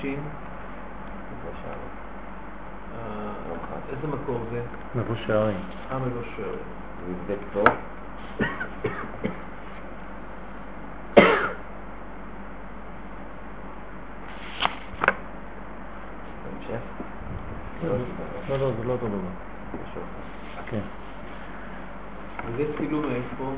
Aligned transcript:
שין? 0.00 0.20
אה, 2.94 3.32
איזה 3.88 4.06
מקור 4.06 4.40
זה? 4.50 4.62
מבוא 4.94 5.14
שערים. 5.26 5.60
אה, 5.90 5.98
מבוא 5.98 6.22
שערים. 6.36 6.58
נבדק 7.08 7.38
טוב. 7.52 7.66
לא, 18.48 18.58
לא, 18.58 18.70
זה 18.78 18.84
לא 18.84 18.92
אותו 18.92 19.06
דבר. 19.08 19.28
כן. 20.70 20.80
וזה 22.46 22.64
צילום 22.78 23.06
מאיפה? 23.06 23.52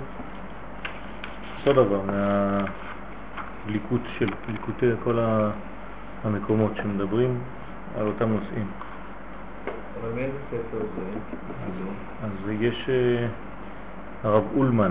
אותו 1.67 1.73
דבר, 1.85 2.01
מהליקוט 3.67 4.01
של 4.19 4.29
ליקוטי 4.49 4.87
כל 5.05 5.19
ה- 5.19 5.51
המקומות 6.25 6.73
שמדברים 6.77 7.39
על 7.97 8.07
אותם 8.07 8.29
נושאים. 8.29 8.67
אבל 10.01 10.11
מאיזה 10.15 10.39
ספר 10.51 10.79
זה? 10.79 11.19
אז 12.23 12.31
יש 12.61 12.89
אה, 12.89 13.27
הרב 14.23 14.45
אולמן, 14.57 14.91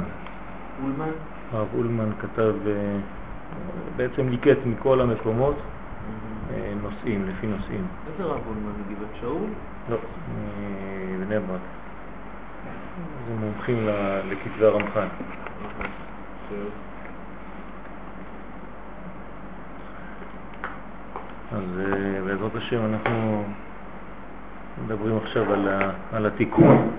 אולמן? 0.83 1.11
הרב 1.51 1.67
אולמן 1.73 2.09
כתב, 2.19 2.53
אה, 2.67 2.97
בעצם 3.95 4.29
ליקט 4.29 4.57
מכל 4.65 5.01
המקומות 5.01 5.55
אה, 6.53 6.73
נושאים, 6.81 7.25
לפי 7.29 7.47
נושאים. 7.47 7.87
איזה 8.13 8.23
רב 8.23 8.41
אולמן? 8.47 8.71
מגבעת 8.89 9.09
שאול? 9.21 9.41
לא, 9.89 9.97
מבני 11.19 11.39
ברק. 11.39 11.59
זה 13.27 13.33
מומחים 13.39 13.87
לכתבי 14.29 14.65
הרמח"ל. 14.65 15.07
אז 21.51 21.63
אה, 21.79 22.21
בעזרת 22.25 22.55
השם 22.55 22.85
אנחנו 22.85 23.43
מדברים 24.85 25.17
עכשיו 25.17 25.53
על, 25.53 25.67
ה, 25.67 25.91
על 26.13 26.25
התיקון 26.25 26.89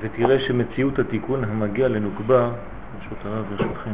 ותראה 0.00 0.40
שמציאות 0.40 0.98
התיקון 0.98 1.44
המגיע 1.44 1.88
לנוקבה, 1.88 2.50
ברשות 2.94 3.18
הרב 3.24 3.44
ברשותכם, 3.50 3.92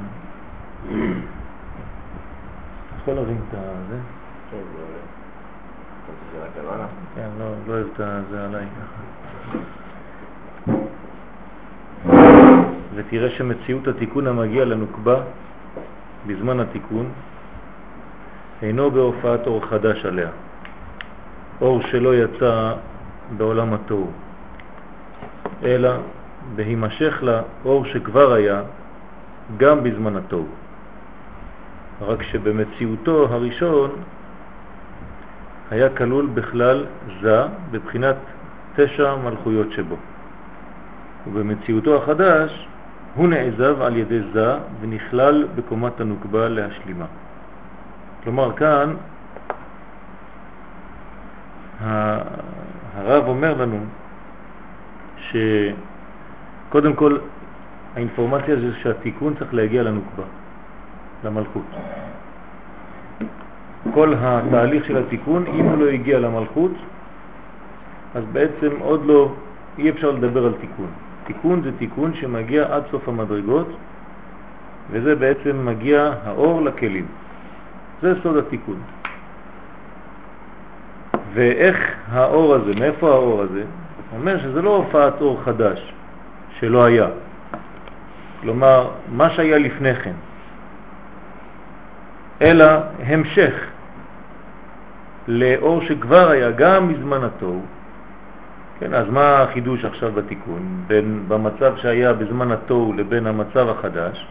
יכול 3.02 3.14
להרים 3.14 3.36
את 3.48 3.56
זה? 3.88 3.96
כן, 7.14 7.28
לא, 7.38 7.50
לא 7.66 7.72
אוהב 7.72 7.86
את 8.00 8.00
זה 8.30 8.44
עליי 8.44 8.66
ככה. 8.66 9.02
ותראה 12.94 13.30
שמציאות 13.30 13.88
התיקון 13.88 14.26
המגיע 14.26 14.64
לנוקבה 14.64 15.22
בזמן 16.26 16.60
התיקון 16.60 17.06
אינו 18.62 18.90
בהופעת 18.90 19.46
אור 19.46 19.66
חדש 19.66 20.04
עליה, 20.04 20.28
אור 21.60 21.82
שלא 21.82 22.14
יצא 22.14 22.74
בעולם 23.36 23.74
התוהו, 23.74 24.10
אלא 25.62 25.90
בהימשך 26.54 27.18
לה 27.22 27.42
אור 27.64 27.84
שכבר 27.86 28.32
היה 28.32 28.62
גם 29.56 29.82
בזמן 29.82 30.16
התוהו, 30.16 30.46
רק 32.00 32.22
שבמציאותו 32.22 33.26
הראשון 33.30 33.90
היה 35.70 35.88
כלול 35.88 36.26
בכלל 36.34 36.86
זה 37.22 37.42
בבחינת 37.70 38.16
תשע 38.76 39.14
מלכויות 39.16 39.72
שבו. 39.72 39.96
ובמציאותו 41.26 41.96
החדש 41.96 42.68
הוא 43.14 43.28
נעזב 43.28 43.82
על 43.82 43.96
ידי 43.96 44.20
זה 44.32 44.54
ונכלל 44.80 45.46
בקומת 45.54 46.00
הנוקבה 46.00 46.48
להשלימה. 46.48 47.04
כלומר 48.24 48.52
כאן 48.56 48.94
הרב 52.94 53.24
אומר 53.28 53.54
לנו 53.54 53.78
שקודם 55.16 56.94
כל 56.94 57.18
האינפורמציה 57.94 58.56
זה 58.56 58.70
שהתיקון 58.82 59.34
צריך 59.38 59.54
להגיע 59.54 59.82
לנוקבה, 59.82 60.24
למלכות. 61.24 61.66
כל 63.94 64.14
התהליך 64.18 64.84
של 64.84 64.96
התיקון, 64.96 65.46
אם 65.46 65.64
הוא 65.64 65.78
לא 65.78 65.88
הגיע 65.90 66.18
למלכות, 66.18 66.70
אז 68.14 68.24
בעצם 68.32 68.70
עוד 68.80 69.06
לא, 69.06 69.32
אי 69.78 69.90
אפשר 69.90 70.10
לדבר 70.10 70.46
על 70.46 70.52
תיקון. 70.60 70.90
תיקון 71.24 71.62
זה 71.62 71.70
תיקון 71.78 72.14
שמגיע 72.14 72.66
עד 72.70 72.82
סוף 72.90 73.08
המדרגות, 73.08 73.68
וזה 74.90 75.14
בעצם 75.14 75.66
מגיע 75.66 76.12
האור 76.24 76.62
לכלים. 76.62 77.06
זה 78.02 78.14
סוד 78.22 78.36
התיקון. 78.36 78.80
ואיך 81.34 81.76
האור 82.10 82.54
הזה, 82.54 82.72
מאיפה 82.80 83.10
האור 83.10 83.42
הזה? 83.42 83.64
אומר 84.12 84.38
שזה 84.38 84.62
לא 84.62 84.76
הופעת 84.76 85.20
אור 85.20 85.40
חדש, 85.44 85.92
שלא 86.58 86.84
היה. 86.84 87.06
כלומר, 88.40 88.90
מה 89.08 89.30
שהיה 89.30 89.58
לפני 89.58 89.94
כן, 89.94 90.14
אלא 92.42 92.64
המשך 93.06 93.54
לאור 95.28 95.82
שכבר 95.82 96.28
היה 96.28 96.50
גם 96.50 96.88
מזמן 96.88 97.24
התוהו. 97.24 97.60
כן, 98.82 98.94
אז 98.94 99.06
מה 99.10 99.42
החידוש 99.42 99.84
עכשיו 99.84 100.12
בתיקון? 100.12 100.82
בין 100.86 101.24
במצב 101.28 101.76
שהיה 101.76 102.12
בזמן 102.12 102.52
התוהו 102.52 102.92
לבין 102.92 103.26
המצב 103.26 103.68
החדש? 103.68 104.26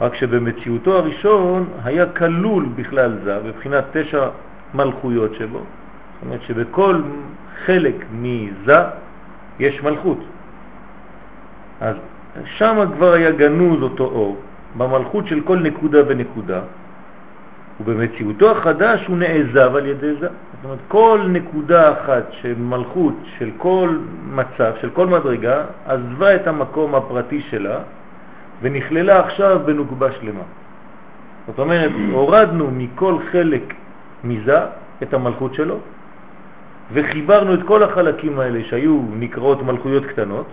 רק 0.00 0.14
שבמציאותו 0.14 0.96
הראשון 0.98 1.68
היה 1.84 2.06
כלול 2.06 2.68
בכלל 2.76 3.18
זה, 3.24 3.38
בבחינת 3.38 3.84
תשע 3.92 4.28
מלכויות 4.74 5.34
שבו. 5.34 5.58
זאת 5.58 5.66
אומרת 6.22 6.42
שבכל 6.42 7.02
חלק 7.64 7.94
מזה 8.12 8.78
יש 9.58 9.82
מלכות. 9.82 10.18
אז 11.80 11.96
שם 12.44 12.84
כבר 12.96 13.12
היה 13.12 13.30
גנוז 13.30 13.82
אותו 13.82 14.04
אור, 14.04 14.36
במלכות 14.76 15.26
של 15.26 15.40
כל 15.40 15.58
נקודה 15.58 15.98
ונקודה, 16.06 16.60
ובמציאותו 17.80 18.50
החדש 18.50 19.06
הוא 19.06 19.16
נעזב 19.16 19.76
על 19.76 19.86
ידי 19.86 20.14
זה. 20.20 20.28
זאת 20.28 20.64
אומרת, 20.64 20.78
כל 20.88 21.26
נקודה 21.28 21.92
אחת 21.92 22.24
של 22.30 22.54
מלכות, 22.58 23.14
של 23.38 23.50
כל 23.56 23.98
מצב, 24.30 24.72
של 24.80 24.90
כל 24.90 25.06
מדרגה, 25.06 25.64
עזבה 25.86 26.34
את 26.34 26.46
המקום 26.46 26.94
הפרטי 26.94 27.40
שלה 27.40 27.78
ונכללה 28.62 29.20
עכשיו 29.20 29.60
בנוקבה 29.64 30.12
שלמה. 30.12 30.42
זאת 31.46 31.58
אומרת, 31.58 31.90
הורדנו 32.12 32.70
מכל 32.70 33.16
חלק 33.32 33.74
מזה 34.24 34.58
את 35.02 35.14
המלכות 35.14 35.54
שלו, 35.54 35.78
וחיברנו 36.92 37.54
את 37.54 37.60
כל 37.66 37.82
החלקים 37.82 38.40
האלה 38.40 38.60
שהיו 38.64 39.00
נקראות 39.12 39.62
מלכויות 39.62 40.06
קטנות, 40.06 40.46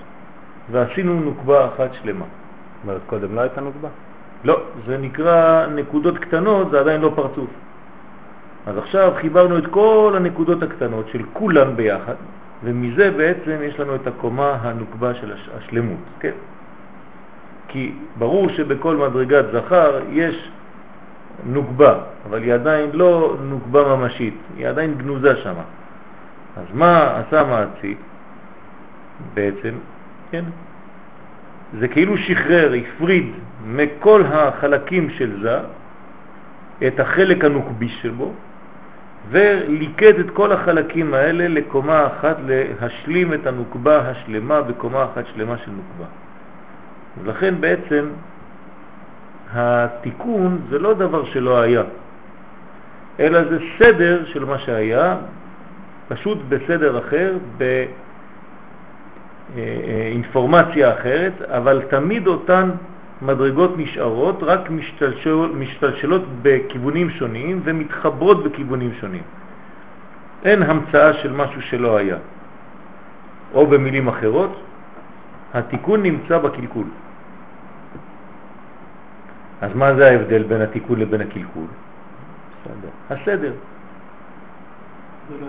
ועשינו 0.72 1.20
נוקבה 1.20 1.68
אחת 1.68 1.94
שלמה. 1.94 2.26
זאת 2.26 2.84
אומרת, 2.84 3.02
קודם 3.08 3.36
לא 3.36 3.42
הייתה 3.42 3.62
נוקבה? 3.62 3.90
לא, 4.44 4.62
זה 4.86 4.98
נקרא 4.98 5.68
נקודות 5.68 6.18
קטנות, 6.18 6.72
זה 6.72 6.80
עדיין 6.80 7.02
לא 7.02 7.12
פרצוף. 7.16 7.50
אז 8.68 8.78
עכשיו 8.78 9.14
חיברנו 9.22 9.58
את 9.58 9.68
כל 9.68 10.14
הנקודות 10.18 10.64
הקטנות 10.64 11.08
של 11.08 11.22
כולם 11.34 11.75
ביחד, 11.75 12.16
ומזה 12.64 13.12
בעצם 13.12 13.58
יש 13.64 13.80
לנו 13.80 13.96
את 13.96 14.08
הקומה 14.08 14.58
הנוקבה 14.62 15.14
של 15.14 15.34
הש- 15.34 15.50
השלמות, 15.58 16.00
כן? 16.20 16.31
כי 17.68 17.94
ברור 18.18 18.50
שבכל 18.50 18.96
מדרגת 18.96 19.46
זכר 19.53 20.00
יש 20.09 20.52
נוקבה, 21.46 21.96
אבל 22.30 22.42
היא 22.44 22.53
עדיין 22.53 22.90
לא 22.94 23.36
נוקבה 23.42 23.96
ממשית, 23.96 24.38
היא 24.58 24.68
עדיין 24.68 24.94
גנוזה 24.97 25.36
שם. 25.36 25.53
אז 26.58 26.66
מה 26.73 27.20
עשה 27.20 27.44
מעציק 27.44 27.97
בעצם? 29.34 29.73
כן, 30.32 30.44
זה 31.79 31.88
כאילו 31.88 32.17
שחרר, 32.17 32.73
הפריד 32.73 33.32
מכל 33.67 34.23
החלקים 34.25 35.09
של 35.09 35.41
זה 35.41 35.59
את 36.87 36.99
החלק 36.99 37.46
הנוקבי 37.46 37.90
שבו 37.90 38.34
וליקד 39.29 40.19
את 40.19 40.29
כל 40.29 40.52
החלקים 40.52 41.14
האלה 41.14 41.47
לקומה 41.47 42.08
אחת, 42.08 42.37
להשלים 42.46 43.34
את 43.34 43.47
הנוקבה 43.47 43.97
השלמה 44.09 44.61
בקומה 44.61 45.03
אחת 45.03 45.23
שלמה 45.34 45.58
של 45.58 45.72
נוקבה. 45.72 46.05
ולכן 47.23 47.61
בעצם 47.61 48.09
התיקון 49.53 50.59
זה 50.70 50.79
לא 50.79 50.93
דבר 50.93 51.25
שלא 51.25 51.61
היה, 51.61 51.84
אלא 53.20 53.43
זה 53.49 53.58
סדר 53.79 54.25
של 54.25 54.46
מה 54.46 54.59
שהיה, 54.59 55.17
פשוט 56.08 56.37
בסדר 56.49 56.99
אחר, 56.99 57.34
באינפורמציה 59.55 60.93
אחרת, 60.93 61.41
אבל 61.41 61.81
תמיד 61.90 62.28
אותן 62.28 62.70
מדרגות 63.22 63.78
נשארות, 63.78 64.37
רק 64.41 64.69
משתלשל, 64.69 65.35
משתלשלות 65.35 66.22
בכיוונים 66.41 67.09
שונים 67.09 67.61
ומתחברות 67.64 68.43
בכיוונים 68.43 68.93
שונים. 69.02 69.23
אין 70.46 70.64
המצאה 70.64 71.14
של 71.14 71.34
משהו 71.34 71.61
שלא 71.61 71.97
היה. 71.97 72.17
או 73.53 73.67
במילים 73.67 74.08
אחרות, 74.08 74.61
התיקון 75.53 76.03
נמצא 76.03 76.37
בקלקול. 76.37 76.85
אז 79.61 79.72
מה 79.75 79.96
זה 79.96 80.08
ההבדל 80.08 80.43
בין 80.43 80.61
התיקון 80.61 80.99
לבין 80.99 81.22
הקלקול? 81.22 81.67
בסדר. 82.61 82.91
הסדר. 83.09 83.53
לא? 85.41 85.47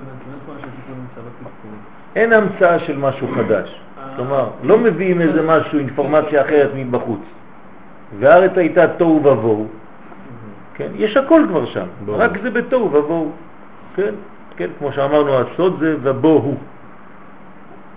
אין 2.16 2.32
המצאה 2.32 2.78
של 2.78 2.96
משהו 2.98 3.28
חדש. 3.34 3.68
אה. 3.98 4.16
כלומר, 4.16 4.50
לא 4.62 4.78
מביאים 4.78 5.20
איזה 5.20 5.42
משהו, 5.42 5.78
אינפורמציה 5.78 6.42
אחרת 6.42 6.70
מבחוץ. 6.74 7.20
והארץ 8.18 8.52
הייתה 8.56 8.86
תוהו 8.88 9.16
ובוהו, 9.24 9.66
כן? 10.74 10.88
יש 10.94 11.16
הכל 11.16 11.42
כבר 11.48 11.66
שם, 11.66 11.86
ברור. 12.04 12.18
רק 12.20 12.30
זה 12.42 12.50
בתוהו 12.50 12.92
ובוהו, 12.92 13.32
כן? 13.96 14.14
כן? 14.56 14.70
כמו 14.78 14.92
שאמרנו, 14.92 15.38
הסוד 15.38 15.76
זה 15.80 15.96
ובוהו. 16.02 16.56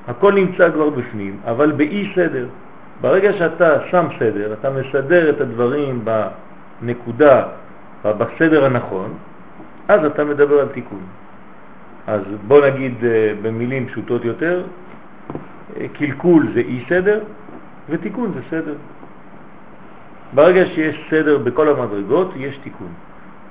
הכל 0.07 0.33
נמצא 0.33 0.71
כבר 0.71 0.89
בפנים, 0.89 1.37
אבל 1.45 1.71
באי 1.71 2.11
סדר. 2.15 2.47
ברגע 3.01 3.33
שאתה 3.33 3.77
שם 3.91 4.07
סדר, 4.19 4.53
אתה 4.53 4.69
מסדר 4.69 5.29
את 5.29 5.41
הדברים 5.41 6.05
בנקודה, 6.81 7.43
בסדר 8.05 8.65
הנכון, 8.65 9.13
אז 9.87 10.05
אתה 10.05 10.23
מדבר 10.23 10.59
על 10.59 10.67
תיקון. 10.67 11.03
אז 12.07 12.21
בוא 12.47 12.65
נגיד 12.67 13.05
אה, 13.05 13.33
במילים 13.41 13.87
פשוטות 13.87 14.25
יותר, 14.25 14.63
אה, 15.77 15.85
קלקול 15.93 16.47
זה 16.53 16.59
אי 16.59 16.83
סדר 16.89 17.19
ותיקון 17.89 18.31
זה 18.35 18.41
סדר. 18.49 18.75
ברגע 20.33 20.65
שיש 20.65 21.07
סדר 21.09 21.37
בכל 21.37 21.69
המדרגות, 21.69 22.31
יש 22.35 22.57
תיקון. 22.57 22.93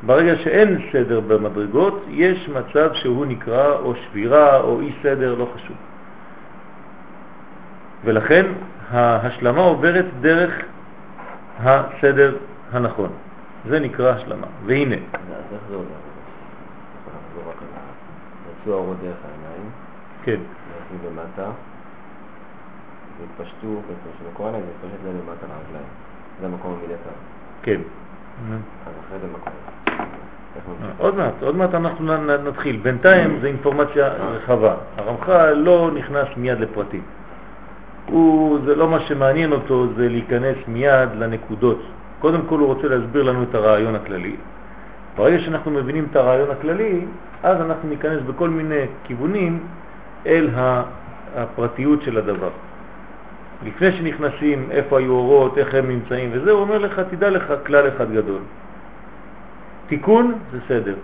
ברגע 0.03 0.37
שאין 0.37 0.79
סדר 0.93 1.21
במדרגות, 1.21 2.05
יש 2.09 2.49
מצב 2.49 2.91
שהוא 2.95 3.27
נקרא 3.27 3.79
או 3.79 3.95
שבירה 3.95 4.61
או 4.61 4.81
אי 4.81 4.93
סדר, 5.03 5.35
לא 5.35 5.49
חשוב. 5.55 5.77
ולכן 8.05 8.47
ההשלמה 8.91 9.61
עוברת 9.61 10.07
דרך 10.21 10.55
הסדר 11.59 12.37
הנכון. 12.73 13.11
זה 13.69 13.81
נקרא 13.81 14.13
השלמה. 14.13 14.47
והנה, 14.67 14.95
אז 14.95 15.01
איך 15.53 15.61
זה 15.69 15.75
עובד? 15.75 15.87
יצאו 18.63 18.73
האורות 18.73 18.97
דרך 19.03 19.17
העיניים, 19.25 19.71
כן, 20.23 20.41
יצאו 20.41 21.11
למטה, 21.11 21.51
והתפשטו, 23.21 23.67
העיניים 24.45 24.61
זה 24.61 24.87
התפשט 24.87 25.05
להם 25.05 25.17
למטה 25.17 25.47
לרגליים. 25.47 26.10
זה 26.41 26.47
המקום 26.47 26.73
המידתר. 26.79 27.11
כן. 27.63 27.81
אז 28.87 28.93
אחרי 29.07 29.19
זה? 29.19 29.27
איך 30.57 30.65
ממשיך? 30.69 30.95
עוד 30.99 31.17
מעט, 31.17 31.35
עוד 31.43 31.57
מעט 31.57 31.75
אנחנו 31.75 32.17
נתחיל. 32.27 32.77
בינתיים 32.83 33.39
זה 33.41 33.47
אינפורמציה 33.47 34.09
רחבה. 34.09 34.75
הרמח"ל 34.97 35.53
לא 35.53 35.91
נכנס 35.95 36.29
מיד 36.37 36.61
לפרטים. 36.61 37.03
הוא, 38.07 38.59
זה 38.65 38.75
לא 38.75 38.89
מה 38.89 39.01
שמעניין 39.01 39.53
אותו, 39.53 39.87
זה 39.97 40.09
להיכנס 40.09 40.57
מיד 40.69 41.09
לנקודות. 41.19 41.83
קודם 42.21 42.41
כל 42.49 42.59
הוא 42.59 42.67
רוצה 42.67 42.89
להסביר 42.89 43.23
לנו 43.23 43.43
את 43.43 43.55
הרעיון 43.55 43.95
הכללי. 43.95 44.37
ברגע 45.17 45.39
שאנחנו 45.39 45.71
מבינים 45.71 46.07
את 46.11 46.17
הרעיון 46.17 46.51
הכללי, 46.51 47.05
אז 47.43 47.61
אנחנו 47.61 47.89
ניכנס 47.89 48.23
בכל 48.27 48.49
מיני 48.49 48.85
כיוונים 49.05 49.59
אל 50.27 50.51
הפרטיות 51.37 52.03
של 52.03 52.19
הדבר. 52.19 52.51
לפני 53.65 53.93
שנכנסים 53.93 54.69
איפה 54.71 54.99
היו 54.99 55.13
אורות, 55.13 55.59
איך 55.59 55.75
הם 55.75 55.89
נמצאים 55.89 56.31
וזה, 56.33 56.51
הוא 56.51 56.61
אומר 56.61 56.79
לך, 56.79 57.01
תדע 57.11 57.31
לך 57.31 57.53
כלל 57.67 57.89
אחד 57.89 58.13
גדול. 58.13 58.41
תיקון 59.87 60.35
זה 60.53 60.59
סדר. 60.69 60.95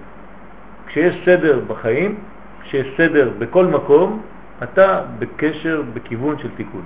כשיש 0.86 1.22
סדר 1.24 1.60
בחיים, 1.66 2.14
כשיש 2.62 2.86
סדר 2.96 3.30
בכל 3.38 3.66
מקום, 3.66 4.22
אתה 4.62 5.00
בקשר, 5.18 5.82
בכיוון 5.94 6.38
של 6.38 6.48
תיקון. 6.56 6.82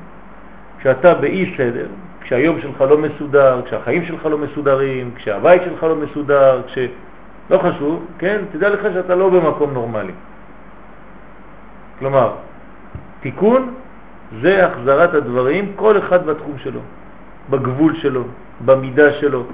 כשאתה 0.78 1.14
באי 1.14 1.54
סדר, 1.56 1.86
כשהיום 2.20 2.60
שלך 2.60 2.80
לא 2.80 2.98
מסודר, 2.98 3.62
כשהחיים 3.64 4.04
שלך 4.04 4.26
לא 4.26 4.38
מסודרים, 4.38 5.10
כשהבית 5.14 5.62
שלך 5.62 5.82
לא 5.82 5.96
מסודר, 5.96 6.62
כש... 6.66 6.78
לא 7.50 7.58
חשוב, 7.58 8.06
כן? 8.18 8.40
תדע 8.52 8.68
לך 8.68 8.82
שאתה 8.94 9.14
לא 9.14 9.28
במקום 9.28 9.72
נורמלי. 9.72 10.12
כלומר, 11.98 12.32
תיקון 13.20 13.74
זה 14.42 14.66
החזרת 14.66 15.14
הדברים, 15.14 15.72
כל 15.76 15.98
אחד 15.98 16.26
בתחום 16.26 16.58
שלו, 16.58 16.80
בגבול 17.50 17.96
שלו, 17.96 18.24
במידה 18.64 19.12
שלו, 19.12 19.44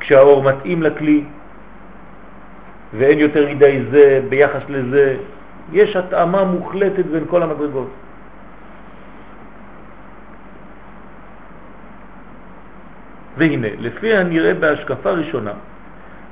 כשהאור 0.00 0.42
מתאים 0.42 0.82
לכלי, 0.82 1.24
ואין 2.98 3.18
יותר 3.18 3.48
מדי 3.50 3.82
זה 3.90 4.20
ביחס 4.28 4.62
לזה, 4.68 5.16
יש 5.72 5.96
התאמה 5.96 6.44
מוחלטת 6.44 7.06
בין 7.06 7.24
כל 7.30 7.42
המדרגות. 7.42 7.90
והנה, 13.38 13.68
לפי 13.78 14.14
הנראה 14.16 14.54
בהשקפה 14.54 15.10
ראשונה, 15.10 15.52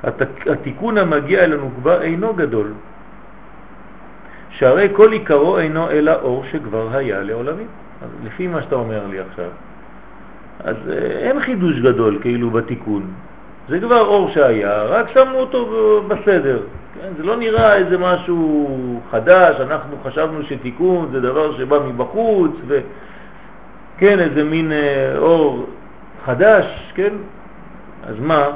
הת- 0.02 0.46
התיקון 0.50 0.98
המגיע 0.98 1.44
אל 1.44 1.52
הנוקבה 1.52 2.02
אינו 2.02 2.34
גדול, 2.34 2.72
שהרי 4.58 4.88
כל 4.92 5.12
עיקרו 5.12 5.58
אינו 5.58 5.90
אלא 5.90 6.12
אור 6.22 6.44
שכבר 6.52 6.96
היה 6.96 7.22
לעולמים. 7.22 7.66
אז 8.02 8.08
לפי 8.24 8.46
מה 8.46 8.62
שאתה 8.62 8.74
אומר 8.74 9.06
לי 9.06 9.20
עכשיו, 9.20 9.50
אז 10.64 10.76
אה, 10.88 11.28
אין 11.28 11.40
חידוש 11.40 11.80
גדול 11.80 12.18
כאילו 12.22 12.50
בתיקון. 12.50 13.02
זה 13.68 13.80
כבר 13.80 14.00
אור 14.00 14.30
שהיה, 14.30 14.82
רק 14.82 15.08
שמנו 15.14 15.38
אותו 15.38 16.02
בסדר. 16.08 16.60
כן? 16.94 17.08
זה 17.16 17.22
לא 17.22 17.36
נראה 17.36 17.74
איזה 17.74 17.98
משהו 17.98 19.00
חדש, 19.10 19.60
אנחנו 19.60 19.96
חשבנו 20.04 20.42
שתיקון 20.42 21.08
זה 21.12 21.20
דבר 21.20 21.56
שבא 21.56 21.78
מבחוץ, 21.88 22.52
וכן, 22.66 24.20
איזה 24.20 24.44
מין 24.44 24.72
אה, 24.72 25.18
אור 25.18 25.66
חדש, 26.24 26.92
כן? 26.94 27.12
אז 28.06 28.14
מה? 28.20 28.46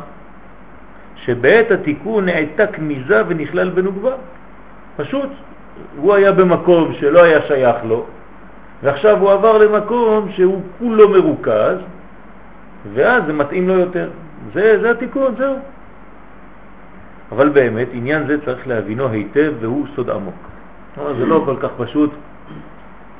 שבעת 1.17 1.71
התיקון 1.71 2.25
נעתק 2.25 2.79
מזה 2.79 3.23
ונכלל 3.29 3.71
בנוגבה. 3.71 4.13
פשוט, 4.97 5.29
הוא 5.97 6.15
היה 6.15 6.33
במקום 6.33 6.93
שלא 6.93 7.23
היה 7.23 7.43
שייך 7.43 7.77
לו, 7.85 8.05
ועכשיו 8.83 9.19
הוא 9.19 9.31
עבר 9.31 9.59
למקום 9.59 10.29
שהוא 10.33 10.63
כולו 10.79 11.09
מרוכז, 11.09 11.77
ואז 12.95 13.23
זה 13.27 13.33
מתאים 13.33 13.69
לו 13.69 13.75
יותר. 13.75 14.09
זה, 14.55 14.81
זה 14.81 14.91
התיקון, 14.91 15.35
זהו. 15.39 15.57
אבל 17.33 17.49
באמת, 17.49 17.89
עניין 17.93 18.27
זה 18.27 18.45
צריך 18.45 18.69
להבינו 18.69 19.09
היטב 19.09 19.53
והוא 19.61 19.87
סוד 19.97 20.11
עמוק. 20.11 20.35
זה 21.19 21.27
לא 21.27 21.43
כל 21.47 21.57
כך 21.61 21.69
פשוט. 21.77 22.11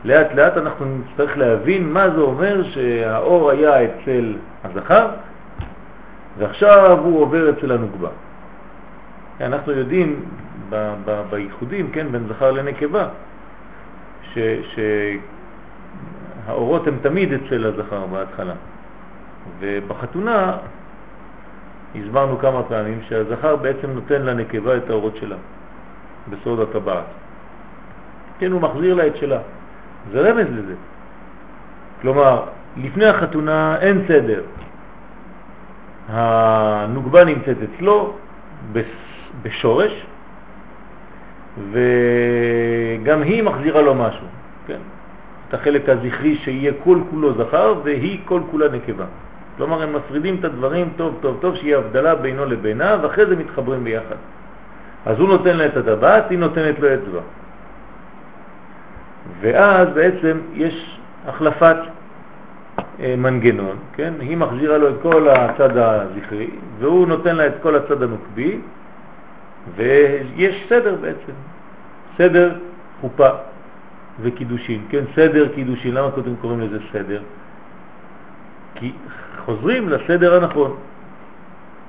לאט 0.05 0.35
לאט 0.35 0.57
אנחנו 0.57 0.87
נצטרך 0.87 1.39
להבין 1.39 1.93
מה 1.93 2.11
זה 2.11 2.21
אומר 2.21 2.63
שהאור 2.63 3.51
היה 3.51 3.85
אצל 3.85 4.35
הזכר, 4.65 5.07
ועכשיו 6.39 6.99
הוא 7.03 7.23
עובר 7.23 7.51
אצל 7.51 7.73
הנוגבה. 7.73 8.09
אנחנו 9.41 9.73
יודעים 9.73 10.25
בייחודים, 11.31 11.91
כן, 11.91 12.13
בין 12.13 12.27
זכר 12.29 12.51
לנקבה, 12.51 13.09
ש- 14.35 14.75
שהאורות 16.47 16.87
הם 16.87 16.97
תמיד 17.03 17.33
אצל 17.33 17.67
הזכר 17.67 18.07
בהתחלה. 18.07 18.55
ובחתונה 19.61 20.57
הסברנו 21.95 22.39
כמה 22.39 22.63
פעמים 22.63 23.01
שהזכר 23.09 23.57
בעצם 23.57 23.91
נותן 23.91 24.23
לנקבה 24.23 24.77
את 24.77 24.91
האורות 24.91 25.17
שלה 25.17 25.37
בסוד 26.31 26.61
הטבעת. 26.61 27.05
כן, 28.39 28.53
הוא 28.53 28.61
מחזיר 28.61 28.95
לה 28.95 29.07
את 29.07 29.17
שלה. 29.17 29.39
זה 30.13 30.31
רמז 30.31 30.47
לזה. 30.51 30.75
כלומר, 32.01 32.45
לפני 32.77 33.07
החתונה 33.07 33.77
אין 33.81 34.05
סדר. 34.09 34.43
הנוגבה 36.09 37.25
נמצאת 37.25 37.57
אצלו 37.63 38.13
בשורש, 39.43 40.07
וגם 41.73 43.23
היא 43.23 43.43
מחזירה 43.43 43.83
לו 43.83 43.95
משהו, 43.95 44.27
כן? 44.67 44.79
את 45.49 45.55
החלק 45.55 45.89
הזכרי 45.89 46.37
שיהיה 46.37 46.73
כל 46.85 46.99
כולו 47.11 47.35
זכר 47.35 47.75
והיא 47.85 48.19
כל 48.25 48.41
כולה 48.51 48.69
נקבה. 48.69 49.05
כלומר, 49.57 49.83
הם 49.83 49.97
מפרידים 49.97 50.37
את 50.41 50.45
הדברים 50.45 50.89
טוב 50.97 51.19
טוב 51.21 51.39
טוב, 51.41 51.57
שיהיה 51.57 51.79
הבדלה 51.79 52.15
בינו 52.15 52.47
לבינה, 52.47 52.97
ואחרי 53.03 53.27
זה 53.27 53.37
מתחברים 53.37 53.85
ביחד. 53.85 54.17
אז 55.07 55.19
הוא 55.19 55.29
נותן 55.29 55.57
לה 55.57 55.67
את 55.67 55.77
הטבעת, 55.77 56.31
היא 56.31 56.39
נותנת 56.39 56.79
לו 56.79 56.89
אצבע. 56.95 57.21
ואז 59.41 59.89
בעצם 59.95 60.39
יש 60.55 60.99
החלפת 61.27 61.77
אה, 63.01 63.15
מנגנון, 63.19 63.77
כן? 63.95 64.15
היא 64.21 64.37
מחזירה 64.37 64.79
לו 64.79 64.89
את 64.89 64.95
כל 65.03 65.29
הצד 65.29 65.77
הזכרי, 65.77 66.51
והוא 66.79 67.09
נותן 67.09 67.37
לה 67.37 67.47
את 67.47 67.55
כל 67.63 67.77
הצד 67.77 68.03
הנוקבי, 68.03 68.59
ויש 69.77 70.67
סדר 70.69 70.97
בעצם, 71.01 71.33
סדר 72.19 72.53
חופה 73.01 73.29
וקידושין, 74.23 74.81
כן? 74.89 75.05
סדר 75.15 75.49
קידושין, 75.49 75.95
למה 75.95 76.11
קודם 76.11 76.37
קוראים 76.41 76.61
לזה 76.61 76.79
סדר? 76.93 77.21
כי 78.75 78.93
חוזרים 79.45 79.89
לסדר 79.89 80.35
הנכון. 80.35 80.77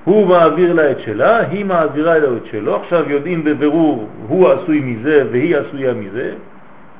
הוא 0.04 0.28
מעביר 0.28 0.74
לה 0.74 0.92
את 0.92 1.00
שלה, 1.00 1.40
היא 1.40 1.66
מעבירה 1.66 2.18
לו 2.18 2.38
את 2.38 2.46
שלו, 2.46 2.76
עכשיו 2.76 3.10
יודעים 3.10 3.44
בבירור 3.44 4.10
הוא 4.28 4.50
עשוי 4.50 4.80
מזה 4.80 5.28
והיא 5.32 5.58
עשויה 5.58 5.94
מזה, 5.94 6.34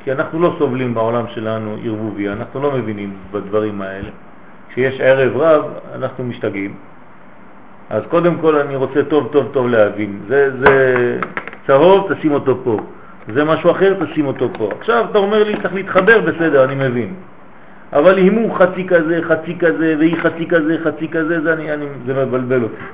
כי 0.04 0.12
אנחנו 0.12 0.40
לא 0.40 0.56
סובלים 0.60 0.94
בעולם 0.94 1.26
שלנו 1.28 1.78
ערבוביה, 1.86 2.34
אנחנו 2.34 2.62
לא 2.62 2.72
מבינים 2.72 3.14
בדברים 3.32 3.82
האלה. 3.82 4.10
כשיש 4.70 5.00
ערב 5.02 5.38
רב 5.38 5.66
אנחנו 5.96 6.24
משתגעים, 6.24 6.76
אז 7.92 8.04
קודם 8.10 8.36
כל 8.42 8.56
אני 8.56 8.76
רוצה 8.76 9.04
טוב 9.04 9.30
טוב 9.32 9.50
טוב 9.54 9.68
להבין. 9.68 10.20
זה, 10.28 10.52
זה 10.60 10.76
צהוב, 11.68 12.14
תשים 12.14 12.32
אותו 12.32 12.58
פה. 12.64 12.80
זה 13.34 13.46
משהו 13.46 13.72
אחר, 13.72 14.06
תשים 14.06 14.26
אותו 14.26 14.50
פה. 14.58 14.70
עכשיו 14.80 15.06
אתה 15.12 15.18
אומר 15.18 15.44
לי, 15.44 15.62
צריך 15.62 15.74
להתחבר, 15.74 16.22
בסדר, 16.22 16.64
אני 16.64 16.76
מבין. 16.76 17.14
אבל 17.94 18.20
אם 18.20 18.34
הוא 18.34 18.56
חצי 18.56 18.88
כזה, 18.88 19.20
חצי 19.24 19.58
כזה, 19.60 19.96
והיא 20.00 20.16
חצי 20.24 20.48
כזה, 20.48 20.78
חצי 20.84 21.08
כזה, 21.08 21.42
זה, 21.42 21.54
אני, 21.54 21.74
אני, 21.74 21.86
זה 22.06 22.26
מבלבל 22.26 22.64
אותי. 22.64 22.86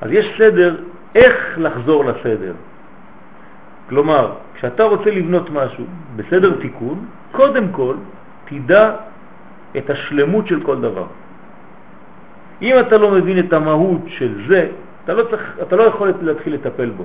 אז 0.00 0.10
יש 0.12 0.34
סדר, 0.38 0.76
איך 1.14 1.34
לחזור 1.58 2.04
לסדר. 2.04 2.54
כלומר, 3.88 4.32
כשאתה 4.54 4.82
רוצה 4.82 5.10
לבנות 5.10 5.50
משהו 5.50 5.84
בסדר 6.16 6.60
תיקון, 6.60 7.04
קודם 7.32 7.68
כל 7.68 7.94
תדע 8.44 8.92
את 9.76 9.90
השלמות 9.90 10.46
של 10.46 10.60
כל 10.60 10.80
דבר. 10.80 11.06
אם 12.62 12.78
אתה 12.78 12.98
לא 12.98 13.10
מבין 13.10 13.38
את 13.38 13.52
המהות 13.52 14.00
של 14.06 14.32
זה, 14.48 14.68
אתה 15.04 15.14
לא, 15.14 15.22
צריך, 15.22 15.58
אתה 15.62 15.76
לא 15.76 15.82
יכול 15.82 16.12
להתחיל 16.20 16.54
לטפל 16.54 16.90
בו. 16.90 17.04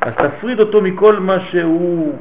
אז 0.00 0.12
תפריד 0.14 0.60
אותו 0.60 0.82
מכל 0.82 1.16
מה 1.16 1.40
שהוא, 1.40 2.18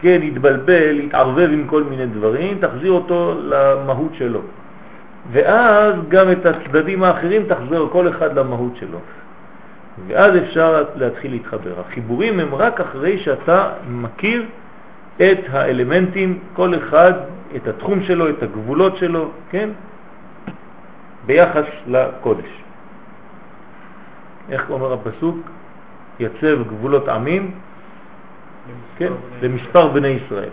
כן, 0.00 0.20
התבלבל, 0.22 0.98
התערבב 0.98 1.48
עם 1.52 1.66
כל 1.66 1.82
מיני 1.82 2.06
דברים, 2.06 2.58
תחזיר 2.60 2.92
אותו 2.92 3.34
למהות 3.42 4.14
שלו. 4.14 4.40
ואז 5.32 5.94
גם 6.08 6.32
את 6.32 6.46
הצדדים 6.46 7.02
האחרים 7.02 7.42
תחזיר 7.48 7.88
כל 7.92 8.08
אחד 8.08 8.38
למהות 8.38 8.76
שלו. 8.76 8.98
ואז 10.06 10.36
אפשר 10.36 10.84
להתחיל 10.96 11.30
להתחבר. 11.30 11.72
החיבורים 11.80 12.40
הם 12.40 12.54
רק 12.54 12.80
אחרי 12.80 13.18
שאתה 13.18 13.68
מכיר 13.90 14.42
את 15.16 15.38
האלמנטים, 15.50 16.38
כל 16.52 16.74
אחד, 16.74 17.12
את 17.56 17.68
התחום 17.68 18.02
שלו, 18.02 18.28
את 18.28 18.42
הגבולות 18.42 18.96
שלו, 18.96 19.30
כן? 19.50 19.68
ביחס 21.26 21.64
לקודש. 21.86 22.62
איך 24.50 24.70
אומר 24.70 24.92
הפסוק? 24.92 25.36
יצב 26.20 26.68
גבולות 26.68 27.08
עמים, 27.08 27.50
כן? 28.96 29.12
למספר 29.42 29.88
בני 29.88 30.08
ישראל. 30.08 30.48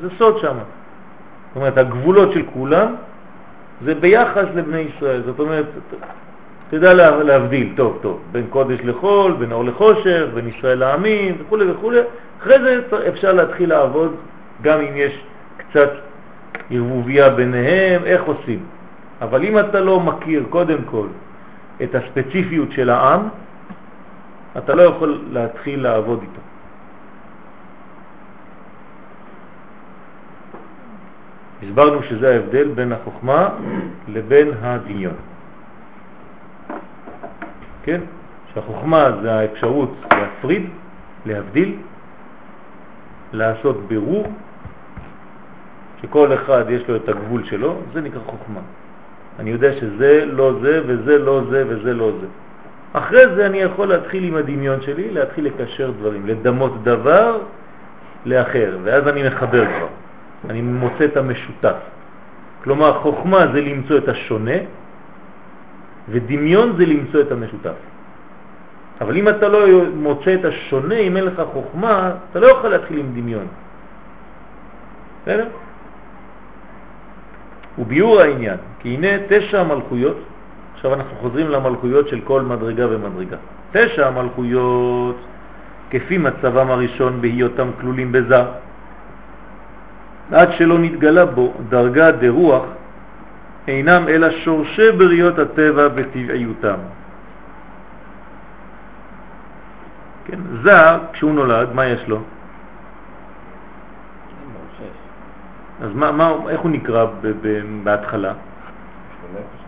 זה 0.00 0.08
סוד 0.18 0.38
שם. 0.38 0.56
זאת 0.56 1.56
אומרת, 1.56 1.78
הגבולות 1.78 2.32
של 2.32 2.42
כולם 2.52 2.94
זה 3.84 3.94
ביחס 3.94 4.44
לבני 4.54 4.78
ישראל. 4.78 5.22
זאת 5.22 5.38
אומרת, 5.38 5.66
תדע 6.70 6.94
להבדיל 7.22 7.72
טוב 7.76 7.98
טוב 8.02 8.20
בין 8.32 8.46
קודש 8.50 8.78
לחול, 8.84 9.32
בין 9.32 9.52
אור 9.52 9.64
לחושך, 9.64 10.24
בין 10.34 10.48
ישראל 10.48 10.78
לעמים 10.78 11.36
וכו' 11.40 11.58
וכו'. 11.68 11.92
אחרי 12.40 12.58
זה 12.62 12.80
אפשר 13.08 13.32
להתחיל 13.32 13.68
לעבוד 13.68 14.14
גם 14.62 14.80
אם 14.80 14.96
יש 14.96 15.24
קצת 15.56 15.90
ערבוביה 16.70 17.30
ביניהם, 17.30 18.04
איך 18.04 18.22
עושים. 18.22 18.64
אבל 19.20 19.44
אם 19.44 19.58
אתה 19.58 19.80
לא 19.80 20.00
מכיר 20.00 20.44
קודם 20.50 20.78
כל 20.90 21.06
את 21.82 21.94
הספציפיות 21.94 22.72
של 22.72 22.90
העם, 22.90 23.28
אתה 24.58 24.74
לא 24.74 24.82
יכול 24.82 25.24
להתחיל 25.30 25.82
לעבוד 25.82 26.20
איתו. 26.22 26.40
הסברנו 31.62 32.02
שזה 32.02 32.32
ההבדל 32.32 32.68
בין 32.68 32.92
החוכמה 32.92 33.48
לבין 34.08 34.50
הדמיון. 34.62 35.14
כן? 37.82 38.00
שהחוכמה 38.54 39.10
זה 39.22 39.34
האפשרות 39.34 39.94
להפריד, 40.10 40.64
להבדיל, 41.26 41.76
לעשות 43.32 43.76
בירור, 43.88 44.32
שכל 46.02 46.34
אחד 46.34 46.64
יש 46.68 46.88
לו 46.88 46.96
את 46.96 47.08
הגבול 47.08 47.44
שלו, 47.44 47.76
זה 47.92 48.00
נקרא 48.00 48.20
חוכמה. 48.26 48.60
אני 49.40 49.50
יודע 49.50 49.72
שזה 49.72 50.24
לא 50.26 50.52
זה 50.62 50.80
וזה 50.86 51.18
לא 51.18 51.42
זה 51.50 51.64
וזה 51.68 51.94
לא 51.94 52.10
זה. 52.20 52.26
אחרי 52.92 53.34
זה 53.34 53.46
אני 53.46 53.58
יכול 53.58 53.88
להתחיל 53.88 54.24
עם 54.24 54.36
הדמיון 54.36 54.80
שלי, 54.80 55.10
להתחיל 55.10 55.46
לקשר 55.46 55.90
דברים, 55.90 56.26
לדמות 56.26 56.84
דבר 56.84 57.38
לאחר, 58.26 58.78
ואז 58.82 59.08
אני 59.08 59.22
מחבר 59.28 59.64
כבר, 59.66 59.88
אני 60.50 60.60
מוצא 60.60 61.04
את 61.04 61.16
המשותף. 61.16 61.76
כלומר, 62.64 62.98
חוכמה 62.98 63.46
זה 63.52 63.60
למצוא 63.60 63.98
את 63.98 64.08
השונה, 64.08 64.58
ודמיון 66.08 66.76
זה 66.76 66.86
למצוא 66.86 67.20
את 67.20 67.32
המשותף. 67.32 67.78
אבל 69.00 69.16
אם 69.16 69.28
אתה 69.28 69.48
לא 69.48 69.84
מוצא 69.94 70.34
את 70.34 70.44
השונה, 70.44 70.94
אם 70.94 71.16
אין 71.16 71.24
לך 71.24 71.42
חוכמה, 71.52 72.12
אתה 72.30 72.40
לא 72.40 72.46
יכול 72.46 72.70
להתחיל 72.70 72.98
עם 72.98 73.12
דמיון. 73.14 73.46
בסדר? 75.22 75.46
וביור 77.80 78.20
העניין, 78.20 78.56
כי 78.80 78.94
הנה 78.94 79.08
תשע 79.28 79.62
מלכויות, 79.62 80.16
עכשיו 80.74 80.94
אנחנו 80.94 81.16
חוזרים 81.20 81.48
למלכויות 81.48 82.08
של 82.08 82.20
כל 82.20 82.42
מדרגה 82.42 82.86
ומדרגה. 82.90 83.36
תשע 83.72 84.10
מלכויות, 84.10 85.16
כפי 85.90 86.18
מצבם 86.18 86.70
הראשון 86.70 87.20
בהיותם 87.20 87.68
כלולים 87.80 88.12
בזה, 88.12 88.42
עד 90.32 90.52
שלא 90.52 90.78
נתגלה 90.78 91.24
בו 91.24 91.52
דרגה 91.68 92.10
דרוח, 92.10 92.64
אינם 93.68 94.08
אלא 94.08 94.30
שורשי 94.30 94.92
בריות 94.92 95.38
הטבע 95.38 95.88
בטבעיותם. 95.88 96.80
כן, 100.24 100.38
זה, 100.62 100.76
כשהוא 101.12 101.34
נולד, 101.34 101.68
מה 101.74 101.86
יש 101.86 102.08
לו? 102.08 102.20
אז 105.82 105.90
מה, 105.94 106.12
מה, 106.12 106.32
איך 106.48 106.60
הוא 106.60 106.70
נקרא 106.70 107.04
ב, 107.04 107.32
ב, 107.42 107.60
בהתחלה? 107.84 108.32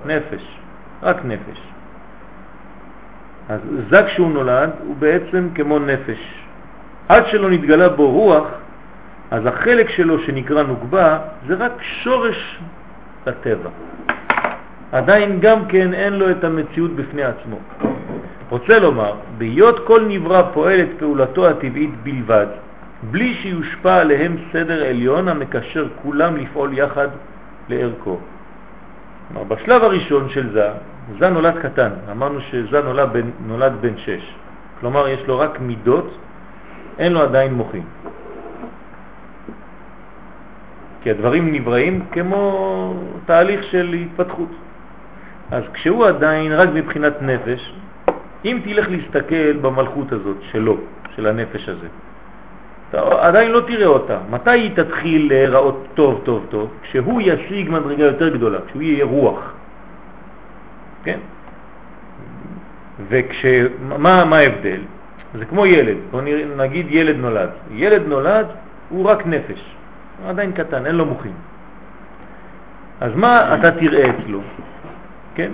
נפש, 0.06 0.58
רק 1.02 1.16
נפש. 1.24 1.60
אז 3.48 3.60
זה 3.90 4.02
כשהוא 4.06 4.30
נולד 4.30 4.70
הוא 4.86 4.96
בעצם 4.96 5.48
כמו 5.54 5.78
נפש. 5.78 6.44
עד 7.08 7.26
שלא 7.26 7.50
נתגלה 7.50 7.88
בו 7.88 8.10
רוח, 8.10 8.46
אז 9.30 9.46
החלק 9.46 9.90
שלו 9.90 10.18
שנקרא 10.18 10.62
נוגבה 10.62 11.18
זה 11.46 11.54
רק 11.54 11.72
שורש 11.82 12.60
לטבע. 13.26 13.70
עדיין 14.92 15.40
גם 15.40 15.66
כן 15.68 15.94
אין 15.94 16.12
לו 16.12 16.30
את 16.30 16.44
המציאות 16.44 16.90
בפני 16.96 17.22
עצמו. 17.22 17.56
רוצה 18.50 18.78
לומר, 18.78 19.14
בהיות 19.38 19.86
כל 19.86 20.04
נברא 20.08 20.42
פועל 20.52 20.80
את 20.80 20.88
פעולתו 20.98 21.48
הטבעית 21.48 21.90
בלבד, 22.02 22.46
בלי 23.10 23.34
שיושפע 23.34 23.94
עליהם 23.96 24.36
סדר 24.52 24.84
עליון 24.84 25.28
המקשר 25.28 25.88
כולם 26.02 26.36
לפעול 26.36 26.78
יחד 26.78 27.08
לערכו. 27.68 28.18
כלומר, 29.28 29.44
בשלב 29.44 29.82
הראשון 29.84 30.28
של 30.28 30.52
זה, 30.52 30.68
זה 31.18 31.30
נולד 31.30 31.58
קטן, 31.62 31.90
אמרנו 32.10 32.40
שזה 32.40 32.82
נולד 32.82 33.12
בן, 33.12 33.30
נולד 33.46 33.72
בן 33.80 33.96
שש, 33.96 34.34
כלומר 34.80 35.08
יש 35.08 35.20
לו 35.26 35.38
רק 35.38 35.60
מידות, 35.60 36.18
אין 36.98 37.12
לו 37.12 37.20
עדיין 37.20 37.54
מוחים. 37.54 37.84
כי 41.02 41.10
הדברים 41.10 41.52
נבראים 41.52 42.04
כמו 42.12 42.94
תהליך 43.26 43.62
של 43.64 43.92
התפתחות. 43.92 44.48
אז 45.50 45.62
כשהוא 45.72 46.06
עדיין 46.06 46.52
רק 46.52 46.68
מבחינת 46.74 47.22
נפש, 47.22 47.74
אם 48.44 48.60
תלך 48.64 48.88
להסתכל 48.90 49.52
במלכות 49.52 50.12
הזאת 50.12 50.36
שלו, 50.52 50.76
של 51.16 51.26
הנפש 51.26 51.68
הזה, 51.68 51.86
אתה 52.92 53.02
עדיין 53.20 53.50
לא 53.50 53.60
תראה 53.60 53.86
אותה. 53.86 54.18
מתי 54.30 54.50
היא 54.50 54.70
תתחיל 54.76 55.28
להיראות 55.28 55.86
טוב 55.94 56.20
טוב 56.24 56.46
טוב? 56.48 56.70
כשהוא 56.82 57.20
ישיג 57.24 57.70
מדרגה 57.70 58.04
יותר 58.04 58.28
גדולה, 58.28 58.58
כשהוא 58.66 58.82
יהיה 58.82 59.04
רוח. 59.04 59.52
כן? 61.04 61.18
ומה 63.08 64.24
מה 64.24 64.36
ההבדל? 64.36 64.80
זה 65.34 65.44
כמו 65.44 65.66
ילד, 65.66 65.96
בוא 66.10 66.20
נגיד 66.56 66.86
ילד 66.90 67.16
נולד. 67.16 67.50
ילד 67.74 68.02
נולד 68.06 68.46
הוא 68.88 69.04
רק 69.04 69.26
נפש, 69.26 69.76
הוא 70.22 70.30
עדיין 70.30 70.52
קטן, 70.52 70.86
אין 70.86 70.94
לו 70.94 71.06
מוחים. 71.06 71.32
אז 73.00 73.12
מה 73.14 73.54
אתה 73.54 73.70
תראה 73.70 74.10
אצלו? 74.10 74.40
כן? 75.34 75.50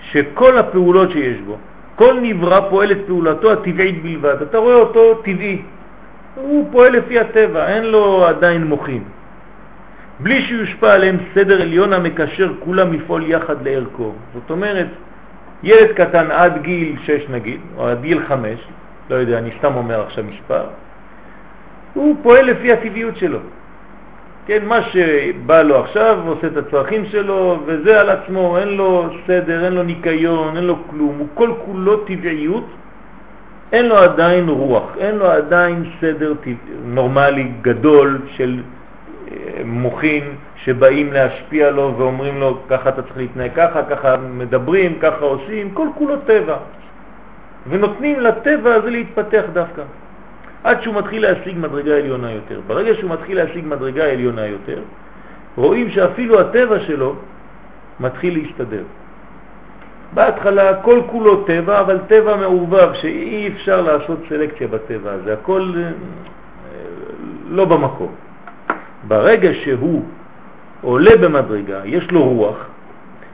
שכל 0.00 0.58
הפעולות 0.58 1.10
שיש 1.10 1.40
בו, 1.40 1.56
כל 1.96 2.18
נברא 2.22 2.70
פועל 2.70 2.92
את 2.92 2.98
פעולתו 3.06 3.52
הטבעית 3.52 4.02
בלבד. 4.02 4.42
אתה 4.42 4.58
רואה 4.58 4.74
אותו 4.74 5.14
טבעי, 5.14 5.62
הוא 6.34 6.68
פועל 6.72 6.92
לפי 6.92 7.20
הטבע, 7.20 7.68
אין 7.68 7.84
לו 7.84 8.26
עדיין 8.26 8.64
מוחים. 8.64 9.04
בלי 10.20 10.42
שיושפע 10.42 10.92
עליהם 10.92 11.16
סדר 11.34 11.62
עליון 11.62 11.92
המקשר 11.92 12.52
כולם 12.60 12.92
לפעול 12.92 13.22
יחד 13.26 13.66
לערכו. 13.66 14.12
זאת 14.34 14.50
אומרת, 14.50 14.86
ילד 15.62 15.92
קטן 15.92 16.30
עד 16.30 16.62
גיל 16.62 16.96
6 17.04 17.28
נגיד, 17.30 17.60
או 17.76 17.86
עד 17.88 18.02
גיל 18.02 18.20
5, 18.28 18.58
לא 19.10 19.16
יודע, 19.16 19.38
אני 19.38 19.50
סתם 19.58 19.74
אומר 19.74 20.00
עכשיו 20.00 20.24
מספר, 20.24 20.64
הוא 21.94 22.16
פועל 22.22 22.44
לפי 22.44 22.72
הטבעיות 22.72 23.16
שלו. 23.16 23.38
כן, 24.46 24.64
מה 24.64 24.82
שבא 24.82 25.62
לו 25.62 25.80
עכשיו, 25.80 26.18
עושה 26.26 26.46
את 26.46 26.56
הצרכים 26.56 27.06
שלו, 27.06 27.58
וזה 27.66 28.00
על 28.00 28.10
עצמו, 28.10 28.58
אין 28.58 28.68
לו 28.68 29.08
סדר, 29.26 29.64
אין 29.64 29.72
לו 29.72 29.82
ניקיון, 29.82 30.56
אין 30.56 30.64
לו 30.64 30.76
כלום, 30.90 31.16
הוא 31.18 31.28
כל 31.34 31.50
כולו 31.64 31.96
טבעיות, 31.96 32.66
אין 33.72 33.86
לו 33.86 33.96
עדיין 33.96 34.48
רוח, 34.48 34.96
אין 34.98 35.14
לו 35.14 35.26
עדיין 35.26 35.84
סדר 36.00 36.32
נורמלי 36.84 37.48
גדול 37.62 38.20
של 38.36 38.60
מוחין 39.64 40.24
שבאים 40.56 41.12
להשפיע 41.12 41.70
לו 41.70 41.94
ואומרים 41.98 42.40
לו 42.40 42.58
ככה 42.68 42.88
אתה 42.88 43.02
צריך 43.02 43.16
להתנהג 43.16 43.50
ככה, 43.56 43.82
ככה 43.82 44.16
מדברים, 44.16 44.98
ככה 45.00 45.24
עושים, 45.24 45.70
כל 45.70 45.88
כולו 45.94 46.16
טבע. 46.16 46.56
ונותנים 47.68 48.20
לטבע 48.20 48.74
הזה 48.74 48.90
להתפתח 48.90 49.42
דווקא. 49.52 49.82
עד 50.64 50.82
שהוא 50.82 50.94
מתחיל 50.94 51.22
להשיג 51.22 51.58
מדרגה 51.58 51.96
עליונה 51.96 52.30
יותר. 52.30 52.60
ברגע 52.66 52.94
שהוא 52.94 53.10
מתחיל 53.10 53.36
להשיג 53.36 53.64
מדרגה 53.66 54.04
עליונה 54.04 54.46
יותר, 54.46 54.78
רואים 55.56 55.90
שאפילו 55.90 56.40
הטבע 56.40 56.80
שלו 56.80 57.14
מתחיל 58.00 58.38
להסתדר. 58.38 58.82
בהתחלה 60.14 60.82
כל 60.82 61.00
כולו 61.06 61.44
טבע, 61.44 61.80
אבל 61.80 61.98
טבע 62.06 62.36
מעורבב, 62.36 62.88
שאי 62.94 63.48
אפשר 63.48 63.80
לעשות 63.80 64.18
סלקציה 64.28 64.68
בטבע 64.68 65.12
הזה, 65.12 65.32
הכל 65.32 65.72
אה, 65.76 65.90
לא 67.48 67.64
במקום. 67.64 68.14
ברגע 69.08 69.50
שהוא 69.54 70.04
עולה 70.82 71.16
במדרגה, 71.16 71.80
יש 71.84 72.10
לו 72.10 72.24
רוח, 72.24 72.56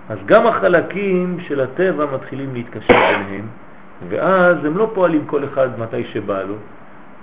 אז 0.09 0.19
גם 0.27 0.47
החלקים 0.47 1.39
של 1.41 1.61
הטבע 1.61 2.07
מתחילים 2.15 2.55
להתקשר 2.55 2.95
ביניהם, 2.95 3.47
ואז 4.09 4.65
הם 4.65 4.77
לא 4.77 4.91
פועלים 4.95 5.27
כל 5.27 5.45
אחד 5.45 5.69
מתי 5.79 6.05
שבא 6.05 6.43
לו, 6.43 6.55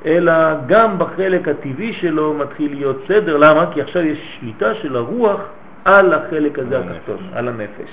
אלא 0.06 0.34
גם 0.68 1.00
בחלק 1.00 1.48
הטבעי 1.48 1.94
שלו 1.94 2.34
מתחיל 2.34 2.76
להיות 2.76 3.04
סדר. 3.08 3.38
למה? 3.38 3.66
כי 3.74 3.82
עכשיו 3.82 4.02
יש 4.02 4.38
שליטה 4.40 4.76
של 4.76 4.96
הרוח 4.96 5.42
על 5.86 6.14
החלק 6.14 6.60
הזה 6.60 6.80
התחתון, 6.80 7.18
על 7.34 7.48
הנפש. 7.48 7.90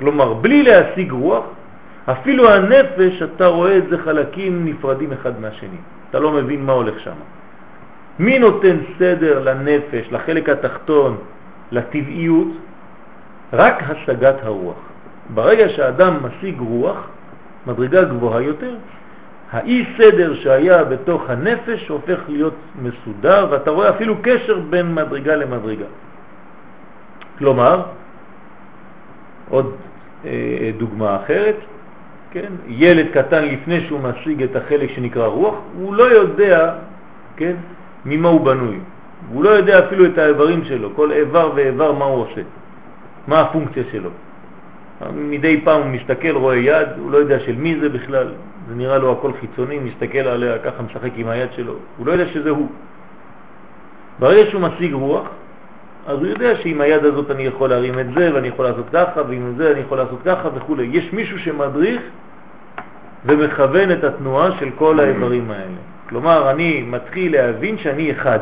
כלומר, 0.00 0.32
בלי 0.34 0.62
להשיג 0.62 1.12
רוח, 1.12 1.44
אפילו 2.08 2.50
הנפש, 2.50 3.22
אתה 3.22 3.46
רואה 3.46 3.76
את 3.78 3.88
זה 3.90 3.98
חלקים 3.98 4.64
נפרדים 4.64 5.12
אחד 5.12 5.40
מהשני. 5.40 5.80
אתה 6.10 6.18
לא 6.18 6.32
מבין 6.32 6.64
מה 6.64 6.72
הולך 6.72 7.00
שם. 7.00 7.20
מי 8.18 8.38
נותן 8.38 8.76
סדר 8.98 9.44
לנפש, 9.44 10.12
לחלק 10.12 10.48
התחתון, 10.48 11.16
לטבעיות? 11.72 12.48
רק 13.52 13.82
השגת 13.88 14.36
הרוח. 14.42 14.80
ברגע 15.34 15.68
שאדם 15.68 16.16
משיג 16.24 16.60
רוח, 16.60 17.08
מדרגה 17.66 18.04
גבוהה 18.04 18.42
יותר, 18.42 18.74
האי 19.52 19.84
סדר 19.98 20.34
שהיה 20.34 20.84
בתוך 20.84 21.30
הנפש 21.30 21.88
הופך 21.88 22.18
להיות 22.28 22.54
מסודר, 22.82 23.46
ואתה 23.50 23.70
רואה 23.70 23.90
אפילו 23.90 24.14
קשר 24.22 24.58
בין 24.70 24.94
מדרגה 24.94 25.36
למדרגה. 25.36 25.90
כלומר, 27.38 27.82
עוד 29.50 29.74
דוגמה 30.78 31.16
אחרת, 31.16 31.56
כן? 32.30 32.52
ילד 32.68 33.06
קטן 33.12 33.44
לפני 33.44 33.80
שהוא 33.80 34.00
משיג 34.00 34.42
את 34.42 34.56
החלק 34.56 34.90
שנקרא 34.90 35.26
רוח, 35.26 35.54
הוא 35.74 35.94
לא 35.94 36.02
יודע, 36.02 36.74
כן, 37.36 37.56
ממה 38.04 38.28
הוא 38.28 38.40
בנוי. 38.40 38.78
הוא 39.32 39.44
לא 39.44 39.50
יודע 39.50 39.86
אפילו 39.86 40.06
את 40.06 40.18
האיברים 40.18 40.64
שלו, 40.64 40.94
כל 40.96 41.12
איבר 41.12 41.52
ואיבר 41.54 41.92
מה 41.92 42.04
הוא 42.04 42.22
עושה, 42.22 42.40
מה 43.26 43.40
הפונקציה 43.40 43.82
שלו. 43.92 44.10
מדי 45.14 45.60
פעם 45.64 45.82
הוא 45.82 45.90
מסתכל, 45.90 46.30
רואה 46.30 46.56
יד, 46.56 46.88
הוא 46.98 47.10
לא 47.10 47.18
יודע 47.18 47.40
של 47.40 47.56
מי 47.56 47.80
זה 47.80 47.88
בכלל, 47.88 48.26
זה 48.68 48.74
נראה 48.74 48.98
לו 48.98 49.12
הכל 49.12 49.32
חיצוני, 49.40 49.78
מסתכל 49.78 50.18
עליה, 50.18 50.58
ככה 50.58 50.82
משחק 50.82 51.10
עם 51.16 51.28
היד 51.28 51.48
שלו, 51.52 51.74
הוא 51.96 52.06
לא 52.06 52.12
יודע 52.12 52.26
שזה 52.26 52.50
הוא. 52.50 52.68
ברגע 54.18 54.50
שהוא 54.50 54.62
משיג 54.62 54.92
רוח, 54.92 55.28
אז 56.06 56.18
הוא 56.18 56.26
יודע 56.26 56.56
שעם 56.56 56.80
היד 56.80 57.04
הזאת 57.04 57.30
אני 57.30 57.42
יכול 57.42 57.70
להרים 57.70 57.98
את 57.98 58.06
זה, 58.14 58.34
ואני 58.34 58.48
יכול 58.48 58.64
לעשות 58.64 58.86
ככה, 58.92 59.22
ועם 59.28 59.54
זה 59.56 59.70
אני 59.70 59.80
יכול 59.80 59.98
לעשות 59.98 60.18
ככה 60.24 60.48
וכו'. 60.54 60.76
יש 60.82 61.12
מישהו 61.12 61.38
שמדריך 61.38 62.00
ומכוון 63.24 63.92
את 63.92 64.04
התנועה 64.04 64.50
של 64.58 64.70
כל 64.78 65.00
האיברים 65.00 65.50
האלה. 65.50 65.80
כלומר, 66.08 66.50
אני 66.50 66.84
מתחיל 66.88 67.32
להבין 67.32 67.78
שאני 67.78 68.12
אחד, 68.12 68.38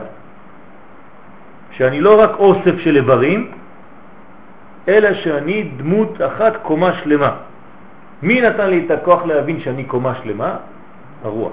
שאני 1.71 2.01
לא 2.01 2.21
רק 2.23 2.31
אוסף 2.39 2.79
של 2.79 2.97
איברים, 2.97 3.51
אלא 4.89 5.15
שאני 5.15 5.71
דמות 5.77 6.19
אחת 6.27 6.53
קומה 6.63 6.93
שלמה. 7.03 7.31
מי 8.23 8.41
נתן 8.41 8.71
לי 8.71 8.87
את 8.87 8.91
הכוח 8.91 9.27
להבין 9.27 9.61
שאני 9.61 9.85
קומה 9.85 10.15
שלמה? 10.23 10.57
הרוח. 11.25 11.53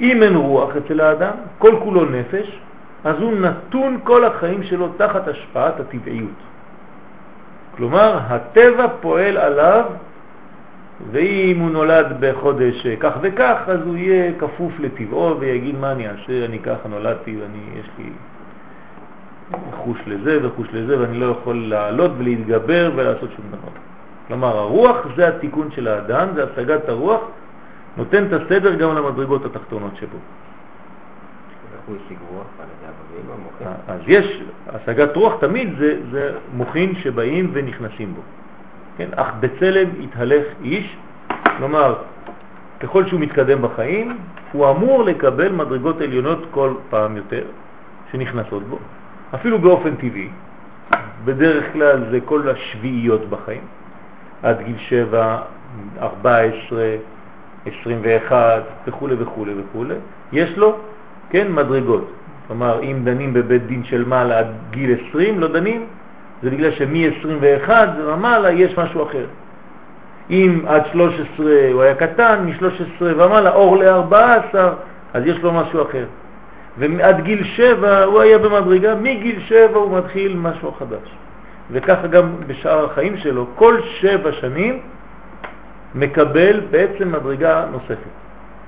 אם 0.00 0.22
אין 0.22 0.36
רוח 0.36 0.76
אצל 0.76 1.00
האדם, 1.00 1.34
כל 1.58 1.74
כולו 1.82 2.04
נפש, 2.04 2.58
אז 3.04 3.16
הוא 3.20 3.32
נתון 3.32 3.98
כל 4.04 4.24
החיים 4.24 4.62
שלו 4.62 4.88
תחת 4.96 5.28
השפעת 5.28 5.80
הטבעיות. 5.80 6.38
כלומר, 7.76 8.18
הטבע 8.28 8.86
פועל 9.00 9.36
עליו, 9.36 9.84
ואם 11.12 11.58
הוא 11.60 11.70
נולד 11.70 12.06
בחודש 12.20 12.86
כך 13.00 13.12
וכך, 13.20 13.56
אז 13.66 13.80
הוא 13.84 13.96
יהיה 13.96 14.32
כפוף 14.38 14.72
לטבעו 14.78 15.40
ויגיד 15.40 15.78
מה 15.78 15.92
אני 15.92 16.08
אעשה, 16.08 16.44
אני 16.44 16.58
ככה 16.58 16.88
נולדתי 16.88 17.36
ואני, 17.36 17.80
יש 17.80 17.86
לי 17.98 18.10
חוש 19.76 19.98
לזה 20.06 20.38
וחוש 20.46 20.68
לזה 20.72 21.00
ואני 21.00 21.20
לא 21.20 21.26
יכול 21.26 21.68
לעלות 21.68 22.10
ולהתגבר 22.18 22.92
ולעשות 22.96 23.30
שום 23.36 23.44
דבר. 23.48 23.72
כלומר, 24.28 24.58
הרוח 24.58 24.96
זה 25.16 25.28
התיקון 25.28 25.70
של 25.70 25.88
האדם, 25.88 26.28
זה 26.34 26.44
השגת 26.44 26.88
הרוח, 26.88 27.20
נותן 27.96 28.26
את 28.26 28.32
הסדר 28.32 28.74
גם 28.74 28.96
למדרגות 28.96 29.44
התחתונות 29.44 29.96
שבו. 29.96 30.18
אז 33.88 34.00
יש, 34.06 34.42
השגת 34.68 35.16
רוח 35.16 35.32
תמיד 35.40 35.68
זה, 35.78 35.98
זה 36.10 36.32
מוחין 36.54 36.94
שבאים 36.94 37.50
ונכנסים 37.52 38.14
בו. 38.14 38.20
כן? 38.96 39.08
אך 39.16 39.26
בצלם 39.40 39.88
יתהלך 40.00 40.44
איש, 40.64 40.96
כלומר, 41.56 41.94
ככל 42.80 43.06
שהוא 43.06 43.20
מתקדם 43.20 43.62
בחיים, 43.62 44.18
הוא 44.52 44.70
אמור 44.70 45.04
לקבל 45.04 45.52
מדרגות 45.52 46.00
עליונות 46.00 46.46
כל 46.50 46.74
פעם 46.90 47.16
יותר 47.16 47.44
שנכנסות 48.12 48.62
בו, 48.62 48.78
אפילו 49.34 49.58
באופן 49.58 49.96
טבעי. 49.96 50.28
בדרך 51.24 51.72
כלל 51.72 52.10
זה 52.10 52.18
כל 52.24 52.48
השביעיות 52.50 53.30
בחיים, 53.30 53.62
עד 54.42 54.62
גיל 54.62 54.78
7, 54.78 55.38
14, 56.00 56.96
21 57.66 58.62
וכו' 58.86 59.08
וכו' 59.18 59.44
וכו'. 59.58 59.84
יש 60.32 60.58
לו 60.58 60.76
כן, 61.30 61.52
מדרגות. 61.52 62.10
כלומר, 62.46 62.82
אם 62.82 63.00
דנים 63.04 63.32
בבית 63.32 63.66
דין 63.66 63.84
של 63.84 64.04
מעלה 64.04 64.38
עד 64.38 64.46
גיל 64.70 64.96
20, 65.08 65.40
לא 65.40 65.48
דנים, 65.48 65.86
זה 66.42 66.50
בגלל 66.50 66.70
שמ-21 66.70 67.70
ומעלה 68.04 68.50
יש 68.50 68.78
משהו 68.78 69.02
אחר. 69.02 69.24
אם 70.30 70.60
עד 70.66 70.82
13 70.92 71.46
הוא 71.72 71.82
היה 71.82 71.94
קטן, 71.94 72.44
מ-13 72.46 73.02
ומעלה 73.02 73.50
אור 73.50 73.76
ל-14, 73.76 74.56
אז 75.14 75.26
יש 75.26 75.38
לו 75.38 75.52
משהו 75.52 75.82
אחר. 75.82 76.04
ועד 76.78 77.20
גיל 77.20 77.44
7 77.44 78.04
הוא 78.04 78.20
היה 78.20 78.38
במדרגה, 78.38 78.94
מגיל 78.94 79.40
7 79.40 79.78
הוא 79.78 79.98
מתחיל 79.98 80.36
משהו 80.36 80.72
חדש. 80.72 81.14
וככה 81.70 82.06
גם 82.06 82.32
בשאר 82.46 82.84
החיים 82.84 83.16
שלו, 83.16 83.46
כל 83.54 83.80
7 83.82 84.32
שנים 84.32 84.80
מקבל 85.94 86.60
בעצם 86.70 87.12
מדרגה 87.12 87.64
נוספת. 87.72 88.17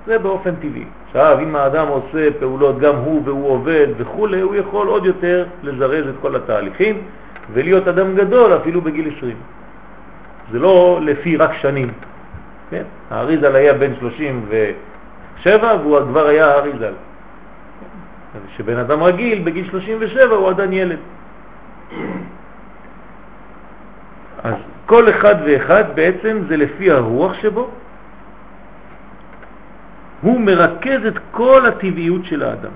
זה 0.06 0.18
באופן 0.18 0.54
טבעי. 0.54 0.84
עכשיו, 1.06 1.38
אם 1.42 1.56
האדם 1.56 1.88
עושה 1.88 2.28
פעולות, 2.38 2.78
גם 2.78 2.96
הוא 2.96 3.22
והוא 3.24 3.50
עובד 3.50 3.86
וכו', 3.96 4.28
הוא 4.42 4.54
יכול 4.54 4.86
עוד 4.86 5.06
יותר 5.06 5.46
לזרז 5.62 6.08
את 6.08 6.14
כל 6.20 6.36
התהליכים 6.36 7.02
ולהיות 7.52 7.88
אדם 7.88 8.14
גדול 8.14 8.56
אפילו 8.56 8.80
בגיל 8.80 9.12
20. 9.16 9.36
זה 10.52 10.58
לא 10.58 10.98
לפי 11.02 11.36
רק 11.36 11.54
שנים. 11.54 11.92
כן? 12.70 12.82
האריזל 13.10 13.56
היה 13.56 13.74
בן 13.74 13.94
37 14.00 15.74
והוא 15.82 15.98
כבר 16.00 16.26
היה 16.26 16.46
האריזל. 16.46 16.92
שבן 18.56 18.76
אדם 18.76 19.02
רגיל 19.02 19.42
בגיל 19.44 19.70
37 19.70 20.36
הוא 20.36 20.48
עדיין 20.50 20.72
ילד. 20.72 20.98
אז 24.42 24.54
כל 24.86 25.10
אחד 25.10 25.34
ואחד 25.46 25.84
בעצם 25.94 26.38
זה 26.48 26.56
לפי 26.56 26.90
הרוח 26.90 27.34
שבו 27.34 27.70
הוא 30.20 30.40
מרכז 30.40 31.06
את 31.09 31.18
כל 31.30 31.66
הטבעיות 31.66 32.24
של 32.24 32.42
האדם. 32.42 32.70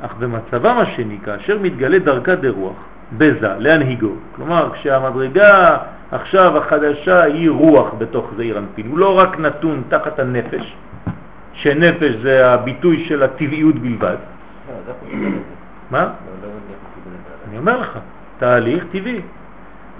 אך 0.00 0.14
במצבם 0.18 0.76
השני, 0.78 1.18
כאשר 1.24 1.58
מתגלה 1.58 1.98
דרכה 1.98 2.34
דרוח, 2.34 2.76
בזה, 3.12 3.48
להנהיגו, 3.58 4.12
כלומר 4.36 4.70
כשהמדרגה 4.72 5.76
עכשיו 6.12 6.58
החדשה 6.58 7.22
היא 7.22 7.50
רוח 7.50 7.94
בתוך 7.98 8.30
זעיר 8.36 8.58
אנפין, 8.58 8.86
הוא 8.90 8.98
לא 8.98 9.18
רק 9.18 9.38
נתון 9.38 9.82
תחת 9.88 10.18
הנפש, 10.18 10.76
שנפש 11.52 12.14
זה 12.22 12.46
הביטוי 12.46 13.04
של 13.08 13.22
הטבעיות 13.22 13.74
בלבד. 13.74 14.16
מה? 15.90 16.08
אני 17.48 17.58
אומר 17.58 17.80
לך, 17.80 17.98
תהליך 18.38 18.84
טבעי. 18.92 19.20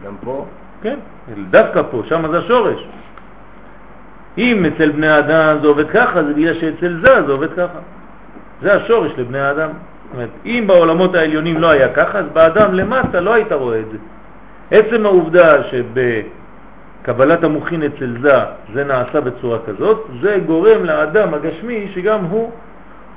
גם 0.04 0.14
פה? 0.20 0.46
כן, 0.82 0.98
דווקא 1.50 1.82
פה, 1.90 2.02
שם 2.08 2.30
זה 2.30 2.38
השורש. 2.38 2.84
אם 4.38 4.64
אצל 4.64 4.90
בני 4.90 5.08
האדם 5.08 5.58
זה 5.62 5.68
עובד 5.68 5.88
ככה, 5.90 6.24
זה 6.24 6.34
בגלל 6.34 6.54
שאצל 6.54 7.00
זה 7.02 7.26
זה 7.26 7.32
עובד 7.32 7.52
ככה. 7.52 7.78
זה 8.62 8.74
השורש 8.74 9.12
לבני 9.18 9.38
האדם. 9.38 9.68
זאת 9.68 10.14
אומרת, 10.14 10.28
אם 10.46 10.64
בעולמות 10.66 11.14
העליונים 11.14 11.58
לא 11.58 11.70
היה 11.70 11.88
ככה, 11.88 12.18
אז 12.18 12.24
באדם 12.32 12.74
למטה 12.74 13.20
לא 13.20 13.34
היית 13.34 13.52
רואה 13.52 13.80
את 13.80 13.84
זה. 13.92 13.98
עצם 14.70 15.06
העובדה 15.06 15.56
שבקבלת 15.64 17.44
המוכין 17.44 17.82
אצל 17.82 18.16
זה, 18.20 18.34
זה 18.74 18.84
נעשה 18.84 19.20
בצורה 19.20 19.58
כזאת, 19.66 20.06
זה 20.20 20.38
גורם 20.46 20.84
לאדם 20.84 21.34
הגשמי 21.34 21.90
שגם 21.94 22.24
הוא 22.24 22.50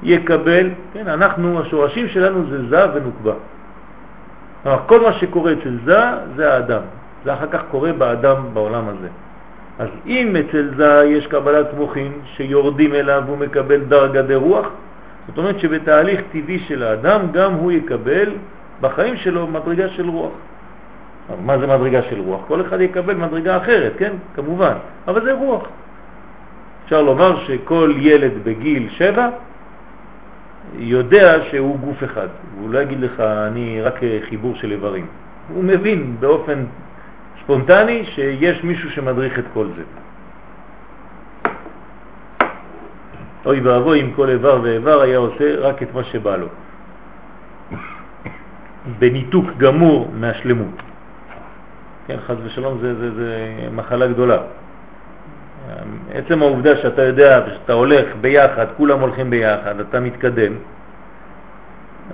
יקבל, 0.04 0.70
כן, 0.94 1.08
אנחנו, 1.08 1.62
השורשים 1.62 2.08
שלנו 2.08 2.50
זה 2.50 2.68
זה 2.70 2.86
ונוקבה. 2.94 3.34
כל 4.86 5.02
מה 5.02 5.14
שקורה 5.14 5.54
אצל 5.54 5.78
זה, 5.86 6.00
זה 6.36 6.54
האדם. 6.54 6.82
זה 7.26 7.34
אחר 7.34 7.48
כך 7.52 7.62
קורה 7.72 7.94
באדם 7.94 8.38
בעולם 8.54 8.88
הזה. 8.88 9.08
אז 9.80 9.88
אם 10.06 10.36
אצל 10.36 10.70
זה 10.76 11.04
יש 11.08 11.28
קבלת 11.28 11.68
מוחין 11.78 12.12
שיורדים 12.36 12.94
אליו 12.94 13.24
והוא 13.26 13.38
מקבל 13.38 13.80
דרגה 13.80 14.22
דרוח, 14.22 14.68
זאת 15.28 15.38
אומרת 15.38 15.60
שבתהליך 15.60 16.22
טבעי 16.32 16.60
של 16.60 16.84
האדם 16.84 17.22
גם 17.32 17.54
הוא 17.54 17.72
יקבל 17.72 18.30
בחיים 18.82 19.18
שלו 19.18 19.48
מדרגה 19.48 19.90
של 19.90 20.10
רוח. 20.10 20.32
מה 21.46 21.58
זה 21.58 21.68
מדרגה 21.68 22.02
של 22.02 22.20
רוח? 22.20 22.42
כל 22.48 22.62
אחד 22.62 22.82
יקבל 22.82 23.16
מדרגה 23.16 23.58
אחרת, 23.58 23.94
כן? 23.98 24.14
כמובן, 24.36 24.74
אבל 25.08 25.24
זה 25.24 25.34
רוח. 25.34 25.64
אפשר 26.86 27.02
לומר 27.02 27.46
שכל 27.46 27.94
ילד 27.98 28.32
בגיל 28.44 28.90
שבע 28.90 29.30
יודע 30.80 31.44
שהוא 31.50 31.80
גוף 31.80 32.04
אחד. 32.04 32.28
הוא 32.60 32.70
לא 32.74 32.80
יגיד 32.80 33.00
לך, 33.00 33.20
אני 33.20 33.82
רק 33.82 34.00
חיבור 34.30 34.56
של 34.56 34.72
איברים. 34.72 35.06
הוא 35.54 35.64
מבין 35.64 36.16
באופן 36.20 36.64
ספונטני 37.52 38.06
שיש 38.06 38.64
מישהו 38.64 38.92
שמדריך 38.92 39.40
את 39.40 39.44
כל 39.54 39.68
זה. 39.76 39.84
אוי 43.46 43.60
ואבוי 43.60 44.02
אם 44.02 44.12
כל 44.16 44.30
איבר 44.30 44.60
ואיבר 44.64 45.02
היה 45.02 45.18
עושה 45.18 45.60
רק 45.60 45.84
את 45.84 45.94
מה 45.94 46.04
שבא 46.04 46.36
לו. 46.36 46.48
בניתוק 49.00 49.46
גמור 49.58 50.12
מהשלמות. 50.14 50.76
כן, 52.08 52.18
חז 52.28 52.36
ושלום 52.44 52.78
זה, 52.82 52.96
זה, 52.96 53.16
זה 53.16 53.38
מחלה 53.72 54.08
גדולה. 54.08 54.38
עצם 56.14 56.42
העובדה 56.42 56.78
שאתה 56.78 57.02
יודע 57.02 57.46
שאתה 57.54 57.74
הולך 57.74 58.06
ביחד, 58.22 58.66
כולם 58.78 59.00
הולכים 59.00 59.30
ביחד, 59.30 59.80
אתה 59.80 60.00
מתקדם, 60.00 60.54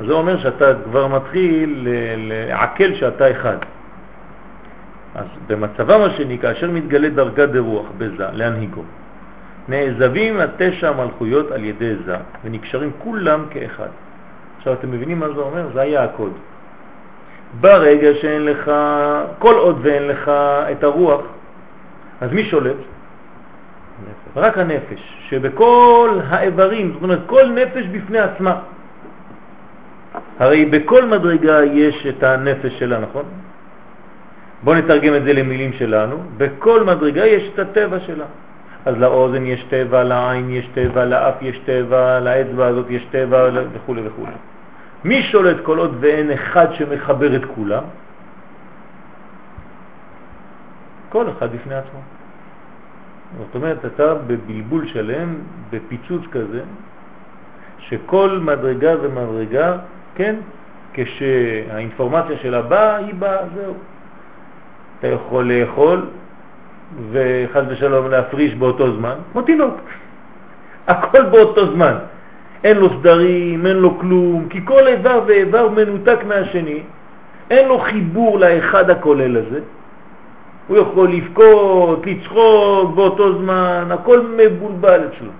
זה 0.07 0.13
אומר 0.13 0.39
שאתה 0.39 0.65
כבר 0.83 1.07
מתחיל 1.07 1.87
לעכל 2.27 2.93
שאתה 2.93 3.31
אחד. 3.31 3.76
אז 5.17 5.25
במצבם 5.47 6.01
השני, 6.01 6.37
כאשר 6.39 6.71
מתגלה 6.71 7.09
דרגה 7.09 7.45
דרוח 7.45 7.85
בזה, 7.97 8.25
להנהיגו, 8.33 8.83
נעזבים 9.67 10.39
התשע 10.39 10.89
המלכויות 10.89 11.51
על 11.51 11.63
ידי 11.63 11.95
זה, 12.05 12.15
ונקשרים 12.43 12.91
כולם 12.97 13.45
כאחד. 13.49 13.87
עכשיו 14.57 14.73
אתם 14.73 14.91
מבינים 14.91 15.19
מה 15.19 15.27
זה 15.29 15.41
אומר? 15.41 15.67
זה 15.73 15.81
היה 15.81 16.03
הקוד. 16.03 16.33
ברגע 17.59 18.09
שאין 18.21 18.45
לך, 18.45 18.71
כל 19.39 19.55
עוד 19.55 19.79
ואין 19.81 20.07
לך 20.07 20.31
את 20.71 20.83
הרוח, 20.83 21.21
אז 22.21 22.31
מי 22.31 22.43
שולט? 22.43 22.75
נפש. 22.75 24.37
רק 24.37 24.57
הנפש, 24.57 25.25
שבכל 25.29 26.19
האיברים, 26.27 26.91
זאת 26.93 27.03
אומרת 27.03 27.19
כל 27.25 27.45
נפש 27.45 27.85
בפני 27.85 28.19
עצמה. 28.19 28.55
הרי 30.39 30.65
בכל 30.65 31.05
מדרגה 31.05 31.63
יש 31.63 32.07
את 32.09 32.23
הנפש 32.23 32.79
שלה, 32.79 32.99
נכון? 32.99 33.23
בואו 34.63 34.75
נתרגם 34.75 35.15
את 35.15 35.23
זה 35.23 35.33
למילים 35.33 35.73
שלנו. 35.73 36.17
בכל 36.37 36.83
מדרגה 36.83 37.25
יש 37.25 37.49
את 37.53 37.59
הטבע 37.59 37.99
שלה. 37.99 38.25
אז 38.85 38.95
לאוזן 38.97 39.45
יש 39.45 39.63
טבע, 39.63 40.03
לעין 40.03 40.49
יש 40.49 40.67
טבע, 40.73 41.05
לאף 41.05 41.35
יש 41.41 41.59
טבע, 41.65 42.19
לאצבע 42.19 42.67
הזאת 42.67 42.85
יש 42.89 43.05
טבע 43.11 43.49
וכו' 43.73 43.95
וכו'. 44.03 44.25
מי 45.03 45.23
שולט 45.23 45.57
כל 45.63 45.77
עוד 45.77 45.97
ואין 45.99 46.31
אחד 46.31 46.73
שמחבר 46.73 47.35
את 47.35 47.45
כולם? 47.55 47.83
כל 51.09 51.25
אחד 51.29 51.51
בפני 51.55 51.75
עצמו. 51.75 51.99
זאת 53.37 53.55
אומרת, 53.55 53.85
אתה 53.85 54.13
בבלבול 54.13 54.87
שלם, 54.87 55.35
בפיצוץ 55.69 56.21
כזה, 56.31 56.61
שכל 57.79 58.39
מדרגה 58.41 58.93
ומדרגה, 59.01 59.77
כן, 60.15 60.35
כשהאינפורמציה 60.93 62.37
שלה 62.37 62.61
באה, 62.61 62.95
היא 62.95 63.13
באה, 63.13 63.37
זהו. 63.55 63.73
אתה 64.99 65.07
יכול 65.07 65.51
לאכול 65.51 66.05
וחס 67.11 67.63
ושלום 67.67 68.11
להפריש 68.11 68.55
באותו 68.55 68.95
זמן, 68.95 69.15
כמו 69.31 69.41
תינוק. 69.41 69.73
הכל 70.87 71.23
באותו 71.23 71.73
זמן. 71.73 71.93
אין 72.63 72.77
לו 72.77 72.89
סדרים, 72.99 73.65
אין 73.65 73.77
לו 73.77 73.99
כלום, 73.99 74.47
כי 74.49 74.65
כל 74.65 74.87
איבר 74.87 75.21
ואיבר 75.27 75.69
מנותק 75.69 76.17
מהשני, 76.27 76.79
אין 77.49 77.67
לו 77.67 77.79
חיבור 77.79 78.39
לאחד 78.39 78.89
הכולל 78.89 79.37
הזה. 79.37 79.59
הוא 80.67 80.77
יכול 80.77 81.11
לבכות, 81.11 82.05
לצחוק 82.05 82.95
באותו 82.95 83.37
זמן, 83.37 83.87
הכל 83.91 84.21
מבולבל 84.37 85.01
אצלו. 85.07 85.31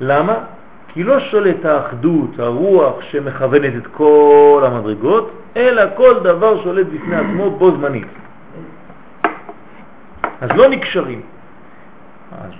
למה? 0.00 0.34
כי 0.98 1.04
לא 1.04 1.20
שולט 1.20 1.64
האחדות, 1.64 2.38
הרוח 2.38 3.02
שמכוונת 3.02 3.72
את 3.76 3.86
כל 3.86 4.62
המדרגות, 4.66 5.30
אלא 5.56 5.82
כל 5.96 6.14
דבר 6.22 6.62
שולט 6.62 6.86
בפני 6.86 7.16
עצמו 7.16 7.50
בו 7.50 7.70
זמנית. 7.70 8.06
אז 10.40 10.50
לא 10.54 10.68
נקשרים. 10.68 11.20
אז 12.32 12.50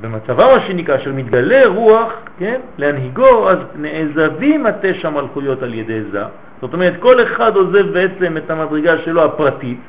במצבם 0.00 0.48
השני, 0.56 0.84
כאשר 0.84 1.12
מתגלה 1.12 1.66
רוח, 1.66 2.12
כן, 2.38 2.60
להנהיגו, 2.78 3.50
אז 3.50 3.58
נעזבים 3.74 4.66
התשע 4.66 5.10
מלכויות 5.10 5.62
על 5.62 5.74
ידי 5.74 6.02
זה. 6.02 6.22
זאת 6.60 6.72
אומרת, 6.72 6.94
כל 7.00 7.22
אחד 7.22 7.56
עוזב 7.56 7.92
בעצם 7.92 8.36
את 8.36 8.50
המדרגה 8.50 8.98
שלו 8.98 9.24
הפרטית, 9.24 9.80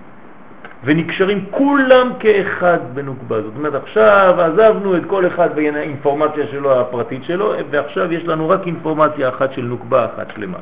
ונקשרים 0.84 1.46
כולם 1.52 2.12
כאחד 2.20 2.80
בנוקבה. 2.94 3.41
זאת 3.41 3.54
אומרת, 3.58 3.74
עכשיו 3.76 4.36
עזבנו 4.39 4.98
את 4.98 5.02
כל 5.08 5.28
אחד 5.28 5.50
והאינפורמציה 5.56 6.48
שלו 6.48 6.82
הפרטית 6.82 7.24
שלו, 7.24 7.54
ועכשיו 7.70 8.13
יש 8.13 8.26
לנו 8.26 8.50
רק 8.50 8.65
אינפורמציה 8.65 9.30
אחת 9.30 9.54
של 9.54 9.62
נוקבה 9.62 10.06
אחת 10.06 10.28
שלמה. 10.36 10.58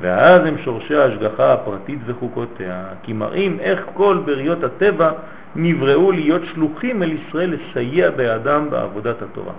ואז 0.00 0.46
הם 0.46 0.58
שורשי 0.64 0.96
ההשגחה 0.96 1.52
הפרטית 1.52 1.98
וחוקותיה, 2.06 2.84
כי 3.02 3.12
מראים 3.12 3.56
איך 3.60 3.86
כל 3.94 4.18
בריות 4.24 4.64
הטבע 4.64 5.10
נבראו 5.56 6.12
להיות 6.12 6.42
שלוחים 6.44 7.02
אל 7.02 7.12
ישראל 7.12 7.54
לסייע 7.54 8.10
באדם 8.10 8.70
בעבודת 8.70 9.22
התורה. 9.22 9.52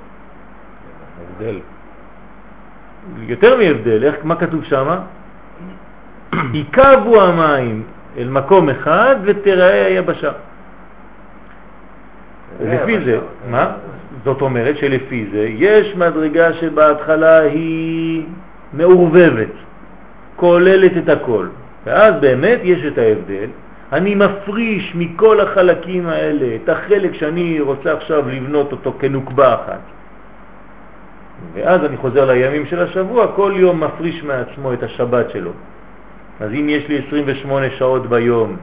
הבדל. 1.22 1.59
יותר 3.18 3.56
מהבדל, 3.59 4.04
איך, 4.04 4.14
מה 4.24 4.35
כתוב 4.37 4.64
שם? 4.64 4.87
יקבו 6.61 7.22
המים 7.22 7.95
אל 8.18 8.29
מקום 8.29 8.68
אחד 8.68 9.16
ותראה 9.24 9.87
היבשה. 9.87 10.33
לפי 12.61 13.05
זה, 13.05 13.18
מה? 13.50 13.70
זאת 14.24 14.40
אומרת 14.40 14.76
שלפי 14.76 15.26
זה 15.33 15.46
יש 15.48 15.96
מדרגה 15.96 16.52
שבהתחלה 16.52 17.38
היא 17.38 18.22
מעורבבת, 18.72 19.52
כוללת 20.37 20.92
את 20.96 21.09
הכל, 21.09 21.46
ואז 21.87 22.14
באמת 22.20 22.59
יש 22.62 22.85
את 22.85 22.98
ההבדל. 22.98 23.48
אני 23.92 24.14
מפריש 24.14 24.92
מכל 24.94 25.40
החלקים 25.40 26.07
האלה 26.07 26.57
את 26.64 26.68
החלק 26.68 27.14
שאני 27.14 27.61
רוצה 27.61 27.92
עכשיו 27.92 28.29
לבנות 28.29 28.72
אותו 28.72 28.92
כנוקבה 28.98 29.55
אחת. 29.55 29.81
ואז 31.55 31.85
אני 31.85 31.96
חוזר 31.96 32.24
לימים 32.24 32.66
של 32.66 32.83
השבוע, 32.83 33.26
כל 33.37 33.52
יום 33.57 33.85
מפריש 33.85 34.22
מעצמו 34.24 34.72
את 34.72 34.83
השבת 34.83 35.31
שלו. 35.31 35.50
אז 36.40 36.51
אם 36.53 36.66
יש 36.68 36.88
לי 36.88 37.03
28 37.09 37.70
שעות 37.70 38.07
ביום, 38.07 38.57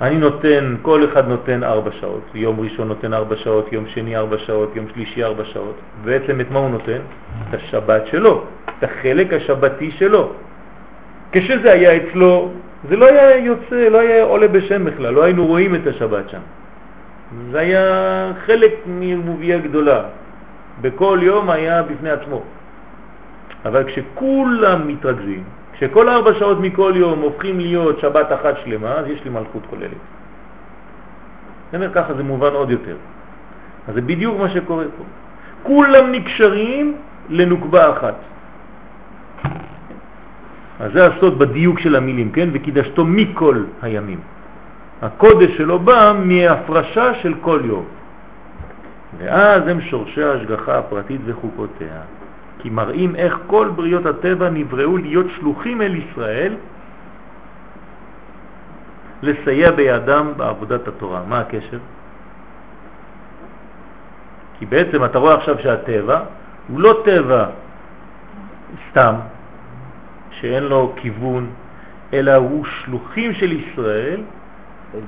אני 0.00 0.16
נותן, 0.16 0.76
כל 0.82 1.04
אחד 1.04 1.28
נותן 1.28 1.62
4 1.64 1.90
שעות. 2.00 2.22
יום 2.34 2.60
ראשון 2.60 2.88
נותן 2.88 3.14
4 3.14 3.36
שעות, 3.36 3.72
יום 3.72 3.84
שני 3.86 4.16
4 4.16 4.38
שעות, 4.38 4.76
יום 4.76 4.86
שלישי 4.94 5.24
4 5.24 5.44
שעות. 5.44 5.76
בעצם 6.04 6.40
את 6.40 6.50
מה 6.50 6.58
הוא 6.58 6.70
נותן? 6.70 6.98
את 7.48 7.54
השבת 7.54 8.06
שלו, 8.06 8.44
את 8.78 8.84
החלק 8.84 9.32
השבתי 9.32 9.90
שלו. 9.90 10.32
כשזה 11.32 11.72
היה 11.72 11.96
אצלו, 11.96 12.50
זה 12.88 12.96
לא 12.96 13.06
היה 13.06 13.36
יוצא, 13.36 13.88
לא 13.88 13.98
היה 13.98 14.24
עולה 14.24 14.48
בשם 14.48 14.84
בכלל, 14.84 15.14
לא 15.14 15.22
היינו 15.22 15.46
רואים 15.46 15.74
את 15.74 15.86
השבת 15.86 16.30
שם. 16.30 16.40
זה 17.50 17.58
היה 17.58 18.32
חלק 18.46 18.72
מערבוביה 18.86 19.58
גדולה. 19.58 20.02
בכל 20.80 21.18
יום 21.22 21.50
היה 21.50 21.82
בפני 21.82 22.10
עצמו. 22.10 22.42
אבל 23.64 23.84
כשכולם 23.84 24.88
מתרכזים, 24.88 25.44
כשכל 25.74 26.08
ארבע 26.08 26.34
שעות 26.34 26.60
מכל 26.60 26.92
יום 26.96 27.20
הופכים 27.20 27.60
להיות 27.60 28.00
שבת 28.00 28.32
אחת 28.32 28.54
שלמה, 28.64 28.92
אז 28.92 29.06
יש 29.06 29.24
לי 29.24 29.30
מלכות 29.30 29.62
כוללת. 29.70 30.02
אומר 31.74 31.90
ככה 31.92 32.14
זה 32.14 32.22
מובן 32.22 32.52
עוד 32.52 32.70
יותר. 32.70 32.96
אז 33.88 33.94
זה 33.94 34.00
בדיוק 34.00 34.38
מה 34.38 34.48
שקורה 34.48 34.84
פה. 34.96 35.04
כולם 35.62 36.12
נקשרים 36.12 36.96
לנוקבה 37.28 37.92
אחת. 37.92 38.14
אז 40.80 40.92
זה 40.92 41.06
הסוד 41.06 41.38
בדיוק 41.38 41.78
של 41.78 41.96
המילים, 41.96 42.32
כן? 42.32 42.48
וקידשתו 42.52 43.04
מכל 43.04 43.64
הימים. 43.82 44.20
הקודש 45.02 45.56
שלו 45.56 45.78
בא 45.78 46.12
מהפרשה 46.24 47.14
של 47.14 47.34
כל 47.40 47.60
יום. 47.64 47.84
ואז 49.18 49.62
הם 49.66 49.80
שורשי 49.80 50.22
ההשגחה 50.22 50.78
הפרטית 50.78 51.20
וחוקותיה. 51.24 52.00
כי 52.64 52.70
מראים 52.70 53.16
איך 53.16 53.38
כל 53.46 53.70
בריות 53.76 54.06
הטבע 54.06 54.50
נבראו 54.50 54.96
להיות 54.96 55.26
שלוחים 55.36 55.82
אל 55.82 55.94
ישראל 55.94 56.54
לסייע 59.22 59.70
בידם 59.70 60.32
בעבודת 60.36 60.88
התורה. 60.88 61.22
מה 61.28 61.40
הקשר? 61.40 61.78
כי 64.58 64.66
בעצם 64.66 65.04
אתה 65.04 65.18
רואה 65.18 65.34
עכשיו 65.34 65.58
שהטבע 65.58 66.20
הוא 66.68 66.80
לא 66.80 67.02
טבע 67.04 67.46
סתם, 68.90 69.14
שאין 70.30 70.62
לו 70.62 70.92
כיוון, 70.96 71.50
אלא 72.12 72.34
הוא 72.34 72.64
שלוחים 72.64 73.34
של 73.34 73.52
ישראל 73.52 74.20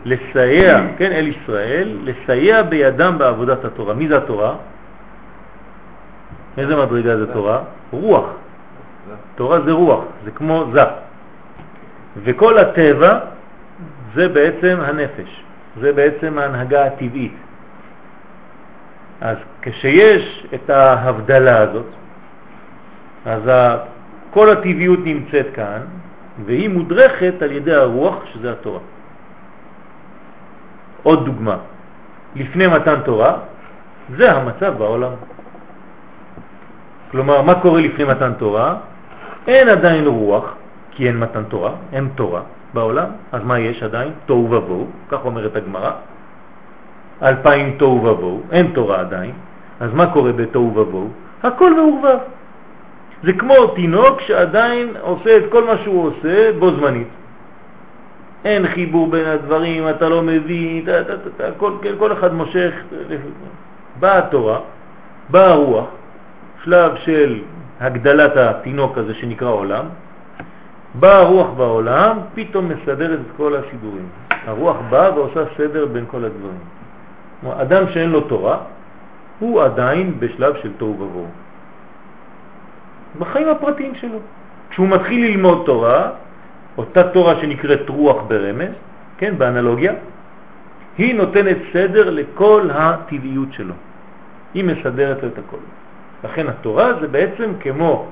לסייע, 0.05 0.81
כן, 0.99 1.12
אל 1.12 1.27
ישראל, 1.29 1.99
לסייע 2.05 2.62
בידם 2.62 3.14
בעבודת 3.19 3.64
התורה. 3.64 3.95
מי 3.95 4.09
זה 4.09 4.16
התורה? 4.16 4.55
איזה 6.59 6.77
מדרגה 6.77 7.16
זה 7.16 7.33
תורה? 7.33 7.61
רוח. 7.90 8.25
תורה 9.35 9.61
זה 9.61 9.73
רוח, 9.73 10.05
זה 10.25 10.31
כמו 10.31 10.64
זה. 10.73 10.83
וכל 12.25 12.59
הטבע 12.59 13.19
זה 14.14 14.29
בעצם 14.29 14.79
הנפש, 14.81 15.42
זה 15.81 15.92
בעצם 15.92 16.38
ההנהגה 16.38 16.87
הטבעית. 16.87 17.37
אז 19.21 19.37
כשיש 19.62 20.47
את 20.55 20.71
ההבדלה 20.71 21.59
הזאת, 21.59 21.87
אז 23.27 23.42
כל 24.31 24.51
הטבעיות 24.51 25.01
נמצאת 25.05 25.47
כאן, 25.55 25.81
והיא 26.45 26.69
מודרכת 26.69 27.35
על 27.42 27.53
ידי 27.53 27.75
הרוח, 27.75 28.25
שזה 28.33 28.53
התורה. 28.53 28.81
עוד 31.03 31.25
דוגמה, 31.25 31.57
לפני 32.37 32.66
מתן 32.66 33.01
תורה, 33.05 33.38
זה 34.16 34.33
המצב 34.33 34.75
בעולם. 34.79 35.12
כלומר, 37.16 37.42
מה 37.42 37.55
קורה 37.55 37.81
לפני 37.81 38.05
מתן 38.05 38.33
תורה? 38.38 38.74
אין 39.48 39.68
עדיין 39.68 40.07
רוח, 40.07 40.55
כי 40.90 41.09
אין 41.09 41.18
מתן 41.18 41.44
תורה, 41.44 41.72
אין 41.92 42.09
תורה 42.14 42.40
בעולם, 42.74 43.07
אז 43.33 43.40
מה 43.44 43.59
יש 43.59 43.83
עדיין? 43.83 44.12
תוהו 44.26 44.50
ובוהו, 44.50 44.87
כך 45.09 45.24
אומרת 45.24 45.57
הגמרא, 45.57 45.90
אלפיים 47.22 47.76
תוהו 47.79 48.05
ובוהו, 48.05 48.42
אין 48.52 48.70
תורה 48.74 49.00
עדיין, 49.00 49.33
אז 49.81 49.94
מה 49.94 50.07
קורה 50.12 50.33
בתוהו 50.33 50.76
ובוהו? 50.76 51.09
הכל 51.42 51.74
מעורבב. 51.74 52.18
זה 53.24 53.33
כמו 53.33 53.66
תינוק 53.66 54.20
שעדיין 54.20 54.88
עושה 55.00 55.37
את 55.37 55.42
כל 55.52 55.64
מה 55.64 55.79
שהוא 55.85 56.07
עושה 56.07 56.52
בו 56.59 56.70
זמנית. 56.70 57.09
אין 58.44 58.68
חיבור 58.68 59.11
בין 59.11 59.24
הדברים, 59.24 59.88
אתה 59.88 60.09
לא 60.09 60.22
מבין, 60.22 60.83
אתה, 60.83 61.00
אתה, 61.00 61.12
אתה, 61.37 61.44
כל, 61.57 61.72
כל 61.98 62.12
אחד 62.12 62.35
מושך, 62.35 62.72
באה 64.00 64.18
התורה, 64.18 64.59
באה 65.31 65.52
הרוח, 65.52 65.87
שלב 66.66 66.92
של 66.96 67.40
הגדלת 67.81 68.37
התינוק 68.37 68.98
הזה 68.98 69.14
שנקרא 69.14 69.48
עולם, 69.48 69.85
באה 70.94 71.18
הרוח 71.18 71.50
בעולם, 71.57 72.18
פתאום 72.35 72.68
מסדרת 72.68 73.18
את 73.20 73.31
כל 73.37 73.57
הסידורים. 73.57 74.09
הרוח 74.46 74.76
באה 74.90 75.14
ועושה 75.14 75.40
סדר 75.57 75.87
בין 75.87 76.05
כל 76.11 76.24
הדברים. 76.24 76.59
אדם 77.62 77.85
שאין 77.92 78.11
לו 78.11 78.20
תורה, 78.20 78.59
הוא 79.38 79.62
עדיין 79.62 80.18
בשלב 80.18 80.55
של 80.62 80.72
תוהו 80.79 81.00
ובוהו. 81.00 81.26
בחיים 83.18 83.48
הפרטיים 83.48 83.94
שלו. 83.94 84.18
כשהוא 84.70 84.88
מתחיל 84.88 85.26
ללמוד 85.26 85.62
תורה, 85.66 86.11
אותה 86.79 87.02
תורה 87.09 87.40
שנקראת 87.40 87.88
רוח 87.88 88.16
ברמז, 88.29 88.74
כן, 89.18 89.38
באנלוגיה, 89.38 89.92
היא 90.98 91.14
נותנת 91.14 91.57
סדר 91.72 92.11
לכל 92.11 92.68
הטבעיות 92.74 93.52
שלו. 93.52 93.74
היא 94.55 94.64
מסדרת 94.64 95.24
את 95.24 95.38
הכל. 95.38 95.62
לכן 96.26 96.48
התורה 96.48 96.92
זה 97.00 97.08
בעצם 97.08 97.52
כמו 97.60 98.06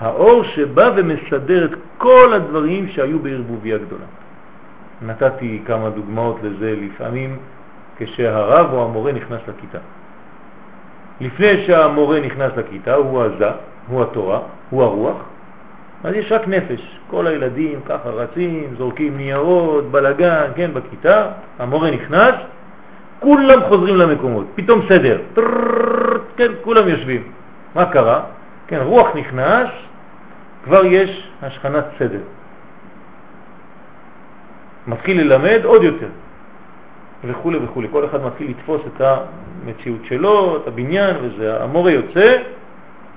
האור 0.00 0.44
שבא 0.44 0.90
ומסדר 0.96 1.64
את 1.64 1.70
כל 1.98 2.32
הדברים 2.32 2.88
שהיו 2.88 3.18
בערבוביה 3.18 3.78
גדולה. 3.78 4.04
נתתי 5.02 5.62
כמה 5.66 5.90
דוגמאות 5.90 6.36
לזה 6.42 6.74
לפעמים 6.80 7.36
כשהרב 7.96 8.72
או 8.72 8.84
המורה 8.84 9.12
נכנס 9.12 9.40
לכיתה. 9.48 9.78
לפני 11.20 11.66
שהמורה 11.66 12.20
נכנס 12.20 12.52
לכיתה 12.56 12.94
הוא 12.94 13.22
הזה, 13.22 13.48
הוא 13.88 14.02
התורה, 14.02 14.40
הוא 14.70 14.82
הרוח, 14.82 15.16
אז 16.04 16.14
יש 16.14 16.32
רק 16.32 16.48
נפש. 16.48 16.98
כל 17.10 17.26
הילדים 17.26 17.80
ככה 17.86 18.08
רצים, 18.08 18.74
זורקים 18.78 19.16
ניירות, 19.16 19.84
בלגן, 19.90 20.50
כן, 20.56 20.70
בכיתה, 20.74 21.26
המורה 21.58 21.90
נכנס, 21.90 22.34
כולם 23.20 23.60
חוזרים 23.68 23.96
למקומות, 23.96 24.46
פתאום 24.54 24.80
סדר, 24.88 25.18
כן, 26.36 26.52
כולם 26.62 26.88
יושבים. 26.88 27.39
מה 27.74 27.86
קרה? 27.86 28.20
כן, 28.66 28.80
רוח 28.82 29.16
נכנס, 29.16 29.68
כבר 30.64 30.84
יש 30.84 31.28
השכנת 31.42 31.84
סדר. 31.98 32.20
מתחיל 34.86 35.20
ללמד 35.20 35.60
עוד 35.64 35.82
יותר, 35.82 36.08
וכו' 37.24 37.52
וכו'. 37.62 37.82
כל 37.92 38.04
אחד 38.04 38.22
מתחיל 38.24 38.50
לתפוס 38.50 38.80
את 38.86 39.00
המציאות 39.00 40.00
שלו, 40.04 40.56
את 40.56 40.68
הבניין 40.68 41.16
וזה. 41.22 41.62
המורה 41.62 41.90
יוצא, 41.90 42.36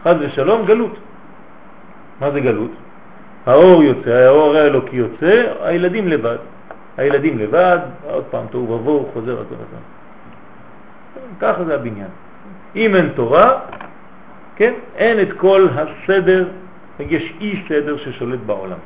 חד 0.04 0.16
ושלום, 0.20 0.66
גלות. 0.66 0.96
מה 2.20 2.32
זה 2.32 2.40
גלות? 2.40 2.72
האור 3.46 3.84
יוצא, 3.84 4.12
האור 4.12 4.56
האלוקי 4.56 4.96
יוצא, 4.96 5.54
הילדים 5.62 6.08
לבד. 6.08 6.38
הילדים 6.98 7.40
לבד, 7.40 7.80
עוד 8.10 8.24
פעם 8.30 8.46
תוהו 8.50 8.70
ובוהו, 8.70 9.10
חוזר 9.14 9.38
אותו 9.38 9.56
הזמן. 9.56 9.84
ככה 11.40 11.64
זה 11.64 11.76
הבניין. 11.76 12.12
אם 12.76 12.96
אין 12.96 13.10
תורה, 13.16 13.60
כן, 14.64 14.74
אין 14.96 15.20
את 15.22 15.28
כל 15.38 15.68
הסדר, 15.76 16.50
יש 17.00 17.34
אי 17.42 17.64
סדר 17.70 17.98
ששולט 17.98 18.40
בעולם. 18.46 18.78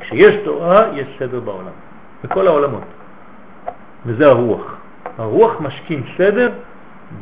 כשיש 0.00 0.36
תורה, 0.44 0.86
יש 0.94 1.06
סדר 1.18 1.40
בעולם, 1.40 1.72
בכל 2.24 2.46
העולמות. 2.46 2.82
וזה 4.06 4.26
הרוח. 4.26 4.76
הרוח 5.18 5.60
משכין 5.60 6.02
סדר 6.18 6.52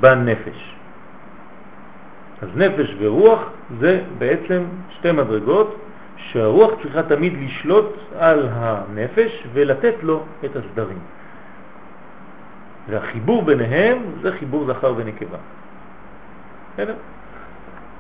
בנפש. 0.00 0.74
אז 2.42 2.48
נפש 2.56 2.94
ורוח 2.98 3.40
זה 3.80 4.00
בעצם 4.18 4.62
שתי 4.90 5.12
מדרגות 5.12 5.76
שהרוח 6.16 6.70
צריכה 6.82 7.02
תמיד 7.02 7.32
לשלוט 7.42 7.96
על 8.18 8.48
הנפש 8.52 9.46
ולתת 9.52 9.94
לו 10.02 10.22
את 10.44 10.56
הסדרים. 10.56 10.98
והחיבור 12.88 13.42
ביניהם 13.42 13.98
זה 14.22 14.32
חיבור 14.32 14.66
זכר 14.66 14.94
ונקבה. 14.96 15.38
בסדר? 16.74 16.94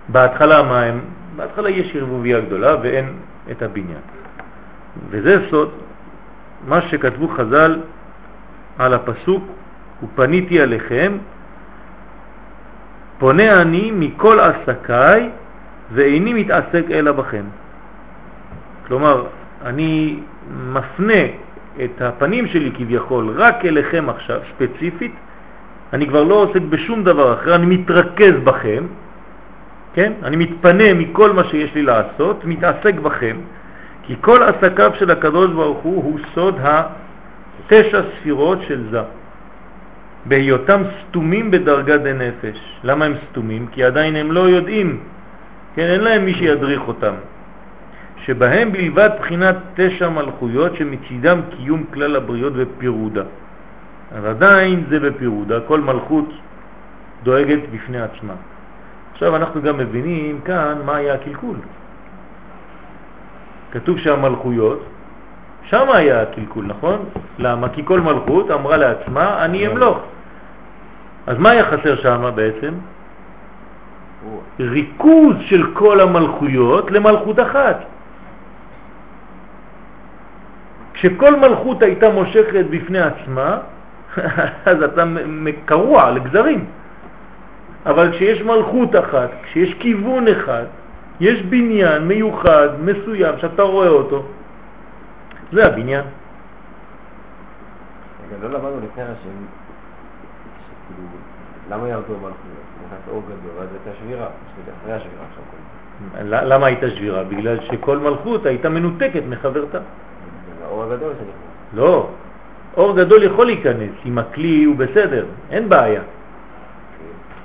בהתחלה 0.08 0.62
מה 0.62 0.80
הם? 0.82 1.00
בהתחלה 1.36 1.70
יש 1.70 1.96
ערבוביה 1.96 2.40
גדולה 2.40 2.76
ואין 2.82 3.12
את 3.50 3.62
הבניין. 3.62 4.04
וזה 5.10 5.36
סוד 5.50 5.70
מה 6.68 6.82
שכתבו 6.82 7.28
חז"ל 7.28 7.80
על 8.78 8.94
הפסוק, 8.94 9.44
ופניתי 10.02 10.60
עליכם, 10.60 11.18
פונה 13.18 13.62
אני 13.62 13.90
מכל 13.90 14.40
עסקיי 14.40 15.30
ואיני 15.92 16.34
מתעסק 16.34 16.84
אלא 16.90 17.12
בכם. 17.12 17.44
כלומר, 18.86 19.26
אני 19.64 20.20
מפנה 20.72 21.22
את 21.84 22.02
הפנים 22.02 22.46
שלי 22.46 22.70
כביכול 22.76 23.34
רק 23.36 23.64
אליכם 23.64 24.08
עכשיו, 24.08 24.40
ספציפית, 24.54 25.14
אני 25.92 26.06
כבר 26.08 26.24
לא 26.24 26.34
עוסק 26.34 26.62
בשום 26.70 27.04
דבר 27.04 27.34
אחר, 27.34 27.54
אני 27.54 27.66
מתרכז 27.66 28.34
בכם, 28.44 28.84
כן? 29.94 30.12
אני 30.22 30.36
מתפנה 30.36 30.94
מכל 30.94 31.32
מה 31.32 31.44
שיש 31.44 31.74
לי 31.74 31.82
לעשות, 31.82 32.44
מתעסק 32.44 32.94
בכם, 32.94 33.36
כי 34.02 34.14
כל 34.20 34.42
עסקיו 34.42 34.92
של 34.98 35.10
הקדוש 35.10 35.50
ברוך 35.52 35.78
הוא 35.78 36.04
הוא 36.04 36.18
סוד 36.34 36.58
התשע 36.62 38.02
ספירות 38.18 38.58
של 38.68 38.90
זה. 38.90 39.00
בהיותם 40.26 40.82
סתומים 41.00 41.50
בדרגת 41.50 42.00
דנפש. 42.00 42.58
למה 42.84 43.04
הם 43.04 43.14
סתומים? 43.30 43.66
כי 43.72 43.84
עדיין 43.84 44.16
הם 44.16 44.32
לא 44.32 44.40
יודעים, 44.40 45.00
כן, 45.74 45.82
אין 45.82 46.00
להם 46.00 46.24
מי 46.24 46.34
שידריך 46.34 46.88
אותם. 46.88 47.14
שבהם 48.24 48.72
בלבד 48.72 49.10
בחינת 49.20 49.56
תשע 49.74 50.08
מלכויות 50.08 50.76
שמצידם 50.76 51.40
קיום 51.56 51.84
כלל 51.92 52.16
הבריות 52.16 52.52
ופירודה. 52.56 53.22
אז 54.12 54.24
עדיין 54.24 54.84
זה 54.88 55.00
בפירודה, 55.00 55.60
כל 55.60 55.80
מלכות 55.80 56.28
דואגת 57.22 57.60
בפני 57.72 58.00
עצמה. 58.00 58.34
עכשיו 59.14 59.36
אנחנו 59.36 59.62
גם 59.62 59.78
מבינים 59.78 60.40
כאן 60.44 60.78
מה 60.84 60.96
היה 60.96 61.14
הקלקול. 61.14 61.56
כתוב 63.72 63.98
שהמלכויות, 63.98 64.82
שם 65.62 65.86
היה 65.92 66.22
הקלקול, 66.22 66.64
נכון? 66.66 66.98
למה? 67.38 67.68
כי 67.68 67.82
כל 67.84 68.00
מלכות 68.00 68.50
אמרה 68.50 68.76
לעצמה, 68.76 69.44
אני 69.44 69.66
אמלוך. 69.66 69.98
אז 71.26 71.38
מה 71.38 71.50
היה 71.50 71.64
חסר 71.64 71.96
שם 71.96 72.30
בעצם? 72.34 72.74
ריכוז 74.60 75.36
של 75.40 75.74
כל 75.74 76.00
המלכויות 76.00 76.90
למלכות 76.90 77.40
אחת. 77.40 77.78
כשכל 80.94 81.36
מלכות 81.40 81.82
הייתה 81.82 82.08
מושכת 82.10 82.64
בפני 82.70 83.00
עצמה, 83.00 83.58
אז 84.70 84.82
אתה 84.82 85.04
מקרוע 85.26 86.10
לגזרים. 86.10 86.64
אבל 87.86 88.12
כשיש 88.12 88.42
מלכות 88.42 88.96
אחת, 88.96 89.30
כשיש 89.42 89.74
כיוון 89.74 90.28
אחד, 90.28 90.64
יש 91.20 91.42
בניין 91.42 92.08
מיוחד, 92.08 92.68
מסוים, 92.80 93.34
שאתה 93.38 93.62
רואה 93.62 93.88
אותו, 93.88 94.22
זה 95.52 95.66
הבניין. 95.66 96.04
רגע, 98.26 98.36
לא 98.42 98.48
למדנו 98.48 98.76
לפני 98.76 99.02
ראשים, 99.02 99.46
שכאילו, 100.64 101.08
למה 101.70 101.88
ירדו 101.88 102.12
מלכויות? 102.12 102.64
נכנס 102.86 103.00
אור 103.08 103.22
גדול, 103.26 103.50
ואז 103.58 103.68
הייתה 103.72 104.00
שבירה, 104.00 104.26
אחרי 104.82 104.92
השבירה 104.92 105.24
עכשיו. 105.28 105.44
למה 106.48 106.66
הייתה 106.66 106.90
שבירה? 106.90 107.24
בגלל 107.24 107.60
שכל 107.60 107.98
מלכות 107.98 108.46
הייתה 108.46 108.68
מנותקת 108.68 109.22
מחברתה. 109.28 109.78
האור 110.64 110.82
הגדול 110.82 111.12
שנכנס. 111.12 111.34
לא, 111.74 112.08
אור 112.76 112.96
גדול 112.96 113.22
יכול 113.22 113.46
להיכנס, 113.46 113.90
אם 114.06 114.18
הכלי 114.18 114.64
הוא 114.64 114.76
בסדר, 114.76 115.26
אין 115.50 115.68
בעיה. 115.68 116.02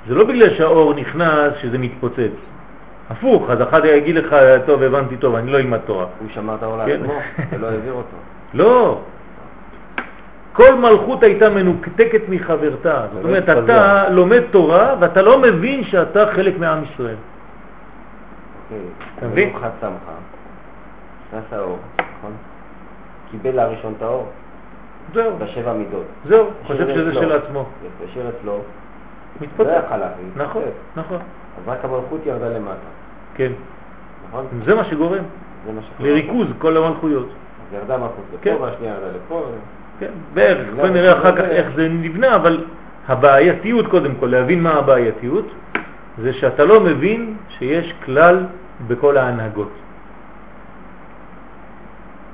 זה 0.08 0.14
לא 0.14 0.24
בגלל 0.24 0.54
שהאור 0.54 0.94
נכנס 0.94 1.52
שזה 1.60 1.78
מתפוצץ. 1.78 2.32
הפוך, 3.10 3.50
אז 3.50 3.62
אחד 3.62 3.84
יגיד 3.84 4.14
לך, 4.14 4.36
טוב, 4.66 4.82
הבנתי 4.82 5.16
טוב, 5.16 5.34
אני 5.34 5.50
לא 5.50 5.58
אלמד 5.58 5.78
תורה. 5.78 6.06
הוא 6.20 6.28
שמר 6.34 6.54
את 6.54 6.62
העולם 6.62 6.86
כן. 6.86 7.00
עצמו, 7.02 7.14
ולא 7.50 7.66
העביר 7.66 7.92
אותו. 7.92 8.16
לא. 8.54 9.00
כל 10.52 10.74
מלכות 10.74 11.22
הייתה 11.22 11.50
מנותקת 11.50 12.22
מחברתה. 12.28 13.06
זאת 13.14 13.24
אומרת, 13.24 13.48
התפזר. 13.48 13.64
אתה 13.64 14.08
לומד 14.10 14.42
תורה 14.50 14.94
ואתה 15.00 15.22
לא 15.22 15.38
מבין 15.38 15.84
שאתה 15.84 16.26
חלק 16.34 16.58
מעם 16.58 16.84
ישראל. 16.84 17.16
אוקיי. 18.64 18.86
אתה 19.18 19.26
מבין? 19.26 19.50
ברוך 19.50 19.64
שמחה, 19.80 20.12
נכנס 21.28 21.52
האור, 21.52 21.78
נכון? 21.94 22.32
קיבל 23.30 23.58
הראשון 23.58 23.94
את 23.96 24.02
האור, 24.02 24.28
זהו, 25.14 25.36
בשבע 25.38 25.72
מידות. 25.72 26.04
זהו, 26.24 26.46
חושב 26.66 26.86
שזה 26.88 27.10
אצלו. 27.10 27.20
של 27.20 27.32
עצמו. 27.32 27.60
יפה, 27.60 28.04
השאיר 28.10 28.28
אצלו, 28.28 28.60
לא 29.40 29.46
מתפוצץ. 29.46 29.70
יכל 29.86 29.96
להביא. 29.96 30.24
נכון, 30.36 30.62
נכון, 30.96 31.16
אז 31.16 31.68
רק 31.68 31.84
המלכות 31.84 32.20
ירדה 32.26 32.48
למטה, 32.48 32.90
כן. 33.34 33.52
נכון? 34.28 34.46
זה 34.64 34.74
מה 34.74 34.84
שגורם 34.84 35.24
זה 35.66 35.72
מה 35.72 35.80
שקורה. 35.82 36.10
לריכוז 36.10 36.46
כל 36.58 36.76
המלכויות. 36.76 37.26
אז 37.26 37.74
ירדה 37.74 37.94
המלכות 37.94 38.24
כן. 38.42 38.54
לפה, 38.54 38.62
והשנייה 38.62 38.94
ירדה 38.94 39.06
לפה. 39.16 39.44
כן, 40.00 40.10
בערך, 40.34 40.66
בגלל 40.72 40.86
בוא 40.86 40.94
נראה 40.94 41.18
אחר 41.18 41.36
כך 41.36 41.42
איך 41.42 41.66
זה 41.76 41.88
נבנה, 41.88 42.36
אבל 42.36 42.64
הבעייתיות 43.08 43.86
קודם 43.86 44.14
כל, 44.20 44.26
להבין 44.26 44.62
מה 44.62 44.70
הבעייתיות, 44.70 45.46
זה 46.18 46.32
שאתה 46.32 46.64
לא 46.64 46.80
מבין 46.80 47.36
שיש 47.48 47.94
כלל 48.04 48.46
בכל 48.86 49.16
ההנהגות. 49.16 49.72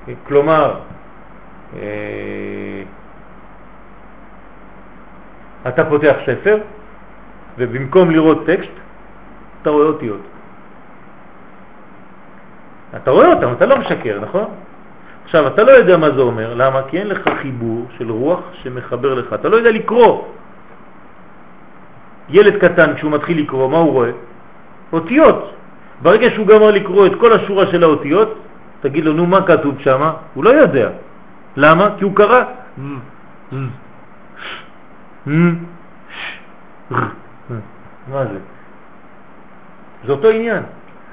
כן, 0.06 0.12
כלומר, 0.26 0.74
אה, 1.76 2.82
אתה 5.68 5.84
פותח 5.84 6.16
ספר, 6.26 6.58
ובמקום 7.58 8.10
לראות 8.10 8.46
טקסט, 8.46 8.72
אתה 9.62 9.70
רואה 9.70 9.86
אותיות. 9.86 10.20
אתה 12.96 13.10
רואה 13.10 13.32
אותם, 13.32 13.52
אתה 13.52 13.66
לא 13.66 13.78
משקר, 13.78 14.20
נכון? 14.20 14.44
עכשיו, 15.24 15.46
אתה 15.46 15.62
לא 15.62 15.70
יודע 15.70 15.96
מה 15.96 16.10
זה 16.10 16.20
אומר, 16.20 16.54
למה? 16.54 16.80
כי 16.88 16.98
אין 16.98 17.08
לך 17.08 17.28
חיבור 17.42 17.86
של 17.98 18.10
רוח 18.10 18.40
שמחבר 18.62 19.14
לך, 19.14 19.32
אתה 19.32 19.48
לא 19.48 19.56
יודע 19.56 19.70
לקרוא. 19.70 20.24
ילד 22.28 22.56
קטן, 22.56 22.94
כשהוא 22.94 23.12
מתחיל 23.12 23.40
לקרוא, 23.40 23.70
מה 23.70 23.78
הוא 23.78 23.92
רואה? 23.92 24.10
אותיות. 24.92 25.52
ברגע 26.02 26.30
שהוא 26.30 26.46
גמר 26.46 26.70
לקרוא 26.70 27.06
את 27.06 27.12
כל 27.20 27.32
השורה 27.32 27.66
של 27.66 27.82
האותיות, 27.82 28.38
תגיד 28.80 29.04
לו, 29.04 29.12
נו, 29.12 29.26
מה 29.26 29.46
כתוב 29.46 29.74
שם? 29.80 30.10
הוא 30.34 30.44
לא 30.44 30.50
יודע. 30.50 30.88
למה? 31.56 31.88
כי 31.98 32.04
הוא 32.04 32.14
קרא. 32.14 32.42
מה 38.10 38.24
זה? 38.24 38.38
זה 40.06 40.12
אותו 40.12 40.28
עניין. 40.28 40.62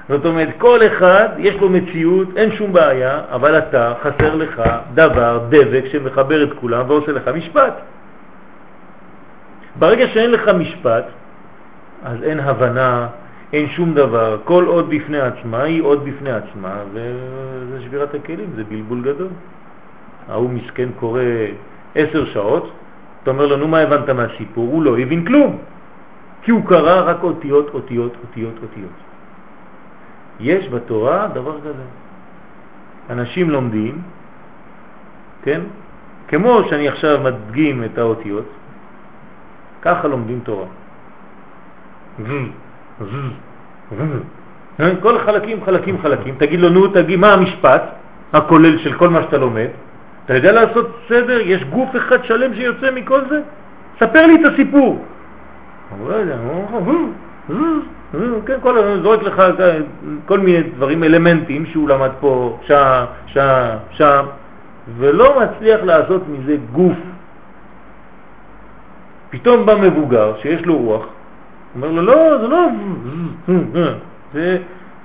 זאת 0.08 0.26
אומרת, 0.26 0.48
כל 0.58 0.80
אחד 0.86 1.28
יש 1.38 1.54
לו 1.54 1.68
מציאות, 1.68 2.28
אין 2.36 2.52
שום 2.52 2.72
בעיה, 2.72 3.20
אבל 3.30 3.58
אתה, 3.58 3.94
חסר 4.02 4.34
לך 4.34 4.62
דבר, 4.94 5.46
דבק 5.48 5.84
שמחבר 5.92 6.42
את 6.42 6.52
כולם 6.60 6.84
ועושה 6.88 7.12
לך 7.12 7.28
משפט. 7.28 7.74
ברגע 9.78 10.08
שאין 10.08 10.30
לך 10.30 10.48
משפט, 10.48 11.04
אז 12.04 12.22
אין 12.22 12.40
הבנה, 12.40 13.06
אין 13.52 13.68
שום 13.68 13.94
דבר. 13.94 14.38
כל 14.44 14.64
עוד 14.64 14.90
בפני 14.90 15.20
עצמה 15.20 15.62
היא 15.62 15.82
עוד 15.82 16.04
בפני 16.04 16.32
עצמה, 16.32 16.74
וזה 16.92 17.82
שבירת 17.82 18.14
הכלים, 18.14 18.50
זה 18.56 18.64
בלבול 18.64 19.02
גדול. 19.02 19.28
ההוא 20.28 20.50
מסכן 20.50 20.88
קורא 20.98 21.22
עשר 21.94 22.24
שעות, 22.24 22.72
אתה 23.22 23.30
אומר 23.30 23.46
לו, 23.46 23.56
נו, 23.56 23.68
מה 23.68 23.78
הבנת 23.78 24.10
מהסיפור? 24.10 24.68
הוא 24.72 24.82
לא 24.82 24.98
הבין 24.98 25.24
כלום, 25.24 25.58
כי 26.44 26.50
הוא 26.50 26.66
קרא 26.66 27.10
רק 27.10 27.22
אותיות, 27.22 27.70
אותיות, 27.74 28.12
אותיות, 28.22 28.54
אותיות. 28.62 28.98
יש 30.40 30.68
בתורה 30.68 31.28
דבר 31.34 31.60
כזה. 31.60 31.84
אנשים 33.10 33.50
לומדים, 33.50 34.02
כן? 35.42 35.60
כמו 36.28 36.60
שאני 36.70 36.88
עכשיו 36.88 37.20
מדגים 37.24 37.84
את 37.84 37.98
האותיות, 37.98 38.48
ככה 39.82 40.08
לומדים 40.08 40.40
תורה. 40.44 40.66
כל 45.02 45.18
חלקים, 45.18 45.64
חלקים, 45.64 45.98
חלקים. 46.02 46.34
תגיד 46.38 46.60
לו, 46.60 46.68
נו, 46.68 46.88
תגיד, 46.88 47.18
מה 47.18 47.32
המשפט 47.32 47.82
הכולל 48.32 48.78
של 48.78 48.92
כל 48.98 49.08
מה 49.08 49.22
שאתה 49.22 49.38
לומד? 49.38 49.68
אתה 50.24 50.34
יודע 50.34 50.52
לעשות 50.52 50.86
סדר? 51.08 51.40
יש 51.40 51.64
גוף 51.64 51.96
אחד 51.96 52.24
שלם 52.24 52.54
שיוצא 52.54 52.90
מכל 52.90 53.20
זה? 53.28 53.40
ספר 54.00 54.26
לי 54.26 54.34
את 54.34 54.52
הסיפור. 54.52 55.04
הוא 56.00 56.10
לא 56.10 56.14
יודע, 56.14 56.36
הוא 58.18 58.42
כן, 58.46 58.54
כל 58.62 58.78
הזמן 58.78 59.02
זורק 59.02 59.22
לך 59.22 59.42
כל 60.26 60.38
מיני 60.38 60.62
דברים, 60.62 61.04
אלמנטים 61.04 61.66
שהוא 61.66 61.88
למד 61.88 62.10
פה, 62.20 62.58
שם, 62.62 63.04
שם, 63.26 63.76
שם, 63.90 64.24
ולא 64.98 65.40
מצליח 65.40 65.80
לעשות 65.82 66.22
מזה 66.28 66.56
גוף. 66.72 66.96
פתאום 69.30 69.66
בא 69.66 69.74
מבוגר 69.74 70.32
שיש 70.42 70.66
לו 70.66 70.78
רוח, 70.78 71.06
אומר 71.74 71.90
לו, 71.90 72.02
לא, 72.02 72.38
זה 72.40 72.48
לא... 72.48 72.68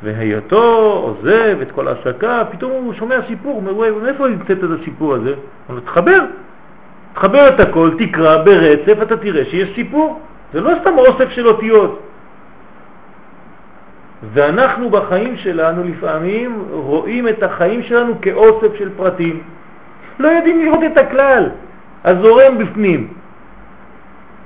והיותו 0.04 0.64
עוזב 1.04 1.58
את 1.62 1.72
כל 1.72 1.88
ההשקה, 1.88 2.44
פתאום 2.52 2.72
הוא 2.72 2.94
שומע 2.94 3.16
סיפור, 3.28 3.52
הוא 3.52 3.62
אומר, 3.62 3.76
וואי, 3.78 3.92
מאיפה 3.92 4.28
המצאת 4.28 4.64
את 4.64 4.70
הסיפור 4.82 5.14
הזה? 5.14 5.30
הוא 5.30 5.36
אומר, 5.70 5.80
תחבר. 5.80 6.20
תחבר 7.14 7.50
את 7.50 7.60
הכל, 7.60 7.92
תקרא 7.98 8.44
ברצף, 8.44 9.02
אתה 9.02 9.18
תראה 9.18 9.46
שיש 9.46 9.76
סיפור. 9.76 10.20
זה 10.54 10.62
לא 10.62 10.72
סתם 10.82 10.98
אוסף 10.98 11.30
של 11.30 11.48
אותיות. 11.48 12.00
ואנחנו 14.34 14.90
בחיים 14.90 15.38
שלנו 15.38 15.84
לפעמים 15.84 16.64
רואים 16.72 17.28
את 17.28 17.44
החיים 17.44 17.84
שלנו 17.84 18.14
כאוסף 18.22 18.76
של 18.78 18.90
פרטים. 18.98 19.44
לא 20.20 20.28
יודעים 20.28 20.60
לראות 20.66 20.80
את 20.92 20.98
הכלל, 20.98 21.50
הזורם 22.04 22.58
בפנים. 22.58 23.14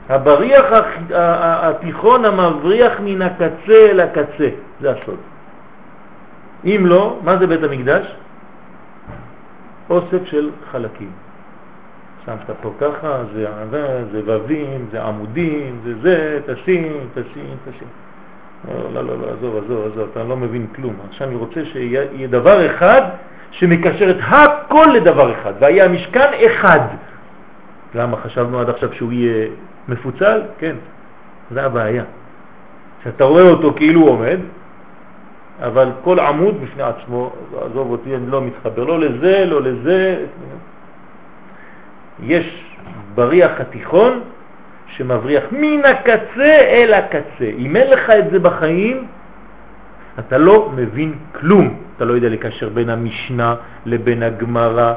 הבריח 0.09 0.65
התיכון 1.11 2.25
המבריח 2.25 2.93
מן 2.99 3.21
הקצה 3.21 3.79
אל 3.89 3.99
הקצה, 3.99 4.49
זה 4.81 4.91
הסוד. 4.91 5.17
אם 6.65 6.81
לא, 6.85 7.19
מה 7.23 7.37
זה 7.37 7.47
בית 7.47 7.63
המקדש? 7.63 8.15
אוסף 9.89 10.25
של 10.25 10.49
חלקים. 10.71 11.22
שמת 12.25 12.49
פה 12.61 12.73
ככה, 12.79 13.23
זה, 13.33 13.47
זה 14.11 14.21
ובים, 14.25 14.85
זה 14.91 15.03
עמודים, 15.03 15.79
זה 15.83 15.93
זה, 16.01 16.39
תשים, 16.45 16.93
תשים, 17.13 17.55
תשים. 17.69 17.87
לא, 18.67 18.93
לא, 18.93 19.03
לא, 19.07 19.21
לא, 19.21 19.33
עזוב, 19.33 19.63
עזוב, 19.63 19.85
עזוב, 19.91 20.07
אתה 20.11 20.23
לא 20.23 20.37
מבין 20.37 20.67
כלום. 20.75 20.95
עכשיו 21.09 21.27
אני 21.27 21.35
רוצה 21.35 21.65
שיהיה 21.65 22.27
דבר 22.27 22.65
אחד 22.65 23.01
שמקשר 23.51 24.09
את 24.09 24.17
הכל 24.21 24.87
לדבר 24.93 25.31
אחד, 25.31 25.53
והיה 25.59 25.87
משכן 25.87 26.29
אחד. 26.45 26.79
למה 27.95 28.17
חשבנו 28.17 28.59
עד 28.59 28.69
עכשיו 28.69 28.93
שהוא 28.93 29.11
יהיה 29.11 29.47
מפוצל? 29.87 30.41
כן, 30.59 30.75
זה 31.51 31.63
הבעיה. 31.63 32.03
שאתה 33.03 33.23
רואה 33.23 33.43
אותו 33.43 33.73
כאילו 33.73 34.01
הוא 34.01 34.09
עומד, 34.09 34.39
אבל 35.61 35.89
כל 36.03 36.19
עמוד 36.19 36.61
בפני 36.61 36.83
עצמו, 36.83 37.31
עזוב 37.61 37.91
אותי, 37.91 38.15
אני 38.15 38.31
לא 38.31 38.41
מתחבר 38.41 38.83
לא 38.83 38.99
לזה, 38.99 39.45
לא 39.45 39.61
לזה. 39.61 40.25
יש 42.21 42.75
בריח 43.15 43.51
התיכון 43.59 44.21
שמבריח 44.87 45.43
מן 45.51 45.85
הקצה 45.85 46.55
אל 46.59 46.93
הקצה. 46.93 47.49
אם 47.57 47.75
אין 47.75 47.89
לך 47.91 48.09
את 48.09 48.31
זה 48.31 48.39
בחיים, 48.39 49.07
אתה 50.19 50.37
לא 50.37 50.71
מבין 50.75 51.13
כלום. 51.39 51.77
אתה 51.97 52.05
לא 52.05 52.13
יודע 52.13 52.29
לקשר 52.29 52.69
בין 52.69 52.89
המשנה 52.89 53.55
לבין 53.85 54.23
הגמרה, 54.23 54.93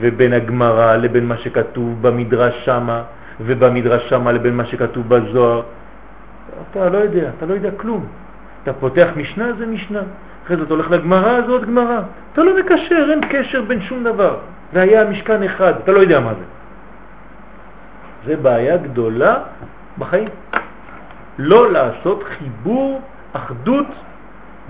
ובין 0.00 0.32
הגמרה 0.32 0.96
לבין 0.96 1.26
מה 1.26 1.36
שכתוב 1.36 2.02
במדרש 2.02 2.64
שמה, 2.64 3.02
ובמדרש 3.40 4.08
שמה 4.08 4.32
לבין 4.32 4.56
מה 4.56 4.64
שכתוב 4.64 5.08
בזוהר. 5.08 5.62
אתה 6.70 6.88
לא 6.88 6.98
יודע, 6.98 7.30
אתה 7.36 7.46
לא 7.46 7.54
יודע 7.54 7.70
כלום. 7.76 8.06
אתה 8.62 8.72
פותח 8.72 9.08
משנה, 9.16 9.52
זה 9.58 9.66
משנה. 9.66 10.02
אחרי 10.44 10.56
זה 10.56 10.62
אתה 10.62 10.74
הולך 10.74 10.90
לגמרה, 10.90 11.42
זה 11.46 11.52
עוד 11.52 11.64
גמרה. 11.64 12.00
אתה 12.32 12.42
לא 12.42 12.58
מקשר, 12.58 13.06
אין 13.10 13.20
קשר 13.30 13.62
בין 13.62 13.80
שום 13.80 14.04
דבר. 14.04 14.36
והיה 14.72 15.04
משכן 15.04 15.42
אחד, 15.42 15.72
אתה 15.84 15.92
לא 15.92 16.00
יודע 16.00 16.20
מה 16.20 16.32
זה. 16.34 16.44
זה 18.26 18.36
בעיה 18.36 18.76
גדולה 18.76 19.34
בחיים. 19.98 20.28
לא 21.38 21.72
לעשות 21.72 22.22
חיבור, 22.22 23.00
אחדות 23.32 23.86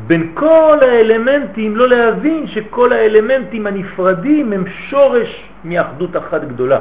בין 0.06 0.32
כל 0.34 0.78
האלמנטים, 0.82 1.76
לא 1.76 1.88
להבין 1.88 2.46
שכל 2.46 2.92
האלמנטים 2.92 3.66
הנפרדים 3.66 4.52
הם 4.52 4.64
שורש 4.66 5.30
מאחדות 5.64 6.16
אחת 6.16 6.44
גדולה. 6.44 6.78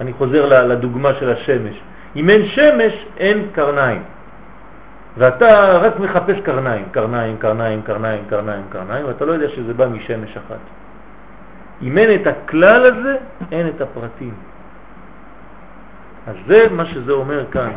אני 0.00 0.12
חוזר 0.12 0.64
לדוגמה 0.64 1.14
של 1.14 1.30
השמש. 1.30 1.80
אם 2.16 2.30
אין 2.30 2.46
שמש, 2.46 2.94
אין 3.16 3.46
קרניים. 3.52 4.02
ואתה 5.18 5.78
רק 5.78 5.98
מחפש 5.98 6.36
קרניים, 6.44 6.84
קרניים, 6.90 7.36
קרניים, 7.38 7.82
קרניים, 7.82 8.22
קרניים, 8.28 8.62
קרניים, 8.70 9.06
ואתה 9.06 9.24
לא 9.24 9.32
יודע 9.32 9.48
שזה 9.48 9.74
בא 9.74 9.86
משמש 9.88 10.36
אחת. 10.36 10.62
אם 11.82 11.98
אין 11.98 12.20
את 12.20 12.26
הכלל 12.26 12.86
הזה, 12.86 13.16
אין 13.52 13.68
את 13.68 13.80
הפרטים. 13.80 14.34
אז 16.26 16.36
זה 16.46 16.66
מה 16.70 16.86
שזה 16.86 17.12
אומר 17.12 17.44
כאן. 17.50 17.72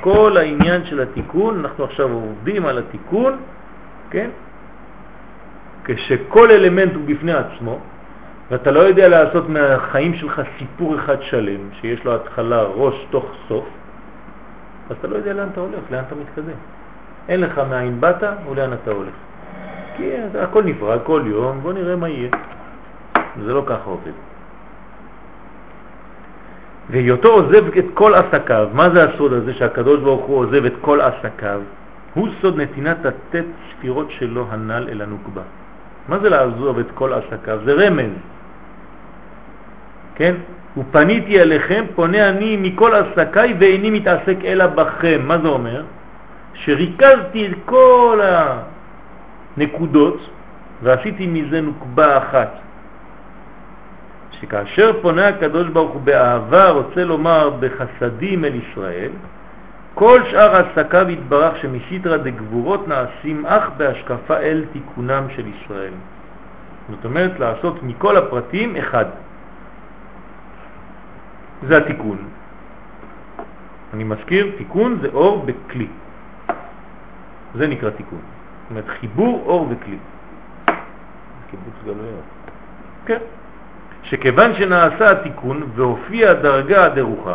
כל 0.00 0.36
העניין 0.36 0.84
של 0.84 1.00
התיקון, 1.00 1.58
אנחנו 1.58 1.84
עכשיו 1.84 2.12
עובדים 2.12 2.66
על 2.66 2.78
התיקון, 2.78 3.36
כן? 4.10 4.30
כשכל 5.84 6.50
אלמנט 6.50 6.94
הוא 6.94 7.02
בפני 7.06 7.32
עצמו, 7.32 7.78
ואתה 8.50 8.70
לא 8.70 8.80
יודע 8.80 9.08
לעשות 9.08 9.48
מהחיים 9.48 10.14
שלך 10.14 10.42
סיפור 10.58 10.96
אחד 10.96 11.22
שלם, 11.22 11.60
שיש 11.80 12.04
לו 12.04 12.14
התחלה, 12.14 12.62
ראש, 12.62 13.06
תוך 13.10 13.24
סוף, 13.48 13.64
אז 14.90 14.96
אתה 14.96 15.08
לא 15.08 15.16
יודע 15.16 15.32
לאן 15.32 15.48
אתה 15.52 15.60
הולך, 15.60 15.80
לאן 15.90 16.02
אתה 16.06 16.14
מתקדם. 16.14 16.58
אין 17.28 17.40
לך 17.40 17.60
מאין 17.70 18.00
באת 18.00 18.22
ולאן 18.50 18.72
אתה 18.72 18.90
הולך. 18.90 19.14
כי 19.96 20.10
הכל 20.40 20.62
נברא 20.64 20.96
כל 21.04 21.22
יום, 21.26 21.60
בוא 21.62 21.72
נראה 21.72 21.96
מה 21.96 22.08
יהיה. 22.08 22.30
זה 23.42 23.54
לא 23.54 23.62
ככה 23.66 23.90
עובד. 23.90 24.12
והיותו 26.90 27.28
עוזב 27.28 27.64
את 27.78 27.84
כל 27.94 28.14
עסקיו, 28.14 28.68
מה 28.72 28.90
זה 28.90 29.04
הסוד 29.04 29.32
הזה 29.32 29.54
שהקדוש 29.54 30.00
ברוך 30.00 30.24
הוא 30.24 30.36
עוזב 30.36 30.64
את 30.64 30.74
כל 30.80 31.00
עסקיו? 31.00 31.60
הוא 32.14 32.28
סוד 32.40 32.60
נתינת 32.60 33.06
התת 33.06 33.44
ספירות 33.70 34.10
שלו 34.10 34.46
הנ"ל 34.50 34.88
אל 34.90 35.02
הנוקבה. 35.02 35.42
מה 36.08 36.18
זה 36.18 36.28
לעזוב 36.28 36.78
את 36.78 36.90
כל 36.94 37.12
עסקיו? 37.12 37.58
זה 37.64 37.72
רמז. 37.72 38.12
כן? 40.14 40.34
ופניתי 40.76 41.40
אליכם, 41.40 41.84
פונה 41.94 42.28
אני 42.28 42.56
מכל 42.56 42.94
עסקיי 42.94 43.54
ואיני 43.58 43.90
מתעסק 43.90 44.36
אלא 44.44 44.66
בכם. 44.66 45.20
מה 45.24 45.38
זה 45.38 45.48
אומר? 45.48 45.82
שריכזתי 46.54 47.46
את 47.46 47.56
כל 47.64 48.20
הנקודות 49.56 50.18
ועשיתי 50.82 51.26
מזה 51.26 51.60
נוקבה 51.60 52.18
אחת. 52.18 52.63
שכאשר 54.44 55.02
פונה 55.02 55.28
הקדוש 55.28 55.68
ברוך 55.68 55.92
הוא 55.92 56.00
באהבה, 56.00 56.70
רוצה 56.70 57.04
לומר 57.04 57.50
בחסדים 57.60 58.44
אל 58.44 58.54
ישראל, 58.54 59.10
כל 59.94 60.20
שאר 60.30 60.56
עסקיו 60.56 61.10
יתברך 61.10 61.56
שמסתרא 61.56 62.16
דגבורות 62.16 62.88
נעשים 62.88 63.46
אך 63.46 63.70
בהשקפה 63.76 64.36
אל 64.36 64.64
תיקונם 64.72 65.24
של 65.36 65.46
ישראל. 65.46 65.92
זאת 66.90 67.04
אומרת 67.04 67.40
לעשות 67.40 67.82
מכל 67.82 68.16
הפרטים 68.16 68.76
אחד. 68.76 69.04
זה 71.68 71.76
התיקון. 71.76 72.18
אני 73.94 74.04
מזכיר, 74.04 74.52
תיקון 74.58 74.98
זה 75.00 75.08
אור 75.14 75.46
בכלי. 75.46 75.88
זה 77.54 77.66
נקרא 77.66 77.90
תיקון. 77.90 78.20
זאת 78.20 78.70
אומרת 78.70 78.88
חיבור 79.00 79.42
אור 79.46 79.68
וכלי. 79.70 79.98
קיבוץ 81.50 81.74
גלויות. 81.84 82.28
כן. 83.06 83.18
שכיוון 84.04 84.54
שנעשה 84.54 85.10
התיקון 85.10 85.62
והופיע 85.74 86.32
דרגה 86.32 86.88
דרוחה, 86.88 87.34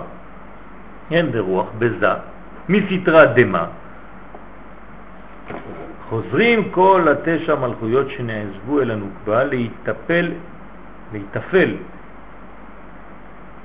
אין 1.12 1.32
דרוח, 1.32 1.68
בזה, 1.80 2.14
מסתרה 2.70 3.26
דמה, 3.26 3.66
חוזרים 6.10 6.70
כל 6.72 7.08
התשע 7.12 7.56
מלכויות 7.56 8.10
שנעזבו 8.10 8.82
אל 8.82 8.92
הנוקבה 8.92 9.44
להתפל, 9.44 10.32
להתפל 11.14 11.76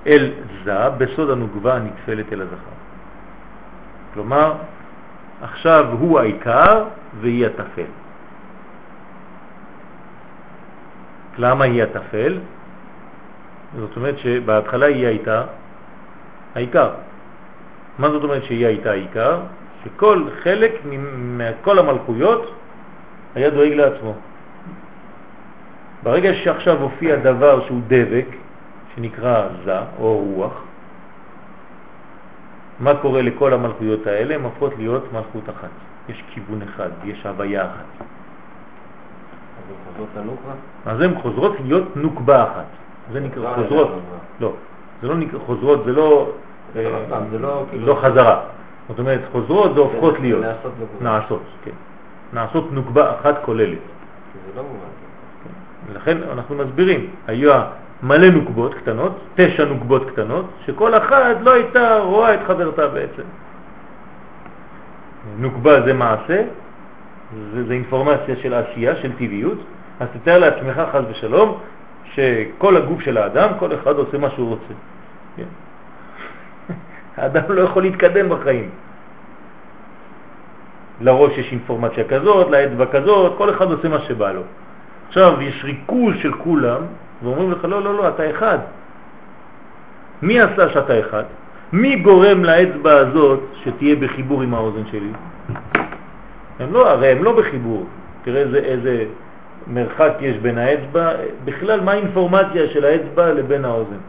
אל 0.07 0.31
זה 0.65 0.89
בסוד 0.99 1.31
הנוקבה 1.31 1.77
הנתפלת 1.77 2.33
אל 2.33 2.41
הזכר. 2.41 2.77
כלומר, 4.15 4.55
עכשיו 5.43 5.87
הוא 5.99 6.21
העיקר 6.21 6.85
והיא 7.21 7.47
התפל. 7.47 7.91
למה 11.39 11.65
היא 11.65 11.83
התפל? 11.83 12.39
זאת 13.79 13.97
אומרת 13.97 14.19
שבהתחלה 14.19 14.87
היא 14.87 15.07
הייתה 15.07 15.45
העיקר. 16.55 16.91
מה 17.99 18.11
זאת 18.11 18.25
אומרת 18.25 18.45
שהיא 18.45 18.67
הייתה 18.67 18.91
העיקר? 18.91 19.41
שכל 19.85 20.25
חלק 20.43 20.73
מכל 21.19 21.79
המלכויות 21.79 22.55
היה 23.35 23.51
דואג 23.51 23.73
לעצמו. 23.73 24.15
ברגע 26.03 26.35
שעכשיו 26.35 26.83
הופיע 26.83 27.17
דבר 27.17 27.67
שהוא 27.67 27.81
דבק, 27.89 28.27
שנקרא 28.95 29.49
זה 29.65 29.79
או 29.99 30.19
רוח, 30.19 30.63
מה 32.81 32.95
קורה 32.95 33.23
לכל 33.23 33.53
המלכויות 33.53 34.07
האלה? 34.07 34.35
הן 34.35 34.43
הופכות 34.43 34.73
להיות 34.79 35.13
מלכות 35.13 35.49
אחת. 35.51 35.69
יש 36.09 36.23
כיוון 36.31 36.63
אחד, 36.63 36.91
יש 37.05 37.27
הוויה 37.27 37.65
אחת. 37.65 38.07
אז 39.59 39.71
הן 39.71 39.77
חוזרות 39.87 40.09
לנוקבה? 40.17 40.53
אז 40.87 41.01
הן 41.01 41.15
חוזרות 41.23 41.53
להיות 41.61 41.97
נוקבה 41.97 42.43
אחת. 42.43 42.84
זה 43.13 43.21
נקרא 43.21 43.55
חוזרות. 43.55 43.91
לא, 44.41 44.53
זה 45.03 45.09
לא 45.09 45.17
נקרא 45.17 45.39
חוזרות, 45.47 45.85
זה 45.85 45.93
לא, 45.93 46.31
זה 46.75 46.83
לא, 47.39 47.49
אה, 47.49 47.65
כאילו- 47.71 47.87
לא 47.87 47.95
חזרה. 48.03 48.41
זאת 48.89 48.99
אומרת, 48.99 49.21
חוזרות 49.33 49.75
זה 49.75 49.81
הופכות 49.81 50.21
להיות. 50.21 50.45
נעשות 51.01 51.43
כן. 51.65 51.71
נעשות 52.33 52.73
נוקבה 52.73 53.13
אחת 53.21 53.35
כוללת. 53.45 53.79
זה 53.79 54.57
לא 54.57 54.63
מובן. 54.63 55.99
לכן 55.99 56.19
אנחנו 56.33 56.55
מסבירים, 56.55 57.11
היו 57.27 57.53
מלא 58.03 58.31
נוקבות 58.31 58.75
קטנות, 58.75 59.13
תשע 59.35 59.65
נוקבות 59.65 60.11
קטנות, 60.11 60.47
שכל 60.67 60.95
אחת 60.95 61.37
לא 61.41 61.53
הייתה 61.53 61.99
רואה 61.99 62.35
את 62.35 62.41
חברתה 62.47 62.89
בעצם. 62.89 63.23
נוקבה 65.39 65.83
זה 65.83 65.93
מעשה, 65.93 66.43
זה, 67.55 67.65
זה 67.67 67.75
אינפורמציה 67.75 68.37
של 68.43 68.55
עשייה, 68.55 68.97
של 68.97 69.13
טבעיות, 69.13 69.59
אז 70.01 70.09
תתאר 70.13 70.39
לעצמך 70.39 70.83
חז 70.93 71.03
ושלום 71.11 71.59
שכל 72.05 72.77
הגוף 72.77 73.01
של 73.01 73.19
האדם, 73.19 73.49
כל 73.59 73.75
אחד 73.75 73.95
עושה 73.95 74.19
מה 74.19 74.31
שהוא 74.31 74.49
רוצה. 74.49 74.75
כן? 75.37 75.45
האדם 77.17 77.43
לא 77.49 77.63
יכול 77.63 77.83
להתקדם 77.83 78.29
בחיים. 78.29 78.71
לראש 81.01 81.39
יש 81.39 81.53
אינפורמציה 81.53 82.05
כזאת, 82.05 82.51
לאצבע 82.51 82.87
כזאת, 82.87 83.33
כל 83.39 83.51
אחד 83.51 83.71
עושה 83.71 83.89
מה 83.89 84.01
שבא 84.01 84.33
לו. 84.33 84.43
עכשיו 85.09 85.43
יש 85.43 85.65
ריכוז 85.65 86.15
של 86.19 86.33
כולם, 86.33 86.81
ואומרים 87.23 87.51
לך, 87.53 87.65
לא, 87.65 87.83
לא, 87.83 87.95
לא, 87.95 88.09
אתה 88.09 88.31
אחד. 88.31 88.59
מי 90.23 90.41
עשה 90.41 90.71
שאתה 90.71 91.01
אחד? 91.01 91.25
מי 91.73 91.97
גורם 91.97 92.45
לאצבע 92.45 92.93
הזאת 92.93 93.41
שתהיה 93.65 93.97
בחיבור 93.97 94.43
עם 94.43 94.55
האוזן 94.55 94.87
שלי? 94.91 95.11
הם 96.61 96.73
לא, 96.73 96.91
הרי 96.91 97.09
הם 97.09 97.25
לא 97.25 97.37
בחיבור. 97.37 97.87
תראה 98.25 98.41
איזה, 98.41 98.59
איזה 98.59 99.05
מרחק 99.67 100.13
יש 100.21 100.37
בין 100.37 100.59
האצבע, 100.59 101.11
בכלל 101.45 101.81
מה 101.81 101.93
האינפורמציה 101.93 102.69
של 102.69 102.85
האצבע 102.85 103.33
לבין 103.33 103.65
האוזן? 103.65 104.03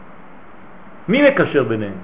מי 1.08 1.28
מקשר 1.30 1.62
ביניהם? 1.62 1.98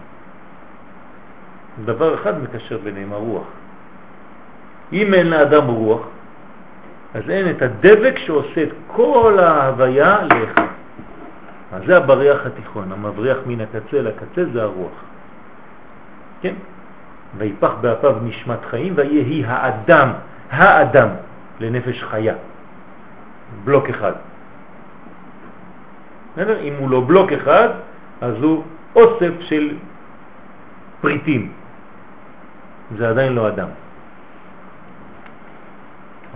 דבר 1.85 2.15
אחד 2.15 2.43
מקשר 2.43 2.79
ביניהם, 2.85 3.13
הרוח. 3.13 3.47
אם 4.93 5.15
אין 5.15 5.27
לאדם 5.31 5.67
רוח, 5.67 6.01
אז 7.15 7.31
אין 7.31 7.51
את 7.51 7.63
הדבק 7.63 8.19
שעושה 8.19 8.63
את 8.63 8.73
כל 8.87 9.39
ההוויה 9.39 10.23
לאחד. 10.23 10.67
אז 11.73 11.83
זה 11.87 11.97
הבריח 11.97 12.47
התיכון, 12.47 12.93
המבריח 12.93 13.39
מן 13.47 13.61
הקצה 13.61 14.03
לקצה 14.03 14.45
זה 14.53 14.63
הרוח. 14.63 14.97
כן? 16.41 16.55
ויפח 17.39 17.73
באפיו 17.81 18.17
נשמת 18.23 18.65
חיים 18.71 18.93
ויהי 18.97 19.45
האדם, 19.47 20.09
האדם, 20.51 21.09
לנפש 21.61 22.03
חיה. 22.03 22.35
בלוק 23.65 23.89
אחד. 23.89 24.13
אם 26.39 26.75
הוא 26.79 26.91
לא 26.91 27.01
בלוק 27.01 27.33
אחד, 27.33 27.69
אז 28.21 28.35
הוא 28.43 28.65
אוסף 28.97 29.33
של 29.41 29.77
פריטים. 31.01 31.53
זה 32.97 33.09
עדיין 33.09 33.33
לא 33.33 33.49
אדם. 33.49 33.69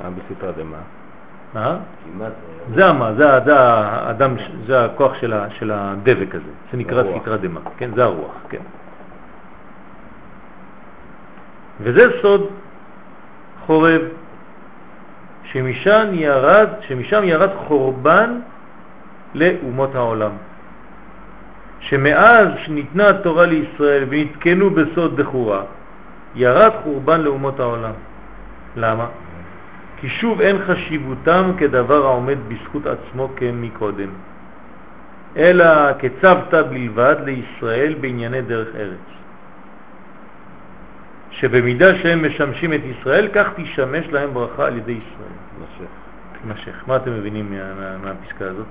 מה 0.03 0.11
בסתרא 0.11 0.53
דמה? 0.53 0.77
מה? 1.55 1.77
זה 2.75 2.87
המה, 2.87 3.13
זה, 3.15 3.25
זה 3.45 3.61
האדם, 3.61 4.35
זה 4.67 4.85
הכוח 4.85 5.15
של, 5.15 5.33
ה, 5.33 5.51
של 5.51 5.71
הדבק 5.73 6.35
הזה, 6.35 6.53
זה 6.71 6.77
נקרא 6.77 7.03
סתרא 7.21 7.37
דמה, 7.37 7.61
כן, 7.77 7.91
זה 7.95 8.05
הרוח, 8.05 8.35
כן. 8.49 8.63
וזה 11.81 12.03
סוד 12.23 12.47
חורב, 13.67 14.01
שמשם 15.53 16.07
ירד, 16.13 16.69
שמשם 16.89 17.25
ירד 17.25 17.51
חורבן 17.67 18.41
לאומות 19.35 19.95
העולם. 19.95 20.31
שמאז 21.81 22.49
שניתנה 22.65 23.09
התורה 23.09 23.47
לישראל 23.47 24.05
ונתקנו 24.09 24.71
בסוד 24.71 25.21
דחורה, 25.21 25.63
ירד 26.35 26.71
חורבן 26.83 27.21
לאומות 27.21 27.61
העולם. 27.61 27.93
למה? 28.77 29.07
כי 30.01 30.09
שוב 30.09 30.41
אין 30.41 30.57
חשיבותם 30.67 31.51
כדבר 31.59 32.07
העומד 32.07 32.39
בזכות 32.49 32.83
עצמו 32.87 33.29
כמקודם, 33.37 34.09
אלא 35.37 35.65
כצוות 35.99 36.55
בלבד 36.55 37.17
לישראל 37.25 37.95
בענייני 38.01 38.43
דרך 38.43 38.69
ארץ. 38.77 39.16
שבמידה 41.41 41.99
שהם 41.99 42.27
משמשים 42.27 42.73
את 42.73 42.81
ישראל, 42.85 43.29
כך 43.35 43.47
תשמש 43.57 44.07
להם 44.07 44.35
ברכה 44.35 44.67
על 44.67 44.77
ידי 44.77 44.93
ישראל. 44.93 45.37
משך. 45.63 45.91
משך. 46.47 46.89
מה 46.89 46.97
אתם 46.97 47.13
מבינים 47.13 47.51
מה, 47.51 47.75
מה, 47.75 47.97
מהפסקה 47.99 48.45
הזאת? 48.45 48.67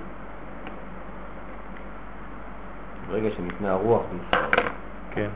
ברגע 3.08 3.30
שניתנה 3.38 3.72
הרוח 3.72 4.02
בישראל. 4.12 4.70
כן. 5.12 5.30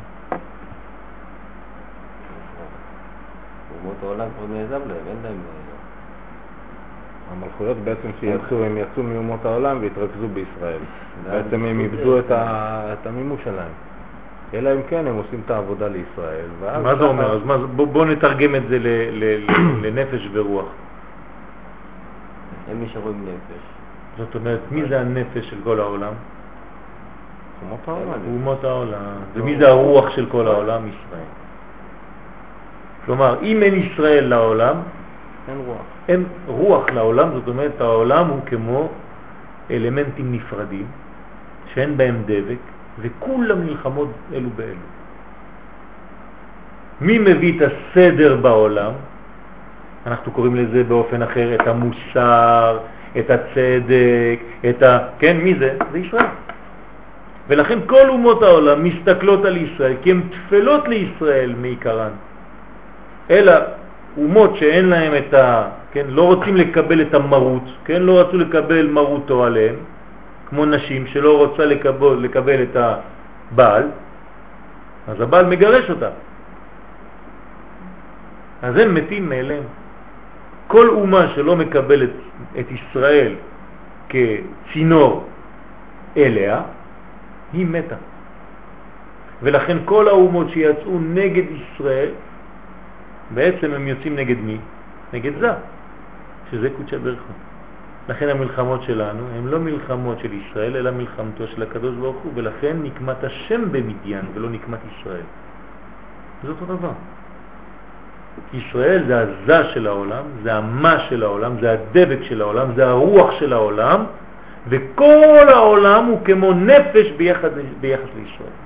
אומות 3.82 3.96
העולם 4.04 4.28
כבר 4.38 4.48
נעזב 4.48 4.88
להם, 4.88 5.08
אין 5.08 5.18
להם... 5.24 5.36
אה, 5.36 5.70
המלכויות 7.32 7.78
בעצם 7.78 8.10
שיצאו, 8.20 8.64
הם 8.64 8.78
יצאו 8.78 9.04
מאומות 9.04 9.46
העולם 9.46 9.82
והתרכזו 9.82 10.28
בישראל. 10.28 10.80
בעצם 11.24 11.66
הם 11.66 11.80
איבדו 11.80 12.20
את 12.20 13.08
המימוש 13.08 13.44
שלהם. 13.44 13.72
אלא 14.54 14.70
אם 14.74 14.82
כן 14.89 15.08
הם 15.08 15.16
עושים 15.16 15.41
את 15.45 15.52
העבודה 15.52 15.88
לישראל. 15.88 16.45
מה 16.84 16.95
זה 16.95 17.04
אומר? 17.04 17.32
אז 17.32 17.41
בוא, 17.76 17.88
בוא 17.88 18.06
נתרגם 18.06 18.56
את 18.56 18.64
זה 18.70 18.80
לנפש 19.84 20.28
ורוח. 20.32 20.66
הם 22.72 22.84
נשארו 22.84 23.10
עם 23.10 23.22
נפש. 23.22 23.64
זאת 24.18 24.36
אומרת, 24.36 24.60
מי 24.72 24.89
זה 24.89 25.00
הנפש 25.00 25.50
של 25.50 25.58
כל 25.64 25.80
העולם? 25.80 26.14
אומות 27.64 27.88
העולם. 27.88 28.20
אומות 28.28 28.64
העולם. 28.64 29.00
ומי 29.34 29.58
זה 29.58 29.68
הרוח 29.68 30.10
של 30.10 30.26
כל 30.32 30.47
העולם? 30.47 30.82
ישראל. 30.88 31.30
כלומר, 33.06 33.36
אם 33.41 33.64
אין 33.64 33.76
ישראל 33.76 34.26
לעולם, 34.26 34.76
אין 35.47 35.58
רוח. 35.66 35.86
אין 36.08 36.24
רוח 36.47 36.89
לעולם, 36.89 37.30
זאת 37.34 37.47
אומרת 37.47 37.82
העולם 37.82 38.28
הוא 38.28 38.39
כמו 38.45 38.89
אלמנטים 39.72 40.32
נפרדים 40.32 40.86
שאין 41.74 41.97
בהם 41.97 42.22
דבק 42.26 42.64
וכולם 43.02 43.66
נלחמות 43.66 44.12
אלו 44.34 44.50
באלו. 44.56 44.86
מי 47.02 47.20
מביא 47.20 47.58
את 47.58 47.72
הסדר 47.72 48.36
בעולם? 48.36 48.91
אנחנו 50.08 50.32
קוראים 50.32 50.56
לזה 50.56 50.84
באופן 50.84 51.22
אחר 51.22 51.56
את 51.56 51.68
המוסר, 51.68 52.80
את 53.20 53.30
הצדק, 53.30 54.39
את 54.70 54.84
ה... 54.84 54.97
כן, 55.20 55.38
מי 55.38 55.56
זה? 55.60 55.74
זה 55.91 56.00
ישראל. 56.00 56.26
ולכן 57.47 57.80
כל 57.88 58.10
אומות 58.10 58.43
העולם 58.43 58.84
מסתכלות 58.84 59.45
על 59.45 59.58
ישראל 59.58 59.93
כי 60.02 60.12
הן 60.12 60.22
תפלות 60.30 60.88
לישראל 60.88 61.54
מעיקרן. 61.62 62.12
אלא 63.30 63.54
אומות 64.18 64.56
שאין 64.56 64.89
להם 64.89 65.14
את 65.16 65.34
ה... 65.34 65.64
כן, 65.91 66.06
לא 66.10 66.22
רוצים 66.22 66.56
לקבל 66.56 67.02
את 67.02 67.14
המרות, 67.14 67.64
כן, 67.86 68.02
לא 68.02 68.22
רצו 68.22 68.38
לקבל 68.38 68.88
מרותו 68.88 69.43
עליהם, 69.43 69.76
כמו 70.50 70.66
נשים 70.66 71.08
שלא 71.08 71.38
רוצה 71.38 71.66
לקבל, 71.66 72.16
לקבל 72.22 72.64
את 72.64 72.76
הבעל, 72.76 73.84
אז 75.08 75.22
הבעל 75.22 75.45
מגרש 75.45 75.89
אותה. 75.89 76.10
אז 78.62 78.76
הם 78.76 78.93
מתים 78.93 79.30
מאליהם. 79.30 79.64
כל 80.68 80.89
אומה 80.89 81.28
שלא 81.36 81.56
מקבלת 81.56 82.10
את 82.60 82.66
ישראל 82.72 83.36
כצינור 84.10 85.28
אליה, 86.18 86.62
היא 87.54 87.66
מתה. 87.66 87.95
ולכן 89.41 89.78
כל 89.86 90.08
האומות 90.08 90.50
שיצאו 90.50 91.00
נגד 91.00 91.43
ישראל, 91.52 92.10
בעצם 93.34 93.74
הם 93.74 93.88
יוצאים 93.88 94.16
נגד 94.16 94.38
מי? 94.38 94.58
נגד 95.14 95.32
זה, 95.39 95.52
שזה 96.52 96.70
קודשא 96.78 96.97
ברכו. 96.97 97.34
לכן 98.10 98.30
המלחמות 98.30 98.84
שלנו 98.84 99.24
הן 99.38 99.47
לא 99.47 99.60
מלחמות 99.60 100.20
של 100.20 100.34
ישראל, 100.34 100.76
אלא 100.76 100.91
מלחמתו 100.91 101.47
של 101.47 101.64
הקדוש 101.64 101.95
ברוך 101.95 102.16
הוא, 102.24 102.32
ולכן 102.36 102.78
נקמת 102.84 103.24
השם 103.24 103.72
במדיין 103.72 104.26
ולא 104.34 104.49
נקמת 104.49 104.80
ישראל. 104.91 105.28
זה 106.43 106.49
אותו 106.49 106.66
דבר. 106.66 106.91
ישראל 108.53 109.03
זה 109.07 109.20
הזה 109.20 109.70
של 109.74 109.88
העולם, 109.88 110.24
זה 110.43 110.53
המה 110.53 110.99
של 110.99 111.24
העולם, 111.24 111.55
זה 111.62 111.72
הדבק 111.72 112.20
של 112.22 112.41
העולם, 112.41 112.68
זה 112.76 112.88
הרוח 112.88 113.32
של 113.39 113.53
העולם, 113.53 114.03
וכל 114.68 115.47
העולם 115.53 116.05
הוא 116.05 116.20
כמו 116.26 116.53
נפש 116.53 117.12
ביחס, 117.18 117.49
ביחס 117.82 118.10
לישראל. 118.16 118.57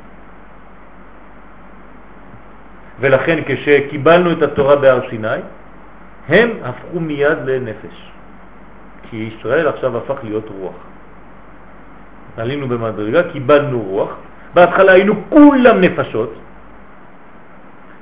ולכן 3.00 3.40
כשקיבלנו 3.46 4.32
את 4.32 4.42
התורה 4.42 4.76
בהר 4.76 5.10
סיני, 5.10 5.44
הם 6.28 6.50
הפכו 6.64 7.00
מיד 7.00 7.38
לנפש. 7.46 8.13
כי 9.10 9.18
ישראל 9.18 9.68
עכשיו 9.68 9.98
הפך 9.98 10.24
להיות 10.24 10.50
רוח. 10.60 10.76
עלינו 12.38 12.68
במדרגה, 12.68 13.24
קיבלנו 13.32 13.82
רוח, 13.82 14.10
בהתחלה 14.54 14.92
היינו 14.92 15.14
כולם 15.30 15.82
נפשות, 15.82 16.34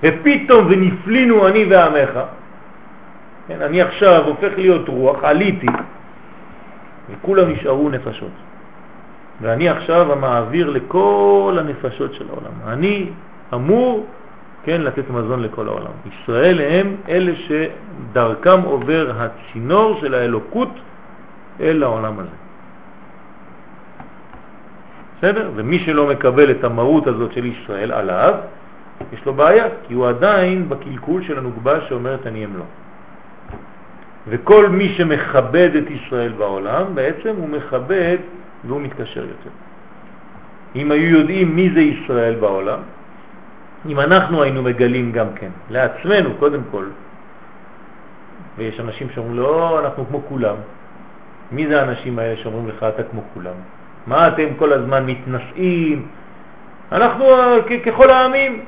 ופתאום 0.04 0.68
ונפלינו 0.70 1.48
אני 1.48 1.66
ועמך, 1.66 2.20
כן, 3.48 3.62
אני 3.62 3.82
עכשיו 3.82 4.26
הופך 4.26 4.52
להיות 4.58 4.90
רוח, 4.90 5.24
עליתי, 5.24 5.68
וכולם 7.10 7.50
נשארו 7.50 7.90
נפשות. 7.90 8.32
ואני 9.42 9.70
עכשיו 9.70 10.12
המעביר 10.12 10.70
לכל 10.70 11.58
הנפשות 11.60 12.14
של 12.14 12.26
העולם. 12.30 12.52
אני 12.68 13.10
אמור 13.54 14.06
כן, 14.64 14.82
לתת 14.82 15.10
מזון 15.10 15.44
לכל 15.44 15.68
העולם. 15.68 15.92
ישראל 16.06 16.62
הם 16.62 16.96
אלה 17.10 17.32
שדרכם 17.36 18.62
עובר 18.62 19.12
הצינור 19.18 19.98
של 20.02 20.14
האלוקות 20.14 20.70
אל 21.60 21.84
העולם 21.84 22.20
הזה. 22.20 22.30
בסדר? 25.18 25.52
ומי 25.56 25.80
שלא 25.80 26.08
מקבל 26.08 26.52
את 26.52 26.64
המהות 26.64 27.08
הזאת 27.08 27.34
של 27.34 27.46
ישראל 27.46 27.92
עליו, 27.92 28.34
יש 29.14 29.26
לו 29.26 29.34
בעיה, 29.34 29.66
כי 29.88 29.94
הוא 29.94 30.08
עדיין 30.08 30.70
בקלקול 30.70 31.24
של 31.24 31.38
הנוגבה 31.38 31.82
שאומרת 31.82 32.28
אני 32.28 32.46
אמלא. 32.46 32.66
וכל 34.28 34.70
מי 34.70 34.90
שמכבד 34.90 35.70
את 35.76 35.92
ישראל 35.92 36.32
בעולם, 36.32 36.96
בעצם 36.96 37.34
הוא 37.38 37.50
מכבד 37.50 38.18
והוא 38.66 38.82
מתקשר 38.82 39.22
יותר. 39.22 39.50
אם 40.76 40.92
היו 40.92 41.20
יודעים 41.20 41.56
מי 41.56 41.70
זה 41.74 41.82
ישראל 41.82 42.36
בעולם, 42.36 42.80
אם 43.90 44.00
אנחנו 44.00 44.44
היינו 44.44 44.64
מגלים 44.64 45.12
גם 45.12 45.28
כן, 45.36 45.50
לעצמנו 45.70 46.30
קודם 46.40 46.62
כל, 46.72 46.86
ויש 48.58 48.80
אנשים 48.80 49.08
שאומרים 49.10 49.38
לא, 49.38 49.80
אנחנו 49.80 50.06
כמו 50.08 50.22
כולם. 50.30 50.56
מי 51.52 51.68
זה 51.68 51.82
האנשים 51.82 52.20
האלה 52.20 52.38
שאומרים 52.38 52.68
לך 52.68 52.84
אתה 52.84 53.04
כמו 53.04 53.22
כולם? 53.34 53.54
מה 54.08 54.28
אתם 54.28 54.46
כל 54.58 54.74
הזמן 54.74 55.06
מתנשאים? 55.06 56.08
אנחנו 56.92 57.26
ככל 57.86 58.10
העמים. 58.10 58.62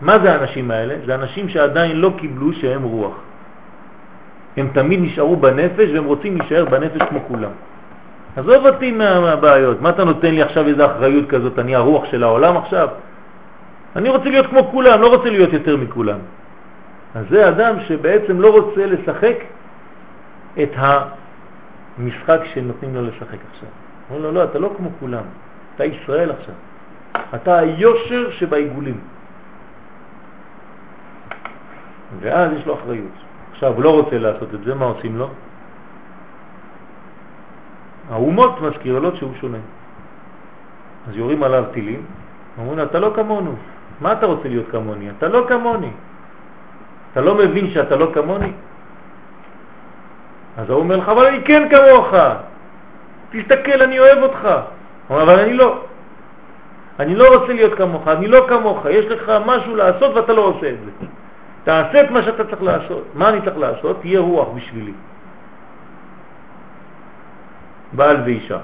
מה 0.00 0.18
זה 0.18 0.32
האנשים 0.32 0.70
האלה? 0.70 0.94
זה 1.06 1.14
אנשים 1.14 1.48
שעדיין 1.48 1.96
לא 1.96 2.12
קיבלו 2.18 2.52
שהם 2.52 2.82
רוח. 2.82 3.14
הם 4.56 4.68
תמיד 4.72 5.00
נשארו 5.02 5.36
בנפש 5.36 5.90
והם 5.94 6.04
רוצים 6.04 6.36
להישאר 6.36 6.64
בנפש 6.64 7.02
כמו 7.08 7.20
כולם. 7.28 7.50
עזוב 8.36 8.66
אותי 8.66 8.92
מהבעיות, 8.92 9.80
מה 9.80 9.90
אתה 9.90 10.04
נותן 10.04 10.34
לי 10.34 10.42
עכשיו 10.42 10.66
איזו 10.66 10.86
אחריות 10.86 11.28
כזאת, 11.28 11.58
אני 11.58 11.74
הרוח 11.74 12.04
של 12.04 12.22
העולם 12.22 12.56
עכשיו? 12.56 12.88
אני 13.96 14.08
רוצה 14.08 14.24
להיות 14.24 14.46
כמו 14.46 14.64
כולם, 14.70 15.00
לא 15.00 15.16
רוצה 15.16 15.30
להיות 15.30 15.52
יותר 15.52 15.76
מכולם. 15.76 16.18
אז 17.14 17.24
זה 17.30 17.48
אדם 17.48 17.74
שבעצם 17.80 18.40
לא 18.40 18.50
רוצה 18.50 18.86
לשחק 18.86 19.36
את 20.62 20.70
המשחק 21.98 22.40
שנותנים 22.44 22.94
לו 22.94 23.02
לשחק 23.02 23.38
עכשיו. 23.52 23.68
אומר 24.10 24.20
לו, 24.20 24.32
לא, 24.32 24.44
אתה 24.44 24.58
לא 24.58 24.74
כמו 24.76 24.88
כולם, 25.00 25.24
אתה 25.74 25.84
ישראל 25.84 26.30
עכשיו. 26.30 26.54
אתה 27.34 27.58
היושר 27.58 28.30
שבעיגולים. 28.30 29.00
ואז 32.20 32.52
יש 32.52 32.66
לו 32.66 32.74
אחריות. 32.74 33.12
עכשיו, 33.52 33.74
הוא 33.74 33.82
לא 33.82 33.90
רוצה 34.00 34.18
לעשות 34.18 34.54
את 34.54 34.64
זה, 34.64 34.74
מה 34.74 34.84
עושים 34.84 35.18
לו? 35.18 35.28
האומות 38.10 38.60
מזכירות 38.60 39.16
שהוא 39.16 39.32
שונה. 39.40 39.58
אז 41.08 41.16
יורים 41.16 41.42
עליו 41.42 41.64
טילים, 41.72 42.02
אומרים 42.58 42.78
לו, 42.78 42.84
אתה 42.84 42.98
לא 42.98 43.12
כמונו, 43.16 43.54
מה 44.00 44.12
אתה 44.12 44.26
רוצה 44.26 44.48
להיות 44.48 44.66
כמוני? 44.70 45.10
אתה 45.10 45.28
לא 45.28 45.46
כמוני. 45.48 45.90
אתה 47.12 47.20
לא 47.20 47.34
מבין 47.34 47.70
שאתה 47.70 47.96
לא 47.96 48.10
כמוני? 48.14 48.52
אז 50.56 50.70
הוא 50.70 50.78
אומר 50.78 50.96
לך, 50.96 51.08
אבל 51.08 51.26
אני 51.26 51.44
כן 51.44 51.68
כמוך. 51.70 52.14
תסתכל, 53.30 53.82
אני 53.82 53.98
אוהב 53.98 54.18
אותך. 54.22 54.48
אומר, 55.10 55.22
אבל 55.22 55.38
אני 55.40 55.54
לא. 55.54 55.82
אני 57.00 57.14
לא 57.14 57.34
רוצה 57.34 57.52
להיות 57.52 57.74
כמוך, 57.74 58.08
אני 58.08 58.28
לא 58.28 58.46
כמוך. 58.48 58.86
יש 58.90 59.06
לך 59.06 59.32
משהו 59.46 59.76
לעשות 59.76 60.14
ואתה 60.14 60.32
לא 60.32 60.40
עושה 60.40 60.70
את 60.70 60.78
זה. 60.84 61.06
תעשה 61.64 62.02
את 62.02 62.10
מה 62.10 62.22
שאתה 62.22 62.44
צריך 62.44 62.62
לעשות. 62.62 63.04
מה 63.14 63.28
אני 63.28 63.40
צריך 63.40 63.58
לעשות? 63.58 64.00
תהיה 64.00 64.20
רוח 64.20 64.48
בשבילי. 64.54 64.92
בעל 67.92 68.16
ואישה. 68.24 68.58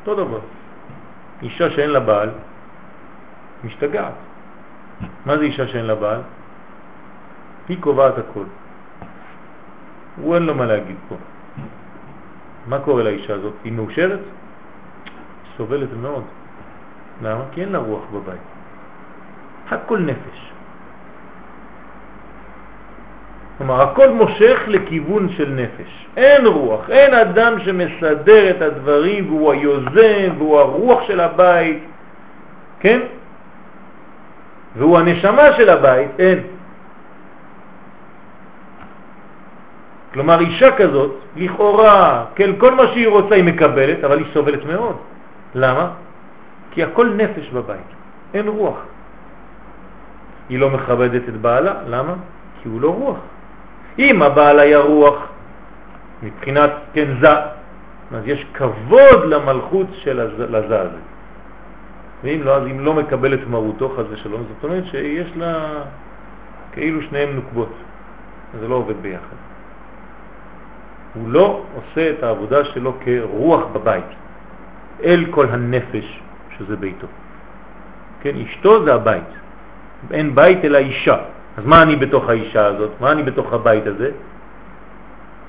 אותו 0.00 0.14
דבר. 0.14 0.40
אישה 1.42 1.70
שאין 1.70 1.90
לה 1.90 2.00
בעל, 2.00 2.30
משתגעת. 3.64 4.12
מה 5.26 5.36
זה 5.36 5.44
אישה 5.44 5.66
שאין 5.68 5.84
לה 5.84 5.94
בעל? 5.94 6.20
היא 7.68 7.76
קובעת 7.80 8.18
הכל. 8.18 8.44
הוא 10.22 10.34
אין 10.34 10.42
לו 10.42 10.54
מה 10.54 10.66
להגיד 10.66 10.96
פה. 11.08 11.14
מה 12.66 12.78
קורה 12.78 13.02
לאישה 13.02 13.34
הזאת? 13.34 13.54
היא 13.64 13.72
מאושרת? 13.72 14.20
סובלת 15.56 15.88
מאוד. 16.02 16.24
למה? 17.22 17.44
כי 17.52 17.60
אין 17.60 17.72
לה 17.72 17.78
רוח 17.78 18.04
בבית. 18.12 18.40
הכל 19.70 19.98
נפש. 19.98 20.50
כלומר, 23.58 23.82
הכל 23.82 24.10
מושך 24.10 24.60
לכיוון 24.66 25.28
של 25.28 25.48
נפש. 25.48 26.06
אין 26.16 26.46
רוח, 26.46 26.90
אין 26.90 27.14
אדם 27.14 27.60
שמסדר 27.60 28.50
את 28.50 28.62
הדברים 28.62 29.26
והוא 29.28 29.52
היוזם 29.52 30.32
והוא 30.38 30.58
הרוח 30.58 31.02
של 31.06 31.20
הבית, 31.20 31.84
כן? 32.80 33.00
והוא 34.76 34.98
הנשמה 34.98 35.52
של 35.56 35.68
הבית, 35.68 36.10
אין. 36.18 36.38
כלומר, 40.12 40.40
אישה 40.40 40.76
כזאת, 40.76 41.10
לכאורה, 41.36 42.24
כן, 42.34 42.50
כל 42.58 42.74
מה 42.74 42.86
שהיא 42.86 43.08
רוצה 43.08 43.34
היא 43.34 43.44
מקבלת, 43.44 44.04
אבל 44.04 44.18
היא 44.18 44.26
סובלת 44.34 44.64
מאוד. 44.64 44.96
למה? 45.54 45.90
כי 46.70 46.82
הכל 46.82 47.08
נפש 47.16 47.50
בבית, 47.50 47.90
אין 48.34 48.48
רוח. 48.48 48.78
היא 50.48 50.58
לא 50.58 50.70
מכבדת 50.70 51.28
את 51.28 51.36
בעלה, 51.36 51.74
למה? 51.86 52.14
כי 52.62 52.68
הוא 52.68 52.80
לא 52.80 52.94
רוח. 52.94 53.18
אם 53.98 54.22
הבעל 54.22 54.58
היה 54.58 54.78
רוח, 54.78 55.16
מבחינת, 56.22 56.70
כן, 56.92 57.08
זה, 57.20 57.34
אז 58.14 58.22
יש 58.26 58.46
כבוד 58.54 59.24
למלכות 59.26 59.86
של 59.92 60.28
לזה 60.36 60.80
הזה. 60.80 60.98
ואם 62.24 62.40
לא, 62.44 62.56
אז 62.56 62.62
אם 62.66 62.80
לא 62.80 62.94
מקבל 62.94 63.34
את 63.34 63.46
מרותו, 63.46 63.94
חז 63.96 64.04
ושלום, 64.10 64.42
זאת 64.48 64.64
אומרת 64.64 64.84
שיש 64.86 65.28
לה 65.36 65.82
כאילו 66.72 67.02
שניהם 67.02 67.34
נוקבות. 67.34 67.72
זה 68.60 68.68
לא 68.68 68.74
עובד 68.74 68.96
ביחד. 69.02 69.49
הוא 71.14 71.28
לא 71.32 71.62
עושה 71.74 72.10
את 72.10 72.22
העבודה 72.22 72.64
שלו 72.64 72.94
כרוח 73.04 73.60
בבית, 73.72 74.10
אל 75.04 75.24
כל 75.30 75.46
הנפש 75.50 76.20
שזה 76.58 76.76
ביתו. 76.76 77.06
כן, 78.20 78.36
אשתו 78.36 78.84
זה 78.84 78.94
הבית. 78.94 79.30
אין 80.10 80.34
בית 80.34 80.64
אלא 80.64 80.78
אישה. 80.78 81.16
אז 81.56 81.66
מה 81.66 81.82
אני 81.82 81.96
בתוך 81.96 82.28
האישה 82.28 82.66
הזאת? 82.66 82.90
מה 83.00 83.12
אני 83.12 83.22
בתוך 83.22 83.52
הבית 83.52 83.86
הזה? 83.86 84.10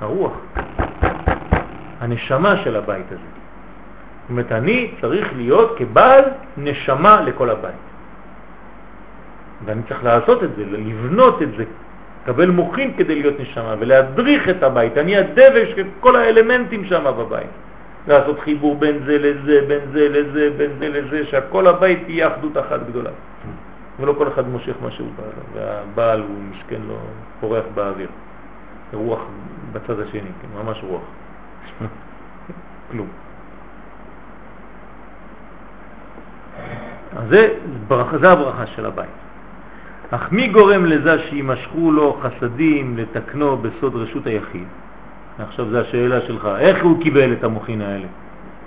הרוח, 0.01 0.33
הנשמה 1.99 2.57
של 2.57 2.75
הבית 2.75 3.05
הזה. 3.07 3.31
זאת 4.21 4.29
אומרת, 4.29 4.51
אני 4.51 4.91
צריך 5.01 5.27
להיות 5.35 5.75
כבעל 5.77 6.23
נשמה 6.57 7.21
לכל 7.21 7.49
הבית. 7.49 7.85
ואני 9.65 9.81
צריך 9.87 10.03
לעשות 10.03 10.43
את 10.43 10.55
זה, 10.55 10.63
לבנות 10.65 11.41
את 11.41 11.47
זה, 11.57 11.63
לקבל 12.23 12.49
מוכין 12.49 12.93
כדי 12.97 13.15
להיות 13.15 13.39
נשמה 13.39 13.75
ולהדריך 13.79 14.49
את 14.49 14.63
הבית. 14.63 14.97
אני 14.97 15.17
הדבש 15.17 15.69
של 15.75 15.87
כל 15.99 16.15
האלמנטים 16.15 16.85
שם 16.85 17.03
בבית. 17.17 17.49
לעשות 18.07 18.39
חיבור 18.39 18.75
בין 18.75 18.99
זה 19.05 19.17
לזה, 19.17 19.61
בין 19.67 19.79
זה 19.91 20.09
לזה, 20.09 20.49
בין 20.57 20.71
זה 20.79 20.89
לזה, 20.89 21.25
שהכל 21.25 21.67
הבית 21.67 21.99
תהיה 22.05 22.27
אחדות 22.27 22.57
אחת 22.57 22.79
גדולה. 22.89 23.09
ולא 23.99 24.13
כל 24.17 24.27
אחד 24.27 24.47
מושך 24.47 24.73
מה 24.81 24.91
שהוא 24.91 25.09
בא 25.17 25.23
לו, 25.23 25.43
והבעל 25.53 26.19
הוא 26.19 26.37
משכן 26.51 26.81
לו, 26.87 26.97
פורח 27.39 27.63
באוויר. 27.75 28.09
רוח 28.93 29.19
בצד 29.71 29.99
השני, 29.99 30.29
כן, 30.41 30.63
ממש 30.63 30.83
רוח. 30.83 31.01
כלום. 32.91 33.07
אז 37.17 37.29
זה, 37.29 37.53
זה 38.21 38.31
הברכה 38.31 38.65
של 38.65 38.85
הבית. 38.85 39.20
אך 40.11 40.31
מי 40.31 40.47
גורם 40.47 40.85
לזה 40.85 41.19
שימשכו 41.19 41.91
לו 41.91 42.19
חסדים 42.21 42.97
לתקנו 42.97 43.57
בסוד 43.57 43.95
רשות 43.95 44.27
היחיד? 44.27 44.67
עכשיו 45.39 45.65
זו 45.69 45.77
השאלה 45.77 46.21
שלך, 46.21 46.49
איך 46.59 46.83
הוא 46.83 47.01
קיבל 47.01 47.33
את 47.33 47.43
המוחין 47.43 47.81
האלה? 47.81 48.07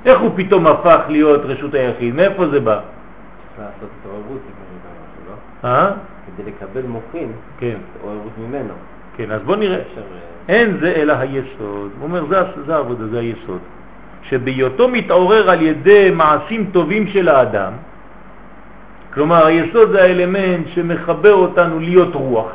איך 0.05 0.21
הוא 0.21 0.31
פתאום 0.37 0.67
הפך 0.67 1.01
להיות 1.09 1.41
רשות 1.45 1.75
היחיד? 1.75 2.15
מאיפה 2.15 2.49
זה 2.49 2.61
בא? 2.61 2.81
צריך 3.57 3.69
לעשות 3.69 3.91
התעוררות, 4.01 4.41
אה? 5.65 5.91
כדי 6.27 6.51
לקבל 6.51 6.83
מוחין, 6.89 7.33
כן. 7.59 7.77
התעוררות 7.97 8.33
ממנו. 8.39 8.75
כן, 9.17 9.31
אז 9.31 9.43
בוא 9.43 9.57
נראה. 9.57 9.77
אה, 9.79 10.03
אין 10.49 10.77
זה 10.81 10.93
אלא 10.97 11.13
היסוד. 11.13 11.91
הוא 11.99 12.03
אומר, 12.03 12.25
זה, 12.29 12.37
זה 12.67 12.75
העבודה, 12.77 13.07
זה 13.07 13.19
היסוד. 13.19 13.59
שבהיותו 14.23 14.89
מתעורר 14.89 15.51
על 15.51 15.63
ידי 15.63 16.11
מעשים 16.15 16.71
טובים 16.73 17.07
של 17.07 17.29
האדם, 17.29 17.73
כלומר 19.15 19.47
היסוד 19.47 19.91
זה 19.93 20.03
האלמנט 20.03 20.67
שמחבר 20.75 21.35
אותנו 21.35 21.81
להיות 21.81 22.15
רוח. 22.15 22.51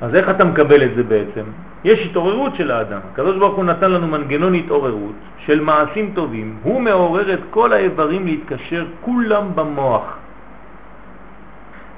אז 0.00 0.14
איך 0.14 0.30
אתה 0.30 0.44
מקבל 0.44 0.82
את 0.84 0.90
זה 0.96 1.02
בעצם? 1.02 1.44
יש 1.84 2.06
התעוררות 2.06 2.54
של 2.54 2.70
האדם. 2.70 3.00
הקדוש 3.12 3.36
ברוך 3.36 3.56
הוא 3.56 3.64
נתן 3.64 3.90
לנו 3.90 4.06
מנגנון 4.06 4.54
התעוררות 4.54 5.14
של 5.38 5.60
מעשים 5.60 6.10
טובים. 6.14 6.56
הוא 6.62 6.80
מעורר 6.80 7.32
את 7.34 7.40
כל 7.50 7.72
האיברים 7.72 8.26
להתקשר 8.26 8.84
כולם 9.00 9.44
במוח. 9.54 10.16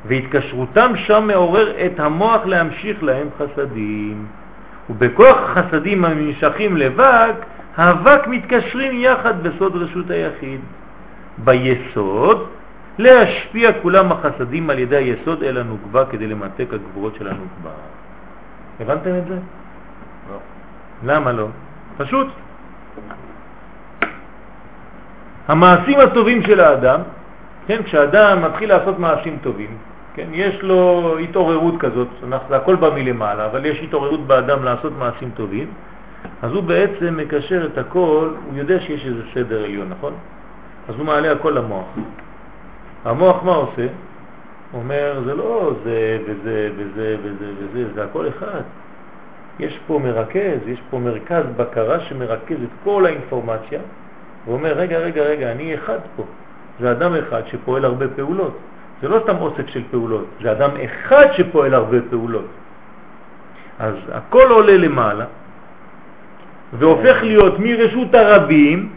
והתקשרותם 0.05 0.93
שם 0.97 1.27
מעורר 1.27 1.73
את 1.87 2.01
המוח 2.01 2.47
להמשיך 2.47 3.03
להם 3.03 3.29
חסדים. 3.39 4.27
ובכוח 4.91 5.37
החסדים 5.37 6.05
הנמשכים 6.05 6.77
לבק, 6.77 7.35
האבק 7.77 8.27
מתקשרים 8.27 8.93
יחד 8.95 9.43
בסוד 9.43 9.77
רשות 9.77 10.11
היחיד. 10.11 10.61
ביסוד, 11.39 12.47
להשפיע 12.99 13.71
כולם 13.83 14.13
החסדים 14.13 14.71
על 14.71 14.79
ידי 14.79 14.97
היסוד 14.97 15.43
אל 15.43 15.59
הנוקבה 15.59 16.05
כדי 16.05 16.27
למתק 16.27 16.67
הגבורות 16.73 17.15
של 17.19 17.29
הנוקבה. 17.29 17.71
הבנתם 18.81 19.19
את 19.19 19.27
זה? 19.29 19.39
לא. 20.31 20.39
למה 21.05 21.33
לא? 21.33 21.47
פשוט. 21.97 22.27
המעשים 25.49 26.01
הטובים 26.01 26.43
של 26.43 26.61
האדם, 26.61 27.01
כן, 27.67 27.83
כשאדם 27.83 28.43
מתחיל 28.43 28.69
לעשות 28.69 28.99
מעשים 28.99 29.39
טובים, 29.43 29.77
כן, 30.15 30.29
יש 30.33 30.63
לו 30.63 31.15
התעוררות 31.19 31.75
כזאת, 31.81 32.09
זה 32.49 32.57
הכל 32.57 32.77
בא 32.77 32.91
מלמעלה, 32.95 33.47
אבל 33.47 33.67
יש 33.67 33.79
התעוררות 33.79 34.27
באדם 34.27 34.65
לעשות 34.65 34.93
מעשים 34.99 35.31
טובים, 35.35 35.67
אז 36.43 36.53
הוא 36.53 36.63
בעצם 36.63 37.17
מקשר 37.17 37.67
את 37.67 37.79
הכל, 37.79 38.29
הוא 38.47 38.55
יודע 38.55 38.81
שיש 38.81 39.07
איזה 39.07 39.23
סדר 39.35 39.65
עליון, 39.65 39.89
נכון? 39.89 40.13
אז 40.89 40.95
הוא 40.95 41.07
מעלה 41.07 41.33
הכל 41.33 41.51
למוח. 41.51 41.87
המוח 43.05 43.43
מה 43.43 43.55
עושה? 43.55 43.87
אומר, 44.75 45.23
זה 45.25 45.35
לא 45.35 45.73
זה 45.85 46.19
וזה 46.27 46.71
וזה 46.77 47.17
וזה 47.23 47.53
וזה, 47.59 47.95
זה 47.95 48.05
הכל 48.05 48.29
אחד. 48.29 48.63
יש 49.59 49.79
פה 49.87 50.01
מרכז, 50.05 50.59
יש 50.67 50.81
פה 50.91 50.99
מרכז 50.99 51.45
בקרה 51.57 52.01
שמרכז 52.01 52.63
את 52.63 52.69
כל 52.85 53.07
האינפורמציה, 53.07 53.81
ואומר, 54.47 54.73
רגע, 54.73 54.99
רגע, 54.99 55.23
רגע, 55.23 55.53
אני 55.53 55.75
אחד 55.75 55.99
פה. 56.17 56.23
זה 56.81 56.91
אדם 56.91 57.15
אחד 57.15 57.43
שפועל 57.47 57.85
הרבה 57.85 58.09
פעולות. 58.09 58.59
זה 59.03 59.09
לא 59.09 59.21
סתם 59.25 59.37
אוסף 59.37 59.67
של 59.67 59.83
פעולות, 59.91 60.27
זה 60.43 60.53
אדם 60.53 60.71
אחד 60.85 61.27
שפועל 61.33 61.75
הרבה 61.75 61.97
פעולות. 62.11 62.47
אז 63.79 63.95
הכל 64.13 64.51
עולה 64.51 64.77
למעלה, 64.77 65.25
והופך 66.79 67.17
להיות 67.23 67.59
מרשות 67.59 68.15
הרבים, 68.15 68.93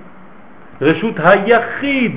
רשות 0.82 1.16
היחיד. 1.18 2.16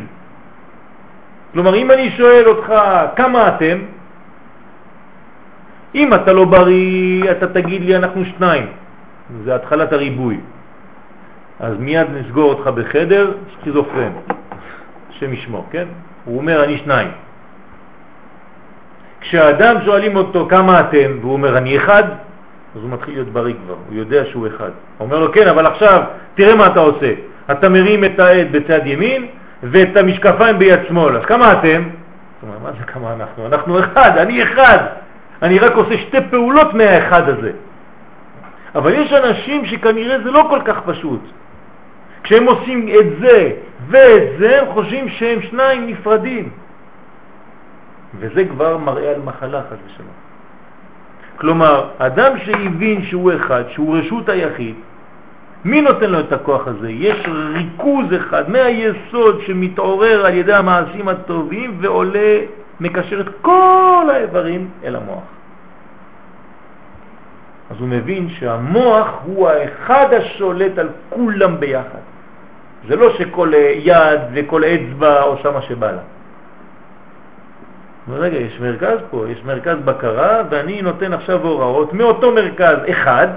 כלומר, 1.55 1.75
אם 1.75 1.91
אני 1.91 2.11
שואל 2.11 2.45
אותך 2.47 2.75
כמה 3.17 3.49
אתם, 3.49 3.79
אם 5.95 6.15
אתה 6.15 6.33
לא 6.33 6.45
בריא, 6.45 7.31
אתה 7.31 7.47
תגיד 7.47 7.83
לי 7.83 7.97
אנחנו 7.97 8.25
שניים. 8.25 8.67
זה 9.45 9.55
התחלת 9.55 9.93
הריבוי. 9.93 10.41
אז 11.61 11.75
מיד 11.79 12.07
נסגור 12.15 12.53
אותך 12.53 12.67
בחדר, 12.67 13.33
סכיזופרן, 13.61 14.13
השם 15.11 15.33
ישמור, 15.33 15.67
כן? 15.71 15.85
הוא 16.25 16.39
אומר 16.39 16.65
אני 16.65 16.79
שניים. 16.79 17.09
כשהאדם 19.21 19.77
שואלים 19.85 20.17
אותו 20.17 20.47
כמה 20.51 20.81
אתם, 20.81 21.19
והוא 21.21 21.33
אומר 21.33 21.59
אני 21.59 21.77
אחד, 21.77 22.03
אז 22.77 22.83
הוא 22.83 22.91
מתחיל 22.91 23.15
להיות 23.15 23.29
בריא 23.29 23.55
כבר, 23.65 23.77
הוא 23.89 23.97
יודע 23.97 24.25
שהוא 24.25 24.47
אחד. 24.47 24.71
הוא 24.99 25.07
אומר 25.07 25.19
לו 25.19 25.33
כן, 25.33 25.49
אבל 25.49 25.67
עכשיו 25.67 26.03
תראה 26.35 26.55
מה 26.55 26.67
אתה 26.67 26.81
עושה. 26.81 27.13
אתה 27.51 27.69
מרים 27.69 28.05
את 28.05 28.19
העד 28.19 28.47
בצד 28.53 28.81
ימין 28.87 29.27
ואת 29.71 29.97
המשקפיים 29.97 30.59
ביד 30.59 30.81
שמאל, 30.89 31.17
אז 31.17 31.25
כמה 31.25 31.53
אתם? 31.53 31.83
אומרת, 32.43 32.63
מה 32.63 32.73
זה 32.79 32.85
כמה 32.85 33.13
אנחנו? 33.13 33.47
אנחנו 33.47 33.79
אחד, 33.79 34.19
אני 34.19 34.43
אחד. 34.43 34.79
אני 35.43 35.59
רק 35.59 35.73
עושה 35.73 35.99
שתי 35.99 36.19
פעולות 36.31 36.75
מהאחד 36.75 37.29
הזה. 37.29 37.53
אבל 38.75 38.93
יש 38.93 39.13
אנשים 39.13 39.67
שכנראה 39.67 40.19
זה 40.25 40.31
לא 40.31 40.47
כל 40.51 40.61
כך 40.65 40.81
פשוט. 40.87 41.21
כשהם 42.23 42.45
עושים 42.45 42.89
את 42.89 43.07
זה 43.21 43.53
ואת 43.89 44.23
זה, 44.39 44.61
הם 44.61 44.67
חושבים 44.73 45.09
שהם 45.09 45.43
שניים 45.43 45.87
נפרדים. 45.87 46.49
וזה 48.19 48.45
כבר 48.45 48.79
מראה 48.79 49.11
על 49.11 49.21
מחלה, 49.25 49.61
חס 49.71 49.77
ושלום. 49.87 50.09
כלומר, 51.37 51.89
אדם 51.99 52.39
שהבין 52.39 53.05
שהוא 53.05 53.33
אחד, 53.33 53.65
שהוא 53.69 53.99
רשות 53.99 54.29
היחיד, 54.29 54.75
מי 55.65 55.81
נותן 55.81 56.11
לו 56.11 56.21
את 56.21 56.33
הכוח 56.33 56.69
הזה? 56.69 56.91
יש 56.91 57.27
ריכוז 57.55 58.07
אחד 58.17 58.51
מהיסוד 58.51 59.41
שמתעורר 59.47 60.27
על 60.27 60.35
ידי 60.35 60.53
המעשים 60.53 61.09
הטובים 61.09 61.79
ועולה, 61.81 62.39
מקשר 62.81 63.21
את 63.21 63.29
כל 63.43 64.07
האיברים 64.13 64.69
אל 64.85 64.97
המוח. 64.97 65.23
אז 67.71 67.77
הוא 67.81 67.89
מבין 67.89 68.29
שהמוח 68.29 69.09
הוא 69.25 69.49
האחד 69.49 70.07
השולט 70.13 70.79
על 70.79 70.89
כולם 71.11 71.61
ביחד. 71.61 72.05
זה 72.89 72.97
לא 72.97 73.11
שכל 73.19 73.53
יד 73.75 74.21
וכל 74.33 74.63
אצבע 74.65 75.21
עושה 75.21 75.51
מה 75.51 75.63
שבא 75.63 75.91
לה. 75.91 76.03
רגע, 78.13 78.37
יש 78.37 78.61
מרכז 78.61 78.99
פה, 79.11 79.25
יש 79.29 79.45
מרכז 79.45 79.77
בקרה, 79.85 80.43
ואני 80.51 80.83
נותן 80.83 81.13
עכשיו 81.13 81.41
הוראות 81.43 81.93
מאותו 81.93 82.33
מרכז 82.33 82.77
אחד 82.91 83.29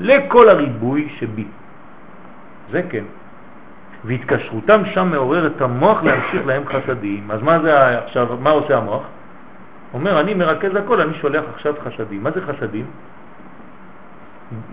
לכל 0.00 0.48
הריבוי 0.48 1.08
שבי. 1.18 1.46
זה 2.70 2.82
כן. 2.90 3.04
והתקשרותם 4.04 4.82
שם 4.86 5.10
מעורר 5.10 5.46
את 5.46 5.60
המוח 5.60 6.02
להמשיך 6.02 6.46
להם 6.46 6.62
חסדים. 6.66 7.30
אז 7.30 7.42
מה 7.42 7.60
זה 7.60 7.98
עכשיו, 7.98 8.36
מה 8.40 8.50
עושה 8.50 8.76
המוח? 8.76 9.02
אומר, 9.94 10.20
אני 10.20 10.34
מרכז 10.34 10.76
הכל, 10.76 11.00
אני 11.00 11.14
שולח 11.14 11.44
עכשיו 11.54 11.74
חסדים. 11.84 12.22
מה 12.22 12.30
זה 12.30 12.40
חסדים? 12.40 12.86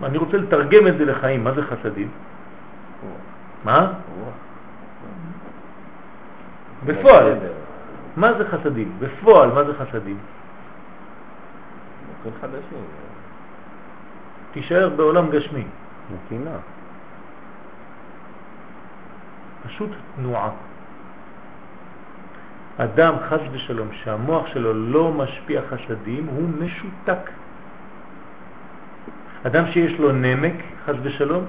אני 0.02 0.18
רוצה 0.18 0.36
לתרגם 0.36 0.86
את 0.86 0.98
זה 0.98 1.04
לחיים, 1.04 1.44
מה 1.44 1.52
זה 1.52 1.62
חסדים? 1.62 2.08
מה? 3.64 3.92
בפועל. 6.86 7.34
מה 8.16 8.32
זה 8.38 8.44
חסדים? 8.48 8.92
בפועל, 8.98 9.52
מה 9.52 9.64
זה 9.64 9.72
חסדים? 9.74 10.18
תישאר 14.52 14.88
בעולם 14.88 15.30
גשמי. 15.30 15.64
נתינה. 16.14 16.56
פשוט 19.66 19.90
תנועה. 20.16 20.50
אדם, 22.78 23.14
חס 23.28 23.40
ושלום, 23.52 23.88
שהמוח 23.92 24.46
שלו 24.46 24.72
לא 24.74 25.12
משפיע 25.12 25.60
חסדים, 25.70 26.26
הוא 26.26 26.48
משותק. 26.60 27.30
אדם 29.46 29.64
שיש 29.66 29.98
לו 29.98 30.12
נמק, 30.12 30.54
חס 30.86 30.94
ושלום, 31.02 31.44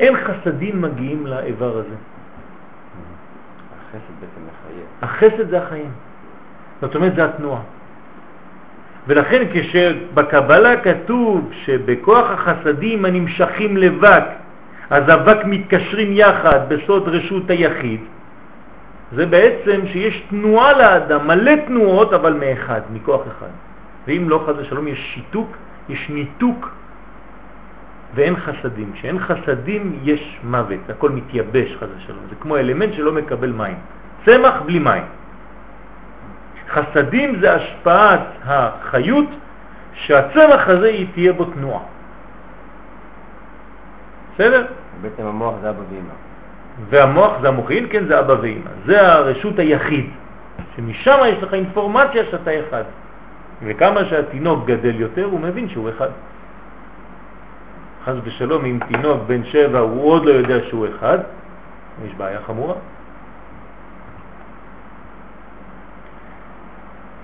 אין 0.00 0.14
חסדים 0.24 0.82
מגיעים 0.82 1.26
לאיבר 1.26 1.78
הזה. 1.78 1.96
החסד 3.74 4.12
בעצם 4.20 4.40
מחייב. 4.48 4.86
החסד 5.02 5.50
זה 5.50 5.62
החיים. 5.62 5.90
זאת 6.80 6.94
אומרת, 6.94 7.14
זה 7.14 7.24
התנועה. 7.24 7.62
ולכן 9.06 9.42
כשבקבלה 9.52 10.80
כתוב 10.80 11.50
שבכוח 11.64 12.30
החסדים 12.30 13.04
הנמשכים 13.04 13.76
לבק, 13.76 14.24
אז 14.90 15.04
אבק 15.14 15.44
מתקשרים 15.44 16.12
יחד 16.12 16.60
בסוד 16.68 17.08
רשות 17.08 17.50
היחיד, 17.50 18.00
זה 19.12 19.26
בעצם 19.26 19.80
שיש 19.92 20.22
תנועה 20.30 20.78
לאדם, 20.78 21.26
מלא 21.26 21.52
תנועות, 21.66 22.12
אבל 22.12 22.32
מאחד, 22.32 22.80
מכוח 22.92 23.22
אחד. 23.26 23.52
ואם 24.06 24.28
לא, 24.28 24.44
חז 24.46 24.54
ושלום, 24.58 24.88
יש 24.88 25.12
שיתוק, 25.14 25.56
יש 25.88 26.10
ניתוק 26.10 26.70
ואין 28.14 28.36
חסדים. 28.36 28.92
כשאין 28.92 29.18
חסדים 29.18 29.98
יש 30.02 30.38
מוות, 30.44 30.90
הכל 30.90 31.10
מתייבש 31.10 31.76
חס 31.76 31.88
ושלום. 31.96 32.24
זה 32.30 32.34
כמו 32.40 32.56
אלמנט 32.56 32.92
שלא 32.92 33.12
מקבל 33.12 33.52
מים. 33.52 33.76
צמח 34.24 34.62
בלי 34.66 34.78
מים. 34.78 35.04
חסדים 36.72 37.40
זה 37.40 37.54
השפעת 37.54 38.20
החיות 38.44 39.28
שהצמח 39.94 40.68
הזה 40.68 40.86
היא 40.86 41.06
תהיה 41.14 41.32
בו 41.32 41.44
תנועה. 41.44 41.82
בסדר? 44.34 44.66
בעצם 45.02 45.26
המוח 45.26 45.54
זה 45.62 45.70
אבא 45.70 45.82
ואמא. 45.90 46.14
והמוח 46.90 47.32
זה 47.40 47.48
המוחין, 47.48 47.86
כן, 47.90 48.06
זה 48.06 48.18
אבא 48.18 48.34
ואמא. 48.40 48.70
זה 48.86 49.12
הרשות 49.12 49.58
היחיד, 49.58 50.10
שמשם 50.76 51.18
יש 51.26 51.42
לך 51.42 51.54
אינפורמציה 51.54 52.24
שאתה 52.30 52.50
אחד. 52.60 52.84
וכמה 53.62 54.04
שהתינוק 54.04 54.66
גדל 54.66 55.00
יותר, 55.00 55.24
הוא 55.24 55.40
מבין 55.40 55.68
שהוא 55.68 55.90
אחד. 55.90 56.08
חס 58.04 58.14
ושלום, 58.24 58.64
אם 58.64 58.78
תינוק 58.88 59.20
בן 59.26 59.44
שבע 59.44 59.78
הוא 59.78 60.12
עוד 60.12 60.24
לא 60.24 60.30
יודע 60.30 60.56
שהוא 60.68 60.86
אחד, 60.96 61.18
יש 62.04 62.14
בעיה 62.14 62.38
חמורה. 62.46 62.74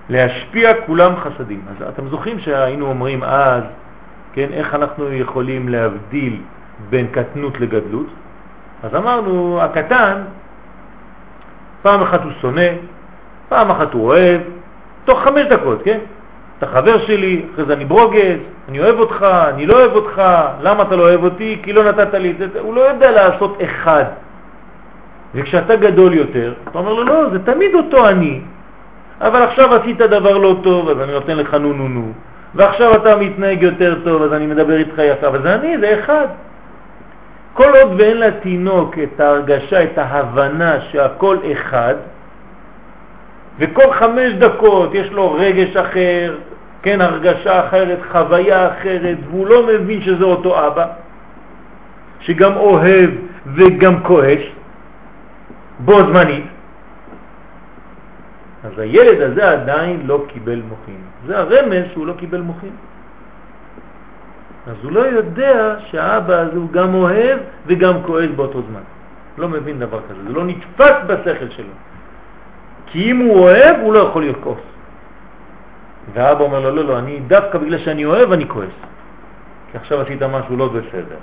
להשפיע 0.09 0.73
כולם 0.85 1.13
חסדים. 1.15 1.61
אז 1.69 1.87
אתם 1.89 2.07
זוכרים 2.07 2.39
שהיינו 2.39 2.85
אומרים 2.85 3.23
אז, 3.23 3.63
כן, 4.33 4.47
איך 4.53 4.75
אנחנו 4.75 5.13
יכולים 5.13 5.69
להבדיל 5.69 6.41
בין 6.89 7.07
קטנות 7.07 7.59
לגדלות? 7.59 8.07
אז 8.83 8.95
אמרנו, 8.95 9.61
הקטן, 9.61 10.21
פעם 11.81 12.01
אחת 12.01 12.23
הוא 12.23 12.31
שונא, 12.41 12.69
פעם 13.49 13.71
אחת 13.71 13.93
הוא 13.93 14.05
אוהב, 14.05 14.41
תוך 15.05 15.23
חמש 15.23 15.45
דקות, 15.45 15.81
כן? 15.83 15.99
אתה 16.57 16.67
חבר 16.67 17.05
שלי, 17.05 17.45
אחרי 17.53 17.65
זה 17.65 17.73
אני 17.73 17.85
ברוגז, 17.85 18.39
אני 18.69 18.79
אוהב 18.79 18.99
אותך, 18.99 19.25
אני 19.53 19.65
לא 19.65 19.73
אוהב 19.73 19.91
אותך, 19.91 20.21
למה 20.61 20.83
אתה 20.83 20.95
לא 20.95 21.01
אוהב 21.01 21.23
אותי? 21.23 21.59
כי 21.63 21.73
לא 21.73 21.83
נתת 21.83 22.13
לי 22.13 22.31
את 22.31 22.37
זה. 22.37 22.59
הוא 22.59 22.75
לא 22.75 22.81
יודע 22.81 23.11
לעשות 23.11 23.57
אחד. 23.63 24.03
וכשאתה 25.35 25.75
גדול 25.75 26.13
יותר, 26.13 26.53
אתה 26.63 26.79
אומר 26.79 26.93
לו, 26.93 27.03
לא, 27.03 27.29
זה 27.29 27.39
תמיד 27.39 27.75
אותו 27.75 28.09
אני, 28.09 28.41
אבל 29.21 29.41
עכשיו 29.43 29.75
עשית 29.75 29.97
דבר 29.97 30.37
לא 30.37 30.55
טוב, 30.63 30.89
אז 30.89 31.01
אני 31.01 31.11
נותן 31.11 31.37
לך 31.37 31.53
נו 31.53 31.73
נו 31.73 31.87
נו, 31.87 32.11
ועכשיו 32.55 32.95
אתה 32.95 33.15
מתנהג 33.15 33.61
יותר 33.61 33.95
טוב, 34.03 34.21
אז 34.21 34.33
אני 34.33 34.45
מדבר 34.45 34.77
איתך 34.77 34.97
יפה, 34.97 35.27
אבל 35.27 35.41
זה 35.41 35.55
אני, 35.55 35.77
זה 35.77 35.99
אחד. 35.99 36.27
כל 37.53 37.75
עוד 37.81 37.93
ואין 37.97 38.17
לתינוק 38.17 38.95
את 39.03 39.19
ההרגשה, 39.19 39.83
את 39.83 39.97
ההבנה 39.97 40.81
שהכל 40.81 41.37
אחד, 41.51 41.95
וכל 43.59 43.93
חמש 43.93 44.33
דקות 44.33 44.93
יש 44.93 45.11
לו 45.11 45.33
רגש 45.33 45.75
אחר, 45.75 46.35
כן, 46.81 47.01
הרגשה 47.01 47.67
אחרת, 47.67 47.97
חוויה 48.11 48.67
אחרת, 48.67 49.17
והוא 49.29 49.47
לא 49.47 49.67
מבין 49.67 50.01
שזה 50.01 50.23
אותו 50.23 50.67
אבא, 50.67 50.85
שגם 52.19 52.57
אוהב 52.57 53.09
וגם 53.55 54.03
כועס, 54.03 54.41
בו 55.79 56.03
זמנית, 56.03 56.45
אז 58.63 58.79
הילד 58.79 59.21
הזה 59.21 59.51
עדיין 59.51 60.01
לא 60.05 60.25
קיבל 60.27 60.61
מוחין. 60.69 61.01
זה 61.27 61.39
הרמז 61.39 61.83
שהוא 61.91 62.07
לא 62.07 62.13
קיבל 62.13 62.41
מוחין. 62.41 62.75
אז 64.67 64.75
הוא 64.83 64.91
לא 64.91 64.99
יודע 64.99 65.75
שהאבא 65.79 66.33
הזה 66.33 66.57
הוא 66.57 66.71
גם 66.71 66.93
אוהב 66.93 67.39
וגם 67.67 68.03
כועס 68.03 68.29
באותו 68.35 68.61
זמן. 68.61 68.81
לא 69.37 69.49
מבין 69.49 69.79
דבר 69.79 69.99
כזה, 70.09 70.23
זה 70.27 70.33
לא 70.33 70.43
נתפס 70.45 70.95
בשכל 71.07 71.49
שלו. 71.49 71.73
כי 72.85 73.11
אם 73.11 73.17
הוא 73.17 73.39
אוהב, 73.39 73.75
הוא 73.81 73.93
לא 73.93 73.99
יכול 73.99 74.25
לרכוס. 74.25 74.61
והאבא 76.13 76.43
אומר 76.43 76.59
לו, 76.59 76.75
לא, 76.75 76.83
לא, 76.83 76.99
אני 76.99 77.19
דווקא 77.27 77.57
בגלל 77.57 77.77
שאני 77.77 78.05
אוהב, 78.05 78.31
אני 78.31 78.47
כועס. 78.47 78.77
כי 79.71 79.77
עכשיו 79.77 80.01
עשית 80.01 80.23
משהו 80.23 80.57
לא 80.57 80.67
בסדר. 80.67 81.17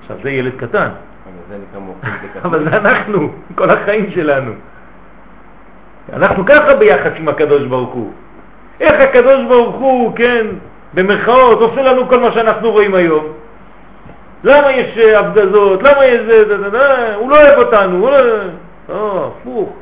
עכשיו, 0.00 0.16
זה 0.22 0.30
ילד 0.30 0.52
קטן. 0.56 0.88
אבל 1.24 1.32
זה 1.48 1.56
נקרא 1.68 1.80
מוחים 1.80 2.10
אבל 2.44 2.70
זה 2.70 2.76
אנחנו, 2.76 3.28
כל 3.54 3.70
החיים 3.70 4.10
שלנו. 4.10 4.52
אנחנו 6.12 6.46
ככה 6.46 6.74
ביחס 6.74 7.10
עם 7.16 7.28
הקדוש 7.28 7.62
ברוך 7.62 7.94
הוא. 7.94 8.12
איך 8.80 9.00
הקדוש 9.00 9.44
ברוך 9.48 9.76
הוא, 9.76 10.16
כן, 10.16 10.46
במרכאות, 10.94 11.60
עושה 11.60 11.82
לנו 11.82 12.08
כל 12.08 12.20
מה 12.20 12.32
שאנחנו 12.32 12.70
רואים 12.70 12.94
היום. 12.94 13.24
למה 14.44 14.72
יש 14.72 14.98
אה, 14.98 15.20
הפגזות? 15.20 15.82
למה 15.82 16.04
יש 16.04 16.20
זה, 16.20 16.44
הוא 17.16 17.30
לא 17.30 17.36
אוהב 17.36 17.58
אותנו, 17.58 17.98
הוא 17.98 18.10
לא... 18.10 18.18
לא, 18.88 19.32
הפוך. 19.40 19.72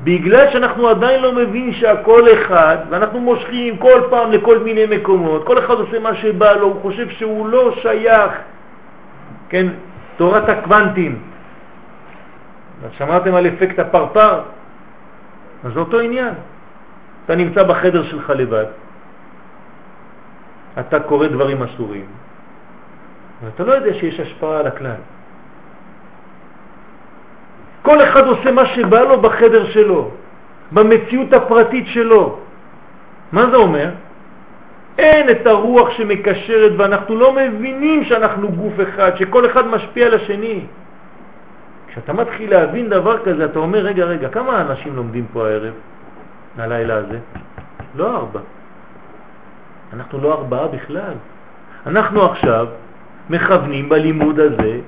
בגלל 0.00 0.50
שאנחנו 0.50 0.88
עדיין 0.88 1.22
לא 1.22 1.32
מבין 1.32 1.72
שהכל 1.72 2.22
אחד, 2.32 2.76
ואנחנו 2.90 3.20
מושכים 3.20 3.76
כל 3.76 4.00
פעם 4.10 4.32
לכל 4.32 4.58
מיני 4.58 4.86
מקומות, 4.86 5.44
כל 5.44 5.58
אחד 5.58 5.74
עושה 5.74 5.98
מה 5.98 6.14
שבא 6.14 6.52
לו, 6.52 6.66
הוא 6.66 6.82
חושב 6.82 7.08
שהוא 7.10 7.48
לא 7.48 7.74
שייך, 7.82 8.32
כן, 9.48 9.66
תורת 10.16 10.48
הקוונטים. 10.48 11.22
שמעתם 12.90 13.34
על 13.34 13.46
אפקט 13.46 13.78
הפרפר? 13.78 14.40
אז 15.64 15.72
זה 15.72 15.80
אותו 15.80 16.00
עניין. 16.00 16.34
אתה 17.26 17.36
נמצא 17.36 17.62
בחדר 17.62 18.02
שלך 18.02 18.30
לבד, 18.30 18.64
אתה 20.80 21.00
קורא 21.00 21.26
דברים 21.26 21.62
אסורים, 21.62 22.06
ואתה 23.44 23.64
לא 23.64 23.72
יודע 23.72 23.94
שיש 23.94 24.20
השפעה 24.20 24.58
על 24.58 24.66
הכלל. 24.66 25.00
כל 27.82 28.02
אחד 28.02 28.26
עושה 28.26 28.52
מה 28.52 28.66
שבא 28.66 29.00
לו 29.00 29.20
בחדר 29.20 29.70
שלו, 29.70 30.10
במציאות 30.72 31.32
הפרטית 31.32 31.86
שלו. 31.86 32.38
מה 33.32 33.50
זה 33.50 33.56
אומר? 33.56 33.90
אין 34.98 35.30
את 35.30 35.46
הרוח 35.46 35.90
שמקשרת 35.90 36.72
ואנחנו 36.76 37.16
לא 37.16 37.32
מבינים 37.32 38.04
שאנחנו 38.04 38.48
גוף 38.48 38.72
אחד, 38.82 39.16
שכל 39.16 39.46
אחד 39.46 39.66
משפיע 39.66 40.06
על 40.06 40.14
השני. 40.14 40.60
כשאתה 41.88 42.12
מתחיל 42.12 42.50
להבין 42.50 42.88
דבר 42.88 43.18
כזה, 43.24 43.44
אתה 43.44 43.58
אומר, 43.58 43.78
רגע, 43.78 44.04
רגע, 44.04 44.28
כמה 44.28 44.60
אנשים 44.60 44.96
לומדים 44.96 45.26
פה 45.32 45.48
הערב, 45.48 45.72
הלילה 46.58 46.94
הזה? 46.94 47.18
לא 47.94 48.16
ארבע. 48.16 48.40
אנחנו 49.92 50.18
לא 50.20 50.32
ארבעה 50.32 50.68
בכלל. 50.68 51.14
אנחנו 51.86 52.24
עכשיו 52.24 52.66
מכוונים 53.30 53.88
בלימוד 53.88 54.40
הזה, 54.40 54.78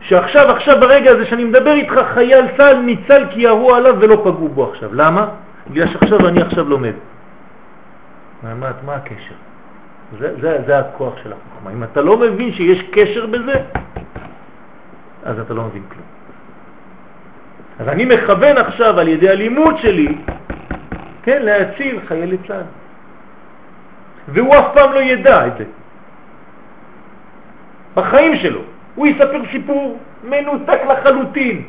שעכשיו, 0.00 0.50
עכשיו 0.50 0.80
ברגע 0.80 1.10
הזה 1.10 1.26
שאני 1.26 1.44
מדבר 1.44 1.72
איתך, 1.72 1.94
חייל 2.14 2.46
צה"ל 2.56 2.76
ניצל 2.76 3.24
כי 3.30 3.40
ירו 3.40 3.74
עליו 3.74 3.96
ולא 3.98 4.16
פגעו 4.16 4.48
בו 4.48 4.70
עכשיו. 4.70 4.94
למה? 4.94 5.26
בגלל 5.70 5.86
שעכשיו 5.86 6.28
אני 6.28 6.42
עכשיו 6.42 6.68
לומד. 6.68 6.94
מה, 8.42 8.54
מה 8.84 8.94
הקשר? 8.94 9.34
זה, 10.18 10.40
זה, 10.40 10.62
זה 10.66 10.78
הכוח 10.78 11.14
של 11.22 11.32
החוכמה. 11.32 11.70
אם 11.72 11.84
אתה 11.84 12.00
לא 12.00 12.16
מבין 12.16 12.52
שיש 12.52 12.82
קשר 12.92 13.26
בזה, 13.26 13.54
אז 15.24 15.38
אתה 15.38 15.54
לא 15.54 15.64
מבין 15.64 15.82
כלום. 15.88 16.06
אז 17.78 17.88
אני 17.88 18.04
מכוון 18.04 18.56
עכשיו 18.56 19.00
על 19.00 19.08
ידי 19.08 19.28
הלימוד 19.28 19.78
שלי, 19.78 20.18
כן, 21.22 21.42
להציל 21.42 22.00
חיילי 22.08 22.38
צה"ל. 22.48 22.62
והוא 24.28 24.56
אף 24.56 24.64
פעם 24.74 24.92
לא 24.92 25.00
ידע 25.00 25.46
את 25.46 25.52
זה. 25.58 25.64
בחיים 27.94 28.36
שלו. 28.36 28.60
הוא 28.94 29.06
יספר 29.06 29.42
סיפור 29.52 29.98
מנותק 30.24 30.80
לחלוטין. 30.90 31.64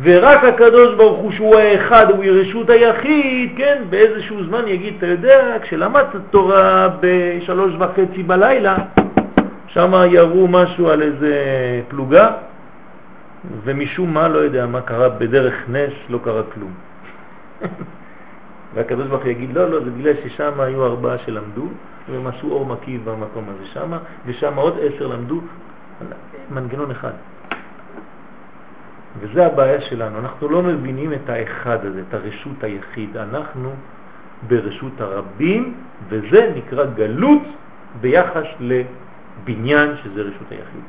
ורק 0.00 0.44
הקדוש 0.44 0.94
ברוך 0.94 1.18
הוא 1.18 1.32
שהוא 1.32 1.56
האחד, 1.56 2.06
הוא 2.10 2.24
רשות 2.24 2.70
היחיד, 2.70 3.52
כן, 3.56 3.82
באיזשהו 3.90 4.44
זמן 4.44 4.68
יגיד, 4.68 4.94
אתה 4.98 5.06
יודע, 5.06 5.56
כשלמדת 5.62 6.06
תורה 6.30 6.88
בשלוש 7.00 7.72
וחצי 7.78 8.22
בלילה, 8.22 8.76
שם 9.66 9.92
ירו 10.10 10.48
משהו 10.48 10.90
על 10.90 11.02
איזה 11.02 11.34
פלוגה, 11.88 12.30
ומשום 13.64 14.14
מה, 14.14 14.28
לא 14.28 14.38
יודע 14.38 14.66
מה 14.66 14.80
קרה, 14.80 15.08
בדרך 15.08 15.54
נס 15.68 15.92
לא 16.08 16.18
קרה 16.24 16.42
כלום. 16.54 16.72
והקדוש 18.74 19.06
ברוך 19.06 19.22
הוא 19.22 19.30
יגיד, 19.30 19.54
לא, 19.54 19.70
לא, 19.70 19.84
זה 19.84 19.90
בגלל 19.90 20.12
ששם 20.24 20.60
היו 20.60 20.86
ארבעה 20.86 21.18
שלמדו, 21.18 21.66
והם 22.10 22.26
עשו 22.26 22.50
אור 22.50 22.66
מקיף 22.66 23.00
במקום 23.04 23.44
הזה 23.48 23.66
שם, 23.72 23.92
ושם 24.26 24.54
עוד 24.54 24.78
עשר 24.82 25.06
למדו, 25.06 25.40
מנגנון 26.50 26.90
אחד. 26.90 27.12
וזה 29.20 29.46
הבעיה 29.46 29.80
שלנו, 29.80 30.18
אנחנו 30.18 30.48
לא 30.48 30.62
מבינים 30.62 31.12
את 31.12 31.28
האחד 31.28 31.86
הזה, 31.86 32.02
את 32.08 32.14
הרשות 32.14 32.64
היחיד, 32.64 33.16
אנחנו 33.16 33.70
ברשות 34.48 35.00
הרבים, 35.00 35.74
וזה 36.08 36.52
נקרא 36.56 36.84
גלות 36.84 37.42
ביחס 38.00 38.46
לבניין 38.60 39.96
שזה 40.02 40.22
רשות 40.22 40.50
היחיד. 40.50 40.84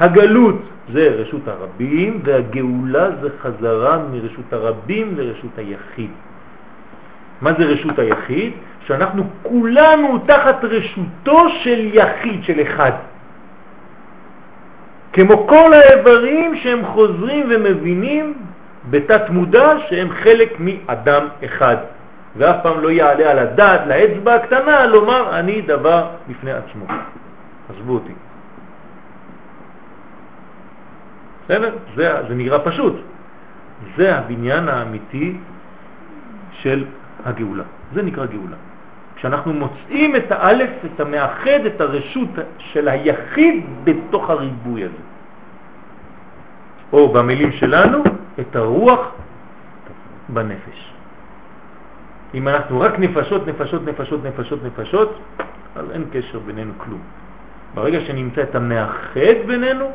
הגלות 0.00 0.62
זה 0.92 1.08
רשות 1.08 1.48
הרבים, 1.48 2.20
והגאולה 2.24 3.10
זה 3.20 3.28
חזרה 3.40 3.98
מרשות 4.12 4.52
הרבים 4.52 5.16
לרשות 5.16 5.58
היחיד. 5.58 6.10
מה 7.40 7.52
זה 7.58 7.64
רשות 7.64 7.98
היחיד? 7.98 8.52
שאנחנו 8.86 9.24
כולנו 9.42 10.18
תחת 10.26 10.64
רשותו 10.64 11.48
של 11.62 11.90
יחיד, 11.92 12.44
של 12.44 12.62
אחד. 12.62 12.92
כמו 15.12 15.46
כל 15.46 15.74
האיברים 15.74 16.56
שהם 16.56 16.86
חוזרים 16.86 17.46
ומבינים 17.50 18.34
בתת 18.90 19.30
מודע 19.30 19.72
שהם 19.88 20.10
חלק 20.10 20.56
מאדם 20.58 21.28
אחד. 21.44 21.76
ואף 22.36 22.56
פעם 22.62 22.80
לא 22.80 22.90
יעלה 22.90 23.30
על 23.30 23.38
הדעת 23.38 23.80
לאצבע 23.86 24.34
הקטנה 24.34 24.86
לומר 24.86 25.38
אני 25.38 25.62
דבר 25.62 26.06
בפני 26.28 26.52
עצמו. 26.52 26.84
עזבו 27.70 27.94
אותי. 27.94 28.12
בסדר? 31.44 31.70
זה, 31.96 32.12
זה 32.28 32.34
נראה 32.34 32.58
פשוט. 32.58 32.96
זה 33.96 34.16
הבניין 34.16 34.68
האמיתי 34.68 35.36
של 36.52 36.84
הגאולה. 37.24 37.64
זה 37.94 38.02
נקרא 38.02 38.26
גאולה. 38.26 38.56
כשאנחנו 39.22 39.52
מוצאים 39.52 40.16
את 40.16 40.32
האלף, 40.32 40.70
את 40.84 41.00
המאחד, 41.00 41.60
את 41.66 41.80
הרשות 41.80 42.28
של 42.58 42.88
היחיד 42.88 43.64
בתוך 43.84 44.30
הריבוי 44.30 44.84
הזה. 44.84 45.04
או 46.92 47.12
במילים 47.12 47.52
שלנו, 47.52 48.02
את 48.40 48.56
הרוח 48.56 49.00
בנפש. 50.28 50.92
אם 52.34 52.48
אנחנו 52.48 52.80
רק 52.80 52.98
נפשות, 52.98 53.46
נפשות, 53.46 53.86
נפשות, 53.86 54.24
נפשות, 54.24 54.58
נפשות, 54.64 55.18
אז 55.76 55.90
אין 55.90 56.04
קשר 56.12 56.38
בינינו 56.38 56.72
כלום. 56.78 57.00
ברגע 57.74 58.00
שנמצא 58.00 58.42
את 58.42 58.54
המאחד 58.54 59.38
בינינו, 59.46 59.86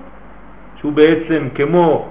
שהוא 0.75 0.93
בעצם 0.93 1.47
כמו 1.55 2.09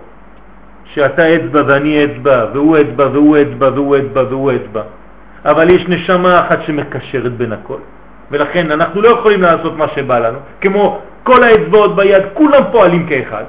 שאתה 0.84 1.34
אצבע 1.36 1.62
ואני 1.66 2.04
אצבע, 2.04 2.46
והוא 2.52 2.76
אצבע 2.80 3.06
והוא 3.08 3.36
אצבע 3.42 3.68
והוא 3.74 3.96
אצבע 3.96 4.22
והוא 4.22 4.52
אצבע, 4.52 4.82
אבל 5.45 5.70
יש 5.70 5.89
נשמה 5.89 6.41
אחת 6.47 6.62
שמקשרת 6.62 7.32
בין 7.32 7.53
הכל. 7.53 7.78
ולכן 8.30 8.70
אנחנו 8.70 9.01
לא 9.01 9.09
יכולים 9.09 9.43
לעשות 9.43 9.76
מה 9.76 9.89
שבא 9.89 10.18
לנו, 10.18 10.39
כמו 10.61 11.01
כל 11.22 11.43
האצבעות 11.43 11.97
ביד, 11.97 12.22
כולם 12.34 12.62
פועלים 12.72 13.07
כאחד. 13.07 13.45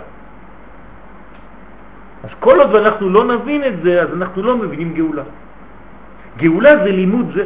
אז 2.23 2.29
כל 2.39 2.59
עוד 2.59 2.75
אנחנו 2.75 3.09
לא 3.09 3.23
נבין 3.25 3.63
את 3.63 3.73
זה, 3.83 4.01
אז 4.01 4.09
אנחנו 4.13 4.43
לא 4.43 4.57
מבינים 4.57 4.93
גאולה. 4.93 5.23
גאולה 6.37 6.71
זה 6.83 6.91
לימוד 6.91 7.31
זה. 7.35 7.45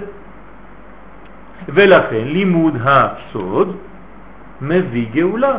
ולכן 1.70 2.24
לימוד 2.26 2.78
הסוד 2.84 3.76
מביא 4.62 5.06
גאולה, 5.14 5.52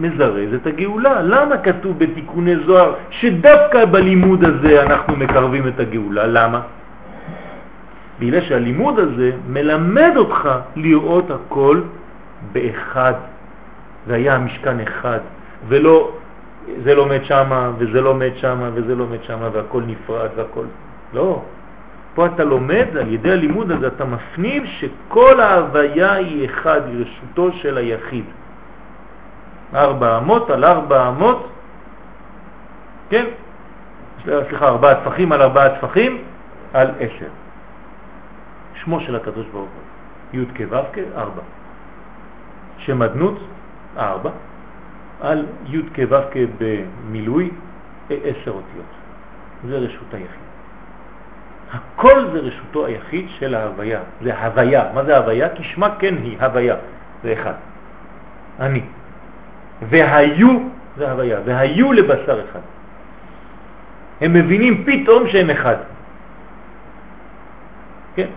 מזרז 0.00 0.54
את 0.54 0.66
הגאולה. 0.66 1.22
למה 1.22 1.58
כתוב 1.58 1.98
בתיקוני 1.98 2.56
זוהר 2.66 2.92
שדווקא 3.10 3.84
בלימוד 3.84 4.44
הזה 4.44 4.82
אנחנו 4.82 5.16
מקרבים 5.16 5.68
את 5.68 5.80
הגאולה? 5.80 6.26
למה? 6.26 6.60
בגלל 8.18 8.40
שהלימוד 8.40 8.98
הזה 8.98 9.30
מלמד 9.48 10.12
אותך 10.16 10.48
לראות 10.76 11.30
הכל 11.30 11.80
באחד. 12.52 13.14
והיה 14.06 14.34
המשכן 14.34 14.80
אחד, 14.80 15.18
ולא 15.68 16.10
זה 16.84 16.94
לומד 16.94 17.24
שמה, 17.24 17.70
וזה 17.78 18.00
לומד 18.00 18.30
שמה, 18.36 18.70
וזה 18.74 18.94
לומד 18.94 19.22
שמה, 19.22 19.48
והכל 19.52 19.82
נפרד 19.86 20.28
והכל... 20.36 20.64
לא. 21.14 21.42
פה 22.14 22.26
אתה 22.26 22.44
לומד, 22.44 22.86
על 23.00 23.12
ידי 23.12 23.32
הלימוד 23.32 23.70
הזה 23.70 23.86
אתה 23.86 24.04
מפנים 24.04 24.66
שכל 24.66 25.40
ההוויה 25.40 26.12
היא 26.12 26.44
אחד, 26.44 26.80
היא 26.86 27.04
רשותו 27.04 27.52
של 27.52 27.78
היחיד. 27.78 28.24
ארבע 29.74 30.18
אמות 30.18 30.50
על 30.50 30.64
ארבע 30.64 31.08
אמות, 31.08 31.48
כן? 33.10 33.24
סליחה, 34.24 34.68
ארבעה 34.68 34.94
טפחים 34.94 35.32
על 35.32 35.42
ארבעה 35.42 35.68
טפחים 35.68 36.18
על 36.72 36.88
עשר. 37.00 37.30
שמו 38.86 39.00
של 39.00 39.16
הקדוש 39.16 39.46
ברוך 39.52 39.68
הוא. 40.32 40.42
י' 40.42 40.46
כו' 40.56 40.76
ארבע. 41.16 41.42
שם 42.78 43.02
אדנות, 43.02 43.38
ארבע. 43.96 44.30
על 45.20 45.46
י' 45.66 45.82
כו' 45.94 46.40
במילוי, 46.58 47.50
עשר 48.10 48.50
אותיות. 48.50 48.92
זה 49.68 49.78
רשות 49.78 50.14
היחיד. 50.14 50.46
הכל 51.72 52.30
זה 52.32 52.38
רשותו 52.38 52.86
היחיד 52.86 53.26
של 53.28 53.54
ההוויה, 53.54 54.00
זה 54.22 54.38
הוויה. 54.38 54.84
מה 54.94 55.04
זה 55.04 55.16
הוויה? 55.16 55.48
כשמה 55.54 55.88
כן 55.98 56.14
היא, 56.22 56.40
הוויה, 56.40 56.76
זה 57.22 57.32
אחד. 57.32 57.54
אני. 58.60 58.82
והיו 59.88 60.58
זה 60.96 61.10
הוויה, 61.10 61.38
והיו 61.44 61.92
לבשר 61.92 62.44
אחד. 62.50 62.60
הם 64.20 64.32
מבינים 64.32 64.84
פתאום 64.84 65.28
שהם 65.28 65.50
אחד. 65.50 65.76
כן? 68.14 68.28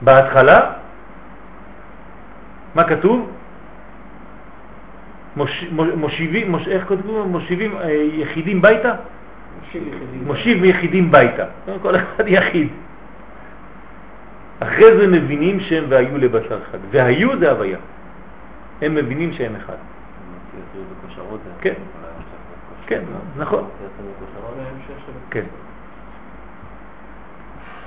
בהתחלה, 0.00 0.72
מה 2.74 2.84
כתוב? 2.84 3.30
מוש, 5.36 5.64
מושיבים, 5.72 6.50
מוש, 6.50 6.68
איך 6.68 6.84
כתוב? 6.88 7.28
מושיבים 7.28 7.76
אה, 7.76 7.92
יחידים 7.92 8.62
ביתה? 8.62 8.94
מושיב 10.26 10.64
יחידים 10.64 11.12
ביתה. 11.12 11.44
כל 11.82 11.96
אחד 11.96 12.28
יחיד. 12.28 12.68
אחרי 14.60 14.96
זה 14.96 15.06
מבינים 15.06 15.60
שהם 15.60 15.84
והיו 15.88 16.18
לבשר 16.18 16.58
אחד. 16.62 16.78
והיו 16.90 17.38
זה 17.38 17.50
הוויה. 17.50 17.78
הם 18.82 18.94
מבינים 18.94 19.32
שהם 19.32 19.56
אחד. 19.56 19.76
כן, 21.60 21.74
כן, 22.86 23.02
נכון. 23.36 23.64
כן. 25.30 25.44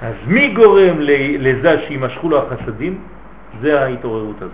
אז 0.02 0.16
מי 0.28 0.54
גורם 0.54 0.96
לזה 1.40 1.80
שימשכו 1.88 2.30
לו 2.30 2.38
החסדים? 2.38 3.02
זה 3.62 3.82
ההתעוררות 3.82 4.38
הזאת. 4.38 4.52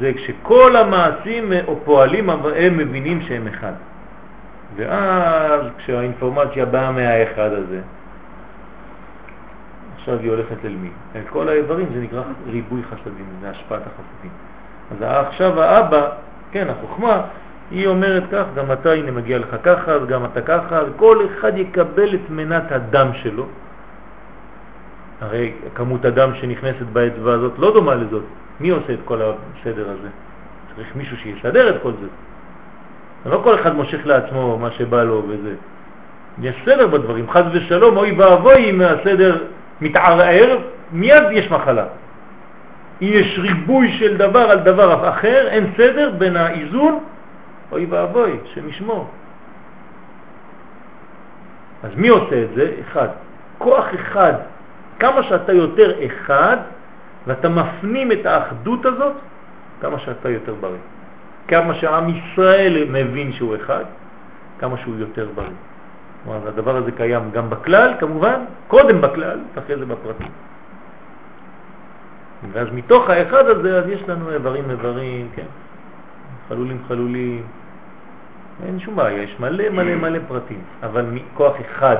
זה 0.00 0.12
כשכל 0.12 0.76
המעשים 0.76 1.52
או 1.66 1.76
פועלים 1.84 2.30
הם 2.30 2.76
מבינים 2.76 3.22
שהם 3.22 3.46
אחד. 3.46 3.72
ואז 4.76 5.60
כשהאינפורמציה 5.78 6.64
באה 6.64 6.90
מהאחד 6.90 7.52
הזה, 7.52 7.80
עכשיו 9.96 10.18
היא 10.18 10.30
הולכת 10.30 10.64
אל 10.64 10.76
מי? 10.80 10.88
אל 11.16 11.20
כל 11.28 11.48
האיברים, 11.48 11.86
זה 11.94 12.00
נקרא 12.00 12.22
ריבוי 12.46 12.82
חסדים, 12.82 13.26
זה 13.40 13.50
השפעת 13.50 13.82
החסדים. 13.86 14.30
אז 14.90 15.26
עכשיו 15.26 15.62
האבא, 15.62 16.08
כן, 16.52 16.68
החוכמה, 16.68 17.22
היא 17.70 17.86
אומרת 17.86 18.22
כך, 18.32 18.44
גם 18.54 18.72
אתה, 18.72 18.92
הנה 18.92 19.10
מגיע 19.10 19.38
לך 19.38 19.56
ככה, 19.62 19.92
וגם 20.02 20.24
אתה 20.24 20.40
ככה, 20.40 20.80
וכל 20.88 21.26
אחד 21.26 21.58
יקבל 21.58 22.14
את 22.14 22.30
מנת 22.30 22.72
הדם 22.72 23.10
שלו. 23.22 23.46
הרי 25.20 25.52
כמות 25.74 26.04
הדם 26.04 26.30
שנכנסת 26.40 26.86
באצבע 26.92 27.32
הזאת 27.32 27.52
לא 27.58 27.72
דומה 27.74 27.94
לזאת. 27.94 28.22
מי 28.60 28.68
עושה 28.68 28.92
את 28.92 28.98
כל 29.04 29.22
הסדר 29.22 29.90
הזה? 29.90 30.08
צריך 30.76 30.96
מישהו 30.96 31.16
שיסדר 31.16 31.76
את 31.76 31.82
כל 31.82 31.92
זה. 32.00 32.06
לא 33.30 33.40
כל 33.44 33.54
אחד 33.54 33.76
מושך 33.76 34.06
לעצמו 34.06 34.58
מה 34.58 34.70
שבא 34.70 35.02
לו 35.02 35.22
וזה. 35.28 35.54
יש 36.42 36.56
סדר 36.64 36.86
בדברים, 36.86 37.30
חז 37.30 37.44
ושלום, 37.52 37.96
אוי 37.96 38.12
ואבוי 38.12 38.70
אם 38.70 38.80
הסדר 38.80 39.44
מתערער, 39.80 40.58
מיד 40.92 41.22
יש 41.32 41.50
מחלה. 41.50 41.84
אם 43.02 43.08
יש 43.12 43.38
ריבוי 43.38 43.92
של 43.98 44.16
דבר 44.16 44.50
על 44.50 44.58
דבר 44.58 45.08
אחר, 45.08 45.48
אין 45.48 45.66
סדר 45.76 46.10
בין 46.18 46.36
האיזון, 46.36 46.98
אוי 47.72 47.86
ואבוי, 47.90 48.36
שמשמור. 48.54 49.10
אז 51.82 51.90
מי 51.96 52.08
עושה 52.08 52.42
את 52.42 52.48
זה? 52.54 52.72
אחד. 52.80 53.08
כוח 53.58 53.86
אחד. 53.94 54.32
כמה 55.00 55.22
שאתה 55.22 55.52
יותר 55.52 56.06
אחד, 56.06 56.56
ואתה 57.26 57.48
מפנים 57.48 58.12
את 58.12 58.26
האחדות 58.26 58.86
הזאת, 58.86 59.12
כמה 59.80 59.98
שאתה 59.98 60.28
יותר 60.28 60.54
בריא. 60.60 60.84
כמה 61.48 61.74
שעם 61.74 62.08
ישראל 62.08 62.84
מבין 62.90 63.32
שהוא 63.32 63.56
אחד, 63.56 63.84
כמה 64.58 64.76
שהוא 64.76 64.94
יותר 64.98 65.28
בריא. 65.34 65.56
כלומר, 66.24 66.48
הדבר 66.48 66.76
הזה 66.76 66.92
קיים 66.92 67.30
גם 67.32 67.50
בכלל, 67.50 67.94
כמובן, 68.00 68.40
קודם 68.68 69.00
בכלל, 69.00 69.38
אחרי 69.58 69.76
זה 69.78 69.86
בפרטים. 69.86 70.32
ואז 72.52 72.68
מתוך 72.72 73.10
האחד 73.10 73.46
הזה, 73.46 73.78
אז 73.78 73.88
יש 73.88 74.02
לנו 74.08 74.30
איברים 74.30 74.70
איברים, 74.70 75.28
כן, 75.36 75.48
חלולים 76.48 76.78
חלולים, 76.88 77.42
אין 78.66 78.78
שום 78.80 78.96
בעיה, 78.96 79.22
יש 79.22 79.36
מלא 79.40 79.68
מלא 79.68 79.94
מלא 79.94 80.18
פרטים, 80.28 80.60
אבל 80.82 81.02
מכוח 81.02 81.54
אחד. 81.60 81.96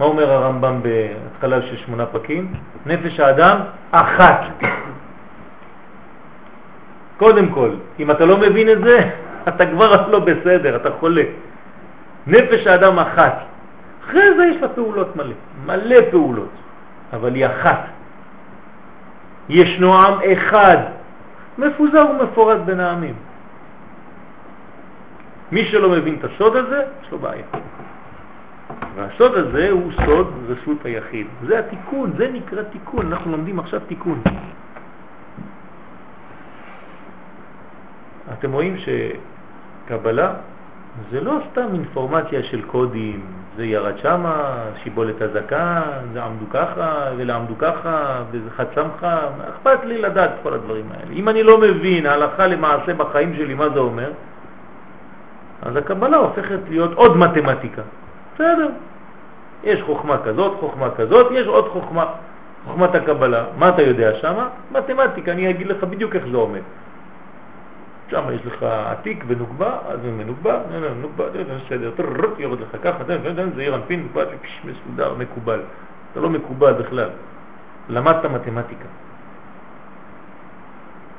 מה 0.00 0.06
אומר 0.06 0.32
הרמב"ם 0.32 0.80
בהתחלה 0.82 1.62
של 1.62 1.76
שמונה 1.76 2.06
פרקים? 2.06 2.52
נפש 2.86 3.20
האדם 3.20 3.58
אחת. 3.90 4.40
קודם 7.16 7.48
כל, 7.48 7.70
אם 7.98 8.10
אתה 8.10 8.24
לא 8.24 8.36
מבין 8.36 8.68
את 8.68 8.78
זה, 8.84 9.10
אתה 9.48 9.66
כבר 9.66 10.08
לא 10.10 10.18
בסדר, 10.18 10.76
אתה 10.76 10.90
חולה. 10.90 11.22
נפש 12.26 12.66
האדם 12.66 12.98
אחת. 12.98 13.44
אחרי 14.04 14.36
זה 14.36 14.44
יש 14.44 14.56
לה 14.62 14.68
פעולות 14.68 15.16
מלא, 15.16 15.34
מלא 15.66 15.96
פעולות, 16.10 16.54
אבל 17.12 17.34
היא 17.34 17.46
אחת. 17.46 17.84
ישנו 19.48 19.94
עם 19.94 20.14
אחד, 20.32 20.76
מפוזר 21.58 22.04
ומפורד 22.10 22.66
בין 22.66 22.80
העמים. 22.80 23.14
מי 25.52 25.64
שלא 25.64 25.90
מבין 25.90 26.16
את 26.18 26.24
הסוד 26.24 26.56
הזה, 26.56 26.82
יש 27.02 27.12
לו 27.12 27.18
בעיה. 27.18 27.44
והסוד 28.94 29.34
הזה 29.34 29.70
הוא 29.70 29.92
סוד 30.06 30.34
רשות 30.48 30.84
היחיד. 30.84 31.26
זה 31.46 31.58
התיקון, 31.58 32.12
זה 32.16 32.30
נקרא 32.32 32.62
תיקון, 32.62 33.12
אנחנו 33.12 33.32
לומדים 33.32 33.58
עכשיו 33.58 33.80
תיקון. 33.88 34.22
אתם 38.32 38.52
רואים 38.52 38.76
שקבלה 38.76 40.34
זה 41.10 41.20
לא 41.20 41.38
סתם 41.50 41.66
אינפורמציה 41.72 42.42
של 42.42 42.62
קודים, 42.62 43.20
זה 43.56 43.66
ירד 43.66 43.98
שמה, 43.98 44.54
שיבולת 44.82 45.22
הזקן, 45.22 45.80
זה 46.12 46.22
עמדו 46.22 46.44
ככה 46.50 47.10
ולעמדו 47.16 47.58
ככה 47.58 48.22
וזה 48.30 48.50
חד 48.50 48.64
סמכה, 48.74 49.18
אכפת 49.48 49.84
לי 49.84 49.98
לדעת 49.98 50.30
כל 50.42 50.54
הדברים 50.54 50.84
האלה. 50.90 51.12
אם 51.12 51.28
אני 51.28 51.42
לא 51.42 51.60
מבין 51.60 52.06
הלכה 52.06 52.46
למעשה 52.46 52.94
בחיים 52.94 53.34
שלי 53.36 53.54
מה 53.54 53.68
זה 53.68 53.78
אומר, 53.78 54.12
אז 55.62 55.76
הקבלה 55.76 56.16
הופכת 56.16 56.58
להיות 56.68 56.92
עוד 56.94 57.16
מתמטיקה. 57.16 57.82
בסדר, 58.40 58.68
יש 59.64 59.82
חוכמה 59.82 60.18
כזאת, 60.24 60.60
חוכמה 60.60 60.90
כזאת, 60.90 61.26
יש 61.32 61.46
עוד 61.46 61.68
חוכמה, 61.68 62.04
חוכמת 62.64 62.94
הקבלה. 62.94 63.44
מה 63.58 63.68
אתה 63.68 63.82
יודע 63.82 64.14
שם? 64.14 64.34
מתמטיקה, 64.72 65.32
אני 65.32 65.50
אגיד 65.50 65.66
לך 65.66 65.84
בדיוק 65.84 66.16
איך 66.16 66.24
זה 66.30 66.36
עומד. 66.36 66.60
שם 68.10 68.22
יש 68.32 68.46
לך 68.46 68.62
עתיק 68.62 69.24
ונוגבה, 69.26 69.78
אז 69.88 69.98
מנוגבה, 70.04 70.60
נוגבה, 71.02 71.24
בסדר, 71.30 71.90
יורד 72.38 72.60
לך 72.60 72.82
ככה, 72.82 73.04
זה 73.54 73.62
ירן 73.62 73.80
פין, 73.86 74.08
מסודר, 74.64 75.14
מקובל. 75.18 75.60
אתה 76.12 76.20
לא 76.20 76.30
מקובל 76.30 76.72
בכלל. 76.72 77.08
למדת 77.88 78.24
מתמטיקה. 78.24 78.88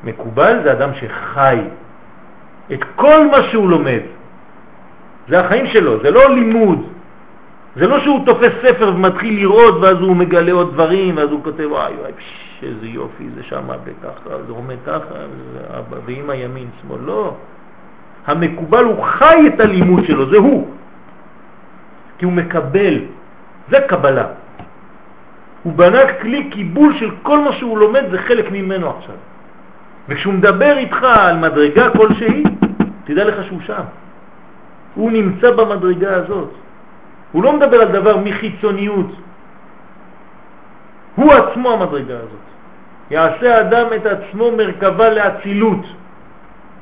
מקובל 0.03 0.63
זה 0.63 0.71
אדם 0.71 0.89
שחי 0.93 1.61
את 2.73 2.83
כל 2.95 3.27
מה 3.31 3.43
שהוא 3.43 3.69
לומד. 3.69 4.01
זה 5.27 5.39
החיים 5.39 5.65
שלו, 5.67 6.01
זה 6.01 6.11
לא 6.11 6.29
לימוד. 6.29 7.00
זה 7.75 7.87
לא 7.87 7.99
שהוא 7.99 8.25
תופס 8.25 8.51
ספר 8.61 8.91
ומתחיל 8.95 9.35
לראות 9.35 9.75
ואז 9.81 9.97
הוא 9.97 10.15
מגלה 10.15 10.51
עוד 10.51 10.73
דברים 10.73 11.17
ואז 11.17 11.31
הוא 11.31 11.43
כותב 11.43 11.67
וואי 11.71 11.93
וואי 11.93 12.11
איזה 12.63 12.87
יופי 12.87 13.29
זה 13.35 13.43
שם 13.43 13.63
וככה, 13.67 14.43
זה 14.47 14.51
עומד 14.51 14.75
ככה, 14.85 15.15
אבא 15.79 15.97
ואמא 16.05 16.33
ימין 16.33 16.67
שמאל, 16.81 16.99
לא. 17.05 17.35
המקובל 18.27 18.83
הוא 18.83 19.03
חי 19.03 19.47
את 19.47 19.59
הלימוד 19.59 20.05
שלו, 20.05 20.29
זה 20.29 20.37
הוא. 20.37 20.67
כי 22.17 22.25
הוא 22.25 22.33
מקבל, 22.33 22.99
זה 23.69 23.77
קבלה. 23.87 24.27
הוא 25.63 25.73
בנה 25.73 26.13
כלי 26.21 26.49
קיבול 26.49 26.97
של 26.97 27.11
כל 27.21 27.39
מה 27.39 27.51
שהוא 27.51 27.77
לומד, 27.77 28.03
זה 28.11 28.17
חלק 28.17 28.51
ממנו 28.51 28.89
עכשיו. 28.89 29.15
וכשהוא 30.09 30.33
מדבר 30.33 30.77
איתך 30.77 31.03
על 31.03 31.37
מדרגה 31.37 31.89
כלשהי, 31.89 32.43
תדע 33.03 33.25
לך 33.25 33.45
שהוא 33.45 33.61
שם. 33.65 33.83
הוא 34.95 35.11
נמצא 35.11 35.51
במדרגה 35.51 36.15
הזאת. 36.15 36.51
הוא 37.31 37.43
לא 37.43 37.53
מדבר 37.53 37.81
על 37.81 37.87
דבר 37.87 38.17
מחיצוניות. 38.17 39.07
הוא 41.15 41.33
עצמו 41.33 41.71
המדרגה 41.71 42.15
הזאת. 42.15 42.45
יעשה 43.11 43.57
האדם 43.57 43.87
את 43.95 44.05
עצמו 44.05 44.51
מרכבה 44.51 45.09
לאצילות. 45.09 45.85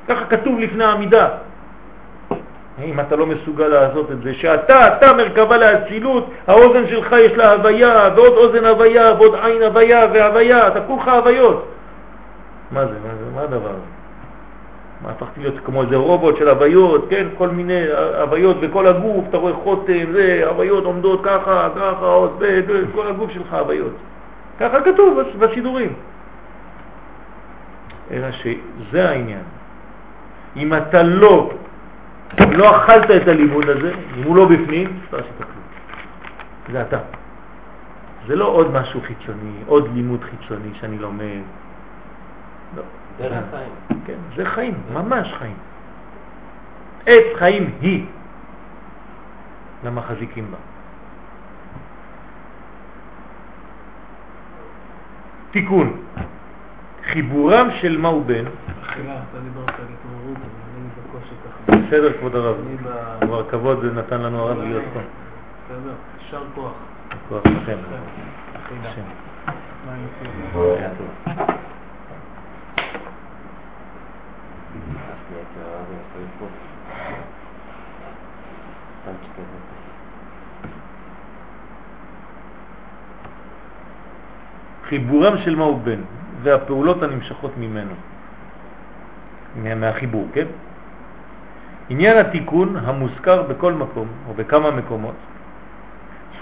ככה 0.08 0.24
כתוב 0.24 0.58
לפני 0.58 0.84
העמידה. 0.84 1.28
אם 2.84 3.00
אתה 3.00 3.16
לא 3.16 3.26
מסוגל 3.26 3.66
לעשות 3.66 4.10
את 4.10 4.22
זה, 4.22 4.34
שאתה, 4.34 4.96
אתה 4.96 5.12
מרכבה 5.12 5.56
לאצילות, 5.56 6.30
האוזן 6.46 6.86
שלך 6.86 7.12
יש 7.12 7.32
לה 7.32 7.52
הוויה, 7.52 8.08
ועוד 8.16 8.32
אוזן 8.32 8.64
הוויה, 8.64 9.14
ועוד 9.18 9.34
עין 9.42 9.62
הוויה, 9.62 10.06
והוויה, 10.12 10.68
אתה 10.68 10.80
כולך 10.80 11.08
הוויות. 11.08 11.68
מה 12.70 12.86
זה? 12.86 12.92
מה, 12.92 13.14
זה? 13.14 13.34
מה 13.34 13.42
הדבר 13.42 13.68
הזה? 13.68 13.99
מה, 15.02 15.10
הפכתי 15.10 15.40
להיות 15.40 15.54
כמו 15.64 15.82
איזה 15.82 15.96
רובוט 15.96 16.36
של 16.36 16.48
הוויות, 16.48 17.06
כן? 17.10 17.26
כל 17.38 17.48
מיני 17.48 17.82
הוויות 18.20 18.60
בכל 18.60 18.86
הגוף, 18.86 19.24
אתה 19.28 19.36
רואה 19.36 19.52
חותם, 19.52 20.12
זה, 20.12 20.42
הוויות 20.46 20.84
עומדות 20.84 21.20
ככה, 21.24 21.68
ככה, 21.76 22.06
עוד, 22.06 22.42
כל 22.94 23.06
הגוף 23.06 23.30
שלך 23.30 23.54
הוויות. 23.54 23.92
ככה 24.60 24.80
כתוב 24.80 25.20
בסידורים. 25.38 25.92
אלא 28.10 28.26
שזה 28.32 29.08
העניין. 29.08 29.42
אם 30.56 30.74
אתה 30.74 31.02
לא, 31.02 31.50
לא 32.50 32.76
אכלת 32.76 33.10
את 33.10 33.28
הלימוד 33.28 33.68
הזה, 33.68 33.92
אם 34.18 34.22
הוא 34.22 34.36
לא 34.36 34.44
בפנים, 34.44 35.00
לא 35.12 35.18
עשית 35.18 35.36
כלום. 35.36 35.64
זה 36.72 36.82
אתה. 36.82 36.98
זה 38.26 38.36
לא 38.36 38.44
עוד 38.44 38.72
משהו 38.72 39.00
חיצוני, 39.00 39.52
עוד 39.66 39.90
לימוד 39.94 40.20
חיצוני 40.24 40.70
שאני 40.80 40.98
לומד. 40.98 41.42
לא. 42.76 42.82
חיים. 43.28 43.72
כן, 44.06 44.18
זה 44.36 44.44
חיים, 44.44 44.74
ממש 44.92 45.34
חיים. 45.38 45.56
עץ 47.06 47.24
חיים 47.38 47.70
היא 47.80 48.06
למחזיקים 49.84 50.50
בה. 50.50 50.56
תיקון, 55.50 56.02
חיבורם 57.04 57.68
של 57.80 57.98
מה 57.98 58.08
הוא 58.08 58.24
בן, 58.24 58.44
ככה. 61.66 61.76
בסדר 61.86 62.12
כבוד 62.18 62.36
הרב, 62.36 62.56
כבר 63.20 63.50
כבוד 63.50 63.84
נתן 63.84 64.20
לנו 64.20 64.38
הרב 64.38 64.58
להיות 64.58 64.84
פה, 64.94 65.00
בסדר, 65.00 65.94
יישר 66.22 66.42
כוח. 66.54 66.72
כוח 67.28 67.46
לכם. 67.46 67.78
השם. 68.82 69.02
מה 69.86 69.92
עם 69.94 70.06
זה? 70.52 70.76
היה 70.78 70.90
טוב. 70.98 71.08
נכנסתי 71.26 71.48
אצל 74.70 74.86
הרב 74.86 75.00
יעשו 75.00 75.04
פה. 75.04 75.04
סתם 75.04 75.04
שכזה. 75.04 75.19
חיבורם 84.84 85.38
של 85.38 85.56
מה 85.56 85.64
הוא 85.64 85.80
בן 85.82 86.00
והפעולות 86.42 87.02
הנמשכות 87.02 87.52
ממנו, 87.58 87.94
מה- 89.56 89.74
מהחיבור, 89.74 90.28
כן? 90.32 90.46
עניין 91.88 92.16
התיקון 92.16 92.76
המוזכר 92.76 93.42
בכל 93.42 93.72
מקום 93.72 94.08
או 94.28 94.34
בכמה 94.34 94.70
מקומות, 94.70 95.14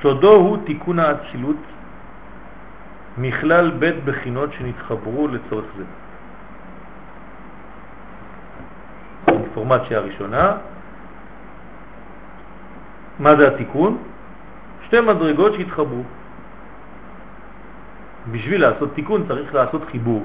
סודו 0.02 0.32
הוא 0.32 0.58
תיקון 0.66 0.98
האצילות 0.98 1.56
מכלל 3.18 3.70
בית 3.70 4.04
בחינות 4.04 4.52
שנתחברו 4.52 5.28
לצורך 5.28 5.64
זה. 5.76 5.84
האינפורמציה 9.28 9.98
הראשונה, 9.98 10.56
מה 13.18 13.36
זה 13.36 13.48
התיקון? 13.48 13.98
שתי 14.86 15.00
מדרגות 15.00 15.54
שהתחברו. 15.54 16.02
בשביל 18.30 18.60
לעשות 18.60 18.94
תיקון 18.94 19.28
צריך 19.28 19.54
לעשות 19.54 19.82
חיבור. 19.90 20.24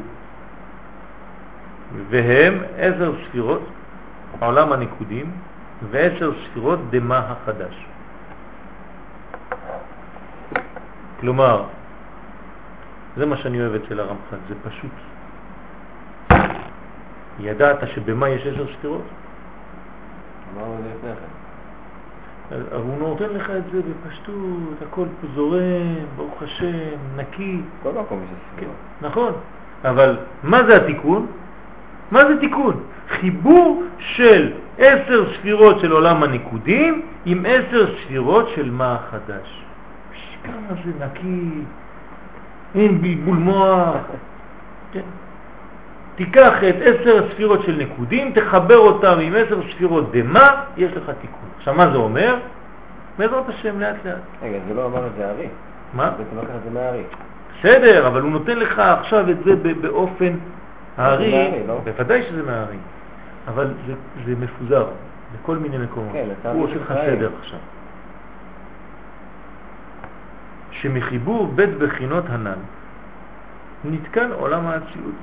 והם 2.09 2.57
עשר 2.77 3.13
ספירות, 3.27 3.61
העולם 4.41 4.71
הנקודים, 4.71 5.31
ועשר 5.91 6.31
ספירות 6.43 6.79
דמה 6.89 7.17
החדש. 7.17 7.85
כלומר, 11.19 11.63
זה 13.17 13.25
מה 13.25 13.37
שאני 13.37 13.61
אוהב 13.61 13.73
אצל 13.73 13.99
הרמח"ל, 13.99 14.37
זה 14.49 14.55
פשוט. 14.63 15.12
ידעת 17.39 17.77
שבמה 17.95 18.29
יש 18.29 18.47
עשר 18.47 18.65
ספירות? 18.77 19.01
אמרנו 20.55 20.75
את 20.75 20.83
זה 20.83 20.89
לפני 20.89 21.11
כן. 21.11 21.43
הוא 22.71 22.99
נותן 22.99 23.29
לך 23.29 23.49
את 23.49 23.63
זה 23.71 23.81
בפשטות, 23.81 24.81
הכל 24.87 25.05
זורם, 25.35 25.95
ברוך 26.15 26.43
השם, 26.43 26.97
נקי. 27.15 27.61
כל 27.83 27.89
מקום 27.89 28.19
יש 28.23 28.29
כן, 28.29 28.35
ספירות. 28.55 28.75
נכון, 29.01 29.33
אבל 29.83 30.17
מה 30.43 30.63
זה 30.63 30.75
התיקון? 30.75 31.27
מה 32.11 32.25
זה 32.25 32.39
תיקון? 32.39 32.83
חיבור 33.09 33.83
של 33.99 34.53
עשר 34.77 35.33
ספירות 35.33 35.79
של 35.79 35.91
עולם 35.91 36.23
הניקודים 36.23 37.01
עם 37.25 37.45
עשר 37.47 37.95
ספירות 37.97 38.49
של 38.55 38.71
מה 38.71 38.93
החדש. 38.93 39.63
כמה 40.43 40.81
זה 40.85 41.05
נקי, 41.05 41.61
אין 42.75 43.01
בלבול 43.01 43.37
מוח. 43.37 43.95
כן. 44.93 45.01
תיקח 46.15 46.53
את 46.69 46.75
עשר 46.81 47.25
הספירות 47.25 47.61
של 47.63 47.75
נקודים, 47.75 48.31
תחבר 48.31 48.77
אותם 48.77 49.17
עם 49.21 49.33
עשר 49.35 49.61
ספירות 49.71 50.11
דמה, 50.11 50.63
יש 50.77 50.91
לך 50.91 51.11
תיקון. 51.21 51.49
עכשיו 51.57 51.73
מה 51.73 51.91
זה 51.91 51.97
אומר? 51.97 52.35
בעזרת 53.17 53.49
השם 53.49 53.79
לאט 53.79 53.95
לאט. 54.05 54.15
רגע, 54.41 54.57
זה 54.67 54.73
לא 54.73 54.85
אמר 54.85 55.07
את 55.07 55.11
זה 55.17 55.27
הארי. 55.27 55.47
מה? 55.93 56.09
בעצם 56.09 56.37
לקח 56.37 56.55
את 56.55 56.63
זה 56.63 56.79
מהארי. 56.79 57.03
בסדר, 57.59 58.07
אבל 58.07 58.21
הוא 58.21 58.31
נותן 58.31 58.59
לך 58.59 58.79
עכשיו 58.79 59.29
את 59.29 59.43
זה 59.43 59.55
באופן 59.81 60.33
הארי, 60.97 61.63
לא? 61.67 61.79
בוודאי 61.83 62.23
שזה 62.23 62.43
מהארי, 62.43 62.77
אבל 63.47 63.73
זה, 63.87 63.93
זה 64.25 64.33
מפוזר 64.39 64.85
בכל 65.33 65.57
מיני 65.57 65.77
מקומות. 65.77 66.13
כן, 66.13 66.49
הוא 66.53 66.63
עושה 66.63 66.75
לך. 66.75 66.93
סדר 67.05 67.29
עכשיו. 67.39 67.59
שמחיבור 70.71 71.47
בית 71.47 71.77
בחינות 71.77 72.23
הנ"ל 72.29 72.59
נתקן 73.85 74.31
עולם 74.31 74.67
האצילות. 74.67 75.15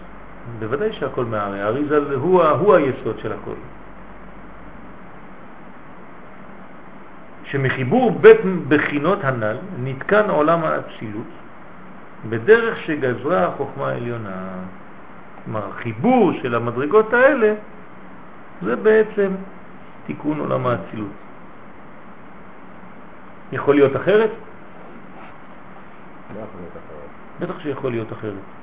בוודאי 0.59 0.93
שהכל 0.93 1.24
מהארי, 1.24 1.61
הארי 1.61 1.84
זה 1.84 1.99
הוא, 2.14 2.45
הוא 2.45 2.74
היסוד 2.74 3.18
של 3.18 3.32
הכל. 3.32 3.55
שמחיבור 7.45 8.11
בית 8.11 8.41
בחינות 8.68 9.24
הנ"ל 9.24 9.57
נתקן 9.78 10.30
עולם 10.30 10.64
האצילות 10.64 11.26
בדרך 12.28 12.78
שגזרה 12.78 13.47
החוכמה 13.47 13.88
העליונה. 13.88 14.49
כלומר, 15.45 15.68
החיבור 15.68 16.32
של 16.43 16.55
המדרגות 16.55 17.12
האלה 17.12 17.55
זה 18.62 18.76
בעצם 18.76 19.32
תיקון 20.07 20.41
עולם 20.41 20.66
האצילות. 20.66 21.12
יכול 23.53 23.74
להיות 23.74 23.97
אחרת? 23.97 24.30
לא 26.34 26.41
יכול 26.41 26.61
להיות 26.61 26.72
אחרת. 26.72 27.11
בטח 27.41 27.61
שיכול 27.61 27.91
להיות 27.91 28.12
אחרת. 28.12 28.59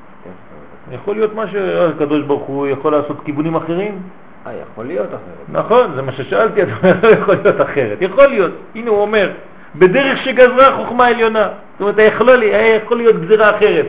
יכול 0.92 1.16
להיות 1.16 1.36
מה 1.36 1.48
שהקדוש 1.48 2.22
ברוך 2.22 2.44
הוא 2.44 2.68
יכול 2.68 2.92
לעשות 2.92 3.18
כיוונים 3.26 3.56
אחרים. 3.56 4.02
אה, 4.48 4.52
יכול 4.72 4.86
להיות 4.86 5.08
אחרת. 5.08 5.50
נכון, 5.50 5.92
זה 5.96 6.02
מה 6.02 6.12
ששאלתי, 6.12 6.64
אתה 6.64 6.72
אומר, 6.84 6.96
לא 7.04 7.08
יכול 7.08 7.36
להיות 7.36 7.62
אחרת. 7.62 7.98
יכול 8.02 8.28
להיות, 8.28 8.52
הנה 8.76 8.90
הוא 8.90 9.02
אומר, 9.02 9.32
בדרך 9.76 10.24
שגזרה 10.24 10.68
החוכמה 10.68 11.06
העליונה. 11.06 11.48
זאת 11.80 11.82
אומרת, 11.82 12.14
יכול, 12.14 12.44
יכול 12.84 12.98
להיות 12.98 13.22
גזירה 13.22 13.58
אחרת. 13.58 13.86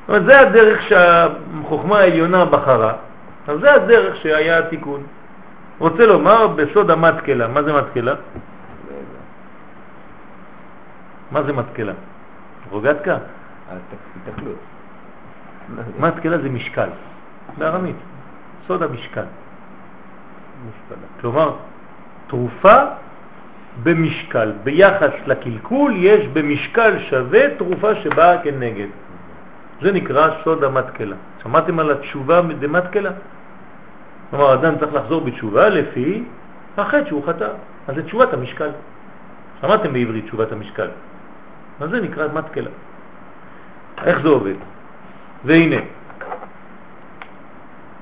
זאת 0.00 0.08
אומרת, 0.08 0.24
זה 0.24 0.40
הדרך 0.40 0.82
שהחוכמה 0.82 1.98
העליונה 1.98 2.44
בחרה, 2.44 2.92
אז 3.48 3.60
זה 3.60 3.74
הדרך 3.74 4.16
שהיה 4.16 4.58
התיקון. 4.58 5.02
רוצה 5.78 6.06
לומר 6.06 6.46
בסוד 6.46 6.90
המתקלה, 6.90 7.48
מה 7.48 7.62
זה 7.62 7.72
מתקלה? 7.72 8.14
מה 11.30 11.42
זה 11.42 11.52
מתקלה? 11.52 11.92
רוגטקה? 12.70 13.16
התקלות. 14.26 14.73
מתקלה 15.98 16.38
זה 16.38 16.48
משקל, 16.48 16.88
בארמית, 17.58 17.96
סוד 18.66 18.82
המשקל. 18.82 19.24
כלומר, 21.20 21.56
תרופה 22.26 22.76
במשקל, 23.82 24.52
ביחס 24.64 25.12
לקלקול 25.26 25.92
יש 25.96 26.26
במשקל 26.26 26.98
שווה 27.10 27.56
תרופה 27.58 27.94
שבאה 27.94 28.42
כנגד. 28.42 28.86
זה 29.82 29.92
נקרא 29.92 30.30
סוד 30.44 30.64
המתקלה. 30.64 31.16
שמעתם 31.42 31.78
על 31.78 31.90
התשובה 31.90 32.42
דמתקלה? 32.58 33.10
כלומר, 34.30 34.54
אדם 34.54 34.78
צריך 34.78 34.94
לחזור 34.94 35.20
בתשובה 35.20 35.68
לפי 35.68 36.24
החטא 36.76 37.08
שהוא 37.08 37.26
חטא. 37.26 37.48
אז 37.88 37.94
זה 37.94 38.02
תשובת 38.02 38.32
המשקל. 38.32 38.70
שמעתם 39.60 39.92
בעברית 39.92 40.24
תשובת 40.24 40.52
המשקל. 40.52 40.88
אז 41.80 41.90
זה 41.90 42.00
נקרא 42.00 42.28
מתקלה. 42.34 42.70
איך 44.04 44.18
זה 44.22 44.28
עובד? 44.28 44.58
והנה, 45.44 45.76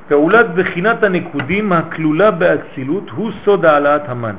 פעולת 0.09 0.55
בחינת 0.55 1.03
הנקודים 1.03 1.73
הכלולה 1.73 2.31
באצילות 2.31 3.11
הוא 3.11 3.31
סוד 3.45 3.65
העלאת 3.65 4.09
המן. 4.09 4.37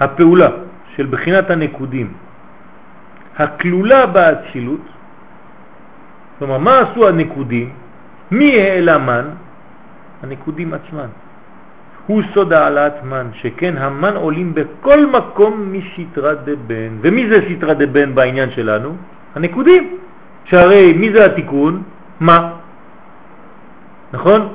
הפעולה 0.00 0.48
של 0.96 1.06
בחינת 1.06 1.50
הנקודים 1.50 2.12
הכלולה 3.36 4.06
באצילות, 4.06 4.80
כלומר, 6.38 6.58
מה 6.58 6.78
עשו 6.78 7.08
הנקודים? 7.08 7.68
מי 8.30 8.60
העלה 8.60 8.98
מן? 8.98 9.26
הנקודים 10.22 10.74
עצמן. 10.74 11.10
הוא 12.06 12.22
סוד 12.34 12.52
העלאת 12.52 13.04
מן, 13.04 13.26
שכן 13.32 13.76
המן 13.76 14.16
עולים 14.16 14.54
בכל 14.54 15.06
מקום 15.06 15.72
מסתרה 15.72 16.34
דבן. 16.34 16.92
ומי 17.00 17.28
זה 17.28 17.38
סתרה 17.48 17.74
דבן 17.74 18.14
בעניין 18.14 18.50
שלנו? 18.50 18.96
הנקודים. 19.34 19.98
שהרי 20.44 20.92
מי 20.92 21.12
זה 21.12 21.26
התיקון? 21.26 21.82
מה? 22.20 22.50
נכון? 24.12 24.48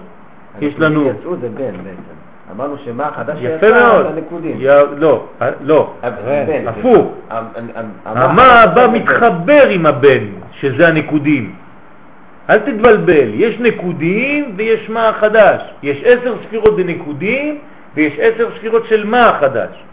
יש 0.61 0.79
לנו... 0.79 1.09
יצאו 1.19 1.35
זה 1.41 1.49
בן 1.49 1.55
בעצם. 1.83 2.15
אמרנו 2.55 2.75
שמה 2.85 3.05
החדש 3.07 3.37
יפה 3.41 3.65
שיצא 3.65 3.79
מאוד. 3.79 4.03
זה 4.05 4.09
הנקודים. 4.09 4.57
לא, 4.97 5.23
אה, 5.41 5.49
לא. 5.61 5.93
הבן, 6.03 6.67
הפוך. 6.67 7.13
המ- 7.29 7.45
המ- 7.55 7.69
המ- 8.05 8.17
המה 8.17 8.61
הבא 8.61 8.87
מתחבר 8.93 9.67
עם 9.69 9.85
הבן, 9.85 10.23
שזה 10.51 10.87
הנקודים. 10.87 11.53
אל 12.49 12.59
תתבלבל, 12.59 13.29
יש 13.33 13.59
נקודים 13.59 14.53
ויש 14.55 14.89
מה 14.89 15.09
החדש. 15.09 15.61
יש 15.83 16.03
עשר 16.05 16.35
ספירות 16.47 16.75
בנקודים 16.75 17.57
ויש 17.95 18.13
עשר 18.19 18.49
ספירות 18.57 18.85
של 18.85 19.05
מה 19.05 19.29
החדש. 19.29 19.83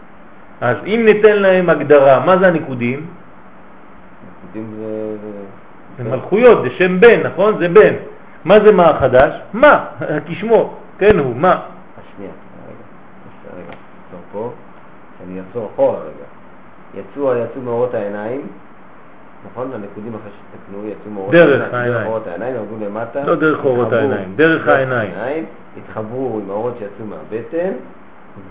אז 0.61 0.77
אם 0.87 1.01
ניתן 1.05 1.35
להם 1.41 1.69
הגדרה, 1.69 2.25
מה 2.25 2.37
זה 2.37 2.47
הנקודים? 2.47 3.05
נקודים 4.55 4.75
זה... 4.77 5.17
זה 5.97 6.09
מלכויות, 6.09 6.63
זה 6.63 6.69
שם 6.69 6.99
בן, 6.99 7.21
נכון? 7.23 7.57
זה 7.59 7.69
בן. 7.69 7.93
מה 8.45 8.59
זה 8.59 8.71
מה 8.71 8.89
החדש? 8.89 9.33
מה, 9.53 9.85
כשמו, 10.27 10.73
כן 10.97 11.19
הוא, 11.19 11.35
מה. 11.35 11.51
אה, 11.51 11.59
שנייה, 12.15 12.31
רגע, 12.67 13.57
רגע, 13.57 13.73
עצור 14.07 14.19
פה, 14.31 14.51
אני 15.23 15.41
אחזור 15.41 15.69
אחורה 15.73 15.99
רגע. 15.99 16.25
יצאו, 16.93 17.35
יצאו 17.35 17.61
מאורות 17.61 17.93
העיניים, 17.93 18.47
נכון? 19.51 19.71
הנקודים 19.73 20.15
אחרי 20.15 20.31
שתקנו, 20.31 20.87
יצאו 20.87 21.11
מאורות 21.11 21.31
דרך 21.31 21.73
העיניים. 21.73 21.93
דרך 21.93 22.07
אורות 22.07 22.27
העיניים, 22.27 22.55
למטה. 22.81 23.23
לא 23.23 23.35
דרך 23.35 23.65
אורות 23.65 23.93
העיניים, 23.93 24.33
דרך 24.35 24.67
העיניים. 24.67 25.45
התחברו 25.77 26.39
עם 26.43 26.49
האורות 26.49 26.73
שיצאו 26.79 27.05
מהבטן, 27.05 27.71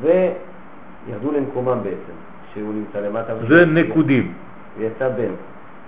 וירדו 0.01 1.33
למקומם 1.33 1.79
בעצם, 1.83 2.13
שהוא 2.55 2.75
נמצא 2.75 3.01
למטה. 3.01 3.33
זה 3.49 3.67
נקודים. 3.67 4.33
ויצא 4.79 5.09
בן. 5.09 5.33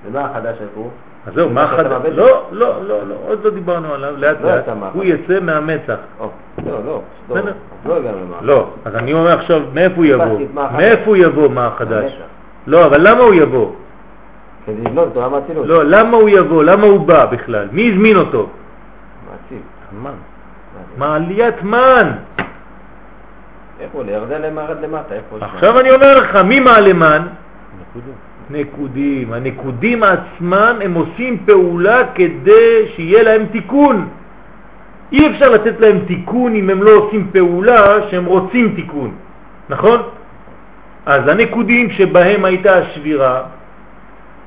ומה 0.07 0.25
החדש 0.25 0.57
הלכו? 0.61 0.89
אז 1.27 1.35
זהו, 1.35 1.49
זה 1.49 1.55
מה 1.55 1.63
החדש? 1.63 2.03
לא, 2.13 2.47
לא, 2.53 2.83
לא, 2.83 3.07
לא, 3.09 3.15
עוד 3.29 3.45
לא 3.45 3.51
דיברנו 3.51 3.95
עליו, 3.95 4.15
לאט 4.17 4.37
לא 4.43 4.55
לאט. 4.55 4.69
הוא. 4.93 5.05
יצא 5.05 5.41
מהמצח. 5.41 5.97
לא, 6.21 6.29
לא, 6.67 6.85
לא. 6.87 7.03
אז 7.31 7.45
לא 7.87 7.97
הגענו 7.97 8.19
למה. 8.19 8.37
לא, 8.43 8.71
אז 8.85 8.95
אני 8.95 9.13
אומר 9.13 9.33
עכשיו, 9.39 9.61
מאיפה 9.75 9.97
הוא 9.97 10.05
יבוא? 10.05 10.39
מאיפה 10.77 11.05
הוא 11.07 11.17
יבוא 11.17 11.49
מה 11.49 11.67
החדש? 11.67 12.13
לא, 12.67 12.87
אבל 12.87 13.09
למה 13.09 13.21
הוא 13.21 13.35
יבוא? 13.35 13.71
כדי 14.67 14.83
לבנות 14.85 15.09
אותו, 15.09 15.21
למה 15.21 15.39
אצילות? 15.39 15.67
לא, 15.67 15.85
למה 15.85 16.17
הוא 16.17 16.29
יבוא? 16.29 16.65
למה 16.65 16.87
הוא 16.87 17.07
בא 17.07 17.27
בכלל? 17.27 17.69
מי 17.73 17.91
הזמין 17.93 18.17
אותו? 18.17 18.49
מעציב. 19.31 19.63
המן. 19.93 20.15
מעליית 20.99 21.63
מן. 21.63 22.11
איפה? 23.81 24.03
לירדן 24.03 24.43
למרד 24.43 24.81
למטה, 24.83 25.15
איפה? 25.15 25.37
שם? 25.39 25.45
עכשיו 25.45 25.81
אני 25.81 25.91
אומר 25.91 26.19
לך, 26.19 26.37
מי 26.37 26.61
מעלה 26.61 26.93
מן? 26.93 27.23
נקודים. 27.81 28.15
נקודים. 28.51 29.33
הנקודים 29.33 30.03
עצמם 30.03 30.77
הם 30.85 30.95
עושים 30.95 31.39
פעולה 31.47 32.01
כדי 32.15 32.87
שיהיה 32.97 33.23
להם 33.23 33.47
תיקון. 33.53 34.09
אי 35.13 35.31
אפשר 35.31 35.51
לתת 35.51 35.81
להם 35.81 35.99
תיקון 36.07 36.55
אם 36.55 36.71
הם 36.71 36.83
לא 36.83 36.91
עושים 36.91 37.29
פעולה 37.33 38.11
שהם 38.11 38.25
רוצים 38.25 38.73
תיקון, 38.75 39.15
נכון? 39.69 40.03
אז 41.07 41.29
הנקודים 41.29 41.91
שבהם 41.91 42.45
הייתה 42.45 42.79
השבירה, 42.79 43.43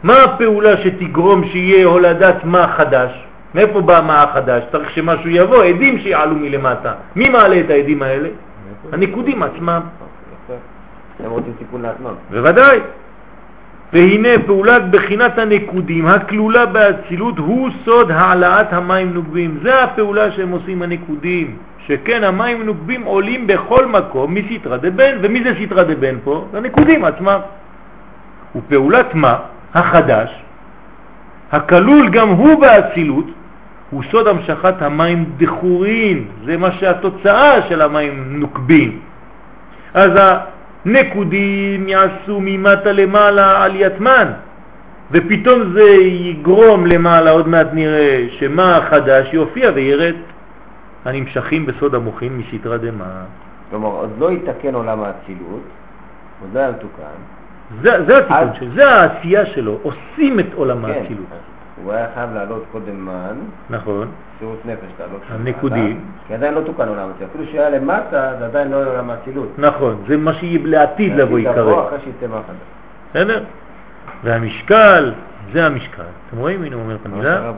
מה 0.04 0.24
הפעולה 0.24 0.78
שתגרום 0.78 1.48
שיהיה 1.48 1.86
הולדת 1.86 2.36
מה 2.44 2.68
חדש? 2.78 3.12
מאיפה 3.56 3.82
בא 3.82 4.02
מה 4.08 4.24
החדש? 4.24 4.64
צריך 4.72 4.90
שמשהו 4.90 5.30
יבוא, 5.30 5.64
עדים 5.64 6.00
שיעלו 6.00 6.36
מלמטה. 6.36 6.94
מי 7.16 7.30
מעלה 7.30 7.60
את 7.60 7.70
העדים 7.70 8.02
האלה? 8.02 8.30
הנקודים 8.92 9.44
עצמם. 9.44 9.82
יפה. 10.46 10.54
הם 11.26 11.32
רוצים 11.32 11.54
תיקון 11.58 11.82
לעצמם. 11.82 12.14
בוודאי. 12.32 12.80
והנה 13.94 14.30
פעולת 14.46 14.92
בחינת 14.92 15.38
הנקודים 15.38 16.08
הכלולה 16.08 16.66
באצילות 16.66 17.38
הוא 17.38 17.70
סוד 17.86 18.12
העלאת 18.12 18.74
המים 18.74 19.14
נוגבים. 19.14 19.60
זה 19.64 19.84
הפעולה 19.84 20.32
שהם 20.32 20.52
עושים 20.52 20.82
הנקודים, 20.82 21.58
שכן 21.88 22.24
המים 22.24 22.64
נוגבים 22.64 23.04
עולים 23.04 23.48
בכל 23.48 23.86
מקום 23.86 24.34
מסתרא 24.34 24.78
דבן, 24.78 25.18
ומי 25.22 25.44
זה 25.44 25.54
סתרא 25.64 25.84
דבן 25.84 26.16
פה? 26.24 26.46
הנקודים 26.54 27.06
עצמם. 27.06 27.40
ופעולת 28.56 29.16
מה? 29.16 29.36
החדש, 29.74 30.30
הכלול 31.52 32.10
גם 32.10 32.30
הוא 32.30 32.62
באצילות, 32.62 33.26
הוא 33.90 34.04
סוד 34.12 34.28
המשכת 34.28 34.82
המים 34.82 35.26
דחורין, 35.38 36.24
זה 36.46 36.58
מה 36.58 36.72
שהתוצאה 36.72 37.62
של 37.70 37.82
המים 37.82 38.40
נוקבים. 38.40 39.00
אז 39.94 40.12
הנקודים 40.86 41.88
יעשו 41.90 42.40
ממטה 42.42 42.92
למעלה 42.92 43.64
עליית 43.64 44.00
מן, 44.00 44.28
ופתאום 45.12 45.74
זה 45.74 45.90
יגרום 46.02 46.86
למעלה, 46.86 47.32
עוד 47.32 47.48
מעט 47.48 47.68
נראה 47.74 48.26
שמה 48.40 48.78
החדש 48.78 49.34
יופיע 49.34 49.72
וירד 49.76 50.14
הנמשכים 51.06 51.66
בסוד 51.66 51.96
המוחין 51.96 52.38
מסתרא 52.38 52.78
דמה. 52.78 53.24
כלומר, 53.70 53.88
עוד 53.88 54.10
לא 54.20 54.32
יתקן 54.32 54.76
עולם 54.76 55.00
האצילות, 55.04 55.62
עוד 56.42 56.50
לא 56.54 56.60
היה 56.60 56.72
מתוקן. 56.72 57.18
זה, 57.82 58.06
זה 58.06 58.18
התיקון 58.18 58.38
אז- 58.38 58.56
שלו, 58.60 58.70
זה 58.76 58.92
העשייה 58.92 59.46
שלו, 59.46 59.78
עושים 59.84 60.40
את 60.40 60.46
עולם 60.56 60.86
כן, 60.86 60.92
האצילות. 60.92 61.26
הוא 61.84 61.94
היה 61.94 62.08
חייב 62.14 62.34
לעלות 62.34 62.64
קודם 62.72 63.06
מן, 63.06 63.38
נכון, 63.70 64.08
שירות 64.40 64.66
נפש 64.66 65.00
לעלות 65.00 65.22
למעלה, 65.30 65.50
הנקודים. 65.50 66.02
כי 66.28 66.34
עדיין 66.34 66.54
לא 66.54 66.62
תוקן 66.62 66.88
עולם 66.88 67.10
האצילות. 67.10 67.30
אפילו 67.30 67.46
שהיה 67.52 67.70
למטה, 67.70 68.34
זה 68.40 68.46
עדיין 68.46 68.72
לא 68.72 68.92
עולם 68.92 69.10
האצילות. 69.10 69.50
נכון, 69.58 70.04
זה 70.08 70.18
מה 70.18 70.34
שיהיה 70.34 70.60
לעתיד 70.64 71.16
לבוא 71.16 71.40
יקרב. 71.40 71.88
אחרי 71.88 72.00
שיצא 72.04 72.34
מהחדש. 72.34 72.56
בסדר? 73.10 73.44
והמשקל, 74.24 75.14
זה 75.54 75.66
המשקל. 75.66 76.04
אתם 76.28 76.38
רואים? 76.38 76.64
הנה 76.64 76.76
הוא 76.76 76.84
אומר 76.84 76.96
את 76.96 77.06
המילה. 77.06 77.52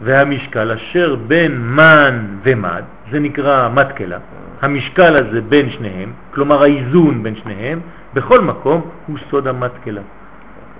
והמשקל 0.00 0.72
אשר 0.72 1.16
בין 1.26 1.60
מן 1.60 2.26
ומד, 2.42 2.82
זה 3.10 3.20
נקרא 3.20 3.68
מתקלה, 3.74 4.18
המשקל 4.62 5.16
הזה 5.16 5.40
בין 5.40 5.70
שניהם, 5.70 6.12
כלומר 6.34 6.62
האיזון 6.62 7.22
בין 7.22 7.36
שניהם, 7.36 7.80
בכל 8.14 8.40
מקום 8.40 8.80
הוא 9.06 9.18
סוד 9.30 9.46
המתקלה. 9.46 10.00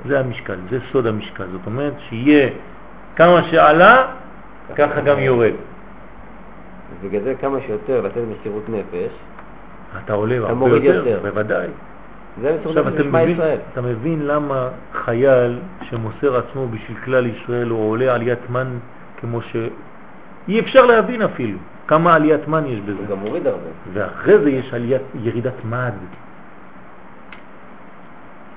זה 0.09 0.21
המשקל, 0.21 0.57
זה 0.71 0.79
סוד 0.93 1.07
המשקל. 1.07 1.45
זאת 1.53 1.67
אומרת 1.67 1.93
שיהיה 2.09 2.51
כמה 3.17 3.45
שעלה, 3.45 4.07
ככה 4.77 5.01
גם 5.01 5.19
יורד. 5.19 5.53
אז 6.91 7.09
בגלל 7.09 7.23
זה 7.23 7.35
כמה 7.41 7.59
שיותר 7.67 8.01
לתת 8.01 8.21
מסירות 8.41 8.69
נפש, 8.69 9.13
אתה 10.05 10.13
עולה 10.13 10.37
הרבה 10.37 10.69
יותר, 10.69 10.85
יותר. 10.85 11.21
בוודאי. 11.23 11.69
זה 12.43 12.57
מסירות 12.59 12.77
עכשיו 12.77 12.83
נפש 12.83 12.95
אתה 12.95 13.03
לשמע 13.03 13.23
מבין, 13.23 13.35
ישראל. 13.35 13.59
אתה 13.73 13.81
מבין 13.81 14.27
למה 14.27 14.69
חייל 14.93 15.59
שמוסר 15.83 16.37
עצמו 16.37 16.69
בשביל 16.69 16.97
כלל 17.05 17.27
ישראל 17.27 17.69
הוא 17.69 17.91
עולה 17.91 18.15
עליית 18.15 18.51
מן 18.51 18.69
כמו 19.21 19.43
ש... 19.43 19.57
אי 20.49 20.61
אפשר 20.61 20.87
להבין 20.87 21.23
אפילו 21.23 21.59
כמה 21.87 22.15
עליית 22.15 22.49
מן 22.49 22.67
יש 22.67 22.79
הוא 22.79 22.87
בזה. 22.87 23.05
גם 23.11 23.19
מוריד 23.19 23.47
הרבה. 23.47 23.69
ואחרי 23.93 24.39
זה 24.39 24.51
יש 24.51 24.75
עליית, 24.75 25.03
ירידת 25.15 25.65
מד. 25.65 25.93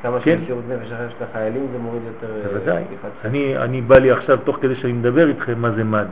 כמה 0.02 0.20
כן. 0.20 0.38
שמסירות 0.40 0.64
נפש 0.70 0.92
אחרי 0.92 1.08
של 1.18 1.24
החיילים 1.24 1.68
זה 1.72 1.78
מוריד 1.80 2.02
יותר... 2.06 2.36
אה, 2.36 2.54
בוודאי. 2.54 2.84
אני, 3.26 3.58
אני 3.58 3.82
בא 3.82 3.98
לי 3.98 4.12
עכשיו, 4.12 4.38
תוך 4.38 4.58
כדי 4.62 4.76
שאני 4.76 4.94
מדבר 4.94 5.28
איתכם, 5.28 5.62
מה 5.62 5.72
זה 5.72 5.84
מד? 5.84 6.08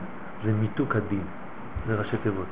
זה 0.45 0.51
מיתוק 0.51 0.95
הדין. 0.95 1.21
זה 1.87 1.95
ראשי 1.95 2.17
תיבות. 2.23 2.45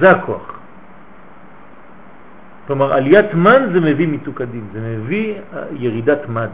זה 0.00 0.10
הכוח. 0.10 0.58
כלומר, 2.66 2.92
עליית 2.92 3.34
מן 3.34 3.72
זה 3.72 3.80
מביא 3.80 4.06
מיתוק 4.06 4.40
הדין, 4.40 4.64
זה 4.72 4.80
מביא 4.80 5.34
אה, 5.34 5.62
ירידת 5.72 6.28
מד. 6.28 6.50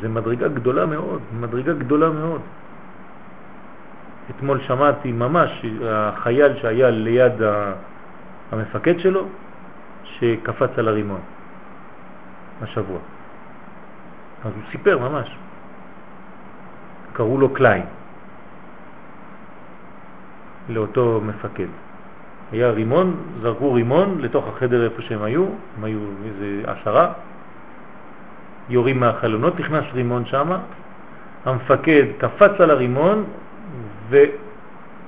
זה 0.00 0.08
מדרגה 0.08 0.48
גדולה 0.48 0.86
מאוד, 0.86 1.20
מדרגה 1.40 1.72
גדולה 1.72 2.10
מאוד. 2.10 2.40
אתמול 4.30 4.60
שמעתי 4.60 5.12
ממש, 5.12 5.64
החייל 5.88 6.56
שהיה 6.60 6.90
ליד 6.90 7.42
המפקד 8.52 8.98
שלו, 8.98 9.26
שקפץ 10.04 10.70
על 10.78 10.88
הרימון, 10.88 11.20
השבוע. 12.62 12.98
אז 14.44 14.52
הוא 14.54 14.62
סיפר 14.70 14.98
ממש. 14.98 15.36
קראו 17.12 17.38
לו 17.38 17.54
קליין, 17.54 17.82
לאותו 20.68 21.20
מפקד. 21.24 21.66
היה 22.52 22.70
רימון, 22.70 23.16
זרקו 23.40 23.72
רימון 23.72 24.20
לתוך 24.20 24.48
החדר 24.48 24.84
איפה 24.84 25.02
שהם 25.02 25.22
היו, 25.22 25.44
הם 25.76 25.84
היו 25.84 25.98
איזה 26.24 26.62
עשרה, 26.66 27.12
יורים 28.68 29.00
מהחלונות, 29.00 29.60
נכנס 29.60 29.84
רימון 29.94 30.24
שם, 30.24 30.48
המפקד 31.44 32.04
קפץ 32.18 32.60
על 32.60 32.70
הרימון 32.70 33.24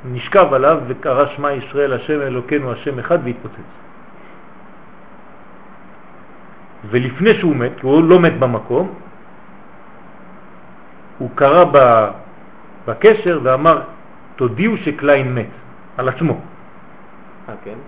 ונשכב 0.04 0.52
עליו 0.52 0.78
וקרא 0.86 1.26
שמע 1.36 1.52
ישראל 1.52 1.92
השם 1.92 2.20
אלוקינו 2.20 2.72
השם 2.72 2.98
אחד 2.98 3.18
והתפוצץ. 3.24 3.70
ולפני 6.90 7.34
שהוא 7.34 7.56
מת, 7.56 7.72
כי 7.80 7.86
הוא 7.86 8.04
לא 8.04 8.20
מת 8.20 8.38
במקום, 8.38 8.94
הוא 11.18 11.30
קרא 11.34 11.64
בקשר 12.86 13.40
ואמר 13.42 13.82
תודיעו 14.36 14.76
שקליין 14.76 15.34
מת, 15.34 15.52
על 15.96 16.08
עצמו. 16.08 16.40
אה, 17.48 17.54
כן? 17.64 17.78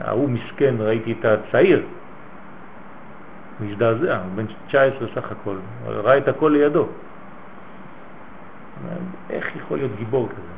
ההוא 0.00 0.30
מסכן, 0.30 0.74
ראיתי 0.78 1.14
את 1.20 1.24
הצעיר, 1.24 1.82
הוא 3.58 3.68
הזדעזע, 3.70 4.16
הוא 4.16 4.32
בן 4.34 4.46
19 4.68 5.08
סך 5.14 5.32
הכל, 5.32 5.56
ראה 5.86 6.18
את 6.18 6.28
הכל 6.28 6.48
לידו. 6.48 6.88
איך 9.30 9.56
יכול 9.56 9.78
להיות 9.78 9.92
גיבור 9.96 10.28
כזה? 10.28 10.54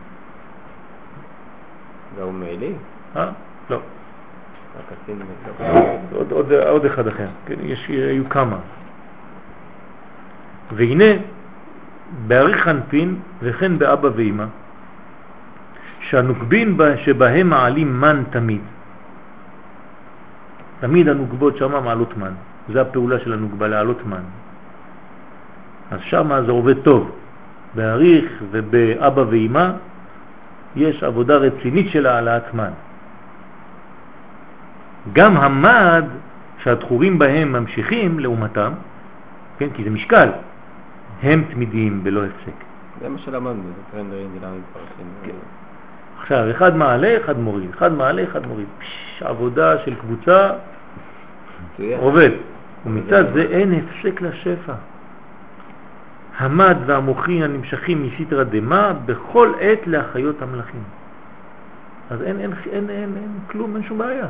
זה 2.17 2.23
הוא 2.23 2.33
מעילי? 2.33 2.73
אה? 3.17 3.31
לא. 3.71 3.81
עוד, 6.13 6.33
עוד, 6.33 6.53
עוד 6.53 6.85
אחד 6.85 7.09
אחר, 7.09 7.29
כן, 7.47 7.55
יש, 7.63 7.89
היו 7.89 8.29
כמה. 8.29 8.57
והנה, 10.73 11.05
בארי 12.27 12.55
חנפין 12.55 13.19
וכן 13.43 13.79
באבא 13.79 14.09
ואמא, 14.17 14.45
שהנוקבין 16.01 16.79
שבהם 17.05 17.51
מעלים 17.51 18.01
מן 18.01 18.23
תמיד. 18.31 18.61
תמיד 20.81 21.09
הנוקבות 21.09 21.57
שם 21.57 21.85
מעלות 21.85 22.17
מן. 22.17 22.33
זה 22.73 22.81
הפעולה 22.81 23.19
של 23.19 23.33
הנוקבה, 23.33 23.69
לעלות 23.69 24.07
מן. 24.07 24.25
אז 25.91 26.01
שם 26.01 26.31
זה 26.47 26.53
עובד 26.53 26.79
טוב. 26.83 27.11
באריך 27.77 28.33
ובאבא 28.51 29.25
ואמא 29.31 29.71
יש 30.77 31.03
עבודה 31.03 31.37
רצינית 31.37 31.91
של 31.91 32.07
העלאת 32.07 32.55
מן. 32.55 32.71
גם 35.13 35.37
המד 35.37 36.05
שהדחורים 36.63 37.19
בהם 37.19 37.53
ממשיכים 37.53 38.19
לעומתם, 38.19 38.73
כן, 39.59 39.69
כי 39.75 39.85
זה 39.85 39.91
משקל, 39.91 40.29
הם 41.23 41.45
תמידיים 41.53 42.05
בלא 42.05 42.25
הפסק. 42.25 42.57
זה 43.01 43.09
מה 43.09 43.19
שלמדנו, 43.19 43.63
זה 43.63 43.83
טרנד 43.93 44.13
רינגלרים 44.13 44.63
פרשים. 44.73 45.35
עכשיו, 46.21 46.51
אחד 46.51 46.77
מעלה, 46.77 47.17
אחד 47.25 47.39
מוריד, 47.39 47.71
אחד 47.71 47.93
מעלה, 47.93 48.25
אחד 48.25 48.47
מוריד. 48.47 48.67
פש, 48.79 49.23
עבודה 49.23 49.79
של 49.85 49.95
קבוצה 49.95 50.51
עובד. 51.99 52.31
ומצד 52.87 53.25
זה 53.35 53.43
אין 53.51 53.75
הפסק 53.75 54.21
לשפע. 54.21 54.73
המד 56.39 56.77
והמוחין 56.87 57.43
הנמשכים 57.43 58.03
מסתרא 58.03 58.45
דמה 58.45 58.93
בכל 59.07 59.53
עת 59.61 59.87
להחיות 59.87 60.43
המלאכים. 60.43 60.83
אז 62.11 62.23
אין, 62.23 62.41
אין, 62.41 62.53
אין, 62.73 62.91
אין, 62.91 63.13
אין 63.17 63.39
כלום, 63.51 63.77
אין 63.77 63.85
שום 63.85 63.99
בעיה. 63.99 64.27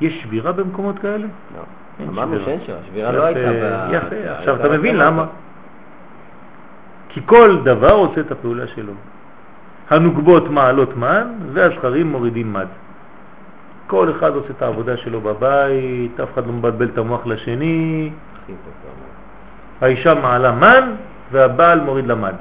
יש 0.00 0.22
שבירה 0.22 0.52
במקומות 0.52 0.98
כאלה? 0.98 1.26
לא. 1.56 1.62
אמרנו 2.08 2.34
שבירה. 2.34 2.44
שאין 2.44 2.60
שבירה, 2.66 2.78
שבירה 2.86 3.12
לא 3.12 3.24
הייתה. 3.24 3.40
יפה, 3.92 4.16
הייתה 4.16 4.38
עכשיו 4.38 4.56
אתה 4.56 4.68
מבין. 4.68 4.96
למה. 4.96 5.26
כי 7.08 7.20
כל 7.26 7.58
דבר 7.64 7.92
עושה 7.92 8.20
את 8.20 8.30
הפעולה 8.32 8.66
שלו. 8.66 8.92
הנוגבות 9.90 10.50
מעלות 10.50 10.96
מן 10.96 11.28
והזכרים 11.52 12.12
מורידים 12.12 12.52
מד. 12.52 12.66
כל 13.86 14.10
אחד 14.10 14.34
עושה 14.34 14.50
את 14.50 14.62
העבודה 14.62 14.96
שלו 14.96 15.20
בבית, 15.20 16.20
אף 16.20 16.32
אחד 16.34 16.46
לא 16.46 16.52
מבלבל 16.52 16.88
את 16.88 16.98
המוח 16.98 17.26
לשני, 17.26 18.10
אומר. 18.48 18.54
האישה 19.80 20.14
מעלה 20.14 20.52
מן 20.52 20.94
והבעל 21.32 21.80
מוריד 21.80 22.06
לה 22.06 22.14
מד. 22.14 22.34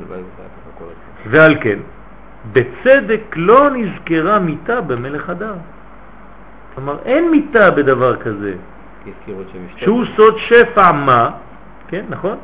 הלוואי 0.00 0.20
וזה 0.20 0.28
היה 0.38 0.48
ככה 0.48 0.70
כל 0.78 0.84
הזמן. 0.84 1.32
ועל 1.38 1.56
כן, 1.60 1.78
בצדק 2.52 3.22
לא 3.36 3.70
נזכרה 3.70 4.38
מיטה 4.38 4.80
במלך 4.80 5.30
הדר. 5.30 5.54
כלומר, 6.74 6.96
אין 7.04 7.30
מיטה 7.30 7.70
בדבר 7.70 8.16
כזה. 8.16 8.54
שהוא 9.76 10.04
סוד 10.16 10.34
שפע 10.38 10.92
מה, 10.92 11.30
כן, 11.88 12.04
נכון? 12.08 12.36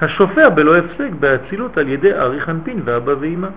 השופע 0.00 0.48
בלא 0.48 0.76
הפסק 0.76 1.10
באצילות 1.20 1.78
על 1.78 1.88
ידי 1.88 2.12
ארי 2.12 2.40
חנפין 2.40 2.80
ואבא 2.84 3.12
ואמא. 3.20 3.48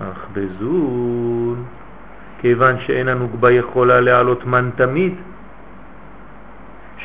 אך 0.00 0.26
בזון, 0.32 1.64
כיוון 2.40 2.80
שאין 2.80 3.08
הנוגבה 3.08 3.50
יכולה 3.50 4.00
להעלות 4.00 4.46
מן 4.46 4.70
תמיד, 4.76 5.14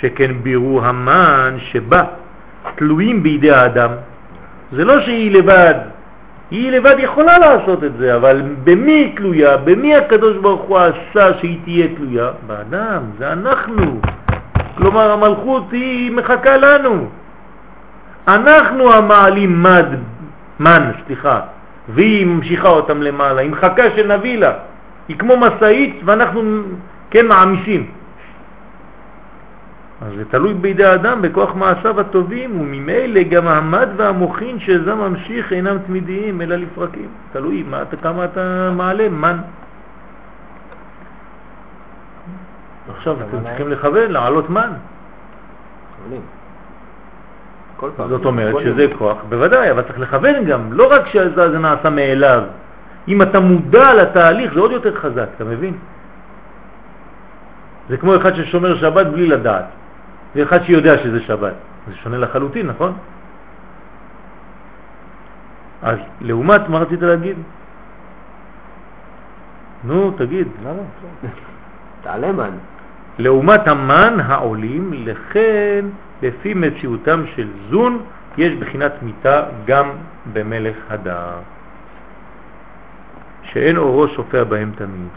שכן 0.02 0.32
בירו 0.44 0.82
המן 0.82 1.58
שבה 1.60 2.04
תלויים 2.76 3.24
בידי 3.24 3.52
האדם. 3.52 3.90
זה 4.72 4.86
לא 4.86 5.02
שהיא 5.02 5.32
לבד, 5.32 5.76
היא 6.52 6.72
לבד 6.72 6.96
יכולה 7.00 7.38
לעשות 7.38 7.84
את 7.84 7.92
זה, 7.98 8.16
אבל 8.16 8.42
במי 8.64 8.92
היא 8.92 9.16
תלויה? 9.18 9.58
במי 9.58 9.96
הקדוש 9.96 10.38
ברוך 10.38 10.62
הוא 10.62 10.78
עשה 10.78 11.38
שהיא 11.40 11.60
תהיה 11.64 11.88
תלויה? 11.96 12.30
באדם, 12.48 13.02
זה 13.18 13.32
אנחנו. 13.32 14.02
כלומר 14.78 15.12
המלכות 15.12 15.72
היא 15.72 16.12
מחכה 16.12 16.58
לנו. 16.58 17.08
אנחנו 18.28 18.94
המעלים 18.94 19.64
מד, 19.64 19.86
מן, 20.60 20.92
סליחה, 21.06 21.40
והיא 21.90 22.26
ממשיכה 22.26 22.70
אותם 22.70 23.02
למעלה, 23.02 23.42
היא 23.42 23.50
מחכה 23.50 23.84
שנביא 23.96 24.38
לה. 24.38 24.52
היא 25.08 25.18
כמו 25.18 25.38
מסעית 25.38 26.02
ואנחנו, 26.06 26.62
כן, 27.12 27.28
מעמיסים. 27.28 27.88
אז 30.02 30.14
זה 30.18 30.26
תלוי 30.26 30.54
בידי 30.54 30.86
האדם 30.86 31.22
בכוח 31.22 31.56
מעשיו 31.56 32.00
הטובים, 32.00 32.62
וממילא 32.62 33.24
גם 33.24 33.48
המד 33.48 33.90
והמוחין 33.98 34.60
שזה 34.60 34.96
ממשיך 34.96 35.54
אינם 35.54 35.78
תמידיים 35.88 36.42
אלא 36.42 36.56
לפרקים. 36.56 37.08
תלוי 37.32 37.64
מה, 37.64 37.82
אתה- 37.82 37.98
כמה 37.98 38.26
אתה 38.26 38.72
מעלה, 38.76 39.10
מן. 39.10 39.38
עכשיו 42.98 43.16
אתם 43.30 43.44
צריכים 43.44 43.70
לכוון, 43.70 44.12
לעלות 44.12 44.50
מן. 44.50 44.70
זאת 48.10 48.26
אומרת 48.26 48.56
שזה. 48.64 48.88
כוח, 48.98 49.18
בוודאי, 49.30 49.72
אבל 49.72 49.82
צריך 49.82 50.00
לכוון 50.00 50.46
גם, 50.46 50.74
לא 50.74 50.92
רק 50.92 51.08
שזה 51.08 51.52
זה 51.52 51.60
נעשה 51.60 51.90
מאליו. 51.90 52.44
אם 53.08 53.22
אתה 53.22 53.40
מודע 53.40 53.94
לתהליך 53.94 54.54
זה 54.54 54.60
עוד 54.60 54.72
יותר 54.72 54.96
חזק, 54.96 55.28
אתה 55.36 55.44
מבין? 55.44 55.74
זה 57.90 57.98
כמו 57.98 58.16
אחד 58.16 58.36
ששומר 58.36 58.78
שבת 58.78 59.08
בלי 59.08 59.28
לדעת, 59.28 59.66
ואחד 60.36 60.64
שיודע 60.64 60.98
שזה 60.98 61.22
שבת. 61.22 61.54
זה 61.88 61.96
שונה 61.96 62.18
לחלוטין, 62.18 62.68
נכון? 62.68 62.94
אז 65.82 65.98
לעומת, 66.22 66.70
מה 66.70 66.80
רצית 66.80 67.02
להגיד? 67.02 67.38
נו, 69.84 70.12
תגיד. 70.12 70.48
לא, 70.64 70.72
לא, 70.72 70.84
תעלה 72.02 72.32
מן. 72.32 72.52
לעומת 73.20 73.68
המן 73.68 74.18
העולים, 74.26 74.94
לכן 74.94 75.86
לפי 76.22 76.54
מציאותם 76.54 77.24
של 77.36 77.48
זון 77.70 78.02
יש 78.38 78.54
בחינת 78.54 78.92
מיטה 79.02 79.44
גם 79.66 79.92
במלך 80.34 80.76
הדר, 80.90 81.32
שאין 83.44 83.78
אורו 83.78 84.08
שופע 84.08 84.44
בהם 84.44 84.72
תמיד. 84.76 85.10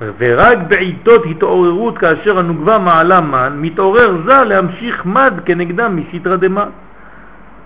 ורק 0.00 0.58
בעיתות 0.68 1.22
התעוררות 1.30 1.98
כאשר 1.98 2.38
הנוגבה 2.38 2.78
מעלה 2.78 3.20
מן, 3.20 3.52
מתעורר 3.56 4.16
זה 4.26 4.44
להמשיך 4.44 5.06
מד 5.06 5.34
כנגדם 5.44 5.96
מסתרא 5.96 6.36
דמה, 6.36 6.64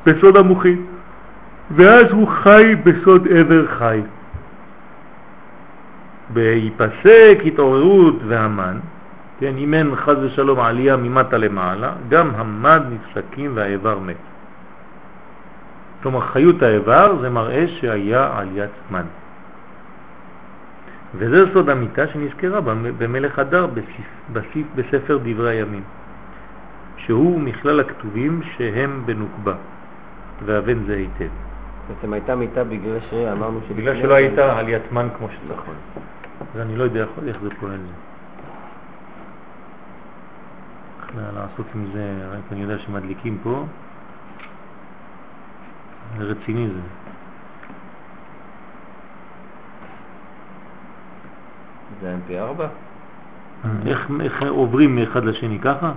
בסוד 0.07 0.36
המוחי, 0.36 0.77
ואז 1.70 2.07
הוא 2.11 2.28
חי 2.28 2.74
בסוד 2.85 3.28
עבר 3.28 3.66
חי. 3.66 4.01
בהיפסק 6.32 7.39
התעוררות 7.44 8.16
והמן, 8.27 8.78
כן, 9.40 9.55
אם 9.59 9.74
אין 9.74 9.97
חז 9.97 10.16
ושלום 10.23 10.61
עלייה 10.61 10.97
ממטה 10.97 11.39
למעלה, 11.39 11.93
גם 12.09 12.31
המד 12.36 12.82
נפסקים 12.90 13.51
והאיבר 13.55 13.98
מת. 13.98 14.16
כלומר, 16.02 16.20
חיות 16.20 16.62
האיבר 16.62 17.16
זה 17.20 17.31
מראה 17.31 17.65
שהיה 17.69 18.31
עליית 18.36 18.70
מן. 18.90 19.20
וזה 21.15 21.53
סוד 21.53 21.69
המיטה 21.69 22.07
שנזכרה 22.09 22.61
במ- 22.61 22.99
במלך 22.99 23.39
הדר 23.39 23.66
בספ- 23.66 24.32
בספ- 24.32 24.74
בספר 24.77 25.19
דברי 25.24 25.51
הימים, 25.51 25.82
שהוא 26.97 27.41
מכלל 27.41 27.81
הכתובים 27.81 28.41
שהם 28.57 29.03
בנוקבה, 29.07 29.55
והבן 30.45 30.85
זה 30.87 30.95
היטב. 30.97 31.28
בעצם 31.89 32.12
הייתה 32.12 32.35
מיטה 32.35 32.65
בגלל 32.65 32.99
שאמרנו 33.11 33.61
שלפני 33.61 33.82
בגלל 33.82 34.03
שלא 34.03 34.15
הייתה 34.15 34.59
עליית 34.59 34.93
מן 34.93 35.09
כמו 35.19 35.28
שצריך. 35.28 35.61
נכון. 35.61 35.74
אז 36.55 36.61
אני 36.61 36.77
לא 36.77 36.85
יודע 36.85 37.05
איך 37.27 37.37
זה 37.43 37.49
פועל 37.61 37.81
לעשות 41.35 41.66
עם 41.74 41.87
זה, 41.93 42.28
רק 42.32 42.53
אני 42.53 42.62
יודע 42.62 42.78
שמדליקים 42.78 43.39
פה, 43.43 43.65
רציני 46.19 46.69
זה. 46.69 46.81
זה 52.01 52.15
MP4? 52.29 52.62
איך, 53.87 54.11
איך 54.21 54.43
עוברים 54.49 54.97
מאחד 54.97 55.25
לשני 55.25 55.59
ככה? 55.59 55.93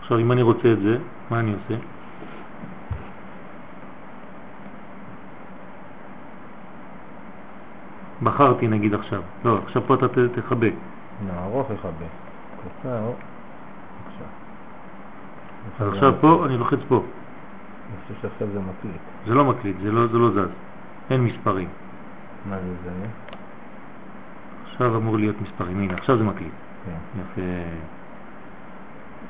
עכשיו 0.00 0.18
אם 0.18 0.32
אני 0.32 0.42
רוצה 0.42 0.72
את 0.72 0.80
זה, 0.80 0.98
מה 1.30 1.40
אני 1.40 1.52
עושה? 1.52 1.74
בחרתי 8.22 8.68
נגיד 8.68 8.94
עכשיו, 8.94 9.22
לא, 9.44 9.58
עכשיו 9.64 9.82
פה 9.86 9.94
אתה 9.94 10.08
ת- 10.08 10.18
תחבא. 10.38 10.66
נערוך 11.26 11.70
יכבה. 11.70 11.90
קצר. 12.80 13.10
עכשיו 15.88 16.12
פה, 16.20 16.42
אני 16.46 16.58
לוחץ 16.58 16.78
פה. 16.88 16.96
אני 16.96 17.96
חושב 18.02 18.28
שעכשיו 18.28 18.48
זה 18.52 18.60
מקליט. 18.60 19.02
זה 19.26 19.34
לא 19.34 19.44
מקליט, 19.44 19.76
זה 19.82 19.92
לא, 19.92 20.06
זה 20.06 20.18
לא 20.18 20.30
זז, 20.30 20.48
אין 21.10 21.24
מספרים. 21.24 21.68
מה 22.48 22.56
זה 22.58 22.74
זה? 22.84 23.06
עכשיו 24.70 24.96
אמור 24.96 25.18
להיות 25.18 25.36
מספרים, 25.42 25.80
הנה, 25.80 25.94
עכשיו 25.94 26.18
זה 26.18 26.24
מקליט. 26.24 26.52
כן. 26.86 27.20
יפה. 27.20 27.40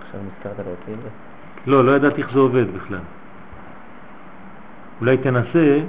עכשיו 0.00 0.20
נזכרת 0.20 0.66
להוציא 0.66 0.94
את 0.94 0.98
זה? 1.02 1.08
לא, 1.66 1.84
לא 1.84 1.96
ידעתי 1.96 2.22
איך 2.22 2.32
זה 2.32 2.38
עובד 2.38 2.74
בכלל. 2.74 2.98
אולי 5.00 5.16
תנסה 5.16 5.80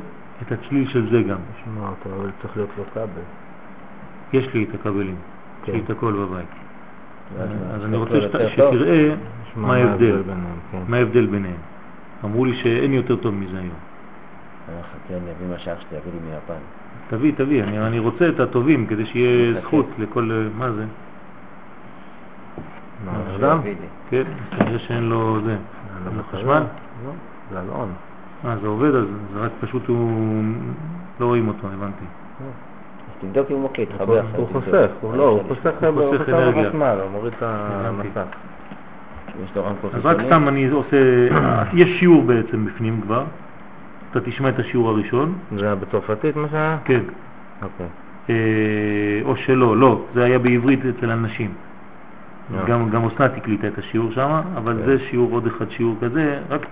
את 0.41 0.51
הצליל 0.51 0.89
של 0.89 1.09
זה 1.11 1.22
גם. 1.22 1.38
תשמע 1.55 1.89
אותו, 1.89 2.15
אבל 2.15 2.30
צריך 2.41 2.57
להיות 2.57 2.69
לו 2.77 2.84
כבל. 2.93 3.22
יש 4.34 4.53
לי 4.53 4.63
את 4.69 4.76
הכבלים, 4.76 5.15
יש 5.63 5.69
לי 5.69 5.80
כן. 5.80 5.85
את 5.85 5.89
הכל 5.89 6.13
בבית. 6.13 6.47
אז 7.73 7.85
אני 7.85 7.97
רוצה 7.97 8.13
טוב? 8.31 8.49
שתראה 8.49 9.15
כן. 9.53 9.61
מה 9.61 10.97
ההבדל 10.97 11.26
ביניהם. 11.27 11.61
אמרו 12.26 12.45
לי 12.45 12.55
שאין 12.55 12.93
יותר 12.93 13.15
טוב 13.15 13.35
מזה 13.35 13.59
היום. 13.59 13.90
אני 14.72 14.80
מחכה, 14.80 15.14
אני 15.23 15.31
אביא 15.31 15.48
מה 15.48 15.60
שאח 15.60 15.80
שלי 15.80 15.98
יביא 15.98 16.11
לי 16.11 16.19
מיפן. 16.35 16.61
תביא, 17.10 17.34
תביא, 17.35 17.64
אני, 17.64 17.80
אני 17.80 17.99
רוצה 17.99 18.30
את 18.30 18.39
הטובים 18.39 18.88
כדי 18.88 19.06
שיהיה. 19.06 19.61
זכות 19.61 19.85
לכל... 19.99 20.48
מה 20.57 20.72
זה? 20.72 20.85
מה, 23.06 23.11
אדם? 23.35 23.60
כן, 24.10 24.23
כנראה 24.57 24.80
שאין 24.80 25.03
לו 25.03 25.39
זה. 25.45 25.52
אין 25.52 25.60
לו 26.06 26.18
לו 26.18 26.23
חשמל? 26.23 26.64
לא, 27.06 27.11
זה 27.52 27.60
אלון. 27.61 27.93
אה, 28.45 28.56
זה 28.61 28.68
עובד 28.68 28.95
אז, 28.95 29.06
זה 29.34 29.39
רק 29.39 29.52
פשוט 29.60 29.88
הוא... 29.88 30.43
לא 31.19 31.26
רואים 31.26 31.48
אותו, 31.48 31.68
הבנתי. 31.68 32.06
אז 32.39 33.22
תבדוק 33.22 33.52
אם 33.52 33.56
הוא 33.56 33.64
מקליט, 33.64 33.89
חבר 33.98 34.19
עכשיו. 34.19 34.39
הוא. 34.39 34.48
חוסך, 34.52 34.88
הוא 35.02 35.15
לא, 35.15 35.27
הוא 35.30 35.41
חוסך. 35.48 35.84
בחשמל, 35.84 36.98
הוא 37.02 37.11
מוריד 37.11 37.34
את. 37.38 37.43
המסך. 37.43 38.26
אז 39.93 40.06
רק? 40.06 40.18
סתם 40.26 40.48
אני 40.48 40.69
עושה... 40.69 40.98
יש 41.73 41.99
שיעור 41.99 42.23
בעצם 42.23 42.65
בפנים 42.65 43.02
כבר. 43.02 43.23
אתה 44.12 44.22
תשמע 44.22 44.50
את 44.50 44.60
השיעור 44.60 44.90
הראשון. 44.90 45.34
זה 45.58 45.66
היה 45.66 45.76
בצרפתית 45.76 46.36
מה 46.36 46.48
שהיה? 46.52 46.78
כן. 46.86 47.02
אוקיי. 47.62 47.88
אה, 48.30 48.36
או 49.24 49.36
שלא, 49.36 49.78
לא, 49.78 50.06
זה 50.14 50.24
היה 50.24 50.40
בעברית 50.40 50.80
אצל 50.86 51.12
אנשים. 51.12 51.54
אה. 52.54 52.66
גם, 52.66 52.90
גם 52.90 53.06
אסנת 53.06 53.38
הקליטה 53.38 53.68
את 53.68 53.78
השיעור 53.78 54.12
שם, 54.12 54.42
אבל 54.58 54.78
כן. 54.78 54.86
זה 54.86 55.00
שיעור 55.00 55.32
עוד 55.32 55.48
אחד 55.48 55.70
שיעור 55.70 55.96
כזה, 56.02 56.40
רק 56.50 56.66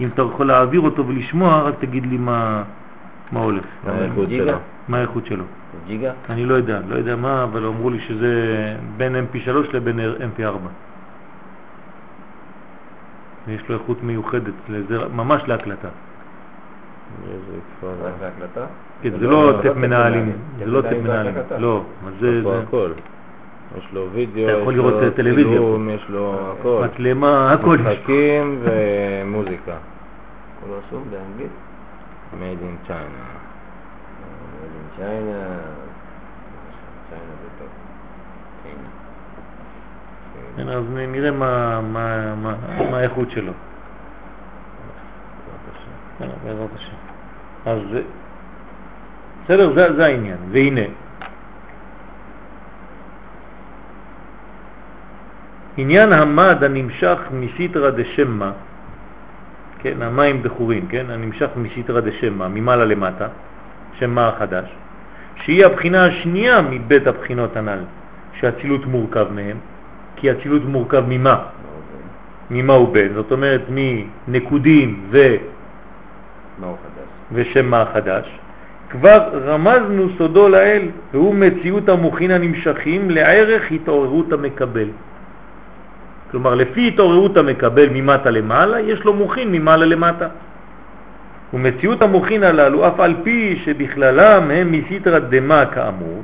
אם 0.00 0.08
אתה 0.14 0.22
יכול 0.22 0.46
להעביר 0.46 0.80
אותו 0.80 1.06
ולשמוע, 1.06 1.62
רק 1.62 1.74
תגיד 1.78 2.06
לי 2.06 2.16
מה, 2.16 2.62
מה 3.32 3.40
הולך, 3.40 3.64
מה 3.86 3.92
האיכות? 3.92 4.28
שלו? 4.30 4.52
מה 4.88 4.98
האיכות 4.98 5.26
שלו. 5.26 5.44
ג'יגה? 5.86 6.12
אני 6.30 6.44
לא 6.44 6.54
יודע, 6.54 6.80
לא 6.88 6.96
יודע 6.96 7.16
מה, 7.16 7.44
אבל 7.44 7.66
אמרו 7.66 7.90
לי 7.90 8.00
שזה 8.00 8.32
בין 8.96 9.16
mp3 9.16 9.50
לבין 9.72 10.00
mp4. 10.00 10.68
ויש 13.46 13.68
לו 13.68 13.74
איכות 13.74 14.02
מיוחדת, 14.02 14.54
ממש 15.14 15.42
להקלטה. 15.46 15.88
איזה 17.30 17.58
כפר. 17.78 17.88
רק 18.02 18.12
להקלטה? 18.22 18.66
כן, 19.02 19.10
זה 19.10 19.18
זה 19.18 19.26
לא- 19.26 19.30
לא 19.52 19.56
לא 19.56 19.62
טפ 19.62 19.76
מנהלים. 19.76 20.32
זה 20.58 20.66
לא 20.66 20.82
טפ 20.82 20.92
מנהלים 20.92 21.34
זה 21.34 21.40
הקלטה. 21.40 21.58
לא, 21.58 21.82
אבל 22.04 22.12
זה, 22.20 22.28
יש 22.28 22.44
לו 22.44 22.50
זה 22.52 22.58
הכל. 22.62 22.90
יש 23.78 23.88
לו 23.92 24.08
וידאו, 24.12 24.70
יש 24.70 24.76
לו. 24.76 25.14
צילום, 25.16 25.90
יש 25.90 26.04
לו 26.08 26.36
הכל. 26.60 26.84
מצלמה, 26.92 27.52
הכל. 27.52 27.78
משחקים 27.78 28.58
ומוזיקה. 28.62 29.72
לא 30.68 30.74
רשום 30.86 31.04
באנגלית? 31.10 31.50
made 32.32 32.62
in 32.62 32.88
China. 32.88 33.24
צ'יינה... 34.96 35.42
צ'יינה 37.08 37.34
זה 37.42 37.48
טוב. 37.58 37.68
כן, 40.56 40.68
אז 40.68 40.84
נראה 40.90 41.30
מה 41.30 41.80
האיכות 42.98 43.30
שלו. 43.30 43.52
כן, 46.18 46.28
בעזרת 46.44 46.70
השם. 46.74 46.96
אז 47.66 47.78
בסדר, 49.44 49.74
זה, 49.74 49.96
זה 49.96 50.04
העניין. 50.04 50.36
והנה, 50.50 50.80
עניין 55.76 56.12
המד 56.12 56.64
הנמשך 56.64 57.18
מסיתרא 57.32 57.90
דשמא, 57.90 58.50
כן, 59.78 60.02
המים 60.02 60.42
בחורים, 60.42 60.86
כן, 60.86 61.06
הנמשך 61.10 61.48
מסיתרא 61.56 62.00
דשמא, 62.00 62.48
ממעלה 62.48 62.84
למטה, 62.84 63.28
שמה 63.98 64.28
החדש, 64.28 64.68
שהיא 65.36 65.66
הבחינה 65.66 66.06
השנייה 66.06 66.62
מבית 66.62 67.06
הבחינות 67.06 67.56
הנ"ל, 67.56 67.82
שהצילות 68.40 68.86
מורכב 68.86 69.26
מהם, 69.34 69.56
כי 70.16 70.30
הצילות 70.30 70.62
מורכב 70.64 71.04
ממה? 71.08 71.44
ממה 72.50 72.72
הוא 72.72 72.94
בן? 72.94 73.14
זאת 73.14 73.32
אומרת 73.32 73.62
מנקודים 73.68 75.06
ו... 75.10 75.18
חדש? 76.60 77.08
ושם 77.32 77.66
מה 77.66 77.82
החדש. 77.82 78.38
כבר 78.90 79.20
רמזנו 79.46 80.08
סודו 80.18 80.48
לאל, 80.48 80.82
והוא 81.12 81.34
מציאות 81.34 81.88
המוחין 81.88 82.30
הנמשכים 82.30 83.10
לערך 83.10 83.72
התעוררות 83.72 84.32
המקבל. 84.32 84.88
כלומר, 86.30 86.54
לפי 86.54 86.88
התעוררות 86.88 87.36
המקבל 87.36 87.88
ממטה 87.92 88.30
למעלה, 88.30 88.80
יש 88.80 89.04
לו 89.04 89.12
מוחין 89.12 89.52
ממעלה 89.52 89.86
למטה. 89.86 90.28
ומציאות 91.54 92.02
המוחין 92.02 92.42
הללו, 92.42 92.88
אף 92.88 93.00
על 93.00 93.14
פי 93.22 93.60
שבכללם 93.64 94.50
הם 94.50 94.72
מסיתרא 94.72 95.18
דמה 95.18 95.66
כאמור, 95.66 96.22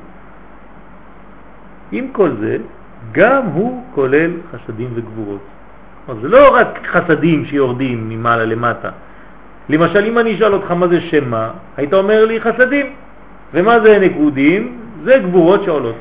עם 1.92 2.06
כל 2.12 2.30
זה, 2.40 2.56
גם 3.12 3.42
הוא 3.44 3.84
כולל 3.94 4.30
חסדים 4.52 4.88
וגבורות. 4.94 5.40
כלומר, 6.06 6.20
זה 6.22 6.28
לא 6.28 6.54
רק 6.54 6.78
חסדים 6.86 7.44
שיורדים 7.44 8.08
ממעלה 8.08 8.44
למטה. 8.44 8.90
למשל, 9.68 10.04
אם 10.04 10.18
אני 10.18 10.34
אשאל 10.34 10.54
אותך 10.54 10.70
מה 10.70 10.88
זה 10.88 11.00
שם 11.00 11.30
מה, 11.30 11.50
היית 11.76 11.94
אומר 11.94 12.24
לי 12.24 12.40
חסדים. 12.40 12.86
ומה 13.54 13.80
זה 13.80 13.98
נקודים? 13.98 14.80
זה 15.04 15.18
גבורות 15.18 15.62
שעולות. 15.64 15.96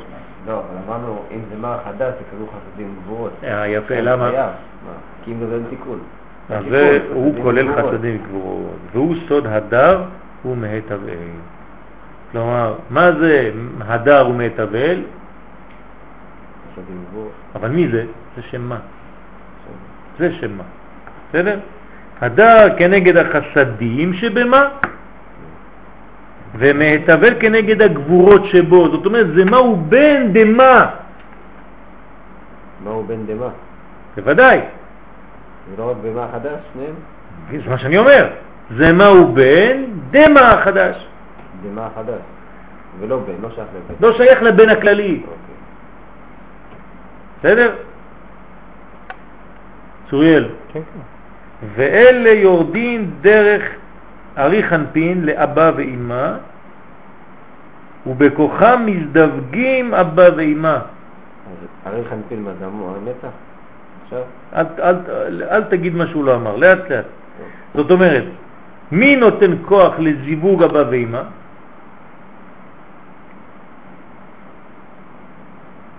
לא, 0.48 0.54
אבל 0.54 0.78
אמרנו, 0.88 1.22
אם 1.32 1.40
זה 1.50 1.56
מה 1.62 1.78
חדש, 1.86 2.14
זה 2.20 2.24
כזו 2.32 2.46
חסדים 2.48 2.96
גבורות. 3.04 3.32
אה, 3.44 3.68
יפה, 3.68 4.02
למה? 4.02 4.32
כי 5.24 5.32
אם 5.32 5.38
זה 5.50 5.56
אין 5.56 5.64
תיקון. 5.70 6.00
אז 6.50 6.66
הוא 7.14 7.44
כולל. 7.44 7.76
חסדים 7.76 8.22
וגבורות, 8.24 8.78
והוא 8.92 9.16
סוד 9.28 9.48
הדר 9.48 10.04
ומהתבל. 10.46 11.14
כלומר, 12.32 12.76
מה 12.90 13.12
זה 13.12 13.52
הדר 13.82 14.28
ומהתבל? 14.30 15.02
גבורות. 17.10 17.32
אבל 17.56 17.70
מי 17.70 17.88
זה? 17.88 18.06
זה 18.36 18.42
שם 18.42 18.62
מה. 18.62 18.78
זה 20.20 20.34
שם 20.34 20.52
מה. 20.58 20.64
בסדר? 21.30 21.60
הדר 22.22 22.78
כנגד 22.78 23.18
החסדים 23.18 24.14
שבמה, 24.14 24.68
ומהתבל 26.56 27.34
כנגד 27.40 27.82
הגבורות 27.82 28.46
שבו. 28.46 28.90
זאת 28.92 29.06
אומרת, 29.06 29.28
זה 29.36 29.46
מהו 29.46 29.76
בן 29.76 30.34
דמה. 30.34 30.90
מה 32.84 32.92
הוא 32.92 33.06
בן 33.06 33.26
דמה? 33.26 33.50
בוודאי. 34.16 34.60
זה 35.70 35.76
לא 35.78 35.92
רק 35.92 35.98
במה 36.04 36.28
חדש, 36.32 36.60
שניהם? 36.74 36.96
זה 37.64 37.70
מה 37.70 37.78
שאני 37.78 37.98
אומר. 37.98 38.28
זה 38.78 38.94
מהו 38.94 39.34
בן 39.34 39.84
דמה 40.12 40.52
החדש. 40.52 41.08
דמה 41.64 41.88
חדש. 41.96 42.22
ולא 43.00 43.18
בן, 43.20 43.34
לא 43.42 43.50
שייך 43.50 43.68
לבן. 43.76 44.08
לא 44.08 44.18
שייך 44.18 44.42
לבן 44.42 44.70
הכללי. 44.70 45.22
אוקיי. 45.22 45.56
בסדר? 47.40 47.76
צוריאל. 50.10 50.50
כן, 50.74 50.80
כן. 50.94 51.09
ואלה 51.76 52.30
יורדים 52.30 53.12
דרך 53.22 53.64
ארי 54.38 54.64
חנפין 54.64 55.26
לאבא 55.26 55.72
ואימא, 55.76 56.34
ובכוחם 58.08 58.84
מזדווגים 58.86 59.94
אבא 59.94 60.30
ואימא. 60.38 60.78
אז 60.78 61.68
הרי 61.86 62.02
חנפיל 62.10 62.40
מה 62.40 62.52
זה 62.60 62.66
אמור, 62.66 62.96
המצח? 62.96 63.34
עכשיו? 64.04 64.24
אל, 64.54 64.66
אל, 64.80 64.96
אל, 65.10 65.44
אל 65.44 65.64
תגיד 65.64 65.96
מה 65.96 66.08
שהוא 66.08 66.26
לא 66.26 66.36
אמר, 66.36 66.56
לאט 66.56 66.90
לאט. 66.90 67.06
זאת 67.76 67.92
אומרת, 67.92 68.24
מי 68.92 69.16
נותן 69.16 69.52
כוח 69.66 69.94
לזיווג 70.00 70.64
אבא 70.64 70.84
ואימא? 70.90 71.22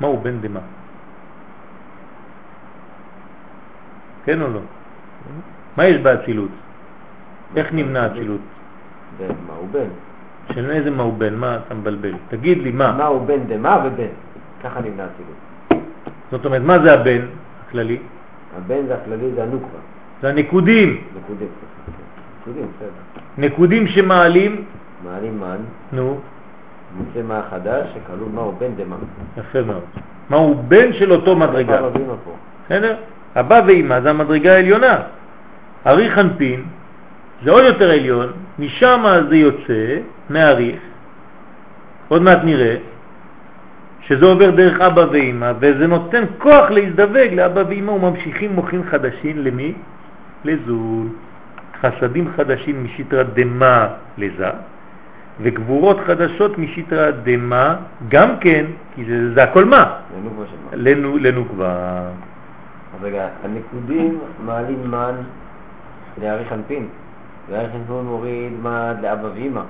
מהו 0.00 0.16
בן 0.16 0.40
דמה? 0.40 0.60
כן 4.24 4.42
או 4.42 4.48
לא? 4.48 4.60
מה 5.76 5.84
יש 5.84 5.96
באצילות? 5.96 6.50
איך 7.56 7.72
נמנע 7.72 8.06
אצילות? 8.06 8.40
בן, 9.18 9.34
מה 9.46 9.54
הוא 9.58 9.68
בן? 9.70 9.88
של 10.54 10.70
איזה 10.70 10.90
מהו 10.90 11.12
בן? 11.12 11.34
מה 11.34 11.58
אתה 11.66 11.74
מבלבל? 11.74 12.14
תגיד 12.28 12.58
לי 12.58 12.72
מה. 12.72 12.92
מה 12.98 13.04
הוא 13.04 13.26
בן 13.26 13.44
דמה 13.46 13.84
ובן. 13.84 14.12
ככה 14.64 14.80
נמנע 14.80 15.04
הצילות. 15.04 15.38
זאת 16.30 16.44
אומרת, 16.44 16.62
מה 16.62 16.78
זה 16.78 16.92
הבן 16.92 17.20
הכללי? 17.66 17.98
הבן 18.56 18.86
זה 18.86 18.94
הכללי, 18.94 19.30
זה 19.34 19.42
הנוקבה. 19.42 19.78
זה 20.22 20.28
הנקודים. 20.28 21.04
נקודים. 21.16 21.48
סליחה. 21.48 22.00
נקודים, 22.40 22.66
בסדר. 22.76 22.90
נקודים 23.38 23.86
שמעלים, 23.86 24.64
מעלים 25.04 25.40
מן, 25.40 25.56
נו, 25.92 26.18
מוצא 26.96 27.22
מה 27.22 27.42
חדש, 27.50 27.86
שכלול 27.94 28.28
מהו 28.34 28.52
בן 28.58 28.74
דמה. 28.76 28.96
יפה 29.38 29.62
מאוד. 29.62 29.82
מהו 30.30 30.62
בן 30.68 30.92
של 30.92 31.12
אותו 31.12 31.36
מדרגה. 31.36 31.80
בסדר? 32.66 32.96
אבא 33.36 33.60
ואמא 33.66 34.00
זה 34.00 34.10
המדרגה 34.10 34.52
העליונה. 34.52 34.98
ארי 35.86 36.10
חנפין 36.10 36.62
זה 37.44 37.50
עוד 37.50 37.64
יותר 37.64 37.90
עליון, 37.90 38.32
משם 38.58 39.04
זה 39.28 39.36
יוצא, 39.36 39.96
מאריך, 40.30 40.80
עוד 42.08 42.22
מעט 42.22 42.38
נראה 42.44 42.76
שזה 44.00 44.26
עובר 44.26 44.50
דרך 44.50 44.80
אבא 44.80 45.04
ואמא, 45.12 45.52
וזה 45.60 45.86
נותן 45.86 46.24
כוח 46.38 46.70
להזדווג 46.70 47.32
לאבא 47.32 47.62
ואמא, 47.68 47.90
וממשיכים 47.90 48.54
מוחים 48.54 48.82
חדשים 48.90 49.38
למי? 49.38 49.72
לזול. 50.44 51.06
חסדים 51.80 52.30
חדשים 52.36 52.84
משיטרה 52.84 53.22
דמה 53.22 53.88
לזה, 54.18 54.50
וגבורות 55.40 56.00
חדשות 56.06 56.58
משיטרה 56.58 57.10
דמה 57.10 57.76
גם 58.08 58.36
כן, 58.40 58.64
כי 58.94 59.04
זה, 59.04 59.34
זה 59.34 59.42
הכל 59.42 59.64
מה? 59.64 59.76
מה. 59.76 60.80
לנו. 61.18 61.44
אז 62.94 63.02
רגע, 63.02 63.28
הנקודים 63.44 64.18
מעלים 64.46 64.90
מן 64.90 65.14
לאריך 66.20 66.52
אנפין, 66.52 66.88
ואריך 67.48 67.70
אנפין 67.74 67.96
מוריד 68.04 68.52
מד 68.62 68.96
לאבא 69.02 69.28
ואמא, 69.34 69.62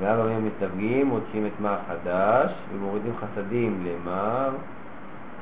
ואבא 0.00 0.20
ואמא 0.20 0.38
מסתווגים, 0.40 1.06
מוצאים 1.06 1.46
את 1.46 1.60
מה 1.60 1.76
החדש, 1.76 2.52
ומורידים 2.74 3.12
חסדים 3.16 3.84
למה, 3.86 4.48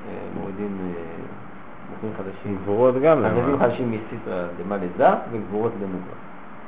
אה, 0.08 0.12
מורידים 0.40 0.78
אה, 0.80 1.02
מוחים 1.90 2.10
חדשים. 2.16 2.58
גבורות 2.62 2.94
גם 3.02 3.24
חסדים 3.24 3.48
למה? 3.48 3.58
חדשים 3.58 3.90
מסיטרא 3.90 4.46
דמה 4.64 4.76
לזה, 4.76 5.08
וגבורות 5.32 5.72
לנוקבה. 5.80 6.16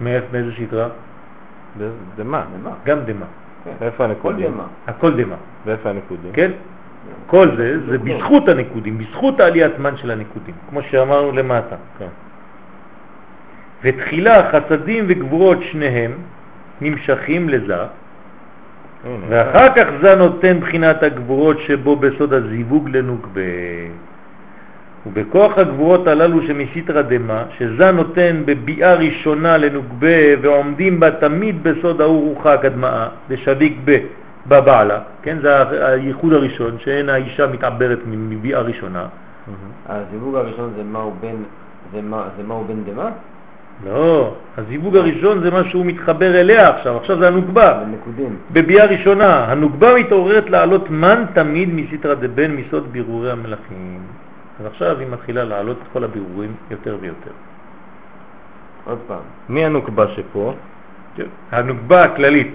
מאיפה, 0.01 0.27
מאיזה 0.33 0.53
שיטרה? 0.53 0.89
דמה. 2.17 2.45
גם 2.85 2.99
דמה. 3.05 3.27
כן. 3.65 3.73
איפה 3.81 4.05
הנקודים? 4.05 4.53
דמה. 4.53 4.67
הכל 4.87 5.23
דמה. 5.25 5.37
ואיפה 5.65 5.91
הנקודים? 5.91 6.33
כן? 6.33 6.51
כל 7.27 7.57
זה, 7.57 7.87
זה 7.87 7.99
בזכות 7.99 8.49
הנקודים, 8.49 8.99
בזכות 8.99 9.41
העליית 9.41 9.79
מן 9.79 9.97
של 9.97 10.11
הנקודים, 10.11 10.55
כמו 10.71 10.83
שאמרנו 10.83 11.33
למטה. 11.33 11.77
כן. 11.99 12.07
ותחילה 13.85 14.51
חסדים 14.53 15.05
וגבורות 15.09 15.59
שניהם 15.63 16.13
נמשכים 16.81 17.49
לזה. 17.49 17.77
ואחר 19.29 19.69
כך 19.77 19.85
זה 20.03 20.15
נותן 20.15 20.61
בחינת 20.61 21.03
הגבורות 21.03 21.59
שבו 21.61 21.97
בסוד 21.97 22.33
הזיווג 22.33 22.89
לנוקבה. 22.89 23.41
ובכוח 25.07 25.59
הגבורות 25.59 26.07
הללו 26.07 26.43
שמסיתרא 26.47 27.03
דמה, 27.03 27.43
שזה 27.59 27.93
נותן 27.93 28.43
בביאה 28.45 28.95
ראשונה 28.95 29.57
לנוקבה 29.57 30.17
ועומדים 30.43 31.01
בה 31.01 31.11
תמיד 31.11 31.63
בסוד 31.63 32.01
האורוחה 32.01 32.55
הקדמאה, 32.55 33.09
דשביק 33.29 33.77
ב, 33.85 33.99
בבעלה, 34.49 34.99
כן, 35.23 35.37
זה 35.43 35.49
הייחוד 35.87 36.33
הראשון, 36.33 36.77
שאין 36.79 37.09
האישה 37.09 37.47
מתעברת 37.47 37.99
מביאה 38.07 38.61
ראשונה. 38.61 39.07
הזיווג 39.89 40.35
הראשון 40.35 40.73
זה 40.77 40.83
מהו 40.85 41.15
בן, 41.21 41.37
זה 41.93 42.03
מה- 42.03 42.25
זה 42.37 42.43
מהו 42.43 42.65
בן 42.65 42.93
דמה? 42.93 43.11
לא, 43.83 44.35
הזיווג 44.57 44.97
הראשון 44.97 45.43
זה 45.43 45.51
מה 45.51 45.65
שהוא 45.65 45.87
מתחבר 45.87 46.41
אליה 46.41 46.69
עכשיו, 46.69 46.97
עכשיו 46.97 47.19
זה 47.19 47.29
הנוקבה. 47.29 47.85
בנקודים. 47.85 48.37
בביאה 48.53 48.87
ראשונה, 48.87 49.45
הנוקבה 49.45 49.95
מתעוררת 49.95 50.51
לעלות 50.51 50.91
מן 50.91 51.25
תמיד 51.35 51.69
מסיתרא 51.75 52.15
דבן 52.15 52.51
מסוד 52.51 52.93
בירורי 52.93 53.31
המלאכים. 53.31 54.01
אז 54.61 54.67
עכשיו 54.67 54.99
היא 54.99 55.09
מתחילה 55.11 55.45
לעלות 55.45 55.77
את 55.83 55.89
כל 55.93 56.05
הבירורים 56.05 56.55
יותר 56.71 56.97
ויותר. 57.01 57.31
עוד 58.85 58.99
פעם. 59.07 59.23
מי 59.49 59.65
הנוקבה 59.65 60.05
שפה? 60.09 60.55
הנוקבה 61.53 62.05
הכללית, 62.05 62.55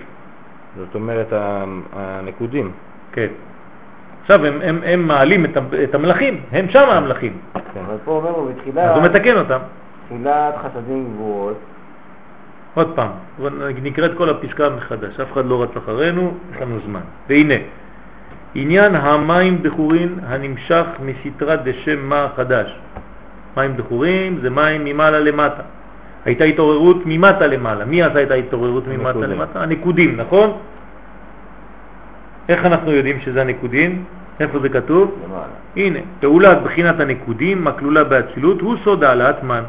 זאת 0.78 0.96
אומרת 0.96 1.28
הנקודים. 1.94 2.72
כן. 3.12 3.28
עכשיו 4.22 4.46
הם, 4.46 4.60
הם, 4.62 4.80
הם 4.86 5.08
מעלים 5.08 5.46
את, 5.46 5.96
המלאכים, 5.96 6.42
הם 6.52 6.70
שם 6.70 6.90
המלאכים. 6.90 7.38
כן. 7.54 7.80
אבל 7.88 7.96
פה 8.06 8.12
אומר 8.12 8.32
לו 8.32 8.46
בתחילה, 8.46 8.92
אז 8.92 8.98
הוא 8.98 9.06
מתקן 9.06 9.38
אותם. 9.38 9.60
תחילת 10.10 10.56
חסדים 10.58 11.14
גבורות, 11.14 11.58
עוד 12.74 12.96
פעם, 12.96 13.12
נקרא 13.84 14.06
את 14.06 14.12
כל 14.18 14.30
הפסקה 14.30 14.70
מחדש, 14.70 15.20
אף 15.20 15.34
אחד 15.34 15.46
לא 15.46 15.64
רץ 15.64 15.78
אחרינו, 15.78 16.34
יש 16.56 16.62
לנו 16.62 16.80
זמן. 16.86 17.02
והנה, 17.30 17.54
עניין 18.56 18.96
המים 18.96 19.64
בחורין 19.64 20.20
הנמשך 20.28 20.86
מסתרה 21.00 21.56
דשם 21.56 22.10
מה 22.10 22.28
חדש. 22.36 22.80
מים 23.58 23.78
בחורים 23.78 24.40
זה 24.42 24.50
מים 24.50 24.86
ממעלה 24.86 25.20
למטה. 25.20 25.64
הייתה 26.26 26.44
התעוררות 26.44 26.98
ממטה 27.06 27.48
למעלה. 27.48 27.86
מי 27.86 28.04
עשה 28.04 28.24
את 28.24 28.32
ההתעוררות 28.32 28.88
ממטה. 28.88 29.20
למטה? 29.20 29.64
הנקודים, 29.64 30.18
נכון? 30.18 30.58
איך 32.50 32.66
אנחנו 32.66 32.92
יודעים 32.92 33.20
שזה 33.20 33.42
הנקודים? 33.42 34.04
איפה 34.40 34.60
זה 34.60 34.70
כתוב? 34.70 35.16
למעלה. 35.26 35.44
הנה, 35.76 36.00
פעולת 36.20 36.64
בחינת 36.64 37.00
הנקודים 37.00 37.68
הכלולה 37.68 38.04
באצילות 38.04 38.62
הוא 38.62 38.76
סוד 38.84 39.04
העלאת 39.04 39.44
מן. 39.44 39.64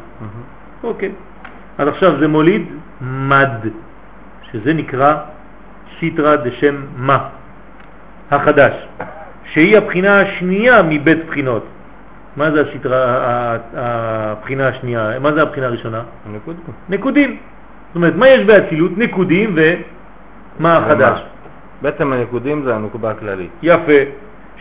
אוקיי. 0.83 1.11
אז 1.77 1.87
עכשיו 1.87 2.19
זה 2.19 2.27
מוליד 2.27 2.65
מד, 3.01 3.49
שזה 4.51 4.73
נקרא 4.73 5.15
סיטרא 5.99 6.35
דשם 6.35 6.75
מה, 6.97 7.27
החדש, 8.31 8.73
שהיא 9.45 9.77
הבחינה 9.77 10.21
השנייה 10.21 10.81
מבית 10.83 11.25
בחינות. 11.25 11.65
מה 12.37 12.51
זה 12.51 12.61
הסיטרא, 12.61 12.95
ה- 12.95 13.55
ה- 13.77 14.31
הבחינה 14.31 14.67
השנייה? 14.67 15.19
מה 15.19 15.33
זה 15.33 15.41
הבחינה 15.41 15.65
הראשונה? 15.67 16.01
נקודים. 16.89 17.37
זאת 17.87 17.95
אומרת, 17.95 18.15
מה 18.15 18.27
יש 18.27 18.45
באצילות? 18.45 18.97
נקודים 18.97 19.55
ומה 19.55 20.77
החדש. 20.77 21.23
בעצם 21.81 22.13
הנקודים 22.13 22.63
זה 22.63 22.75
הנוקבה 22.75 23.11
הכללית. 23.11 23.49
יפה, 23.63 23.99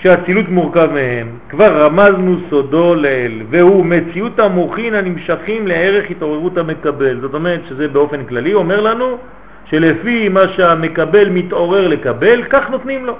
שהאצילות 0.02 0.48
מורכב 0.48 0.88
מהם, 0.92 1.28
כבר 1.48 1.84
רמזנו 1.84 2.36
סודו 2.50 2.94
לאל, 2.94 3.32
והוא 3.50 3.86
מציאות 3.86 4.38
המוחין 4.38 4.94
הנמשכים 4.94 5.66
לערך 5.66 6.10
התעוררות 6.10 6.58
המקבל. 6.58 7.20
זאת 7.20 7.34
אומרת 7.34 7.60
שזה 7.68 7.88
באופן 7.88 8.24
כללי 8.24 8.54
אומר 8.54 8.80
לנו 8.80 9.18
שלפי 9.64 10.28
מה 10.28 10.48
שהמקבל 10.48 11.28
מתעורר 11.28 11.88
לקבל, 11.88 12.42
כך 12.50 12.70
נותנים 12.70 13.06
לו. 13.06 13.16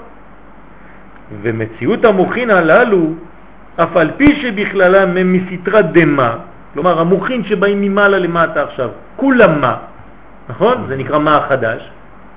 ומציאות 1.41 2.05
המוחין 2.05 2.49
הללו, 2.49 3.13
אף 3.75 3.97
על 3.97 4.11
פי 4.17 4.35
שבכללם 4.41 5.17
הם 5.17 5.33
מסתרה 5.33 5.81
דמה, 5.81 6.35
כלומר 6.73 6.99
המוחין 6.99 7.43
שבאים 7.43 7.81
ממעלה 7.81 8.19
למטה 8.19 8.63
עכשיו, 8.63 8.89
כולם 9.15 9.61
מה, 9.61 9.75
נכון? 10.49 10.85
זה 10.87 10.95
נקרא 10.95 11.19
מה 11.19 11.37
החדש, 11.37 11.89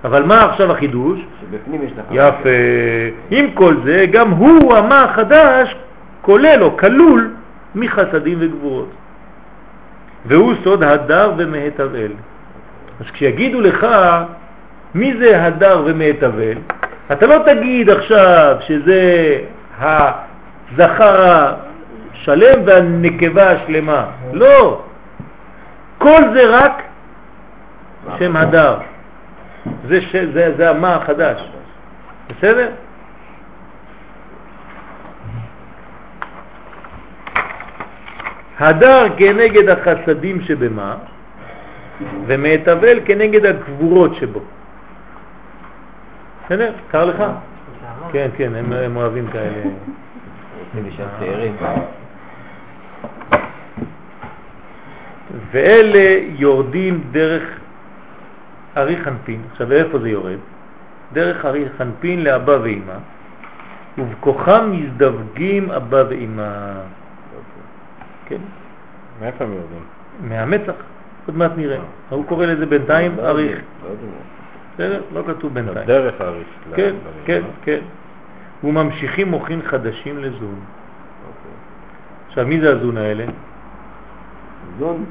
אבל 0.04 0.22
מה 0.22 0.44
עכשיו 0.44 0.72
החידוש? 0.72 1.20
שבפנים 1.40 1.82
יש 1.82 1.92
לך... 1.92 2.04
יפה. 2.10 2.48
עם 3.30 3.50
כל 3.54 3.76
זה, 3.84 4.06
גם 4.12 4.30
הוא, 4.30 4.74
המה 4.74 5.04
החדש, 5.04 5.76
כולל 6.22 6.62
או 6.62 6.76
כלול 6.76 7.34
מחסדים 7.74 8.38
וגבורות. 8.40 8.88
והוא 10.26 10.54
סוד 10.64 10.82
הדר 10.82 11.32
ומהתבל. 11.36 12.12
אז 13.00 13.06
כשיגידו 13.12 13.60
לך 13.60 13.86
מי 14.94 15.16
זה 15.18 15.44
הדר 15.44 15.82
ומהתבל, 15.86 16.58
אתה 17.12 17.26
לא 17.26 17.38
תגיד 17.46 17.90
עכשיו 17.90 18.56
שזה 18.60 19.38
הזכר 19.80 21.46
השלם 22.14 22.60
והנקבה 22.66 23.50
השלמה. 23.50 24.06
לא. 24.32 24.82
כל 25.98 26.22
זה 26.34 26.56
רק 26.56 26.82
שם 28.18 28.36
הדר. 28.36 28.76
זה, 29.88 30.02
ש... 30.02 30.16
זה, 30.16 30.54
זה 30.56 30.70
המה 30.70 30.94
החדש. 30.94 31.48
בסדר? 32.28 32.70
הדר 38.58 39.06
כנגד 39.16 39.68
החסדים 39.68 40.40
שבמה, 40.40 40.96
ומהתבל 42.26 43.00
כנגד 43.04 43.46
הגבורות 43.46 44.14
שבו. 44.14 44.40
בסדר? 46.44 46.72
קר 46.90 47.04
לך? 47.04 47.24
כן, 48.12 48.28
כן, 48.36 48.54
הם, 48.54 48.96
אוהבים 48.96 49.26
כאלה. 49.32 49.62
ואלה 55.52 56.20
יורדים 56.38 57.04
דרך 57.10 57.42
ארי 58.76 58.96
חנפין. 59.04 59.42
עכשיו, 59.52 59.72
איפה 59.72 59.98
זה 59.98 60.08
יורד? 60.08 60.38
דרך 61.12 61.44
ארי 61.44 61.64
חנפין 61.78 62.24
לאבא 62.24 62.52
ואמא, 62.62 62.96
ובכוחם 63.98 64.70
מזדווגים 64.72 65.70
אבא 65.70 66.04
ואמא. 66.08 66.72
כן, 68.26 68.38
מאיפה 69.20 69.44
הם 69.44 69.50
יורדים? 69.52 69.82
מהמצח. 70.28 70.72
עוד 71.26 71.36
מעט 71.36 71.50
נראה. 71.56 71.78
הוא 72.10 72.24
קורא 72.26 72.46
לזה 72.46 72.66
בינתיים 72.66 73.16
לא 73.16 73.22
אריך. 73.28 73.58
לא 73.84 73.88
יודעים. 73.88 74.10
בסדר? 74.74 75.02
לא 75.14 75.22
כתוב 75.26 75.54
בינתיים. 75.54 75.86
דרך 75.86 76.20
האריך. 76.20 76.46
כן, 76.74 76.94
כן, 77.24 77.40
ל- 77.40 77.64
כן. 77.64 77.80
וממשיכים 78.64 79.28
מוכין 79.28 79.60
חדשים 79.62 80.18
לזון. 80.18 80.54
אוקיי. 80.54 81.50
עכשיו, 82.28 82.46
מי 82.46 82.60
זה 82.60 82.72
הזון 82.72 82.96
האלה? 82.96 83.24
זון. 84.78 85.04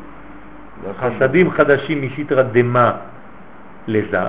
חסדים 1.00 1.52
חדשים 1.52 2.06
משיטרא 2.06 2.42
דמה 2.42 2.92
לזה, 3.88 4.20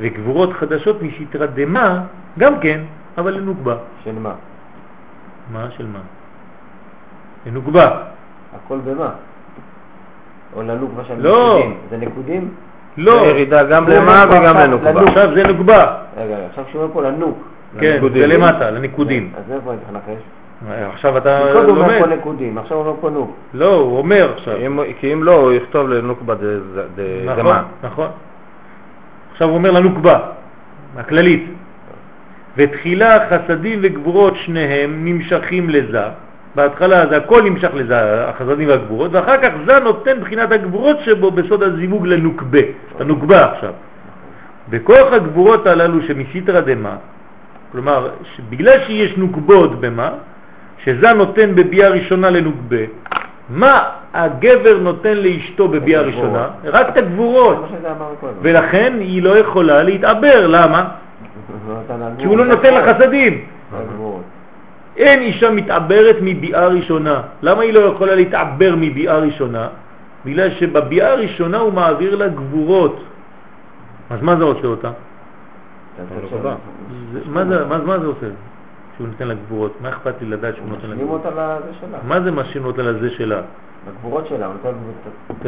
וגבורות 0.00 0.52
חדשות 0.52 1.02
משיטרא 1.02 1.46
דמה, 1.46 2.02
גם 2.38 2.60
כן, 2.60 2.80
אבל 3.18 3.34
לנוקבה. 3.34 3.76
של 4.04 4.18
מה? 4.18 4.32
מה 5.52 5.66
של 5.76 5.86
מה? 5.86 5.98
לנוקבה. 7.46 7.90
הכל 8.56 8.78
במה? 8.84 9.10
או 10.56 10.62
לנוקבה 10.62 11.04
של 11.04 11.14
לא. 11.18 11.58
נקודים. 11.58 11.76
זה 11.90 11.96
נקודים? 11.96 12.48
לא. 12.96 13.18
זה 13.20 13.26
ירידה 13.26 13.64
גם 13.64 13.86
זה 13.86 13.96
למה 13.96 14.24
וגם 14.30 14.56
לנוק. 14.56 14.82
לנוקבה. 14.82 15.08
עכשיו 15.08 15.34
זה 15.34 15.46
נוגבה. 15.46 15.96
רגע, 16.16 16.36
עכשיו 16.50 16.64
שהוא 16.70 16.82
אומר 16.82 16.94
פה 16.94 17.02
לנוק. 17.02 17.38
כן. 17.80 18.00
זה 18.14 18.26
למטה, 18.26 18.70
לניקודים. 18.70 19.32
אז 19.36 19.52
איפה 19.52 19.72
לנחש? 19.92 20.22
עכשיו 20.68 21.16
אתה 21.16 21.40
קודם 21.52 21.68
הוא 21.68 21.78
אומר 21.78 21.98
פה 21.98 22.06
לומד. 22.06 22.18
נקודים, 22.18 22.58
עכשיו 22.58 22.76
הוא 22.76 22.86
אומר 22.86 23.00
פה 23.00 23.10
נוק. 23.10 23.36
לא, 23.54 23.74
הוא 23.74 23.98
אומר 23.98 24.32
עכשיו. 24.36 24.54
כי 25.00 25.12
אם 25.12 25.22
לא, 25.22 25.34
הוא 25.34 25.52
יכתוב 25.52 25.88
לנוקבה 25.88 26.34
נכון, 26.34 27.36
דמה. 27.36 27.62
נכון. 27.82 28.08
עכשיו 29.40 29.48
הוא 29.48 29.56
אומר 29.56 29.70
לנוקבה, 29.70 30.18
הכללית. 30.96 31.44
ותחילה 32.56 33.18
חסדים 33.30 33.78
וגבורות 33.82 34.36
שניהם 34.36 35.04
נמשכים 35.04 35.70
לזה. 35.70 36.02
בהתחלה 36.54 37.06
זה 37.06 37.16
הכל 37.16 37.42
נמשך 37.42 37.70
לזה, 37.74 38.28
החסדים 38.28 38.68
והגבורות, 38.68 39.10
ואחר 39.14 39.36
כך 39.42 39.48
זה 39.66 39.78
נותן 39.80 40.20
בחינת 40.20 40.52
הגבורות 40.52 40.96
שבו 41.00 41.30
בסוד 41.30 41.62
הזיווג 41.62 42.06
לנוקבה, 42.06 42.58
לנוקבה 43.00 43.52
עכשיו. 43.52 43.72
בכוח 44.68 45.12
הגבורות 45.12 45.66
הללו 45.66 46.02
שמסיתרא 46.02 46.60
דמה, 46.60 46.96
כלומר, 47.72 48.08
בגלל 48.50 48.78
שיש 48.86 49.16
נוקבות 49.16 49.80
במה, 49.80 50.10
שזה 50.84 51.12
נותן 51.12 51.54
בביאה 51.54 51.88
ראשונה 51.88 52.30
לנוקבה, 52.30 52.84
מה 53.50 53.84
הגבר 54.14 54.78
נותן 54.78 55.16
לאשתו 55.16 55.68
בביאה. 55.68 56.02
ראשונה? 56.02 56.48
רק 56.64 56.88
את 56.88 56.96
הגבורות. 56.96 57.64
ולכן 58.42 58.96
היא 59.00 59.22
לא 59.22 59.38
יכולה 59.38 59.82
להתעבר, 59.82 60.46
למה? 60.46 60.88
כי 62.18 62.26
הוא 62.26 62.38
לא. 62.38 62.44
נותן 62.44 62.74
לה 62.74 62.94
חסדים. 62.94 63.44
אין 64.96 65.20
אישה 65.20 65.50
מתעברת 65.50 66.16
מביאה 66.22 66.66
ראשונה. 66.66 67.20
למה 67.42 67.62
היא 67.62 67.72
לא 67.74 67.80
יכולה 67.80 68.14
להתעבר 68.14 68.74
מביאה 68.76 69.18
ראשונה? 69.18 69.68
בגלל 70.24 70.50
שבביאה 70.50 71.12
הראשונה 71.12 71.58
הוא 71.58 71.72
מעביר 71.72 72.16
לה 72.16 72.28
גבורות. 72.28 73.04
אז 74.10 74.22
מה 74.22 74.36
זה 74.36 74.44
עושה 74.44 74.66
אותה? 74.66 74.90
מה 77.32 77.44
זה 77.98 78.06
עושה 78.06 78.26
שהוא 79.00 79.08
נותן 79.08 79.28
לה 79.28 79.34
גבורות? 79.34 79.72
מה 79.80 79.88
אכפת 79.88 80.14
לי 80.20 80.26
לדעת 80.28 80.56
שהוא 80.56 80.68
נותן 80.68 80.80
לה 80.82 80.94
משלים 80.94 81.06
גבורות? 81.06 81.26
אותה 81.26 81.56
לזה 81.58 81.72
שלה. 81.80 81.98
מה 82.08 82.20
זה 82.20 82.30
משלים 82.32 82.64
אותה 82.64 82.82
לזה 82.82 83.10
שלה? 83.10 83.40
לגבורות 83.88 84.26
שלה, 84.26 84.46
הוא 84.46 84.54
נותן. 84.64 84.78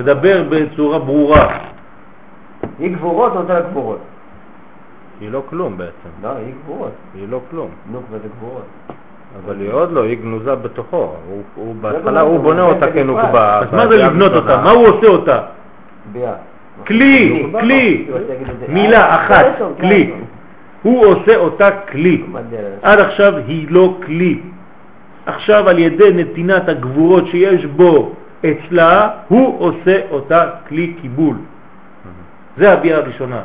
תדבר 0.02 0.44
בצורה 0.50 0.98
ברורה. 0.98 1.58
היא 2.78 2.92
גבורות, 2.96 3.34
נותן 3.34 3.54
לה 3.54 3.60
גבורות. 3.60 3.98
היא 5.20 5.30
לא 5.30 5.42
כלום 5.50 5.78
בעצם. 5.78 6.08
לא, 6.22 6.28
היא 6.28 6.54
גבורות. 6.64 6.90
היא 7.14 7.28
לא 7.28 7.40
כלום. 7.50 7.68
נוק 7.92 8.02
וזה 8.10 8.28
גבורות. 8.38 8.62
אבל 9.44 9.60
היא 9.60 9.70
עוד 9.70 9.92
לא, 9.92 10.02
היא 10.02 10.18
גנוזה 10.18 10.54
בתוכו. 10.54 10.96
הוא- 11.28 11.42
לא 11.56 11.72
בהתחלה 11.80 12.20
הוא 12.20 12.40
בונה 12.40 12.62
אותה. 12.62 12.92
כנוקבה. 12.92 13.58
אז 13.58 13.72
מה 13.72 13.88
זה 13.88 13.96
לבנות. 13.96 14.32
אותה? 14.32 14.60
מה 14.64 14.70
הוא 14.70 14.86
עושה 14.86 15.06
אותה? 15.06 15.40
כלי, 16.86 17.42
נוקבה. 17.42 17.60
כלי. 17.60 18.06
מילה 18.68 19.00
אה, 19.00 19.16
אחת, 19.26 19.44
קלטון, 19.44 19.72
כלי. 19.80 20.12
הוא 20.82 21.06
עושה 21.06 21.36
אותה 21.36 21.70
כלי. 21.70 22.22
עד 22.82 23.00
עכשיו 23.00 23.36
היא 23.36 23.66
לא 23.70 23.98
כלי. 24.06 24.40
עכשיו 25.26 25.68
על 25.68 25.78
ידי 25.78 26.12
נתינת 26.12 26.68
הגבורות 26.68 27.26
שיש 27.26 27.64
בו 27.64 28.14
אצלה, 28.46 29.10
הוא 29.28 29.60
עושה 29.60 30.00
אותה 30.10 30.50
כלי 30.68 30.94
קיבול. 31.00 31.36
זה 32.56 32.72
הביאה 32.72 32.96
הראשונה. 32.96 33.40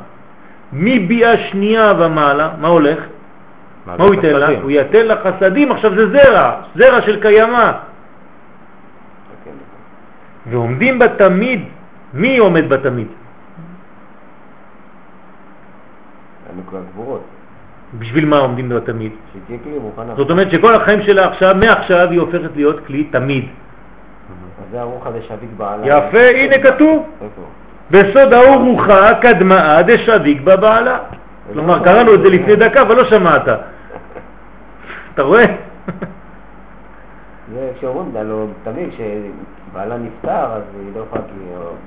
מביאה 0.74 1.38
שנייה 1.38 1.94
ומעלה, 2.00 2.50
מה 2.62 2.68
הולך? 2.68 3.00
מה 3.86 3.94
הוא 3.94 4.14
ייתן 4.14 4.36
לה? 4.36 4.48
הוא 4.62 4.72
ייתן 4.72 5.06
לה 5.06 5.16
חסדים, 5.24 5.72
עכשיו 5.72 5.96
זה 5.96 6.10
זרע, 6.10 6.62
זרע 6.76 7.02
של 7.02 7.22
קיימה. 7.22 7.72
אוקיי. 9.40 9.54
ועומדים 10.50 11.00
בתמיד, 11.00 11.62
מי 12.14 12.38
עומד 12.38 12.70
בתמיד? 12.70 13.08
הנוק 16.58 16.74
והגבורות. 16.74 17.22
בשביל 18.00 18.26
מה 18.26 18.38
עומדים 18.38 18.70
בתמיד? 18.70 19.12
שהיא 19.32 19.42
תהיה 19.48 19.60
כלי 19.64 19.80
מוכנה. 19.80 20.16
זאת 20.16 20.32
אומרת 20.32 20.52
שכל 20.52 20.76
החיים 20.76 21.02
שלה 21.02 21.28
עכשיו, 21.28 21.56
מעכשיו 21.56 22.10
היא 22.12 22.20
הופכת 22.20 22.56
להיות 22.56 22.86
כלי 22.86 23.04
תמיד. 23.04 23.46
אז 23.46 24.72
זה 24.72 24.82
הרוח 24.82 25.08
הזה 25.08 25.22
שביט 25.22 25.50
בעלה. 25.58 25.88
יפה, 25.88 26.30
הנה 26.36 26.58
כתוב. 26.64 27.10
בסוד 27.92 28.34
האור 28.34 28.64
רוחה 28.64 29.14
קדמה 29.22 29.82
דשביק 29.82 30.42
בבעלה. 30.42 30.98
כלומר, 31.54 31.84
קראנו 31.84 32.14
את 32.14 32.20
זה 32.20 32.30
לפני 32.30 32.56
דקה, 32.66 32.82
אבל 32.82 32.96
לא 32.96 33.06
שמעת. 33.06 33.48
אתה 35.14 35.22
רואה? 35.22 35.46
זה 37.54 37.72
כשאומרים, 37.78 38.12
זה 38.12 38.20
הלוא 38.20 38.48
תמיד 38.64 38.90
כשבעלה 38.90 39.98
נפטר, 39.98 40.46
אז 40.46 40.62
היא 40.80 40.92
לא 40.96 41.02
יכולה, 41.02 41.22
כי 41.22 41.34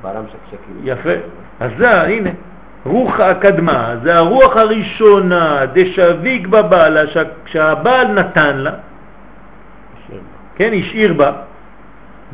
בעלה 0.02 0.20
משקשק. 0.20 0.58
כאילו. 0.66 0.80
יפה. 0.84 1.26
אז 1.60 1.70
זה, 1.78 2.02
הנה, 2.02 2.30
רוח 2.84 3.20
הקדמה, 3.20 3.94
זה 4.02 4.16
הרוח 4.16 4.56
הראשונה, 4.56 5.66
דשביק 5.72 6.46
בבעלה, 6.46 7.06
שה- 7.06 7.22
שהבעל 7.46 8.06
נתן 8.12 8.56
לה, 8.56 8.70
כן, 10.54 10.70
השאיר 10.80 11.12
בה, 11.14 11.32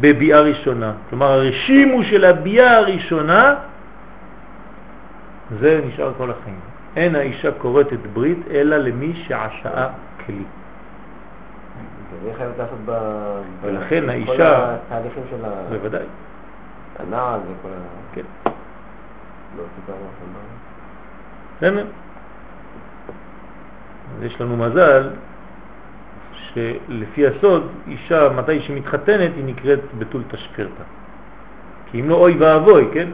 בביאה 0.01 0.41
ראשונה. 0.41 0.93
כלומר, 1.11 1.27
הרשימו 1.27 2.05
של 2.05 2.25
הביאה 2.25 2.77
הראשונה, 2.77 3.55
זה 5.61 5.81
נשאר 5.87 6.13
כל 6.19 6.31
החיים. 6.31 6.61
אין 6.97 7.15
האישה 7.17 7.53
כורתת 7.53 7.99
ברית, 8.13 8.39
אלא 8.51 8.77
למי 8.77 9.13
שעשאה 9.27 9.89
כלי. 10.27 10.43
זה 12.25 12.31
חייבת 12.39 12.59
לעשות 12.59 12.79
ב... 12.85 12.91
ב- 12.91 13.41
ולכן 13.63 14.01
כל 14.05 14.11
האישה- 14.11 14.75
התהליכים 14.87 15.23
של 15.31 15.45
ה- 15.45 15.69
בוודאי, 15.71 16.07
הנעל 16.99 17.41
וכל 17.41 17.69
ה... 17.69 17.81
כן. 18.15 18.23
לא 18.45 18.51
סיפרנו 18.51 18.51
לכם 18.51 18.51
מה. 18.51 18.53
בסדר? 21.57 21.87
אז 24.17 24.23
יש 24.23 24.41
לנו 24.41 24.57
מזל 24.57 25.09
שלפי 26.35 27.27
הסוד, 27.27 27.69
אישה, 27.89 28.29
מתי 28.37 28.61
שהיא 28.61 28.77
מתחתנת, 28.77 29.31
היא 29.37 29.45
נקראת 29.45 29.81
בתול 29.99 30.23
תשפרתה. 30.29 30.83
כי 31.91 32.01
אם 32.01 32.09
לא 32.09 32.15
אוי 32.15 32.37
ואבוי, 32.39 32.89
כן? 32.93 33.09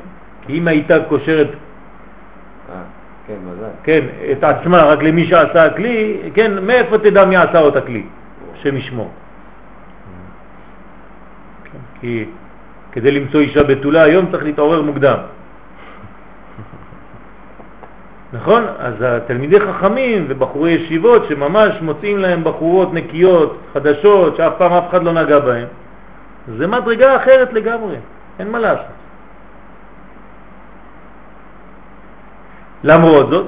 כי 0.47 0.59
אם 0.59 0.69
הייתה 0.69 1.05
קושרת, 1.09 1.48
אה, 1.48 2.82
כן. 3.27 3.39
כן, 3.82 4.06
את 4.32 4.44
עצמה 4.44 4.82
רק 4.82 5.02
למי 5.02 5.27
שעשה 5.27 5.64
הכלי, 5.64 6.19
כן, 6.35 6.64
מאיפה 6.66 6.98
תדע 6.98 7.24
מי 7.24 7.36
עשה 7.36 7.60
אותה 7.60 7.81
כלי? 7.81 8.05
השם 8.55 8.77
ישמור. 8.77 9.10
כן, 11.64 11.78
כי 12.01 12.24
כדי 12.93 13.10
למצוא 13.10 13.40
אישה 13.40 13.62
בתולה 13.62 14.02
היום 14.02 14.27
צריך 14.31 14.44
להתעורר 14.44 14.82
מוקדם. 14.82 15.19
נכון? 18.32 18.64
אז 18.78 18.94
התלמידי 19.00 19.60
חכמים 19.60 20.26
ובחורי 20.28 20.70
ישיבות 20.70 21.24
שממש 21.28 21.74
מוצאים 21.82 22.18
להם 22.18 22.44
בחורות 22.44 22.94
נקיות, 22.94 23.56
חדשות, 23.74 24.36
שאף 24.36 24.52
פעם 24.59 24.72
אף 24.72 24.84
אחד 24.90 25.02
לא 25.02 25.12
נגע 25.12 25.38
בהן, 25.38 25.66
זה 26.56 26.66
מדרגה 26.66 27.16
אחרת 27.16 27.52
לגמרי, 27.52 27.96
אין 28.38 28.50
מה 28.50 28.59
לעשות. 28.59 28.86
למרות 32.84 33.30
זאת, 33.30 33.46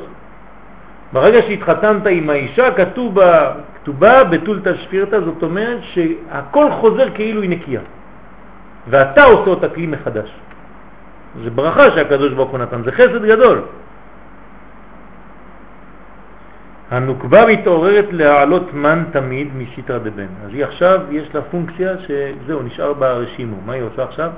ברגע 1.13 1.43
שהתחתנת 1.43 2.07
עם 2.07 2.31
האישה, 2.31 2.75
כתוב 2.75 3.15
בה, 3.15 3.53
כתובה 3.75 4.25
בתול 4.25 4.61
תשפירתה, 4.65 5.21
זאת 5.21 5.43
אומרת 5.43 5.79
שהכל 5.83 6.71
חוזר 6.71 7.11
כאילו 7.15 7.43
היא 7.43 7.51
נקייה. 7.51 7.81
ואתה 8.89 9.25
עושה 9.25 9.51
אותה 9.51 9.69
כלי 9.69 9.87
מחדש. 9.87 10.31
זה 11.45 11.51
ברכה 11.51 11.91
שהקדוש 11.91 12.33
ברוך 12.33 12.51
הוא 12.51 12.59
נתן, 12.59 12.83
זה 12.85 12.93
חסד 12.93 13.25
גדול. 13.25 13.63
הנוקבה 16.91 17.47
מתעוררת 17.47 18.05
להעלות 18.11 18.75
מן 18.75 19.05
תמיד 19.13 19.49
משיטרא 19.57 19.99
דבן. 19.99 20.27
אז 20.45 20.51
היא 20.53 20.65
עכשיו, 20.65 21.01
יש 21.11 21.35
לה 21.35 21.43
פונקציה 21.43 21.93
שזהו, 21.99 22.63
נשאר 22.63 22.93
בה 22.93 23.13
רשימו. 23.13 23.57
מה 23.67 23.73
היא 23.73 23.83
עושה 23.83 24.03
עכשיו? 24.05 24.31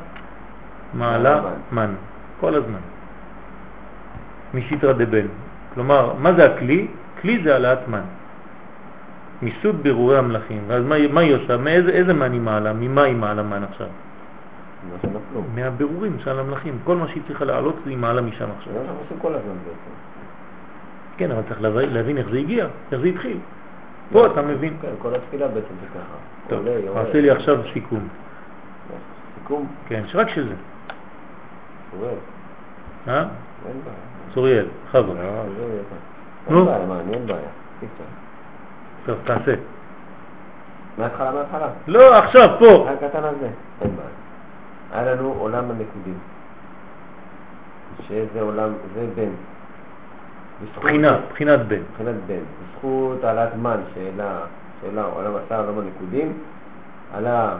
מעלה 0.94 1.42
מן, 1.72 1.90
כל 2.40 2.54
הזמן. 2.54 2.78
משיטרא 4.54 4.92
דבן. 4.92 5.26
כלומר, 5.74 6.12
מה 6.18 6.32
זה 6.32 6.44
הכלי? 6.44 6.86
כלי 7.20 7.42
זה 7.44 7.52
העלאת 7.52 7.88
מן. 7.88 8.00
מיסוד 9.42 9.82
בירורי 9.82 10.18
המלאכים. 10.18 10.62
ואז 10.66 10.84
מה, 10.84 11.08
מה 11.12 11.20
היא 11.20 11.34
עושה? 11.34 11.56
מאיזה 11.56 11.90
איזה 11.90 12.14
מן 12.14 12.32
היא 12.32 12.40
מעלה? 12.40 12.72
ממה 12.72 13.02
היא 13.02 13.16
מעלה 13.16 13.42
מן 13.42 13.62
עכשיו? 13.62 13.86
מה. 13.86 15.40
מהבירורים 15.54 16.16
של 16.24 16.38
המלאכים. 16.38 16.78
כל 16.84 16.96
מה 16.96 17.08
שהיא 17.08 17.22
צריכה 17.26 17.44
להעלות 17.44 17.76
היא 17.86 17.98
מעלה 17.98 18.22
משם 18.22 18.46
עכשיו. 18.58 18.72
זה 18.72 18.78
מה 18.78 18.84
שאנחנו 18.84 19.00
עושים 19.02 19.18
כל 19.18 19.34
הזמן 19.34 19.54
בעצם. 19.64 20.05
כן, 21.16 21.30
אבל 21.30 21.42
צריך 21.48 21.62
להבין, 21.62 22.18
איך 22.18 22.28
זה 22.30 22.38
הגיע, 22.38 22.66
איך 22.92 23.00
זה 23.00 23.06
התחיל. 23.06 23.38
פה 24.12 24.26
אתה 24.26 24.42
מבין. 24.42 24.76
כן, 24.82 24.88
כל 24.98 25.14
התפילה 25.14 25.48
בעצם 25.48 25.74
זה 25.80 25.86
ככה. 25.86 26.16
טוב. 26.48 26.66
עשה 26.96 27.20
לי 27.20 27.30
עכשיו 27.30 27.58
סיכום. 27.72 28.08
סיכום, 29.38 29.66
כן, 29.88 30.02
רק 30.14 30.28
של 30.28 30.48
זה. 30.48 30.54
שורד. 31.90 32.08
אה? 33.08 33.18
אין 33.18 33.80
בעיה. 33.84 33.96
צוריאל, 34.34 34.66
חבר. 34.92 35.12
לא. 35.12 35.42
נו. 36.50 36.58
אין 36.58 36.86
בעיה, 36.86 37.00
אין 37.12 37.26
בעיה. 37.26 37.48
טוב, 39.06 39.18
תעשה. 39.24 39.54
מההתחלה, 40.98 41.32
מההתחלה. 41.32 41.68
לא, 41.86 42.14
עכשיו, 42.14 42.56
פה. 42.58 42.88
הקטן 42.90 43.24
הזה. 43.24 43.48
אין 43.80 43.90
בעיה. 43.96 44.08
היה 44.92 45.14
לנו 45.14 45.34
עולם 45.38 45.64
הנקודים. 45.70 46.18
שזה 48.08 48.40
עולם, 48.40 48.72
זה 48.94 49.06
בן. 49.14 49.30
בחינה, 50.76 51.18
בחינת 51.30 51.60
בן. 51.60 51.80
מבחינת 51.90 52.14
בן. 52.26 52.34
בזכות 52.34 53.24
העלאת 53.24 53.56
מן 53.62 53.80
שהעלה, 53.94 54.38
שהעלה 54.80 55.04
עולם 55.04 55.30
עשה 55.46 55.58
עולם 55.58 55.78
הנקודים, 55.78 56.32
עלה, 57.14 57.56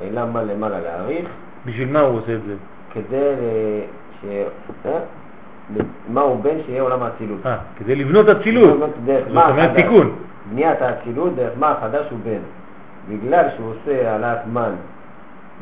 העלה 0.00 0.26
מן 0.26 0.46
למעלה 0.48 0.80
להעריך, 0.80 1.28
בשביל 1.66 1.92
מה 1.92 2.00
הוא 2.00 2.18
עושה 2.18 2.34
את 2.34 2.40
זה? 2.46 2.54
כדי 2.92 3.34
ש... 4.20 4.24
אה? 4.86 4.98
מה 6.08 6.20
הוא 6.20 6.42
בן 6.42 6.56
שיהיה 6.66 6.82
עולם 6.82 7.02
האצילות. 7.02 7.46
אה, 7.46 7.58
כדי 7.78 7.94
לבנות 7.94 8.28
אצילות. 8.28 8.78
זאת 8.78 9.20
אומרת. 9.30 9.74
תיקון. 9.74 10.14
בניית 10.52 10.82
האצילות 10.82 11.34
דרך 11.34 11.52
מה 11.58 11.70
החדש 11.70 12.06
הוא 12.10 12.18
בן. 12.24 12.40
בגלל 13.08 13.46
שהוא 13.56 13.70
עושה 13.70 14.12
העלאת 14.12 14.38
מן, 14.52 14.72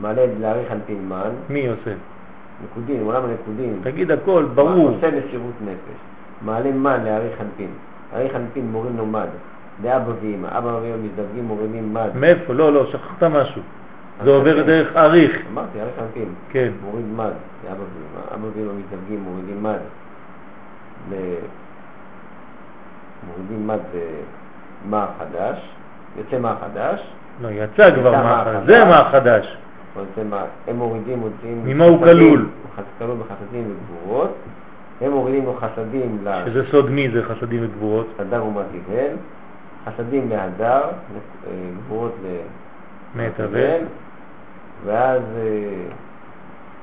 מעלה 0.01 0.23
להעריך 0.41 0.73
אנפין 0.73 1.09
מן, 1.09 1.31
מי 1.49 1.67
עושה? 1.67 1.93
נקודים, 2.65 3.05
עולם 3.05 3.23
הנקודים. 3.25 3.81
תגיד 3.83 4.11
הכל, 4.11 4.45
ברור. 4.55 4.89
עושה 4.89 5.11
מסירות 5.11 5.55
נפש. 5.65 6.06
מעלה 6.47 6.71
מן 6.73 7.05
להעריך 7.05 7.41
אנפין. 7.41 7.71
להעריך 8.13 8.35
אנפין 8.37 8.67
מורים 8.73 8.97
לו 8.97 9.07
מד. 9.07 9.27
לאבא 9.85 10.13
ואמא. 10.23 10.47
אבא 10.59 10.67
ואמא 10.69 10.97
מזדווגים 11.03 11.45
מורידים 11.45 11.95
מד. 11.95 12.11
מאיפה? 12.15 12.53
לא, 12.53 12.73
לא, 12.73 12.87
שכחת 12.87 13.23
משהו. 13.23 13.63
זה 14.25 14.31
עובר. 14.31 14.63
דרך 14.63 14.97
אריך. 14.97 15.37
אמרתי, 15.53 15.79
להעריך 15.79 15.95
אנפין. 16.03 16.29
כן. 16.51 16.69
מוריד 16.85 17.07
מד 17.17 17.33
לאבא 17.65 17.81
ואמא. 17.81 18.35
אבא 18.35 18.47
ואמא 18.57 18.73
מזדווגים 18.79 19.21
מורידים 19.21 19.63
מד. 19.63 19.79
מורידים 23.29 23.67
מד 23.67 23.79
למה 24.87 25.07
חדש. 25.19 25.59
יוצא 26.19 26.39
מה 26.39 26.55
חדש. 26.61 27.01
לא, 27.43 27.49
יצא 27.49 27.91
כבר 27.95 28.13
מה 28.13 28.23
מה 28.23 28.45
חדש. 28.45 28.55
חדש. 28.57 28.67
זה 28.67 28.85
מה 28.85 29.09
חדש. 29.13 29.57
יוצא 29.97 30.29
מה, 30.31 30.43
הם 30.67 30.77
מורידים, 30.77 31.19
מוציאים... 31.19 31.63
ממה 31.65 31.85
הוא 31.85 31.99
כלול? 31.99 32.49
חס- 32.77 32.83
כלול 32.99 33.17
בחסדים 33.17 33.65
וגבורות. 33.71 34.35
הם 35.01 35.13
מורידים 35.13 35.45
לו 35.45 35.57
חסדים 35.57 36.19
ל... 36.25 36.45
שזה 36.47 36.71
סוד 36.71 36.91
מי 36.91 37.11
זה 37.11 37.23
חסדים 37.25 37.65
וגבורות? 37.65 38.07
הדר 38.19 38.45
ומת 38.45 38.67
תבל, 38.73 39.17
חסדים 39.85 40.31
להדר, 40.31 40.83
אה, 40.83 40.91
גבורות 41.79 42.15
אבל. 43.45 43.85
ואז 44.85 45.23
אה, 45.37 45.87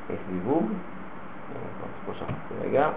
יש 0.10 0.20
זיווג, 0.32 0.64
אה, 0.64 1.60
פה 2.06 2.12
שכחתי 2.14 2.54
רגע, 2.64 2.90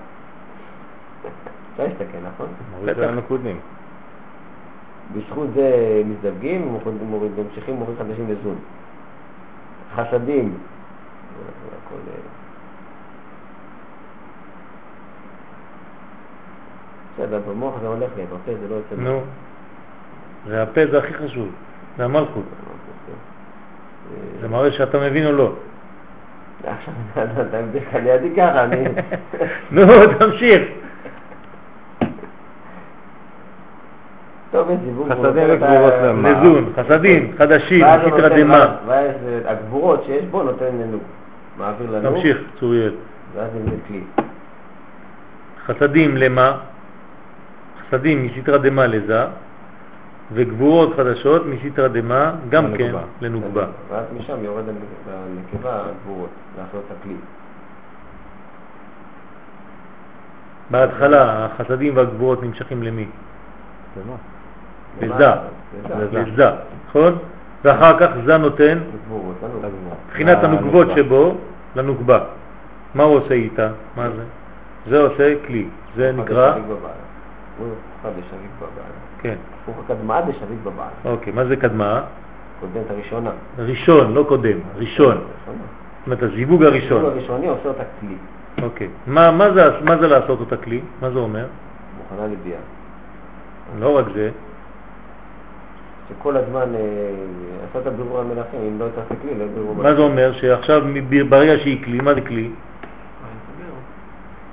אפשר 1.72 1.84
להסתכל, 1.84 2.18
נכון? 2.34 2.46
מוריד 2.70 2.88
את 2.88 2.96
בטח. 2.96 3.08
הנקודים. 3.08 3.58
בזכות 5.14 5.48
זה 5.54 6.02
מזדווגים, 6.06 6.78
ממשיכים 7.36 7.74
מוריד 7.74 7.98
חדשים 7.98 8.26
לזון. 8.30 8.56
חסדים, 9.94 10.54
זה 10.54 11.76
הכל, 11.86 11.96
בסדר, 17.16 17.40
במוח 17.48 17.74
זה 17.80 17.88
הולך 17.88 18.10
לי, 18.16 18.22
בפה 18.22 18.52
זה 18.60 18.68
לא 18.70 18.74
יוצא. 18.74 18.94
נו. 18.96 19.20
זה 20.46 20.62
הפה 20.62 20.80
זה 20.90 20.98
הכי 20.98 21.14
חשוב. 21.14 21.48
זה 21.96 22.04
המלכות. 22.04 22.44
זה 24.40 24.48
מראה 24.48 24.72
שאתה 24.72 24.98
מבין 24.98 25.26
או 25.26 25.32
לא. 25.32 25.52
עכשיו 26.64 26.94
אתה 27.14 27.62
בדרך 27.62 27.90
כלל 27.90 28.00
לידי 28.00 28.30
ככה, 28.36 28.64
אני... 28.64 28.84
נו, 29.70 29.82
תמשיך. 30.18 30.62
טוב, 34.50 34.70
יש 34.70 34.78
זיווג. 34.84 35.12
חסדים 35.12 35.44
וגבורות 35.48 35.92
למה? 36.02 36.30
לזון, 36.30 36.72
חסדים, 36.76 37.32
חדשים, 37.38 37.84
סטרא 38.06 38.60
אה, 38.90 39.06
הגבורות 39.44 40.04
שיש 40.04 40.24
בו 40.24 40.42
נותן 40.42 40.64
לנו. 40.64 40.98
מעביר 41.58 41.90
לנו. 41.90 42.10
תמשיך, 42.10 42.38
צוריאל. 42.60 42.94
ואז 43.34 43.50
זה 43.52 43.70
כלי. 43.88 44.00
חסדים 45.66 46.16
למה? 46.16 46.58
חסדים 47.86 48.26
מסתרא 48.26 48.56
דמה 48.56 48.86
לזה, 48.86 49.24
וגבורות 50.32 50.96
חדשות 50.96 51.42
מסתרא 51.46 51.88
דמה 51.88 52.32
גם 52.48 52.74
כן 52.78 52.92
לנוגבה. 53.20 53.66
ואז 53.90 54.04
משם 54.18 54.36
יורד 54.42 54.64
לנקבה 54.68 55.82
הגבורות, 55.84 56.30
את 56.58 56.96
הכלי. 57.00 57.14
בהתחלה 60.70 61.46
החסדים 61.46 61.96
והגבורות 61.96 62.42
נמשכים 62.42 62.82
למי? 62.82 63.06
לזה. 65.02 65.26
לזה. 66.12 66.50
נכון? 66.88 67.18
ואחר 67.64 67.98
כך 67.98 68.08
זה 68.24 68.38
נותן. 68.38 68.78
מבחינת 70.06 70.38
לנוגבה. 70.38 70.48
הנוגבות 70.48 70.88
שבו 70.96 71.34
לנוגבה. 71.76 72.18
מה 72.94 73.02
הוא 73.02 73.16
עושה 73.16 73.34
איתה? 73.34 73.68
מה 73.96 74.10
זה? 74.10 74.22
זה 74.90 75.00
עושה 75.00 75.34
כלי. 75.46 75.68
זה 75.96 76.12
נקרא... 76.12 76.54
כן. 79.18 79.34
הוא 79.66 79.74
קדמה 79.88 80.20
דשביט 80.20 80.60
בבעל. 80.64 80.88
אוקיי, 81.04 81.32
מה 81.32 81.44
זה 81.44 81.56
קדמה? 81.56 82.02
קודמת 82.60 82.90
הראשונה. 82.90 83.30
ראשון, 83.58 84.14
לא 84.14 84.24
קודם, 84.28 84.58
ראשון. 84.76 85.16
זאת 85.16 86.06
אומרת, 86.06 86.22
הזיווג 86.22 86.64
הראשון. 86.64 87.04
הראשוני 87.04 87.46
עושה 87.46 87.68
אותה 87.68 87.82
כלי. 88.00 88.16
אוקיי. 88.62 88.88
מה, 89.06 89.48
זה, 90.00 90.06
לעשות 90.06 90.40
אותה 90.40 90.56
כלי? 90.56 90.80
מה 91.00 91.10
זה 91.10 91.18
אומר? 91.18 91.46
מוכנה 91.98 92.26
לביאה. 92.26 92.58
לא 93.78 93.98
רק 93.98 94.06
זה, 94.14 94.30
שכל 96.08 96.36
הזמן 96.36 96.74
אה, 96.74 96.80
עשה 97.70 97.78
את 97.78 97.86
הבירור 97.86 98.20
המלכים, 98.20 98.60
אם 98.60 98.78
לא 98.78 98.86
תעשה 98.94 99.20
כלי, 99.22 99.38
לא 99.38 99.44
בירור 99.54 99.74
מה 99.74 99.94
זה 99.94 100.00
אומר? 100.00 100.32
שעכשיו 100.32 100.82
ברגע 101.28 101.58
שהיא 101.58 101.84
כלי, 101.84 102.00
מה 102.00 102.14
זה 102.14 102.20
כלי? 102.20 102.50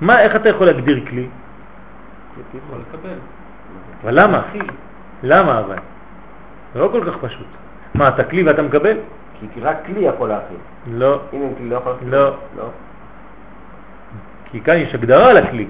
מה, 0.02 0.22
איך 0.22 0.36
אתה 0.36 0.50
יכול 0.50 0.68
להגדיר 0.68 1.06
כלי? 1.10 1.28
אבל 4.04 4.24
למה? 4.24 4.42
למה 5.24 5.60
אבל? 5.60 5.78
זה 6.74 6.80
לא 6.80 6.90
כל 6.92 7.12
כך 7.12 7.18
פשוט. 7.22 7.48
מה, 7.96 8.10
אתה 8.10 8.24
כלי 8.24 8.44
ואתה 8.44 8.62
מקבל? 8.62 8.98
כי 9.54 9.62
רק 9.62 9.78
כלי 9.86 10.00
יכול 10.00 10.30
להכיל. 10.30 10.58
לא, 10.88 11.20
אם 11.34 11.42
אין 11.42 11.56
כלי 11.58 11.70
לא 11.70 11.76
יכול 11.76 11.92
להכיל. 11.92 12.10
לא. 12.10 12.36
לא. 12.58 12.68
כי 14.52 14.62
כאן 14.62 14.76
יש 14.76 14.96
הגדרה 14.96 15.34
לכלי. 15.34 15.68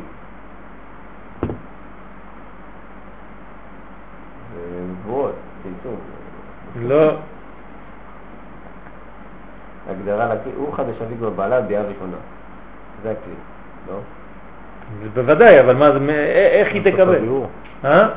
לא, 6.81 7.17
הגדרה 9.89 10.35
לכלי, 10.35 10.51
הוא 10.55 10.73
חדש 10.73 11.01
אביג 11.01 11.19
בבעלה 11.19 11.61
ביאה 11.61 11.81
ראשונה. 11.81 12.17
זה 13.03 13.11
הכלי, 13.11 13.33
לא? 13.87 13.99
בוודאי, 15.13 15.59
אבל 15.59 15.75
מה 15.75 15.91
זה, 15.91 15.99
מ- 15.99 16.09
א- 16.09 16.11
איך 16.59 16.73
היא 16.73 16.81
תקבל? 16.91 17.19
אה? 17.85 18.07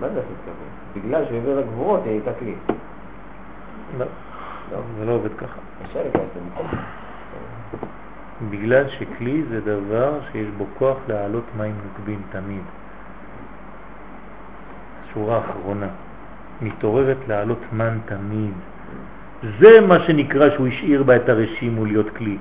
מה 0.00 0.08
זה 0.08 0.20
הכי 0.20 0.34
תקבל? 0.42 1.02
בגלל 1.02 1.24
שהוא 1.28 1.60
לגבורות, 1.60 2.00
היא 2.04 2.12
הייתה 2.12 2.30
כלי. 2.38 2.54
לא, 3.98 4.04
לא. 4.72 4.78
זה 4.98 5.04
לא 5.04 5.12
עובד 5.12 5.34
ככה. 5.36 5.60
למקום. 6.36 6.66
בגלל 8.50 8.88
שכלי 8.88 9.42
זה 9.50 9.60
דבר 9.60 10.18
שיש 10.32 10.48
בו 10.58 10.66
כוח 10.78 10.96
להעלות 11.08 11.44
מים 11.58 11.74
נוקבים 11.88 12.22
תמיד. 12.30 12.62
שורה 15.14 15.38
אחרונה, 15.38 15.88
מתעוררת 16.62 17.16
להעלות 17.28 17.58
מן 17.72 17.98
תמיד. 18.04 18.54
זה 19.60 19.80
מה 19.80 20.00
שנקרא 20.00 20.50
שהוא 20.50 20.66
השאיר 20.66 21.02
בה 21.02 21.16
את 21.16 21.28
הרשימו 21.28 21.84
להיות 21.84 22.10
כלי. 22.16 22.38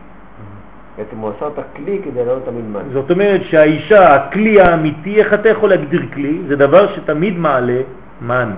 בעצם 0.98 1.18
הוא 1.18 1.32
עשה 1.38 1.46
אותה 1.46 1.62
כלי 1.76 2.00
כדי 2.04 2.26
לעלות 2.26 2.46
תמיד 2.46 2.66
מן. 2.66 2.94
זאת 2.94 3.12
אומרת 3.12 3.42
שהאישה, 3.44 4.16
הכלי 4.16 4.62
האמיתי, 4.62 5.20
איך 5.20 5.34
אתה 5.34 5.50
יכול 5.50 5.70
להגדיר 5.70 6.02
כלי? 6.14 6.42
זה 6.48 6.56
דבר 6.56 6.96
שתמיד 6.96 7.38
מעלה 7.38 7.82
מן. 8.22 8.52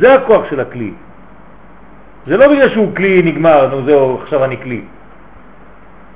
זה 0.00 0.14
הכוח 0.14 0.50
של 0.50 0.60
הכלי. 0.60 0.92
זה 2.26 2.36
לא 2.36 2.48
בגלל 2.48 2.68
שהוא 2.68 2.96
כלי 2.96 3.22
נגמר, 3.22 3.68
נו 3.68 3.84
זהו, 3.84 4.18
עכשיו 4.22 4.44
אני 4.44 4.56
כלי. 4.56 4.82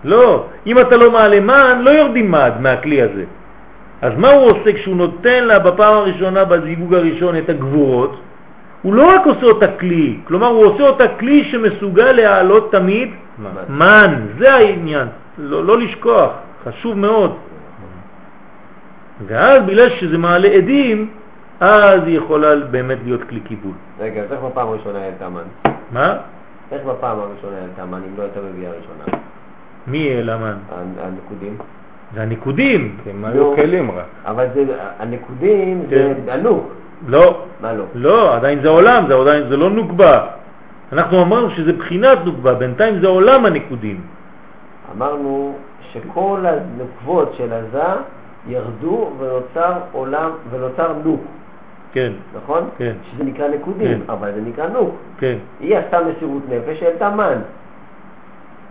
לא, 0.04 0.46
אם 0.66 0.78
אתה 0.78 0.96
לא 0.96 1.10
מעלה 1.10 1.40
מן, 1.40 1.82
לא 1.82 1.90
יורדים 1.90 2.30
מד 2.30 2.52
מהכלי 2.60 3.02
הזה. 3.02 3.24
אז 4.02 4.12
מה 4.16 4.30
הוא 4.30 4.50
עושה 4.50 4.72
כשהוא 4.72 4.96
נותן 4.96 5.44
לה 5.44 5.58
בפעם 5.58 5.94
הראשונה, 5.94 6.44
בזיווג 6.44 6.94
הראשון, 6.94 7.36
את 7.36 7.48
הגבורות? 7.48 8.20
הוא 8.82 8.94
לא 8.94 9.14
רק 9.14 9.26
עושה 9.26 9.46
אותה 9.46 9.66
כלי, 9.80 10.16
כלומר 10.24 10.46
הוא 10.46 10.64
עושה 10.64 10.82
אותה 10.88 11.08
כלי 11.08 11.44
שמסוגל 11.44 12.12
להעלות 12.12 12.72
תמיד? 12.72 13.08
מן, 13.68 14.14
זה 14.38 14.54
העניין, 14.54 15.08
לא, 15.38 15.64
לא 15.64 15.78
לשכוח, 15.78 16.30
חשוב 16.64 16.98
מאוד. 16.98 17.36
ואז 19.26 19.62
בגלל 19.62 19.90
שזה 19.90 20.18
מעלה 20.18 20.48
עדים, 20.48 21.08
אז 21.60 22.00
היא 22.06 22.18
יכולה 22.18 22.56
באמת 22.56 22.98
להיות 23.04 23.20
כלי 23.28 23.40
קיבול. 23.40 23.72
רגע, 24.00 24.20
אז 24.22 24.32
איך 24.32 24.40
בפעם 24.40 24.68
הראשונה 24.68 24.98
העלתה 24.98 25.28
מן? 25.28 25.70
מה? 25.92 26.16
איך 26.72 26.82
בפעם 26.82 27.18
הראשונה 27.18 27.56
העלתה 27.60 27.84
מן 27.84 28.00
אם 28.08 28.16
לא 28.18 28.22
הייתה 28.22 28.40
בביאה 28.40 28.70
הראשונה? 28.70 29.22
מי 29.86 30.10
העלה 30.14 30.36
מן? 30.38 30.44
הנ- 30.46 31.04
הנקודים. 31.06 31.56
זה 32.14 32.22
הניקודים. 32.22 32.96
כי 33.04 33.10
הם. 33.10 33.24
היו 33.24 33.56
כלים 33.56 33.90
רק. 33.90 34.04
אבל 34.26 34.46
זה, 34.54 34.64
הנקודים 34.98 35.82
זה 35.90 36.12
כן. 36.26 36.32
ענוק. 36.32 36.72
לא, 37.06 37.44
מה 37.60 37.72
לא? 37.72 37.84
לא, 37.94 38.34
עדיין 38.34 38.62
זה 38.62 38.68
עולם, 38.68 39.04
זה 39.08 39.14
עדיין, 39.14 39.48
זה 39.48 39.56
לא 39.56 39.70
נוגבה. 39.70 40.26
אנחנו 40.92 41.22
אמרנו 41.22 41.50
שזה 41.50 41.72
בחינת 41.72 42.18
נוגבה, 42.24 42.54
בינתיים 42.54 43.00
זה 43.00 43.06
עולם 43.06 43.46
הניקודים. 43.46 44.00
אמרנו 44.96 45.56
שכל 45.92 46.44
הנוקבות 46.44 47.34
של 47.36 47.52
הזה 47.52 48.00
ירדו 48.48 49.10
ונוצר 49.18 49.72
עולם, 49.92 50.30
ונוצר 50.50 50.92
נוק, 51.04 51.20
כן, 51.92 52.12
נכון? 52.36 52.68
כן. 52.78 52.92
שזה 53.12 53.24
נקרא 53.24 53.48
נקודים, 53.48 53.98
כן. 54.06 54.12
אבל 54.12 54.32
זה 54.34 54.40
נקרא 54.40 54.68
נוק. 54.68 54.94
כן. 55.18 55.36
היא 55.60 55.78
עשתה 55.78 55.98
מסירות 56.00 56.42
נפש, 56.48 56.82
העלתה 56.82 57.10
מן. 57.10 57.38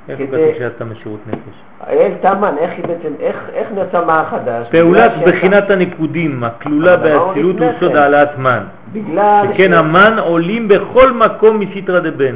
איפה 0.09 0.23
כדי- 0.27 0.37
כתוב 0.37 0.59
שעשתה 0.59 0.85
משירות 0.85 1.19
נפש? 1.27 1.55
העלתה 1.79 2.33
מן, 2.33 2.55
איך 2.59 2.71
היא 2.77 2.85
בעצם, 2.87 3.13
איך, 3.19 3.35
איך 3.53 3.67
נעשה 3.75 4.05
מה 4.05 4.23
חדש? 4.29 4.67
פעולת 4.71 5.11
בחינת 5.27 5.69
הנקודים 5.69 6.43
הכלולה 6.43 6.97
באצילות 6.97 7.55
לפני 7.55 7.65
הוא 7.65 7.73
סוד 7.79 7.91
כן. 7.91 7.97
העלאת 7.97 8.37
מן. 8.37 8.63
בגלל 8.93 9.45
שכן 9.53 9.73
המן 9.73 10.15
עולים 10.19 10.67
בכל 10.67 11.11
מקום 11.11 11.59
מסתרא 11.59 11.99
דבן. 11.99 12.35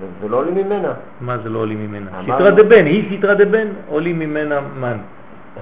זה, 0.00 0.06
זה 0.22 0.28
לא 0.28 0.36
עולים 0.36 0.54
ממנה. 0.54 0.88
מה 1.20 1.36
זה 1.38 1.48
לא 1.50 1.58
עולים 1.58 1.86
ממנה? 1.86 2.06
אמרנו- 2.20 2.34
סתרא 2.34 2.50
דבן, 2.50 2.86
היא 2.86 3.18
סתרא 3.18 3.34
דבן, 3.34 3.66
עולים 3.88 4.18
ממנה 4.18 4.58
מן. 4.80 4.96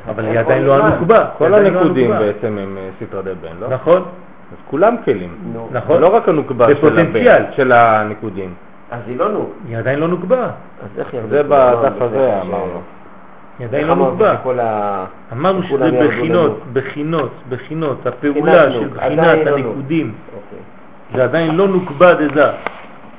אבל 0.09 0.25
היא 0.25 0.33
איך 0.39 0.41
עדיין 0.47 0.63
לא? 0.65 0.85
הנוקבה. 0.85 1.25
כל 1.39 1.49
לא 1.49 1.57
הנקודים. 1.57 2.11
בעצם 2.11 2.59
הם 2.59 2.77
אה, 2.79 2.89
סטרא 3.07 3.23
דבן, 3.23 3.57
לא? 3.61 3.69
נכון, 3.69 3.99
אז 4.53 4.59
כולם 4.71 4.97
כלים. 5.05 5.35
נכון. 5.73 6.01
לא 6.01 6.17
רק 6.17 6.29
הנוקבה 6.29 6.67
של 6.69 6.75
בפוטנציאל. 6.75 7.29
הבן, 7.43 7.53
של 7.57 7.73
הנקודים. 7.73 8.55
אז 8.91 9.01
היא 9.07 9.17
לא 9.17 9.29
נוק. 9.29 9.51
היא 9.69 9.77
עדיין 9.79 9.99
לא 9.99 10.09
נוקבה. 10.09 10.45
אז 10.83 10.99
איך 10.99 11.15
ירדו? 11.15 11.29
זה 11.29 11.43
בדף 11.43 12.03
הזה 12.03 12.41
אמרנו. 12.43 12.81
היא 13.59 13.67
עדיין 13.67 13.87
לא 13.87 13.93
אמרנו 13.93 14.11
נוקבה. 14.11 15.05
אמרנו 15.33 15.63
שזה 15.63 15.91
בחינות? 16.07 16.61
בחינות, 16.73 17.33
בחינות, 17.49 18.07
הפעולה 18.07 18.73
של 18.73 18.89
בחינת 18.89 19.39
לא. 19.47 19.57
הנקודים. 19.57 20.15
אוקיי. 20.27 20.59
זה 21.15 21.25
עדיין 21.25 21.57
לא 21.57 21.69
נוקבה 21.69 22.15
דזה. 22.15 22.51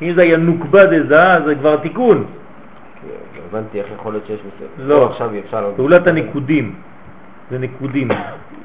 אם 0.02 0.14
זה 0.16 0.22
היה 0.22 0.38
נוקבה 0.38 0.86
דזה, 0.86 1.46
זה 1.46 1.56
כבר 1.56 1.78
תיקון. 1.78 2.26
כן, 3.02 3.42
הבנתי 3.50 3.80
איך 3.80 3.88
יכול 3.96 4.14
להיות 4.14 4.26
שיש 4.26 4.40
מסוים. 4.40 4.70
לא. 4.90 5.10
עכשיו 5.10 5.30
אפשר. 5.46 5.72
פעולת 5.76 6.08
הניקודים, 6.08 6.76
זה 7.52 7.58
ניקודים. 7.58 8.08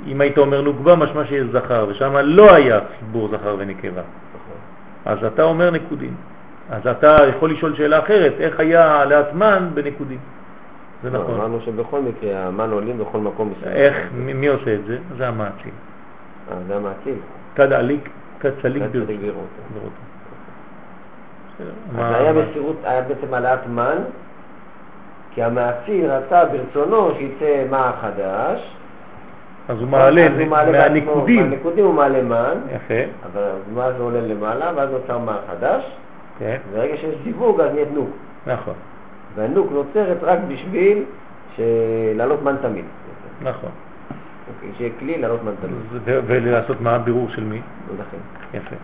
אם 0.07 0.21
היית 0.21 0.39
אומר 0.39 0.63
נוקבה, 0.63 0.97
משמע 0.97 1.25
שיש 1.25 1.47
זכר, 1.53 1.87
ושם 1.89 2.17
לא 2.17 2.55
היה 2.55 2.79
חיבור 2.99 3.29
זכר 3.29 3.57
ונקבה. 3.59 3.91
נכון. 3.91 4.57
אז 5.05 5.25
אתה 5.25 5.43
אומר 5.43 5.71
נקודים. 5.71 6.15
אז 6.73 6.87
אתה 6.87 7.17
יכול 7.29 7.53
לשאול 7.53 7.77
שאלה 7.77 7.99
אחרת, 7.99 8.33
איך 8.41 8.61
היה 8.61 8.85
העלאת 8.85 9.35
מן 9.35 9.69
בנקודים? 9.75 10.19
זה 11.03 11.11
לא, 11.11 11.19
נכון. 11.19 11.35
אמרנו 11.35 11.61
שבכל 11.61 12.01
מקרה 12.01 12.47
המן 12.47 12.71
עולים 12.71 12.99
בכל 12.99 13.19
מקום. 13.19 13.53
איך, 13.67 13.97
מי 14.15 14.47
עושה 14.47 14.75
את 14.75 14.85
זה? 14.87 14.99
זה 15.17 15.29
המעציל. 15.29 15.73
אה, 16.51 16.57
זה 16.69 16.77
המעציל. 16.77 17.15
כד 17.55 17.73
עליק, 17.73 18.09
כד 18.41 18.51
צליק 18.63 18.83
כד 18.83 18.89
צדיק 18.89 19.21
ברצות. 19.21 19.37
בירות. 19.75 19.93
אז 21.99 22.15
היה 22.21 22.33
מסירות, 22.33 22.77
היה 22.85 23.03
בעצם 23.03 23.35
העלאת 23.35 23.67
מן, 23.67 23.99
כי 25.31 25.43
המעציל 25.43 26.11
רצה 26.11 26.45
ברצונו 26.45 27.11
שיצא 27.19 27.65
מה 27.71 27.93
חדש. 28.01 28.77
אז 29.69 29.79
הוא 29.79 29.89
מעלה 29.89 30.29
מהניקודים. 30.73 31.43
מהניקודים 31.43 31.85
הוא 31.85 31.95
מעלה 31.95 32.23
מן, 32.23 32.59
יפה, 32.77 33.11
אבל 33.33 33.51
מה 33.75 33.93
זה 33.93 34.03
עולה 34.03 34.21
למעלה, 34.21 34.73
ואז 34.77 34.91
נוצר 34.91 35.19
מה 35.19 35.39
חדש, 35.51 35.85
כן, 36.43 36.57
וברגע 36.71 36.97
שיש 36.97 37.15
זיווג 37.25 37.61
אז 37.61 37.75
נהיית 37.75 37.89
נוק. 37.95 38.11
נכון, 38.47 38.75
והנוק 39.35 39.73
נוצרת 39.73 40.17
רק 40.23 40.39
בשביל 40.49 41.05
לעלות 42.15 42.43
מן 42.43 42.57
תמיד. 42.63 42.85
נכון. 43.43 43.71
אוקיי, 44.49 44.71
שיהיה 44.77 44.91
כלי 44.99 45.19
לעלות 45.19 45.43
מן 45.43 45.53
תמיד. 45.61 46.03
ולעשות 46.27 46.81
מה? 46.81 46.99
בירור 46.99 47.29
של 47.31 47.45
מי? 47.45 47.61
מלכים. 47.97 48.21
יפה. 48.55 48.77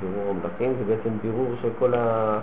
בירור 0.00 0.30
המלכים 0.30 0.72
זה 0.78 0.94
בעצם 0.94 1.10
בירור 1.22 1.54
של 1.62 1.68
כל 1.78 1.94
ה... 1.94 2.38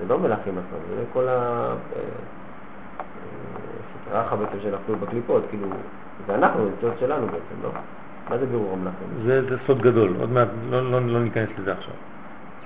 זה 0.00 0.08
לא 0.08 0.18
מלכים 0.18 0.58
עצמם, 0.58 0.96
זה 0.96 1.04
כל 1.12 1.28
ה... 1.28 1.30
אה, 1.30 1.74
אה, 1.96 3.02
סטרחה 4.06 4.36
בעצם 4.36 4.56
שנפלו 4.62 4.96
בקליפות, 4.96 5.42
כאילו, 5.50 5.66
זה 6.26 6.34
אנחנו, 6.34 6.64
זה 6.64 6.70
צורך 6.80 6.94
שלנו 7.00 7.26
בעצם, 7.26 7.62
לא? 7.62 7.70
מה 8.30 8.38
זה 8.38 8.46
בירור 8.46 8.72
המלכים? 8.72 9.08
זה, 9.26 9.42
זה 9.50 9.56
סוד 9.66 9.82
גדול, 9.82 10.14
עוד 10.20 10.32
מעט 10.32 10.48
לא, 10.70 10.90
לא, 10.90 11.00
לא 11.06 11.20
ניכנס 11.20 11.48
לזה 11.58 11.72
עכשיו. 11.72 11.94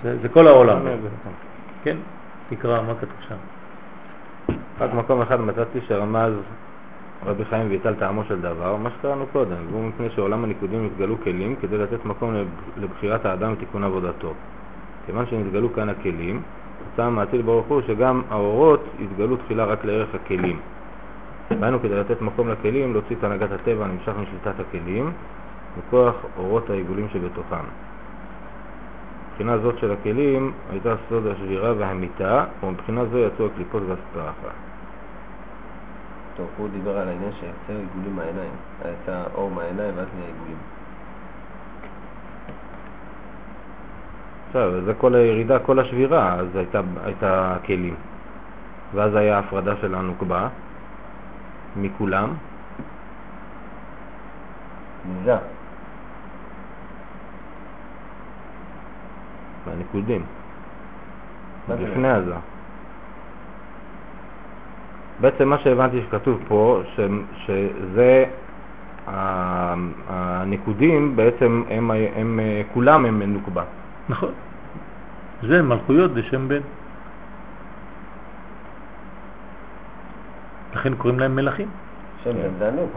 זה, 0.04 0.18
זה 0.22 0.28
כל 0.28 0.46
העולם. 0.46 0.80
כן, 1.82 1.96
תקרא, 2.48 2.82
מה 2.82 2.94
כתוב 2.94 3.16
שם? 3.28 3.34
רק 4.80 4.94
מקום 4.94 5.22
אחד 5.22 5.40
מצאתי 5.40 5.80
שרמז 5.88 6.32
רבי 7.26 7.44
חיים 7.44 7.70
ויטל 7.70 7.94
טעמו 7.94 8.24
של 8.24 8.40
דבר, 8.40 8.76
מה 8.76 8.90
שקראנו 8.90 9.26
קודם, 9.32 9.56
והוא 9.70 9.84
מפני 9.88 10.10
שעולם 10.10 10.44
הניקודים 10.44 10.86
התגלו 10.86 11.20
כלים 11.20 11.56
כדי 11.60 11.78
לתת 11.78 12.04
מקום 12.04 12.34
לב- 12.34 12.48
לבחירת 12.76 13.26
האדם 13.26 13.52
ותיקון 13.52 13.84
עבודתו. 13.84 14.32
כיוון 15.06 15.26
שנתגלו 15.26 15.72
כאן 15.72 15.88
הכלים, 15.88 16.42
רצה 16.92 17.04
המעציל 17.04 17.42
ברוך 17.42 17.66
הוא 17.66 17.82
שגם 17.86 18.22
האורות 18.30 18.84
יתגלו 18.98 19.36
תחילה 19.36 19.64
רק 19.64 19.84
לערך 19.84 20.14
הכלים. 20.14 20.60
דהיינו 21.60 21.80
כדי 21.80 21.96
לתת 21.96 22.20
מקום 22.20 22.48
לכלים, 22.48 22.92
להוציא 22.92 23.16
את 23.16 23.24
הנהגת 23.24 23.52
הטבע 23.52 23.84
הנמשך 23.84 24.12
משליטת 24.22 24.60
הכלים, 24.60 25.12
מכוח 25.78 26.14
אורות 26.36 26.70
העיגולים 26.70 27.08
שבתוכם. 27.12 27.64
מבחינה 29.34 29.58
זאת 29.58 29.78
של 29.78 29.92
הכלים 29.92 30.52
הייתה 30.70 30.94
סוד 31.08 31.26
השבירה 31.26 31.72
והמיתה, 31.78 32.44
ומבחינה 32.62 33.04
זו 33.04 33.18
יצאו 33.18 33.46
הקליפות 33.46 33.82
והסטרחה. 33.82 34.54
טוב, 36.36 36.46
הוא 36.56 36.68
דיבר 36.68 36.98
על 36.98 37.08
העניין 37.08 37.32
שיוצר 37.32 37.80
עיגולים 37.80 38.16
מהעיניים. 38.16 38.50
את 38.80 39.08
האור 39.08 39.50
מהעיניים 39.50 39.90
ואז 39.96 40.06
נהיה 40.16 40.26
עיגולים. 40.26 40.56
עכשיו, 44.46 44.84
זה 44.84 44.94
כל 44.94 45.14
הירידה, 45.14 45.58
כל 45.58 45.78
השבירה, 45.78 46.34
אז 46.34 46.56
הייתה, 46.56 46.80
הייתה 47.04 47.56
כלים. 47.66 47.94
ואז 48.94 49.14
היה 49.14 49.38
הפרדה 49.38 49.76
של 49.80 49.94
הנוקבה 49.94 50.48
מכולם. 51.76 52.34
ניזה. 55.08 55.36
מהניקודים. 59.66 60.22
מה 61.68 61.76
זה 61.76 61.82
לפני 61.88 62.08
הזה. 62.08 62.34
בעצם 65.20 65.48
מה 65.48 65.58
שהבנתי 65.58 66.00
שכתוב 66.08 66.40
פה, 66.48 66.80
ש, 66.94 67.00
שזה, 67.46 68.24
ה- 69.08 69.74
הניקודים 70.08 71.16
בעצם 71.16 71.62
הם, 71.70 71.90
הם, 71.90 72.00
הם 72.16 72.40
כולם 72.72 73.04
הם 73.06 73.22
נוקבה. 73.22 73.64
נכון. 74.08 74.32
זה 75.42 75.62
מלכויות 75.62 76.10
בשם 76.14 76.48
בן. 76.48 76.60
לכן 80.74 80.94
קוראים 80.94 81.18
להם 81.20 81.36
מלכים. 81.36 81.68
שם 82.24 82.32
בן 82.32 82.48
זה 82.58 82.68
הנוק. 82.68 82.90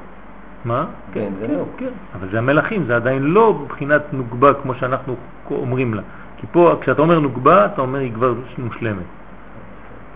מה? 0.65 0.85
כן, 1.13 1.29
זה 1.39 1.47
כן, 1.47 1.53
נוק. 1.53 1.69
כן. 1.77 1.89
אבל 2.15 2.27
זה 2.31 2.37
המלכים, 2.37 2.85
זה 2.85 2.95
עדיין 2.95 3.23
לא 3.23 3.65
בחינת 3.67 4.01
נוגבה 4.13 4.53
כמו 4.53 4.73
שאנחנו 4.75 5.15
אומרים 5.51 5.93
לה. 5.93 6.01
כי 6.37 6.47
פה 6.51 6.77
כשאתה 6.81 7.01
אומר 7.01 7.19
נוגבה, 7.19 7.65
אתה 7.65 7.81
אומר 7.81 7.99
היא 7.99 8.13
כבר 8.13 8.33
מושלמת. 8.57 9.05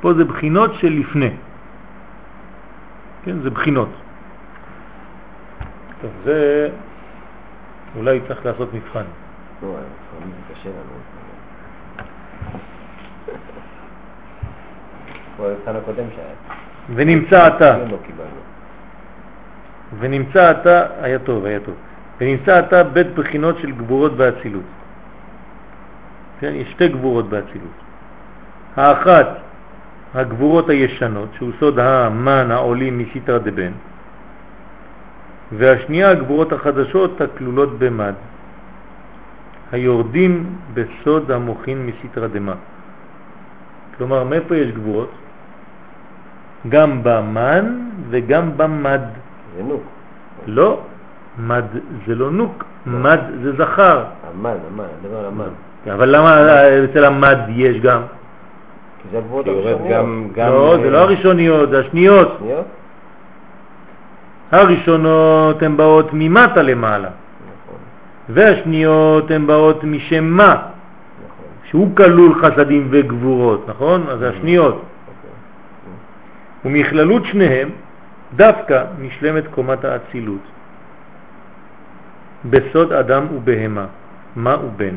פה 0.02 0.14
זה 0.14 0.26
בחינות 0.26 0.74
של 0.74 0.94
לפני. 0.94 1.32
כן, 3.24 3.40
זה 3.40 3.50
בחינות. 3.50 3.90
טוב, 6.02 6.12
זה 6.24 6.70
אולי 7.96 8.20
צריך 8.28 8.46
לעשות 8.46 8.74
מבחן. 8.74 9.04
ונמצא 16.96 17.48
אתה, 17.48 17.78
לא. 17.78 17.98
ונמצא 20.00 20.52
אתה, 20.52 20.86
היה 21.02 21.20
טוב, 21.20 21.46
היה 21.46 21.60
טוב. 21.60 21.76
ונמצא 22.22 22.60
אתה 22.60 22.84
בית 22.84 23.14
בחינות 23.16 23.58
של 23.58 23.72
גבורות 23.72 24.18
באצילות. 24.18 24.64
כן, 26.42 26.54
יש 26.56 26.72
שתי 26.72 26.88
גבורות 26.88 27.30
באצילות. 27.30 27.78
האחת, 28.76 29.28
הגבורות 30.14 30.70
הישנות, 30.70 31.30
שהוא 31.38 31.52
סוד 31.60 31.80
המן 31.80 32.52
העולים 32.52 32.98
מסיתרא 32.98 33.38
דבן, 33.38 33.72
והשנייה, 35.52 36.10
הגבורות 36.10 36.54
החדשות 36.54 37.22
הכלולות 37.22 37.80
במד, 37.80 38.14
היורדים 39.72 40.56
בסוד 40.74 41.32
המוחין 41.32 41.86
מסיתרא 41.86 42.28
דמה. 42.28 42.56
כלומר, 43.98 44.24
מאיפה 44.24 44.56
יש 44.56 44.72
גבורות? 44.72 45.12
גם 46.70 47.04
במן 47.04 47.90
וגם 48.10 48.58
במד. 48.58 49.02
זה 49.58 49.64
נוק. 49.64 49.84
לא, 50.48 50.82
מד 51.40 51.66
זה 52.08 52.16
לא 52.16 52.32
נוק, 52.32 52.64
מד 52.86 53.20
זה 53.44 53.52
זכר. 53.58 54.06
המן, 54.34 54.58
המן, 54.68 55.16
על 55.20 55.26
המן. 55.26 55.54
אבל 55.88 56.16
למה 56.16 56.38
אצל 56.84 57.06
המד 57.06 57.38
יש 57.50 57.78
גם? 57.78 58.02
כי 59.02 59.08
זה 59.12 59.18
הגבורות 59.18 59.46
שיורד 59.46 59.68
הראשוניות. 59.68 59.92
גם, 59.92 60.28
גם... 60.34 60.52
לא, 60.52 60.78
זה 60.82 60.90
לא 60.90 60.98
הראשוניות, 60.98 61.70
זה 61.70 61.80
השניות. 61.80 62.38
שניות? 62.40 62.66
הראשונות 64.52 65.64
הן 65.64 65.78
באות 65.78 66.10
ממטה 66.14 66.62
למעלה, 66.62 67.08
נכון, 67.08 67.80
והשניות 68.30 69.32
הן 69.32 69.48
באות 69.48 69.84
משם 69.84 70.24
מה, 70.24 70.54
נכון. 70.54 71.46
שהוא 71.70 71.96
כלול 71.96 72.42
חסדים 72.42 72.88
וגבורות, 72.92 73.70
נכון? 73.70 74.06
אז 74.10 74.20
זה 74.20 74.30
השניות. 74.30 74.74
אוקיי. 74.76 74.82
ומכללות 76.66 77.26
שניהם 77.26 77.70
דווקא 78.36 78.84
נשלמת 79.00 79.44
קומת 79.48 79.86
האצילות 79.86 80.42
בסוד 82.46 82.94
אדם 82.94 83.26
ובהמה, 83.36 83.86
מה 84.36 84.56
ובן, 84.66 84.96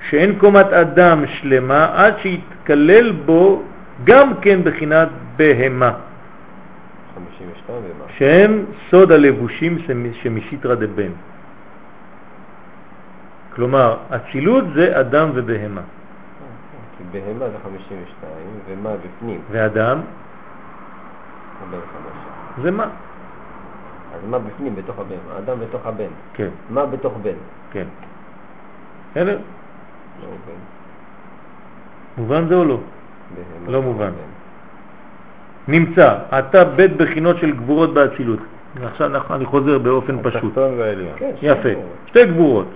שאין 0.00 0.38
קומת 0.38 0.66
אדם 0.66 1.26
שלמה 1.26 1.90
עד 1.94 2.14
שיתקלל 2.18 3.12
בו 3.12 3.62
גם 4.04 4.34
כן 4.40 4.64
בחינת 4.64 5.08
בהמה, 5.36 5.92
52 7.14 7.78
ומה? 7.78 8.04
שהם 8.18 8.64
סוד 8.90 9.12
הלבושים 9.12 9.78
שמשיטרא 10.22 10.74
דבן. 10.74 11.12
כלומר, 13.54 13.96
אצילות 14.10 14.64
זה 14.74 15.00
אדם 15.00 15.30
ובהמה, 15.34 15.80
כי 16.98 17.04
בהמה 17.10 17.48
זה 17.50 17.56
52, 17.64 18.32
ומה 18.68 18.90
בפנים? 18.96 19.40
ואדם. 19.50 20.00
זה 22.62 22.70
מה? 22.70 22.86
אז 24.14 24.20
מה 24.30 24.38
בפנים 24.38 24.74
בתוך 24.74 24.98
הבהמה? 24.98 25.38
אדם 25.38 25.60
בתוך 25.60 25.86
הבן. 25.86 26.12
כן, 26.34 26.48
מה 26.70 26.86
בתוך 26.86 27.14
בן? 27.22 27.38
כן. 27.70 27.84
בסדר? 29.10 29.38
לא. 30.22 30.28
מובן 32.18 32.48
זה 32.48 32.54
או 32.54 32.64
לא? 32.64 32.78
לא 33.66 33.80
בתוך 33.80 33.84
מובן. 33.84 34.10
נמצא, 35.68 36.14
אתה 36.38 36.64
בית 36.64 36.96
בחינות 36.96 37.36
של 37.38 37.50
גבורות 37.52 37.94
באצילות. 37.94 38.38
עכשיו 38.82 39.34
אני 39.34 39.44
חוזר 39.44 39.78
באופן 39.78 40.22
פשוט. 40.22 40.54
כן, 41.16 41.30
יפה. 41.42 41.68
שתי 42.06 42.26
גבורות. 42.26 42.66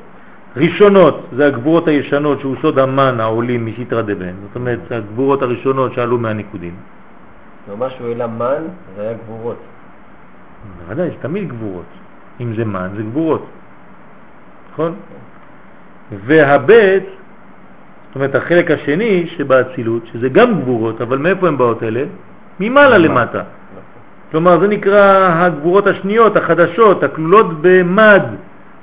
ראשונות 0.57 1.27
זה 1.37 1.47
הגבורות 1.47 1.89
הישנות 1.89 2.41
שהוא 2.41 2.57
סוד 2.63 2.79
המן 2.79 3.21
העולים 3.21 3.67
משיטרא 3.67 4.03
דבן. 4.03 4.35
זאת 4.47 4.57
אומרת, 4.57 4.93
הגבורות 4.93 5.43
הראשונות 5.43 5.93
שעלו 5.95 6.19
מהניקודים. 6.19 6.75
כלומר 7.67 7.89
שהוא 7.89 8.09
העלה 8.09 8.27
מן, 8.27 8.63
זה 8.97 9.03
היה 9.03 9.13
גבורות. 9.13 9.57
בוודאי, 10.79 11.09
זה 11.09 11.15
תמיד 11.21 11.49
גבורות. 11.49 11.91
אם 12.41 12.55
זה 12.57 12.65
מן, 12.65 12.89
זה 12.97 13.03
גבורות. 13.03 13.47
נכון? 14.73 14.95
והבית, 16.27 17.05
זאת 18.13 18.17
אומרת 18.17 18.35
החלק 18.35 18.71
השני 18.71 19.27
שבאצילות, 19.37 20.03
שזה 20.13 20.29
גם 20.29 20.61
גבורות, 20.61 21.01
אבל 21.01 21.19
מאיפה 21.19 21.49
הן 21.49 21.57
באות 21.57 21.83
אלה? 21.83 22.05
ממעלה 22.61 22.99
למטה. 22.99 23.43
כלומר, 24.31 24.61
זה 24.61 24.69
נקרא 24.69 25.29
הגבורות 25.33 25.87
השניות, 25.87 26.37
החדשות, 26.37 27.03
הכלולות 27.03 27.47
במד. 27.61 28.23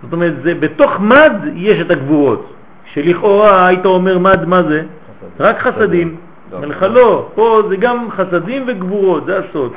זאת 0.04 0.14
אומרת, 0.14 0.34
זה, 0.44 0.56
בתוך 0.56 1.00
מד 1.00 1.34
יש 1.56 1.82
את 1.82 1.92
הגבורות, 1.92 2.54
שלכאורה 2.94 3.68
היית 3.68 3.86
אומר 3.86 4.18
מד, 4.20 4.46
מה 4.48 4.64
זה? 4.64 4.82
חסדים. 4.82 5.46
רק 5.48 5.60
חסדים. 5.60 6.16
לא. 6.52 6.58
אומר 6.58 6.68
לך 6.68 6.84
לא, 6.84 7.30
פה 7.36 7.62
זה 7.70 7.76
גם 7.76 8.12
חסדים 8.12 8.64
וגבורות, 8.68 9.26
זה 9.26 9.40
הסוד. 9.40 9.74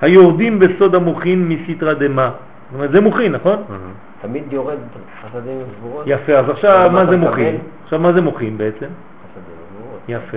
היורדים 0.00 0.58
בסוד 0.58 0.94
המוחין 0.94 1.48
מסיטרא 1.48 1.92
דמה. 1.92 2.30
זאת 2.70 2.74
אומרת, 2.74 2.90
זה 2.90 3.00
מוחין, 3.00 3.32
נכון? 3.32 3.56
תמיד 4.26 4.52
יורד 4.52 4.78
חסדים 5.22 5.58
וגבורות? 5.62 6.04
יפה, 6.06 6.32
אז 6.32 6.48
עכשיו 6.48 6.90
מה 6.92 7.06
זה 7.06 7.16
מוחין? 7.16 7.58
עכשיו 7.84 7.98
מה 7.98 8.12
זה 8.12 8.20
מוחין 8.20 8.58
בעצם? 8.58 8.86
חסדים 9.26 9.54
וגבורות. 9.76 10.00
יפה. 10.08 10.36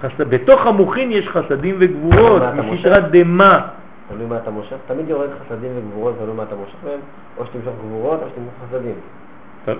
חס... 0.00 0.10
בתוך 0.18 0.66
המוחין 0.66 1.12
יש 1.12 1.28
חסדים 1.28 1.76
וגבורות, 1.78 2.42
מושך? 2.64 2.98
דמה. 3.10 3.60
תלוי 4.08 4.26
מה 4.26 4.36
אתה 4.36 4.50
מושך. 4.50 4.76
תמיד 4.86 5.08
יורד 5.08 5.28
חסדים 5.40 5.70
וגבורות, 5.76 6.14
תלוי 6.18 6.34
מה 6.36 6.42
אתה 6.42 6.56
מושך 6.56 6.74
מהם. 6.84 7.00
או 7.38 7.46
שתמשוך 7.46 7.74
גבורות, 7.86 8.20
או 8.22 8.26
שתמשוך 8.28 8.54
חסדים. 8.68 8.94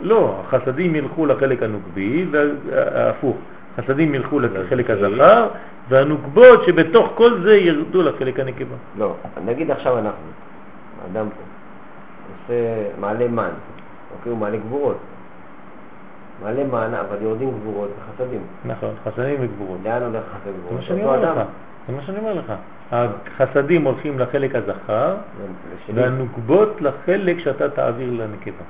לא, 0.03 0.40
החסדים 0.45 0.95
ילכו 0.95 1.27
לחלק 1.27 1.62
הנוקבי, 1.62 2.27
והפוך, 2.31 3.36
חסדים 3.77 4.15
ילכו 4.15 4.40
לחלק 4.40 4.90
לנקבי. 4.90 5.07
הזכר, 5.07 5.49
והנוקבות 5.89 6.65
שבתוך 6.65 7.12
כל 7.15 7.40
זה 7.43 7.57
ירדו 7.57 8.03
לחלק 8.03 8.40
הנקבה. 8.40 8.77
לא, 8.99 9.15
נגיד 9.45 9.70
עכשיו 9.70 9.99
אנחנו, 9.99 10.27
האדם 11.03 11.27
פה, 11.28 11.47
עושה, 12.48 13.00
מעלה 13.00 13.28
מן, 13.28 13.50
אוקיי, 14.18 14.30
הוא 14.32 14.38
מעלה 14.38 14.56
גבורות. 14.56 14.96
מעלה 16.42 16.64
מן, 16.64 16.94
אבל 16.94 17.16
יורדים 17.20 17.50
גבורות 17.50 17.90
וחסדים. 17.98 18.40
נכון, 18.64 18.94
חסדים 19.04 19.36
וגבורות. 19.40 19.78
לאן 19.84 20.02
הולך 20.02 20.22
חסד 20.30 20.44
זה 20.44 20.52
גבורות? 20.58 20.76
מה 20.76 20.82
שאני 20.82 21.04
אומר. 21.04 21.32
לך. 21.32 21.46
זה 21.88 21.94
מה 21.94 22.02
שאני 22.02 22.18
אומר 22.18 22.34
לך. 22.34 22.52
החסדים 22.92 23.84
הולכים 23.84 24.18
לחלק 24.18 24.54
הזכר, 24.54 25.16
ושלי. 25.76 26.02
והנוקבות 26.02 26.80
לחלק 26.80 27.38
שאתה 27.38 27.70
תעביר 27.70 28.10
לנקבה. 28.10 28.64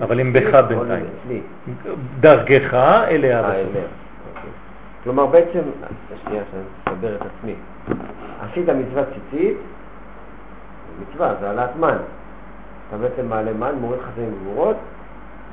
אבל 0.00 0.20
הם 0.20 0.32
בך 0.32 0.54
בינתיים. 0.54 1.04
דרכך 2.20 2.74
אליה. 3.08 3.40
אה. 3.40 3.46
אוקיי. 3.46 3.82
כלומר 5.04 5.26
בעצם, 5.26 5.60
שנייה 6.24 6.42
שאני 6.50 6.62
אסבר 6.96 7.14
את 7.14 7.20
עצמי, 7.20 7.54
עשית 8.40 8.68
מצוות 8.68 9.06
ציצית, 9.08 9.56
מצווה, 11.00 11.34
זה 11.40 11.46
העלאת 11.48 11.76
מן. 11.76 11.96
אתה 12.88 12.96
בעצם 12.96 13.26
מעלה 13.28 13.52
מן, 13.52 13.74
מוריד 13.80 14.00
חסדים 14.00 14.32
וגבורות, 14.34 14.76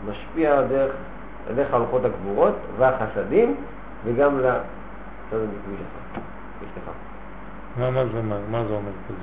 משפיע 0.10 0.62
דרך, 0.62 0.92
אליך 1.50 1.74
הלכות 1.74 2.06
הגבורות 2.06 2.56
והחסדים, 2.78 3.56
וגם 4.06 4.40
ל... 4.40 4.46
אשתך. 5.32 6.92
מה 7.78 7.92
מה 7.92 8.04
זה 8.06 8.18
אומר? 8.18 8.38
מה 8.52 8.64
זה 8.68 8.74
אומר 8.74 8.92
כזה? 9.08 9.18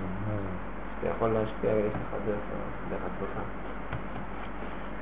אתה 1.01 1.09
יכול 1.09 1.29
להשפיע 1.29 1.71
יש 1.71 1.93
לך 1.93 2.21
דרך 2.27 2.37
דרך 2.91 3.01
עצמך. 3.01 3.43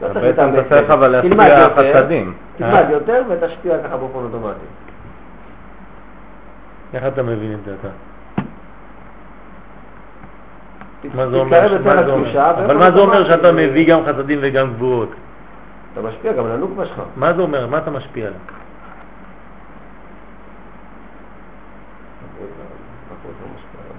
לא 0.02 0.06
צריך 0.12 0.24
בעצם 0.24 0.60
אתה 0.60 0.68
צריך. 0.68 0.90
אבל 0.90 1.08
להשפיע 1.08 1.58
יותר, 1.58 1.94
חסדים. 1.94 2.34
תלמד 2.56 2.72
אה? 2.72 2.90
יותר 2.90 3.22
ותשפיע 3.28 3.82
ככה 3.84 3.96
באופן 3.96 4.18
אוטומטי. 4.18 4.66
איך 6.94 7.04
אתה 7.06 7.22
מבין 7.22 7.52
את 7.52 7.64
זה 7.64 7.74
אתה? 7.80 7.88
מה 11.14 11.28
זה 11.28 11.36
אומר? 11.36 11.76
אבל 12.40 12.76
מה 12.76 12.90
זה 12.90 12.98
אומר. 12.98 13.24
שאתה 13.24 13.52
מביא 13.52 13.88
גם 13.88 14.00
חסדים 14.06 14.38
וגם 14.42 14.72
גבורות? 14.72 15.10
אתה 15.92 16.02
משפיע 16.02 16.32
גם 16.32 16.44
על 16.44 16.52
הנוקבה 16.52 16.86
שלך. 16.86 17.02
מה 17.16 17.32
זה 17.34 17.42
אומר? 17.42 17.66
מה 17.66 17.78
אתה 17.78 17.90
משפיע 17.90 18.26
עליו? 18.26 18.40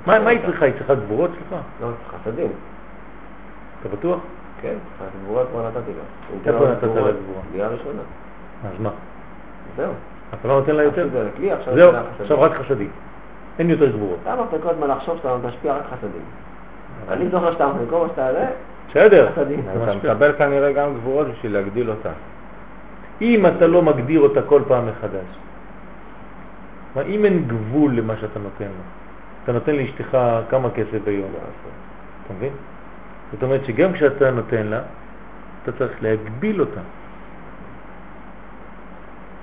מה 0.06 0.30
היא 0.30 0.40
צריכה? 0.46 0.66
היא 0.66 0.74
צריכה 0.78 0.96
גבורות 0.96 1.32
שלך? 1.40 1.60
לא, 1.82 1.88
חסדים. 2.12 2.52
אתה 3.82 3.90
בטוח? 3.90 4.20
כן, 4.62 4.74
הגבורה 5.02 5.46
כבר 5.46 5.68
נתתי 5.68 5.92
לה. 5.92 6.52
איפה 6.54 6.66
לה 6.66 6.72
נתת 6.72 6.84
לה 6.84 6.90
גבורה? 6.90 7.12
בליעה 7.52 7.70
ראשונה. 7.70 8.02
אז 8.66 8.82
מה? 8.82 8.90
זהו. 9.78 9.92
אתה 10.40 10.48
לא 10.48 10.60
נותן 10.60 10.76
לה 10.76 10.84
יותר? 10.84 11.08
זהו. 11.74 11.92
עכשיו 12.22 12.42
רק 12.42 12.52
חסדים. 12.54 12.90
אין 13.60 13.70
יותר 13.70 13.90
גבורות. 13.92 14.20
אתה 14.24 14.34
אמרת 14.34 14.50
כל 14.64 14.70
הזמן 14.70 14.88
לחשוב 14.88 15.18
שאתה 15.18 15.50
תשפיע 15.50 15.74
רק 15.74 15.84
חסדים. 15.86 16.22
אני 17.10 17.30
זוכר 17.30 17.54
שאתה 17.54 17.68
מה 17.68 17.74
שאתה 17.80 17.96
עולה, 17.96 18.46
בסדר. 18.90 19.30
זה 19.36 19.84
אתה. 19.84 19.96
מקבל 19.96 20.34
כנראה 20.38 20.72
גם 20.74 20.94
גבורות 20.94 21.28
בשביל 21.28 21.54
להגדיל 21.54 21.90
אותה. 21.90 22.10
אם 23.22 23.46
אתה 23.46 23.68
לא 23.68 23.82
מגדיר 23.82 24.20
אותה 24.20 24.42
כל 24.42 24.62
פעם 24.68 24.88
מחדש, 24.88 25.26
כלומר, 26.94 27.10
אם 27.10 27.26
אין 27.26 27.48
גבול 27.48 27.96
למה 27.96 28.14
שאתה 28.22 28.40
נותן 28.40 28.66
לו, 28.66 28.84
אתה 29.44 29.52
נותן 29.52 29.76
לאשתך 29.76 30.18
כמה 30.50 30.70
כסף 30.70 31.04
ביום, 31.04 31.32
אתה 32.26 32.34
מבין? 32.34 32.54
זאת 33.32 33.44
אומרת 33.44 33.66
שגם 33.66 33.94
כשאתה 33.94 34.32
נותן 34.32 34.68
לה, 34.68 34.82
אתה 35.64 35.72
צריך 35.72 36.04
להגביל 36.04 36.62
אותה. 36.62 36.82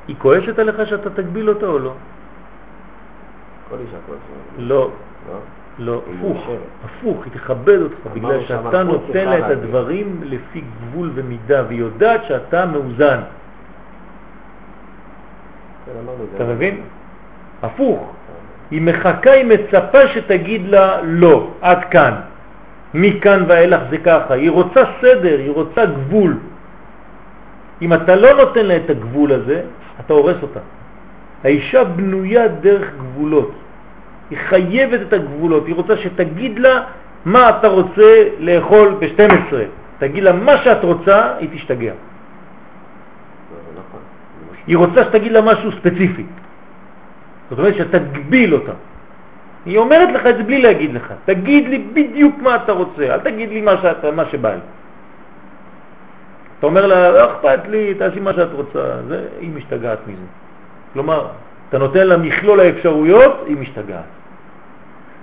היא 0.09 0.17
כועסת 0.19 0.59
עליך 0.59 0.87
שאתה 0.87 1.11
תגביל 1.11 1.49
אותה 1.49 1.67
או 1.67 1.79
לא? 1.79 1.93
כל 3.71 3.77
אישה 3.81 3.97
זה. 4.09 4.63
לא, 4.63 4.91
לא? 5.29 5.39
לא, 5.79 6.03
היא 6.07 6.15
הפוך, 6.19 6.37
מאושרת. 6.37 6.59
הפוך, 6.85 7.25
היא 7.25 7.33
תכבד 7.33 7.81
אותך, 7.81 8.07
בגלל 8.15 8.45
שאתה 8.45 8.83
נותן 8.83 9.29
לה 9.29 9.39
את. 9.39 9.45
הדברים 9.51 10.21
לפי 10.25 10.61
גבול 10.81 11.11
ומידה, 11.15 11.63
והיא 11.69 11.81
יודעת 11.81 12.25
שאתה 12.25 12.67
מאוזן. 12.67 13.21
כן. 15.87 15.93
אתה 16.35 16.45
מבין? 16.45 16.81
הפוך. 17.63 18.13
היא 18.71 18.83
מחכה, 18.83 19.33
היא 19.33 19.45
מצפה 19.45 20.09
שתגיד 20.09 20.69
לה 20.69 21.03
לא, 21.03 21.51
עד 21.61 21.85
כאן. 21.85 22.15
מכאן 22.95 23.45
ואילך 23.49 23.81
זה 23.91 23.99
ככה. 23.99 24.35
היא 24.35 24.51
רוצה 24.51 24.81
סדר, 25.01 25.39
היא 25.39 25.51
רוצה 25.51 25.87
גבול. 25.87 26.37
אם 27.83 27.93
אתה 27.93 28.17
לא 28.17 28.37
נותן 28.37 28.67
לה 28.67 28.77
את 28.77 28.91
הגבול 28.91 29.33
הזה, 29.33 29.63
אתה 30.01 30.13
הורס 30.13 30.37
אותה. 30.43 30.61
האישה 31.45 31.85
בנויה 31.85 32.49
דרך 32.49 32.91
גבולות. 32.99 33.53
היא 34.31 34.39
חייבת 34.49 35.01
את 35.09 35.13
הגבולות. 35.13 35.67
היא 35.67 35.75
רוצה 35.75 35.97
שתגיד 35.97 36.59
לה 36.59 36.81
מה 37.25 37.49
אתה 37.49 37.69
רוצה 37.69 38.29
לאכול 38.39 38.95
ב-12. 39.01 39.55
תגיד 39.99 40.23
לה 40.25 40.33
מה 40.33 40.57
שאת 40.57 40.85
רוצה, 40.85 41.37
היא 41.39 41.49
תשתגע. 41.53 41.93
היא 44.67 44.77
רוצה 44.77 45.05
שתגיד 45.05 45.33
לה 45.33 45.41
משהו 45.41 45.73
ספציפי. 45.73 46.25
זאת 47.51 47.59
אומרת 47.59 47.75
שתגביל 47.75 48.55
אותה. 48.55 48.73
היא 49.67 49.79
אומרת 49.79 50.09
לך 50.13 50.27
את 50.27 50.37
זה 50.37 50.43
בלי 50.43 50.63
להגיד 50.63 50.95
לך. 50.95 51.13
תגיד 51.25 51.69
לי 51.69 51.79
בדיוק 51.79 52.35
מה 52.43 52.57
אתה 52.57 52.73
רוצה, 52.73 53.15
אל 53.15 53.21
תגיד 53.21 53.49
לי 53.49 53.61
מה, 53.61 53.75
שאת, 53.83 54.05
מה 54.05 54.25
שבא 54.25 54.55
לי. 54.55 54.61
אתה 56.59 56.67
אומר 56.67 56.87
לה, 56.87 57.11
לא 57.11 57.33
אכפת 57.33 57.61
לי, 57.69 57.95
תעשי 57.95 58.21
מה 58.21 58.33
שאת 58.33 58.53
רוצה. 58.53 58.85
זה, 59.09 59.25
היא 59.41 59.51
משתגעת 59.55 59.99
מזה. 60.07 60.29
כלומר, 60.93 61.27
אתה 61.75 61.83
נותן 61.83 62.07
לה 62.07 62.17
מכלול 62.17 62.61
האפשרויות, 62.61 63.45
היא 63.47 63.57
משתגעת. 63.57 64.05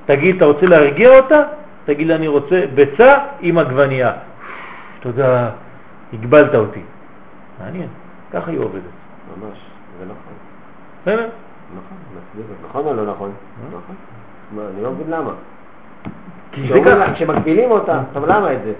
תגיד, 0.06 0.36
אתה 0.36 0.46
רוצה 0.46 0.66
להרגיע 0.66 1.10
אותה? 1.10 1.44
תגיד 1.86 2.08
לה, 2.08 2.16
אני 2.16 2.28
רוצה 2.28 2.64
ביצה 2.76 3.18
עם 3.40 3.58
עגבנייה. 3.58 4.12
תודה, 5.00 5.50
הגבלת 6.14 6.56
אותי. 6.56 6.82
מעניין, 7.60 7.88
ככה 8.34 8.52
היא 8.52 8.60
עובדת. 8.60 8.82
ממש, 8.84 9.58
זה 10.00 10.06
נכון. 10.06 10.34
בסדר? 11.02 11.30
נכון. 11.76 11.98
נכון 12.70 12.86
או 12.86 12.94
לא 12.94 13.12
נכון? 13.12 13.32
נכון. 13.68 13.96
מה, 14.52 14.62
אני 14.74 14.84
לא 14.84 14.92
מבין 14.92 15.10
למה. 15.10 15.32
כי 16.52 16.68
זה 16.68 16.80
ככה. 16.86 17.14
כשמגבילים 17.14 17.72
אותה, 17.72 18.02
טוב 18.14 18.26
למה 18.26 18.54
את 18.54 18.60
זה? 18.64 18.74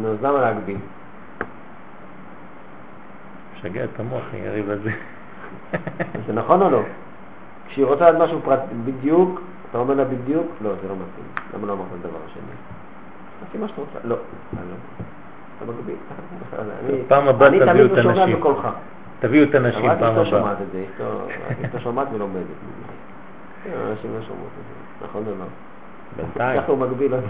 נו, 0.00 0.08
אז 0.08 0.22
למה 0.22 0.40
להגביל? 0.40 0.76
משגע 3.54 3.84
את 3.84 4.00
המוח, 4.00 4.24
היריב 4.32 4.70
הזה. 4.70 4.90
זה 6.26 6.32
נכון 6.32 6.62
או 6.62 6.70
לא? 6.70 6.80
כשהיא 7.68 7.84
רוצה 7.84 8.10
לדעת 8.10 8.22
משהו 8.22 8.40
פרט 8.44 8.60
בדיוק, 8.84 9.40
אתה 9.70 9.78
אומר 9.78 9.94
לה 9.94 10.04
בדיוק? 10.04 10.46
לא, 10.64 10.70
זה 10.82 10.88
לא 10.88 10.94
מתאים. 10.94 11.26
למה 11.54 11.66
לא 11.66 11.72
אמרת 11.72 11.86
את 12.00 12.04
הדבר 12.04 12.18
השני? 12.26 12.42
תעשי 13.46 13.58
מה 13.58 13.68
שאתה 13.68 13.80
רוצה. 13.80 13.98
לא, 14.08 14.14
אה, 14.14 14.18
לא. 14.70 14.74
אתה 15.56 15.72
מגביל. 15.72 15.96
אני- 16.88 17.02
פעם 17.08 17.28
הבאה 17.28 17.48
אני 17.48 17.58
תביאו 17.60 17.72
תמיד 17.74 17.84
את 17.98 18.04
לא 18.04 18.12
שומע 18.12 18.22
הנשים. 18.22 18.36
בקולך. 18.40 18.68
תביאו 19.20 19.44
את 19.50 19.54
הנשים 19.54 19.90
אבל 19.90 19.98
פעם 20.00 20.18
אשתו 20.18 20.36
הבאה. 20.36 20.54
זה, 20.72 20.84
אשתו- 21.64 21.80
שומעת 21.80 22.08
ולומדת. 22.12 22.44
כן, 23.64 23.70
אנשים 23.90 24.10
לא 24.16 24.22
שומעות 24.22 24.48
את 24.60 24.64
זה, 25.00 25.06
נכון 25.06 25.22
או 25.26 25.32
לא? 25.38 25.44
בינתיים. 26.16 26.60
ככה 26.62 26.72
הוא 26.72 26.78
מגביל. 26.78 27.12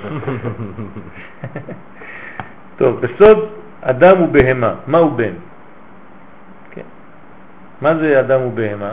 טוב, 2.79 3.01
בסוד 3.01 3.39
אדם 3.81 4.23
ובהמה, 4.23 4.75
מה 4.87 4.99
הוא 4.99 5.13
בן? 5.13 5.33
מה 7.81 7.95
זה 7.95 8.21
אדם 8.21 8.41
ובהמה? 8.43 8.93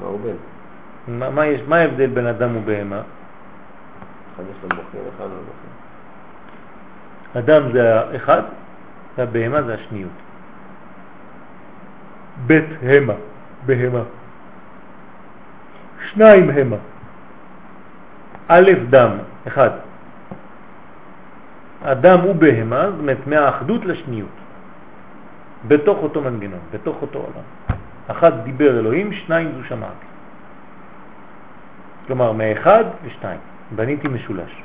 מה 0.00 0.06
הוא 0.06 0.20
בן? 0.20 0.36
מה, 1.08 1.30
מה, 1.30 1.46
יש, 1.46 1.60
מה 1.68 1.76
ההבדל 1.76 2.06
בין 2.06 2.26
אדם 2.26 2.56
ובהמה? 2.56 3.00
אחד 4.34 4.42
יש 4.50 4.56
לו 4.62 4.68
מוחין, 4.76 5.00
אחד 5.16 5.24
לא 5.24 5.40
מוחין. 5.46 5.72
אדם 7.38 7.72
זה 7.72 8.00
האחד 8.00 8.42
והבהמה 9.16 9.62
זה 9.62 9.74
השניות. 9.74 10.10
בית 12.46 12.64
המה, 12.82 13.14
בהמה. 13.66 14.02
שניים 16.12 16.50
המה. 16.50 16.76
א' 18.48 18.70
דם, 18.90 19.10
אחד. 19.46 19.70
אדם 21.82 22.26
ובהמה, 22.26 22.90
זאת 22.90 23.00
אומרת 23.00 23.26
מהאחדות 23.26 23.84
לשניות. 23.84 24.36
בתוך 25.64 25.98
אותו 25.98 26.22
מנגנון, 26.22 26.60
בתוך 26.72 26.96
אותו 27.02 27.18
עולם. 27.18 27.78
אחד 28.06 28.44
דיבר 28.44 28.78
אלוהים, 28.78 29.12
שניים 29.12 29.52
זו 29.56 29.64
שמעתי. 29.68 30.06
כלומר, 32.06 32.32
מאחד 32.32 32.84
ושתיים. 33.04 33.40
בניתי 33.70 34.08
משולש. 34.08 34.62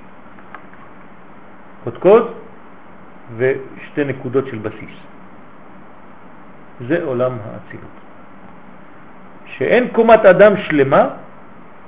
קודקוד 1.84 2.34
ושתי 3.38 4.04
נקודות 4.04 4.48
של 4.48 4.58
בסיס. 4.58 4.96
זה 6.88 7.04
עולם 7.04 7.32
האצילות. 7.32 7.96
שאין 9.46 9.88
קומת 9.88 10.26
אדם 10.26 10.58
שלמה 10.58 11.10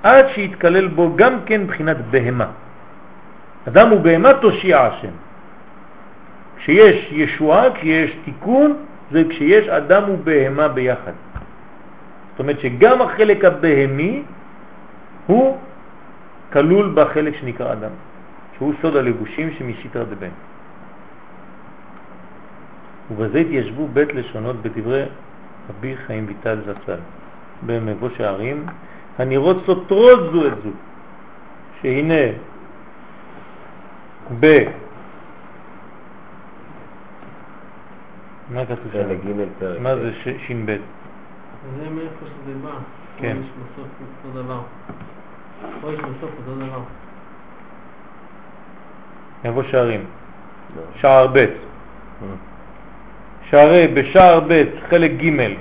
עד 0.03 0.25
שיתקלל 0.27 0.87
בו 0.87 1.15
גם 1.15 1.33
כן 1.45 1.67
בחינת 1.67 1.97
בהמה. 2.11 2.47
אדם 3.67 3.91
ובהמה 3.91 4.33
תושיע 4.33 4.81
השם. 4.81 5.15
כשיש 6.57 7.11
ישועה, 7.11 7.73
כשיש 7.73 8.11
תיקון, 8.25 8.85
זה 9.13 9.23
כשיש 9.29 9.67
אדם 9.67 10.03
ובהמה 10.09 10.67
ביחד. 10.67 11.11
זאת 12.31 12.39
אומרת 12.39 12.59
שגם 12.59 13.01
החלק 13.01 13.45
הבהמי 13.45 14.23
הוא 15.27 15.57
כלול 16.53 16.91
בחלק 16.95 17.33
שנקרא 17.37 17.73
אדם, 17.73 17.91
שהוא 18.57 18.73
סוד 18.81 18.95
הלבושים 18.95 19.51
שמסיתרא 19.57 20.03
דבן. 20.03 20.33
ובזה 23.11 23.39
התיישבו 23.39 23.87
בית 23.87 24.13
לשונות 24.13 24.55
בדברי 24.61 25.03
רבי 25.69 25.95
חיים 26.05 26.25
ויטל 26.27 26.57
זצ"ל 26.65 26.99
במבוא 27.65 28.09
שערים, 28.17 28.65
הנראות 29.17 29.57
סותרות 29.65 30.19
זו 30.33 30.47
את 30.47 30.53
זו, 30.63 30.69
שהנה 31.81 32.23
ב... 34.39 34.63
מה 38.49 38.65
כתוב 38.65 38.77
שם? 38.83 38.89
חלק 38.91 39.17
ג' 39.25 39.59
פרק. 39.59 39.79
מה. 39.79 39.95
זה 39.95 40.11
ש"ב? 40.23 40.65
זה 41.77 41.89
מאיפה 41.89 42.25
שזה 42.25 42.53
בא. 42.63 42.69
כן. 43.17 43.37
פה 43.41 43.43
יש 43.43 43.49
בסוף 43.49 43.87
אותו 44.25 44.43
דבר. 44.43 44.61
פה 45.81 45.93
יש 45.93 45.99
בסוף 45.99 46.31
אותו 46.37 46.55
דבר. 46.55 46.81
שערים, 49.71 50.05
לא. 50.75 50.81
שער 51.01 51.27
ב', 51.33 51.45
שערי 53.49 53.87
בשער 53.87 54.39
ב' 54.47 54.63
חלק 54.89 55.11
ג' 55.11 55.53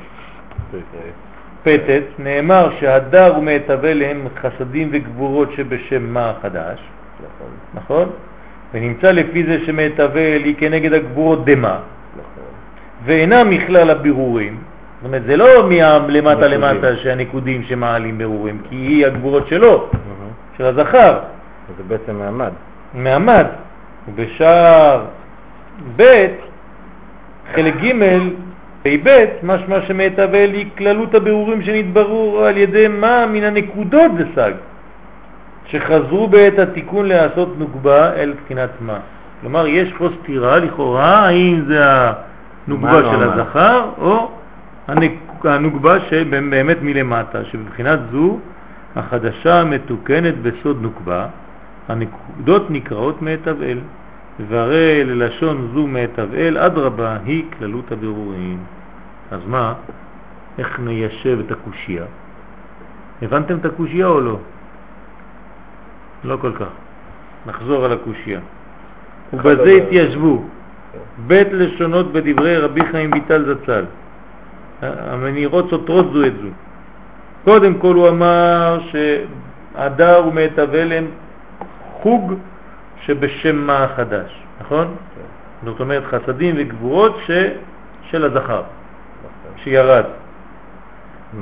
פתת, 1.62 2.02
נאמר 2.18 2.70
שהדר 2.80 3.34
ומעטבה 3.38 3.94
להם 3.94 4.26
חסדים 4.36 4.88
וגבורות 4.92 5.52
שבשם 5.52 6.14
מה 6.14 6.30
החדש, 6.30 6.80
נכון, 7.20 7.50
נכון? 7.74 8.10
ונמצא 8.74 9.10
לפי 9.10 9.44
זה 9.44 9.66
שמעטבל 9.66 10.42
היא 10.44 10.54
כנגד 10.59 10.92
הגבורות 10.92 11.44
דמה. 11.44 11.80
ואינה 13.04 13.44
מכלל 13.44 13.90
הבירורים, 13.90 14.58
זאת 14.96 15.04
אומרת 15.04 15.22
זה 15.24 15.36
לא 15.36 15.44
נקודים. 16.50 16.60
למטה 16.60 16.96
שהנקודים 16.96 17.62
שמעלים 17.62 18.18
בירורים, 18.18 18.58
כי 18.68 18.76
היא 18.76 19.06
הגבורות 19.06 19.48
שלו, 19.48 19.88
של 20.58 20.64
הזכר, 20.64 21.18
זה 21.76 21.82
בעצם 21.88 22.16
מעמד. 22.18 22.50
מעמד, 22.94 23.46
ובשער 24.08 25.04
ב' 25.96 26.26
חלק 27.54 27.74
ג' 27.76 27.92
פ"ב 28.82 29.24
משמע 29.42 29.80
שמעטבל 29.86 30.50
היא 30.52 30.66
כללות 30.78 31.14
הבירורים 31.14 31.62
שנתבררו 31.62 32.44
על 32.44 32.56
ידי 32.56 32.88
מה 32.88 33.26
מן 33.26 33.44
הנקודות 33.44 34.10
דסג 34.18 34.52
שחזרו 35.66 36.28
בעת 36.28 36.58
התיקון 36.58 37.06
לעשות 37.06 37.58
נוגבה 37.58 38.12
אל 38.12 38.34
בחינת 38.44 38.70
מה. 38.80 38.98
כלומר 39.40 39.66
יש 39.66 39.92
פה 39.98 40.08
סתירה 40.22 40.56
לכאורה 40.58 41.26
האם 41.26 41.62
זה 41.66 41.84
הנוגבה 42.66 43.01
לא 43.01 43.12
של? 43.12 43.22
הזכר 43.22 43.90
או 43.98 44.30
הנוגבה 45.44 46.01
שבאמת 46.01 46.78
מלמטה 46.82 47.44
שבבחינת 47.44 47.98
זו 48.12 48.39
החדשה 48.97 49.60
המתוקנת 49.60 50.34
בסוד 50.43 50.82
נוקבה 50.82 51.26
הנקודות 51.89 52.70
נקראות 52.70 53.22
מעטבל 53.22 53.78
והרי 54.48 55.05
ללשון 55.05 55.70
זו 55.74 55.86
מעטבל 55.86 56.59
אדרבה 56.59 57.16
היא 57.24 57.44
כללות 57.59 57.93
הבירורים. 57.93 58.59
אז 59.30 59.40
מה? 59.47 59.74
איך 60.59 60.80
ניישב 60.80 61.39
את 61.47 61.52
הקושייה? 61.52 62.05
הבנתם 63.22 63.56
את 63.56 63.64
הקושייה 63.64 64.06
או 64.06 64.20
לא? 64.20 64.39
לא 66.24 66.36
כל 66.40 66.52
כך. 66.52 66.70
נחזור 67.47 67.84
על 67.84 67.93
הקושייה. 67.93 68.40
ובזה 69.32 69.70
התיישבו 69.70 70.44
בית 71.27 71.48
לשונות 71.52 72.12
בדברי 72.12 72.56
רבי 72.56 72.81
חיים 72.90 73.10
ויטל 73.12 73.55
זצ"ל. 73.55 73.85
המנירות 74.82 75.70
סותרות 75.70 76.12
זו 76.12 76.27
את 76.27 76.32
זו. 76.43 76.48
קודם 77.44 77.74
כל 77.74 77.94
הוא 77.94 78.09
אמר 78.09 78.78
שהדר 78.90 80.23
ומעטבל 80.28 80.93
הם 80.93 81.06
חוג 82.02 82.35
שבשם 83.05 83.56
מה 83.56 83.85
החדש, 83.85 84.43
נכון? 84.60 84.94
זאת 85.64 85.81
אומרת 85.81 86.05
חסדים 86.05 86.55
וגבורות 86.59 87.19
ש... 87.27 87.31
של 88.10 88.24
הזכר, 88.24 88.62
שירד. 89.56 90.05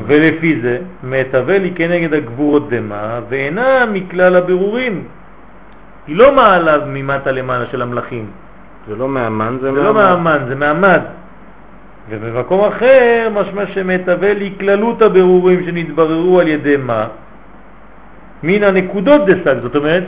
ולפי 0.06 0.60
זה, 0.60 0.78
מעטבל 1.02 1.62
היא 1.64 1.72
כנגד 1.76 2.14
הגבורות 2.14 2.70
דמה, 2.70 3.20
ואינה 3.28 3.86
מכלל 3.86 4.36
הבירורים. 4.36 5.04
היא 6.06 6.16
לא 6.16 6.34
מעלה 6.34 6.84
ממטה 6.86 7.32
למעלה 7.32 7.66
של 7.66 7.82
המלאכים. 7.82 8.30
זה 8.88 8.96
לא 8.96 9.08
מהמן, 9.08 9.56
זה 9.60 9.72
זה 9.72 9.82
לא 9.82 9.94
מהמן, 9.94 10.38
זה 10.48 10.54
מעמד. 10.54 11.00
ובמקום 12.10 12.60
אחר, 12.64 13.28
משמע 13.34 13.66
שמעטבל 13.66 14.36
היא 14.36 14.58
כללות 14.58 15.02
הבירורים 15.02 15.64
שנתבררו 15.66 16.40
על 16.40 16.48
ידי 16.48 16.76
מה? 16.76 17.06
מן 18.42 18.62
הנקודות 18.64 19.26
דסק, 19.26 19.54
זאת 19.62 19.76
אומרת, 19.76 20.04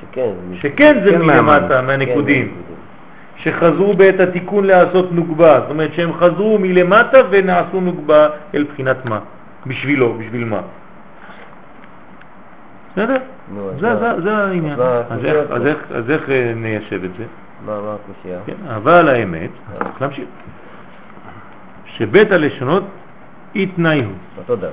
שכן. 0.00 0.30
שכן 0.54 1.00
זה 1.04 1.10
כן 1.10 1.22
מלמטה, 1.22 1.68
מהמן. 1.82 1.86
מהנקודים, 1.86 2.54
שחזרו 3.36 3.94
בעת 3.94 4.20
התיקון 4.20 4.64
לעשות 4.64 5.12
נוגבה, 5.12 5.60
זאת 5.60 5.70
אומרת 5.70 5.92
שהם 5.94 6.12
חזרו 6.12 6.58
מלמטה 6.58 7.18
ונעשו 7.30 7.80
נוגבה 7.80 8.26
אל 8.54 8.64
בחינת 8.72 9.04
מה, 9.04 9.18
בשבילו, 9.66 10.14
בשביל 10.18 10.44
מה. 10.44 10.60
בסדר? 12.92 13.16
זה, 13.80 13.88
מה- 13.92 13.96
זה, 14.16 14.22
זה 14.22 14.36
העניין. 14.36 14.76
איך- 15.66 15.92
אז 15.94 16.10
איך 16.10 16.30
אה, 16.30 16.52
ניישב 16.56 17.04
את 17.04 17.10
זה? 17.18 17.24
מה, 17.66 17.80
מה 17.80 17.94
הקושייה? 17.94 18.40
כן, 18.46 18.66
אבל 18.68 19.08
האמת, 19.08 19.50
צריך 19.78 20.02
להמשיך, 20.02 20.24
שבית 21.86 22.30
הלשונות 22.32 22.84
התנאי 23.56 24.04
הוא, 24.04 24.12
אותו 24.38 24.56
דבר. 24.56 24.68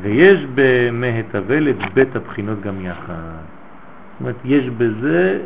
ויש 0.00 0.46
במהתבל 0.54 1.68
את 1.68 1.76
בית 1.94 2.16
הבחינות 2.16 2.60
גם 2.60 2.80
יחד. 2.80 3.12
זאת 3.12 4.20
אומרת, 4.20 4.36
יש 4.44 4.68
בזה 4.68 5.40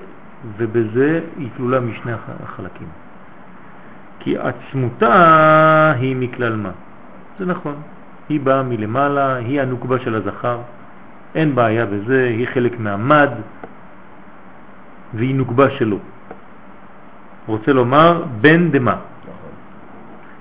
ובזה 0.56 1.20
היא 1.39 1.48
כלולה 1.56 1.81
משני 1.81 2.12
הח- 2.12 2.43
החלקים. 2.43 2.89
כי 4.20 4.36
עצמותה 4.39 5.93
היא 5.98 6.16
מכלל 6.16 6.56
מה. 6.56 6.70
זה 7.39 7.47
נכון, 7.47 7.74
היא 8.28 8.40
באה 8.40 8.62
מלמעלה, 8.62 9.35
היא 9.36 9.60
הנוקבה 9.60 9.98
של 9.98 10.14
הזכר, 10.14 10.59
אין 11.35 11.55
בעיה 11.55 11.86
בזה, 11.86 12.24
היא 12.39 12.47
חלק 12.55 12.78
מהמד 12.81 13.31
והיא 15.14 15.35
נוקבה 15.35 15.70
שלו. 15.70 15.98
רוצה 17.47 17.73
לומר 17.73 18.24
בן 18.40 18.70
דמה. 18.70 18.97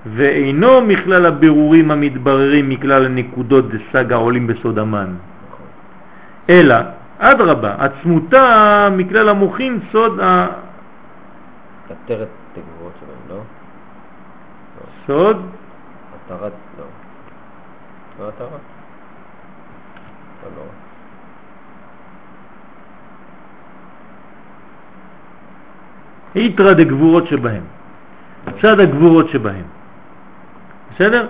ואינו 0.06 0.80
מכלל 0.80 1.26
הבירורים 1.26 1.90
המתבררים 1.90 2.68
מכלל 2.68 3.06
הנקודות 3.06 3.64
דסג 3.70 4.12
העולים 4.12 4.46
בסוד 4.46 4.78
המן. 4.78 5.14
אלא, 6.50 6.76
אדרבה, 7.18 7.74
עצמותה 7.78 8.88
מכלל 8.92 9.28
המוחים 9.28 9.80
סוד 9.92 10.20
ה... 10.20 10.46
עטרת 11.90 12.28
הגבורות 12.56 12.92
שלהם, 13.00 13.22
לא? 13.28 13.40
סוד 15.06 15.46
עטרת, 16.26 16.52
לא. 16.78 16.84
לא 18.18 18.28
עטרת? 18.28 18.48
לא, 20.42 20.50
לא. 20.56 20.62
יתרא 26.34 26.72
דגבורות 26.72 27.26
שבהם, 27.26 27.62
צד 28.62 28.80
הגבורות 28.80 29.28
שבהם. 29.28 29.64
בסדר? 30.94 31.26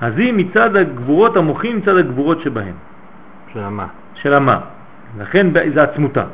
אז 0.00 0.18
היא 0.18 0.32
מצד 0.32 0.76
הגבורות 0.76 1.36
המוחים, 1.36 1.76
מצד 1.76 1.96
הגבורות 1.96 2.40
שבהם, 2.40 2.74
של 3.52 3.68
מה? 3.68 3.86
של 4.14 4.34
המה. 4.34 4.60
לכן 5.18 5.46
זה 5.74 5.82
עצמותה. 5.82 6.24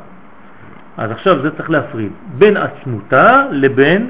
אז 0.97 1.11
עכשיו 1.11 1.41
זה 1.41 1.51
צריך 1.57 1.69
להפריד 1.69 2.11
בין 2.37 2.57
עצמותה 2.57 3.45
לבין 3.51 4.09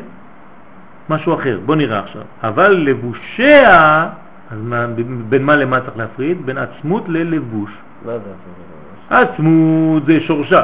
משהו 1.09 1.33
אחר. 1.33 1.59
בוא 1.65 1.75
נראה 1.75 1.99
עכשיו. 1.99 2.21
אבל 2.43 2.71
לבושיה, 2.71 4.09
אז 4.51 4.57
מה, 4.61 4.85
בין 5.29 5.43
מה 5.43 5.55
למה 5.55 5.79
צריך 5.79 5.97
להפריד? 5.97 6.45
בין 6.45 6.57
עצמות 6.57 7.03
ללבוש. 7.07 7.71
עטרת 8.01 8.21
הגבורות? 8.21 9.29
עצמות 9.29 10.05
זה 10.05 10.19
שורשה, 10.21 10.63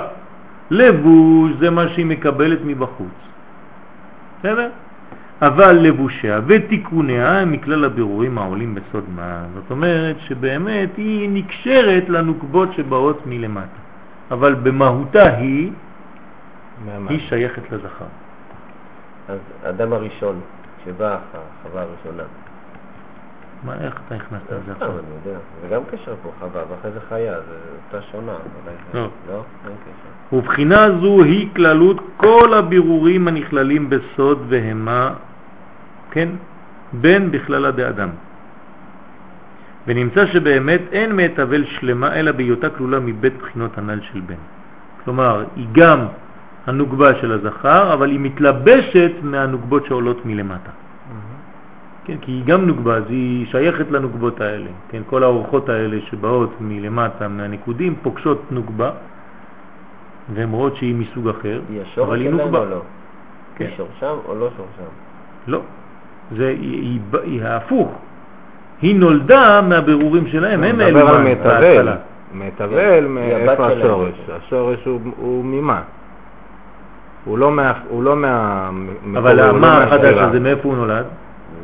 לבוש 0.72 1.52
זה 1.60 1.70
מה 1.70 1.88
שהיא 1.88 2.06
מקבלת 2.06 2.60
מבחוץ. 2.66 3.18
בסדר? 4.46 4.70
אבל 5.42 5.72
לבושיה 5.72 6.40
ותיקוניה 6.48 7.40
הם 7.40 7.52
מכלל 7.52 7.86
הבירורים 7.86 8.38
העולים 8.38 8.76
בסוד 8.76 9.04
מה. 9.16 9.46
זאת 9.54 9.72
אומרת 9.72 10.16
שבאמת 10.20 10.90
היא 10.98 11.30
נקשרת 11.30 12.10
לנוקבות 12.10 12.74
שבאות 12.74 13.26
מלמטה. 13.26 13.80
אבל 14.32 14.54
במהותה 14.54 15.24
היא, 15.24 15.72
מהמה? 16.86 17.12
היא 17.12 17.20
שייכת 17.20 17.72
לזכר. 17.72 18.06
אז 19.28 19.40
אדם 19.64 19.94
הראשון, 19.94 20.42
שבא 20.86 21.16
אחר, 21.16 21.42
חווה 21.64 21.82
הראשונה. 21.82 22.24
מה, 23.64 23.74
איך 23.82 24.02
אתה 24.08 24.16
הכנסת 24.16 24.52
לא 24.52 24.58
את 24.58 24.66
זה 24.66 24.74
סתם, 24.76 24.86
עכשיו? 24.86 25.00
אני 25.00 25.16
יודע. 25.26 25.40
זה 25.62 25.68
גם 25.68 25.82
קשר 25.92 26.16
פה, 26.24 26.30
חווה, 26.40 26.64
ואחרי 26.70 26.92
זה 26.92 27.00
חיה, 27.10 27.34
זה 27.34 27.58
אותה 27.86 28.06
שונה. 28.12 28.36
לא. 28.94 29.08
לא? 29.28 29.44
אין 29.66 29.76
קשר. 29.84 30.15
ובחינה 30.34 30.88
זו 31.02 31.24
היא 31.24 31.48
כללות 31.56 31.98
כל 32.18 32.54
הבירורים 32.54 33.28
הנכללים 33.28 33.90
בסוד 33.90 34.46
והמה, 34.50 35.14
כן, 36.12 36.30
בין 36.94 37.32
בכללה 37.32 37.72
דאדם. 37.72 38.10
ונמצא 39.88 40.26
שבאמת 40.26 40.82
אין 40.92 41.16
מהתבל 41.16 41.66
שלמה 41.66 42.14
אלא 42.14 42.32
בהיותה 42.32 42.70
כלולה 42.70 43.00
מבית 43.00 43.34
בחינות 43.38 43.78
הנ"ל 43.78 44.00
של 44.02 44.20
בן. 44.20 44.42
כלומר, 45.04 45.44
היא 45.56 45.68
גם 45.72 46.00
הנוגבה 46.68 47.16
של 47.22 47.32
הזכר, 47.32 47.94
אבל 47.94 48.10
היא 48.10 48.20
מתלבשת 48.20 49.12
מהנוגבות 49.22 49.86
שעולות 49.86 50.26
מלמטה. 50.26 50.72
כן, 52.06 52.18
כי 52.22 52.32
היא 52.32 52.46
גם 52.46 52.66
נוגבה, 52.66 52.96
אז 52.96 53.04
היא 53.10 53.46
שייכת 53.52 53.92
לנוגבות 53.92 54.42
האלה. 54.42 54.70
כן, 54.90 55.02
כל 55.10 55.24
האורחות 55.24 55.70
האלה 55.70 55.98
שבאות 56.10 56.54
מלמטה, 56.62 57.28
מהנקודים, 57.28 57.96
פוגשות 58.02 58.42
נוגבה, 58.52 58.92
והן 60.34 60.52
רואות 60.52 60.76
שהיא 60.76 60.96
מסוג 60.96 61.28
אחר, 61.30 61.62
היא 61.70 61.82
אבל 61.98 62.20
היא. 62.20 62.30
או 62.60 62.66
לא? 62.66 62.82
כן. 63.56 63.66
היא 63.66 63.74
שורשם 63.78 64.16
או 64.28 64.36
לא 64.36 64.50
שורשם? 64.58 64.90
לא, 65.48 65.62
זה, 66.38 66.48
היא, 66.48 66.82
היא, 66.82 67.00
היא 67.24 67.44
ההפוך. 67.44 67.92
היא 68.82 68.96
נולדה 69.00 69.62
מהבירורים 69.62 70.28
שלהם, 70.28 70.64
הם 70.64 70.82
הוא 70.82 70.88
מדבר 70.90 71.08
על 71.10 71.28
אלו. 71.28 71.44
בהתחלה. 71.44 71.96
מטבל, 72.34 72.74
היא 73.18 73.36
הבת 73.36 73.60
מאיפה. 73.60 73.68
השורש? 73.68 74.14
השורש 74.30 74.86
הוא- 74.86 75.00
הוא 75.18 75.46
ממה? 75.46 75.82
הוא 77.26 77.38
לא 77.38 77.52
מה... 77.52 77.74
הוא 77.90 78.04
לא 78.04 78.16
מה... 78.16 78.70
אבל 79.18 79.36
לא 79.36 79.44
המה 79.44 79.84
החדש. 79.84 80.18
הזה, 80.18 80.40
מאיפה 80.40 80.68
הוא 80.70 80.78
נולד? 80.78 81.06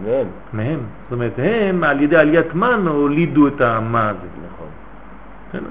מהם. 0.06 0.28
מהם. 0.54 0.80
זאת 1.04 1.12
אומרת, 1.12 1.32
הם 1.38 1.84
על 1.84 2.02
ידי 2.02 2.18
עליית 2.18 2.56
מן 2.56 2.88
הולידו 2.88 3.48
את 3.48 3.62
המה 3.62 4.10
הזה. 4.10 4.28
נכון. 4.54 5.62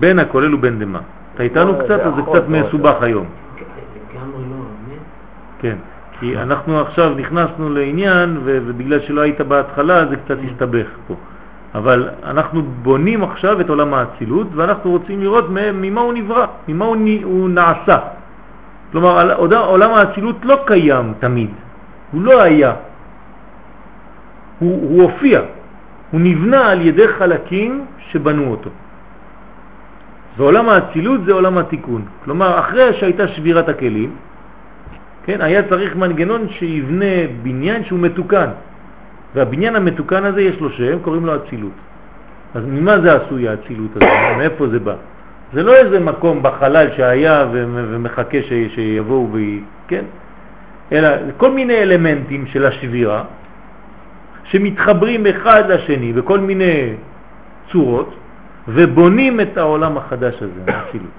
בין 0.00 0.18
הכולל 0.18 0.54
ובין 0.54 0.78
דמה. 0.78 1.00
אתה 1.34 1.42
איתנו 1.42 1.72
זה 1.72 1.84
קצת, 1.84 2.00
אז 2.00 2.14
זה 2.16 2.22
קצת 2.22 2.44
לא, 2.48 2.60
מסובך 2.60 3.02
היום. 3.02 3.26
לגמרי 4.14 4.42
לא. 4.50 4.64
כן, 5.58 5.76
כי 6.20 6.36
אנחנו 6.36 6.80
עכשיו 6.80 7.14
נכנסנו 7.16 7.70
לעניין 7.70 8.40
ובגלל 8.44 9.00
שלא 9.00 9.20
היית 9.20 9.40
בהתחלה 9.40 10.06
זה 10.06 10.16
קצת 10.16 10.36
הסתבך 10.50 10.86
פה. 11.06 11.14
אבל 11.74 12.08
אנחנו 12.24 12.62
בונים 12.62 13.24
עכשיו 13.24 13.60
את 13.60 13.68
עולם 13.68 13.94
האצילות 13.94 14.46
ואנחנו 14.54 14.90
רוצים 14.90 15.20
לראות 15.20 15.44
ממה 15.50 16.00
הוא 16.00 16.12
נברא, 16.12 16.46
ממה 16.68 16.84
הוא, 16.84 17.48
נעשה. 17.48 17.98
כלומר, 18.92 19.34
עולם 19.56 19.90
האצילות 19.90 20.36
לא 20.44 20.58
קיים 20.66 21.12
תמיד, 21.18 21.50
הוא 22.12 22.22
לא 22.22 22.42
היה, 22.42 22.72
הוא, 24.58 24.80
הוא 24.82 25.02
הופיע, 25.02 25.40
הוא 26.10 26.20
נבנה 26.20 26.70
על 26.70 26.80
ידי 26.80 27.08
חלקים 27.08 27.84
שבנו 27.98 28.50
אותו. 28.50 28.70
ועולם 30.36 30.68
האצילות 30.68 31.24
זה 31.24 31.32
עולם 31.32 31.58
התיקון. 31.58 32.02
כלומר, 32.24 32.58
אחרי 32.58 32.94
שהייתה 32.94 33.28
שבירת 33.28 33.68
הכלים, 33.68 34.10
כן, 35.24 35.40
היה 35.40 35.62
צריך 35.68 35.96
מנגנון 35.96 36.48
שיבנה 36.48 37.14
בניין 37.42 37.84
שהוא 37.84 37.98
מתוקן. 37.98 38.48
והבניין 39.34 39.76
המתוקן 39.76 40.24
הזה 40.24 40.42
יש 40.42 40.60
לו 40.60 40.70
שם, 40.70 40.98
קוראים 40.98 41.26
לו 41.26 41.36
אצילות. 41.36 41.72
אז 42.54 42.64
ממה 42.66 43.00
זה 43.00 43.16
עשוי 43.16 43.48
האצילות 43.48 43.96
הזה? 43.96 44.06
מאיפה 44.38 44.68
זה 44.68 44.78
בא? 44.78 44.94
זה 45.52 45.62
לא 45.62 45.76
איזה 45.76 46.00
מקום 46.00 46.42
בחלל 46.42 46.86
שהיה 46.96 47.46
ומחכה 47.52 48.38
ש- 48.42 48.74
שיבואו 48.74 49.28
ו... 49.32 49.38
כן? 49.88 50.04
אלא 50.92 51.08
כל 51.36 51.50
מיני 51.50 51.82
אלמנטים 51.82 52.46
של 52.46 52.66
השבירה 52.66 53.24
שמתחברים 54.44 55.26
אחד 55.26 55.70
לשני 55.70 56.12
בכל 56.12 56.38
מיני 56.38 56.92
צורות 57.72 58.14
ובונים 58.68 59.40
את 59.40 59.56
העולם 59.56 59.96
החדש 59.96 60.34
הזה, 60.42 60.60
האצילות. 60.72 61.18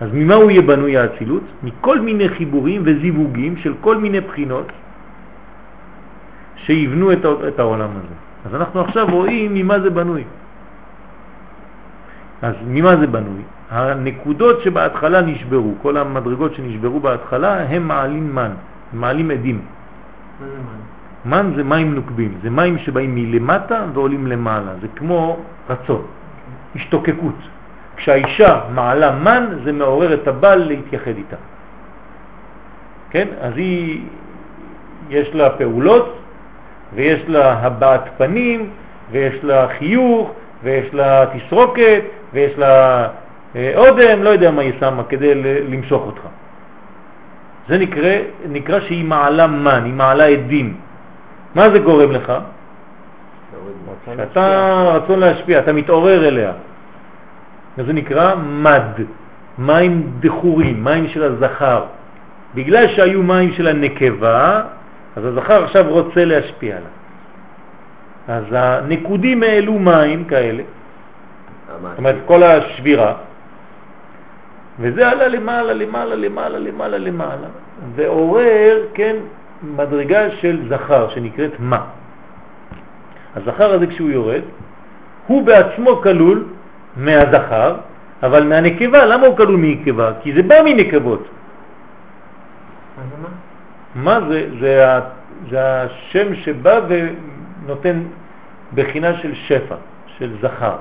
אז 0.00 0.10
ממה 0.12 0.34
הוא 0.34 0.50
יהיה 0.50 0.62
בנוי 0.62 0.96
האצילות? 0.96 1.42
מכל 1.62 2.00
מיני 2.00 2.28
חיבורים 2.28 2.82
וזיווגים 2.84 3.56
של 3.56 3.74
כל 3.80 3.96
מיני 3.96 4.20
בחינות 4.20 4.66
שיבנו 6.56 7.12
את, 7.12 7.22
את 7.48 7.58
העולם 7.58 7.90
הזה. 7.90 8.14
אז 8.46 8.54
אנחנו 8.54 8.80
עכשיו 8.80 9.06
רואים 9.10 9.54
ממה 9.54 9.80
זה 9.80 9.90
בנוי. 9.90 10.24
אז 12.42 12.54
ממה 12.66 12.96
זה 12.96 13.06
בנוי? 13.06 13.42
הנקודות 13.70 14.62
שבהתחלה 14.62 15.20
נשברו, 15.22 15.74
כל 15.82 15.96
המדרגות 15.96 16.54
שנשברו 16.54 17.00
בהתחלה, 17.00 17.62
הם 17.62 17.88
מעלים 17.88 18.34
מן, 18.34 18.52
מעלים 18.92 19.30
עדים. 19.30 19.60
מה 20.40 20.46
זה 20.46 20.56
מן? 20.56 20.87
מן 21.24 21.52
זה 21.56 21.64
מים 21.64 21.94
נוקבים, 21.94 22.38
זה 22.42 22.50
מים 22.50 22.78
שבאים 22.78 23.14
מלמטה 23.14 23.84
ועולים 23.94 24.26
למעלה, 24.26 24.72
זה 24.80 24.86
כמו 24.96 25.36
רצון, 25.70 26.02
השתוקקות. 26.76 27.34
כשהאישה 27.96 28.60
מעלה 28.74 29.10
מן 29.10 29.46
זה 29.64 29.72
מעורר 29.72 30.14
את 30.14 30.28
הבעל 30.28 30.64
להתייחד 30.64 31.16
איתה. 31.16 31.36
כן? 33.10 33.28
אז 33.40 33.52
היא, 33.56 34.00
יש 35.10 35.34
לה 35.34 35.50
פעולות 35.50 36.18
ויש 36.94 37.20
לה 37.28 37.52
הבעת 37.52 38.04
פנים 38.16 38.70
ויש 39.10 39.34
לה 39.42 39.68
חיוך 39.78 40.32
ויש 40.62 40.94
לה 40.94 41.24
תסרוקת 41.26 42.02
ויש 42.32 42.58
לה 42.58 43.08
אה, 43.56 43.72
אודם, 43.76 44.22
לא 44.22 44.30
יודע 44.30 44.50
מה 44.50 44.62
היא 44.62 44.72
שמה 44.80 45.02
כדי 45.04 45.34
למשוך 45.68 46.02
אותך. 46.06 46.20
זה 47.68 47.78
נקרא, 47.78 48.12
נקרא 48.48 48.80
שהיא 48.80 49.04
מעלה 49.04 49.46
מן, 49.46 49.84
היא 49.84 49.94
מעלה 49.94 50.24
עדים. 50.26 50.76
מה 51.54 51.70
זה 51.70 51.78
גורם 51.78 52.12
לך? 52.12 52.32
שאתה 54.16 54.82
רצון 54.94 55.18
להשפיע, 55.18 55.58
אתה 55.58 55.72
מתעורר 55.72 56.28
אליה. 56.28 56.52
וזה 57.78 57.92
נקרא 57.92 58.34
מד, 58.34 58.92
מים 59.58 60.10
דחורים, 60.20 60.84
מים 60.84 61.08
של 61.08 61.22
הזכר. 61.22 61.84
בגלל 62.54 62.88
שהיו 62.88 63.22
מים 63.22 63.52
של 63.52 63.68
הנקבה, 63.68 64.62
אז 65.16 65.24
הזכר 65.24 65.64
עכשיו 65.64 65.84
רוצה 65.88 66.24
להשפיע 66.24 66.76
עליו. 66.76 66.90
אז 68.28 68.44
הנקודים 68.50 69.42
העלו 69.42 69.78
מים 69.78 70.24
כאלה. 70.24 70.62
זאת 71.68 71.98
אומרת 71.98 72.16
כל 72.26 72.42
השבירה, 72.42 73.14
וזה 74.80 75.08
עלה 75.08 75.28
למעלה, 75.28 75.72
למעלה, 75.72 76.14
למעלה, 76.14 76.58
למעלה, 76.58 76.98
למעלה, 76.98 77.48
ועורר, 77.94 78.82
כן, 78.94 79.16
מדרגה 79.62 80.30
של 80.30 80.68
זכר 80.68 81.08
שנקראת 81.08 81.52
מה. 81.58 81.80
הזכר 83.36 83.72
הזה 83.72 83.86
כשהוא 83.86 84.10
יורד, 84.10 84.42
הוא 85.26 85.46
בעצמו 85.46 85.96
כלול 86.02 86.44
מהזכר, 86.96 87.76
אבל 88.22 88.42
מהנקבה, 88.44 89.06
למה 89.06 89.26
הוא 89.26 89.36
כלול 89.36 89.56
מנקבה? 89.56 90.12
כי 90.22 90.32
זה 90.34 90.42
בא 90.42 90.62
מנקבות. 90.64 91.28
מה 93.94 94.20
זה 94.28 94.48
זה? 94.60 95.00
זה 95.50 95.82
השם 95.82 96.34
שבא 96.34 96.80
ונותן 96.88 98.02
בחינה 98.74 99.18
של 99.18 99.34
שפע, 99.34 99.74
של 100.06 100.36
זכר. 100.42 100.76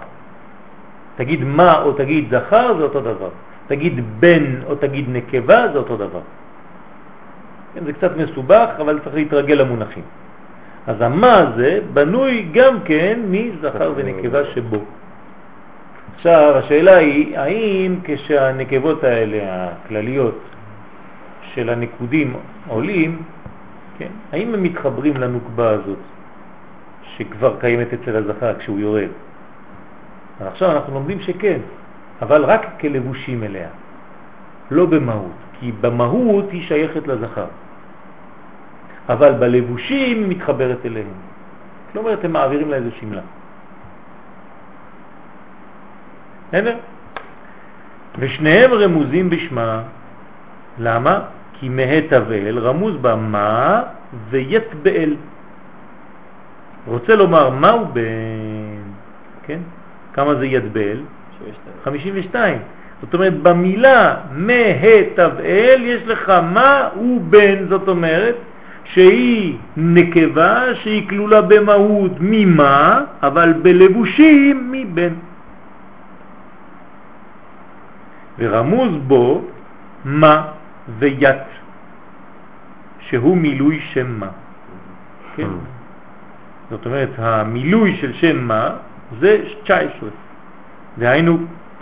תגיד 1.15 1.43
מה 1.43 1.81
או 1.81 1.93
תגיד 1.93 2.33
זכר 2.33 2.77
זה 2.77 2.83
אותו 2.83 3.01
דבר. 3.01 3.29
תגיד 3.67 4.19
בן 4.19 4.61
או 4.65 4.75
תגיד 4.75 5.05
נקבה 5.09 5.71
זה 5.73 5.77
אותו 5.77 5.97
דבר. 5.97 6.21
כן, 7.77 7.85
זה 7.85 7.93
קצת 7.93 8.17
מסובך, 8.17 8.69
אבל 8.81 8.99
צריך 9.03 9.15
להתרגל 9.15 9.53
למונחים. 9.53 10.03
אז 10.87 11.01
המה 11.01 11.37
הזה 11.37 11.79
בנוי 11.93 12.49
גם 12.53 12.79
כן 12.85 13.19
מזכר 13.29 13.93
ונקבה 13.95 14.45
שבו. 14.45 14.77
עכשיו, 16.15 16.57
השאלה 16.57 16.95
היא, 16.95 17.39
האם 17.39 17.99
כשהנקבות 18.03 19.03
האלה, 19.03 19.37
הכלליות 19.43 20.39
של 21.53 21.69
הנקודים 21.69 22.33
עולים, 22.67 23.21
כן, 23.97 24.11
האם 24.31 24.53
הם 24.53 24.63
מתחברים 24.63 25.17
לנוקבה 25.17 25.69
הזאת 25.69 25.99
שכבר 27.17 27.55
קיימת 27.59 27.93
אצל 27.93 28.15
הזכר 28.15 28.53
כשהוא 28.59 28.79
יורד? 28.79 29.09
עכשיו 30.39 30.71
אנחנו 30.71 30.93
לומדים 30.93 31.19
שכן, 31.19 31.59
אבל 32.21 32.45
רק 32.45 32.67
כלבושים 32.79 33.43
אליה, 33.43 33.69
לא 34.71 34.85
במהות, 34.85 35.37
כי 35.59 35.71
במהות 35.81 36.45
היא 36.51 36.67
שייכת 36.67 37.07
לזכר. 37.07 37.45
אבל 39.09 39.31
בלבושים 39.31 40.17
היא 40.17 40.27
מתחברת 40.27 40.85
אליהם. 40.85 41.07
כלומר, 41.91 42.15
הם 42.23 42.31
מעבירים 42.33 42.69
לה 42.69 42.75
איזה 42.75 42.89
שמלה. 42.99 43.21
בסדר? 46.47 46.75
ושניהם 48.19 48.73
רמוזים 48.73 49.29
בשמה. 49.29 49.81
למה? 50.79 51.19
כי 51.59 51.69
מהה 51.69 52.01
תבל 52.01 52.59
רמוז 52.59 52.95
בה 53.01 53.15
מה 53.15 53.83
ויית 54.29 54.73
באל. 54.83 55.15
רוצה 56.87 57.15
לומר 57.15 57.49
מהו 57.49 57.85
בן, 57.85 58.83
כן? 59.43 59.59
כמה 60.13 60.35
זה 60.35 60.45
ית 60.45 60.71
באל? 60.71 60.99
שיש 61.37 61.55
את 61.55 61.83
52. 61.83 62.59
זאת 63.01 63.13
אומרת, 63.13 63.33
במילה 63.33 64.15
מהה 64.31 65.03
תבל 65.15 65.79
יש 65.81 66.01
לך 66.07 66.29
מה 66.29 66.89
הוא 66.95 67.21
בן, 67.21 67.67
זאת 67.69 67.87
אומרת 67.87 68.35
שהיא 68.93 69.57
נקבה 69.77 70.75
שהיא 70.75 71.09
כלולה 71.09 71.41
במהות 71.41 72.11
ממה, 72.19 73.03
אבל 73.23 73.53
בלבושים 73.53 74.71
מבן. 74.71 75.13
ורמוז 78.39 78.91
בו 79.07 79.41
מה 80.05 80.47
וית, 80.99 81.47
שהוא 82.99 83.37
מילוי 83.37 83.79
שם 83.93 84.19
מה. 84.19 84.29
כן? 85.35 85.47
זאת 86.69 86.85
אומרת, 86.85 87.09
המילוי 87.17 87.97
של 88.01 88.13
שם 88.13 88.37
מה 88.47 88.69
זה 89.19 89.43
19, 89.63 90.09
דהיינו 90.97 91.37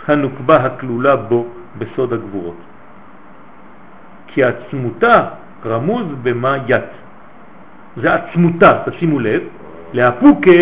הנוקבה 0.08 0.56
הכלולה 0.56 1.16
בו 1.16 1.46
בסוד 1.78 2.12
הגבורות. 2.12 2.60
כי 4.26 4.44
עצמותה 4.44 5.28
רמוז 5.66 6.06
במה 6.22 6.56
ית. 6.66 6.90
זה 7.96 8.14
עצמותה, 8.14 8.82
תשימו 8.86 9.18
לב, 9.18 9.42
להפוקה 9.92 10.60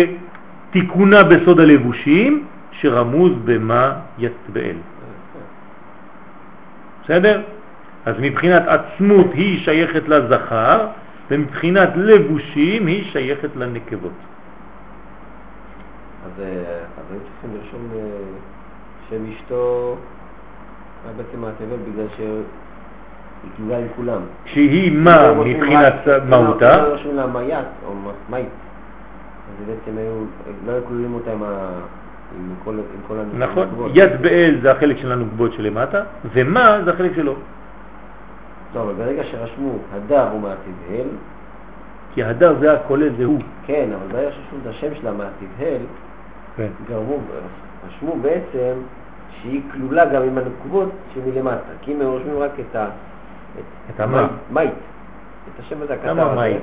תיקונה 0.71 1.23
בסוד 1.23 1.59
הלבושים 1.59 2.45
שרמוז 2.71 3.31
במה 3.45 3.93
ית 4.17 4.37
באל. 4.53 4.77
בסדר? 7.03 7.41
אז 8.05 8.15
מבחינת 8.19 8.63
עצמות 8.67 9.27
היא 9.33 9.63
שייכת 9.63 10.07
לזכר, 10.07 10.87
ומבחינת 11.31 11.89
לבושים 11.95 12.87
היא 12.87 13.11
שייכת 13.11 13.55
לנקבות. 13.55 14.11
אז 16.25 16.31
אה, 16.39 16.45
היו 16.45 17.19
צריכים 17.19 17.57
לרשום 17.57 17.89
אה, 17.95 17.99
שם 19.09 19.31
אשתו 19.31 19.95
היה 21.05 21.13
בעצם 21.17 21.41
מהתבל 21.41 21.91
בגלל 21.91 22.05
שהיא 22.15 22.41
כלולה 23.57 23.77
עם 23.77 23.87
כולם. 23.95 24.21
שהיא 24.45 24.97
מה 24.97 25.33
מבחינת 25.33 25.93
מהותה? 26.29 26.81
לא 26.81 26.91
רושמים 26.91 27.15
לה 27.15 27.27
מיית 27.27 27.65
או 27.85 27.93
מ- 27.93 28.33
מית, 28.33 28.45
אז 28.45 29.65
בעצם 29.67 29.97
היו, 29.97 30.13
לא 30.67 30.71
היו 30.71 30.85
כלולים 30.87 31.13
אותה 31.13 31.31
עם 31.31 31.43
כל, 32.63 32.79
הנקבות. 33.19 33.49
נכון, 33.49 33.89
יד 33.93 34.21
באל 34.21 34.57
זה 34.61 34.71
החלק 34.71 34.97
של 34.97 35.11
הנוקבות 35.11 35.53
שלמטה, 35.53 36.03
ומה 36.33 36.79
זה 36.85 36.91
החלק 36.91 37.11
שלו. 37.15 37.35
לא, 38.75 38.81
אבל 38.81 38.93
ברגע 38.93 39.23
שרשמו 39.23 39.77
הדר 39.93 40.27
הוא 40.31 40.41
מהתבל, 40.41 41.07
כי 42.13 42.23
הדר 42.23 42.55
זה 42.59 42.73
הכולל, 42.73 43.09
זה 43.17 43.25
הוא. 43.25 43.39
כן, 43.65 43.89
אבל 43.95 44.11
ברגע 44.11 44.31
שרשמו 44.31 44.59
את 44.61 44.67
השם 44.67 44.95
שלה 45.01 45.11
מהתבל, 45.11 45.85
כן. 46.57 46.67
גרמו, 46.89 47.17
רשמו 47.87 48.15
בעצם 48.21 48.73
שהיא 49.41 49.61
כלולה 49.73 50.05
גם 50.05 50.21
עם 50.21 50.37
הנקבות 50.37 50.89
שמלמטה, 51.13 51.73
כי 51.81 51.93
אם 51.93 52.01
הם 52.01 52.07
רושמים 52.07 52.39
רק 52.39 52.51
את 52.59 52.75
ה... 52.75 52.87
את 53.89 53.99
המה. 53.99 54.27
מית, 54.51 54.69
את 55.55 55.59
השם 55.59 55.81
הזה 55.81 55.93
הקטן. 55.93 56.07
למה 56.07 56.35
מית? 56.35 56.61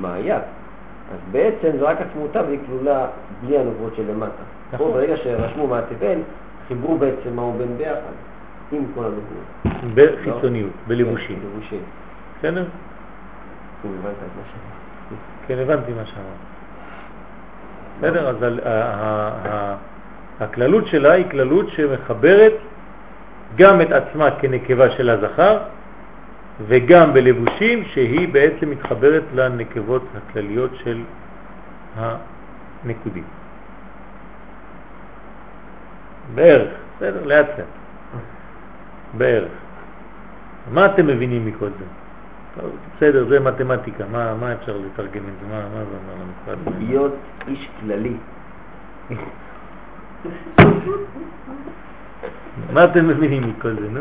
מאיית. 0.00 0.42
אז 1.12 1.18
בעצם 1.32 1.78
זה 1.78 1.84
רק 1.84 1.98
עצמותה 2.00 2.42
והיא 2.42 2.58
כלולה 2.66 3.06
בלי 3.42 3.58
הנקבות 3.58 3.94
של 3.96 4.10
למטה. 4.10 4.42
נכון. 4.72 4.86
פה 4.86 4.92
ברגע 4.92 5.16
שרשמו 5.16 5.66
מהתבל, 5.66 6.18
חיברו 6.68 6.98
בעצם 6.98 7.36
מה 7.36 7.42
הוא 7.42 7.54
בן 7.58 7.76
ביחד, 7.76 8.14
עם 8.72 8.84
כל 8.94 9.04
הנקבות. 9.04 9.94
בחיצוניות, 9.94 10.72
בלבושים. 10.86 11.36
כן, 11.36 11.48
בלבושים. 11.48 11.80
בסדר? 12.38 12.64
שאמרתי. 13.82 14.18
כן, 15.46 15.58
הבנתי 15.58 15.92
מה 15.92 16.06
שאמרת. 16.06 16.48
בסדר, 17.98 18.28
אז 18.28 18.36
הכללות 20.40 20.86
שלה 20.86 21.12
היא 21.12 21.24
כללות 21.30 21.68
שמחברת 21.68 22.52
גם 23.56 23.80
את 23.80 23.92
עצמה 23.92 24.30
כנקבה 24.30 24.90
של 24.90 25.10
הזכר 25.10 25.58
וגם 26.66 27.14
בלבושים 27.14 27.84
שהיא 27.84 28.28
בעצם 28.28 28.70
מתחברת 28.70 29.22
לנקבות 29.34 30.02
הכלליות 30.16 30.70
של 30.84 31.02
הנקודים. 31.96 33.24
בערך, 36.34 36.70
בסדר, 36.96 37.24
לאט 37.24 37.46
לאט. 37.58 37.66
בערך. 39.16 39.52
מה 40.72 40.86
אתם 40.86 41.06
מבינים 41.06 41.46
מכל 41.46 41.68
זה? 41.78 41.84
בסדר, 42.96 43.28
זה 43.28 43.40
מתמטיקה, 43.40 44.04
מה, 44.12 44.34
מה 44.34 44.52
אפשר 44.52 44.76
לתרגם 44.76 45.22
את 45.28 45.32
זה? 45.40 45.46
מה, 45.50 45.60
מה 45.68 45.84
זה 45.84 45.96
אומר 45.96 46.14
למשרד? 46.22 46.58
להיות 46.78 47.14
איש 47.48 47.68
כללי. 47.80 48.16
מה 52.74 52.84
אתם 52.84 53.08
מבינים 53.08 53.42
מכל 53.48 53.74
זה, 53.74 53.88
נו? 53.90 54.00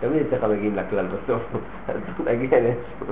תמיד 0.00 0.22
אצלך 0.26 0.44
מגיעים 0.44 0.76
לכלל 0.76 1.06
בסוף, 1.06 1.42
אז 1.88 1.96
נגיע 2.26 2.58
לאיזשהו. 2.60 3.06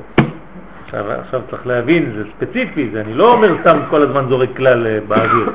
עכשיו, 0.84 1.10
עכשיו 1.10 1.40
צריך 1.50 1.66
להבין, 1.66 2.12
זה 2.16 2.24
ספציפי, 2.36 2.90
זה 2.92 3.00
אני 3.00 3.14
לא 3.14 3.32
אומר 3.32 3.60
סתם 3.60 3.78
כל 3.90 4.02
הזמן 4.02 4.26
זורק 4.28 4.56
כלל 4.56 4.86
אה, 4.86 4.98
באוויר. 5.08 5.52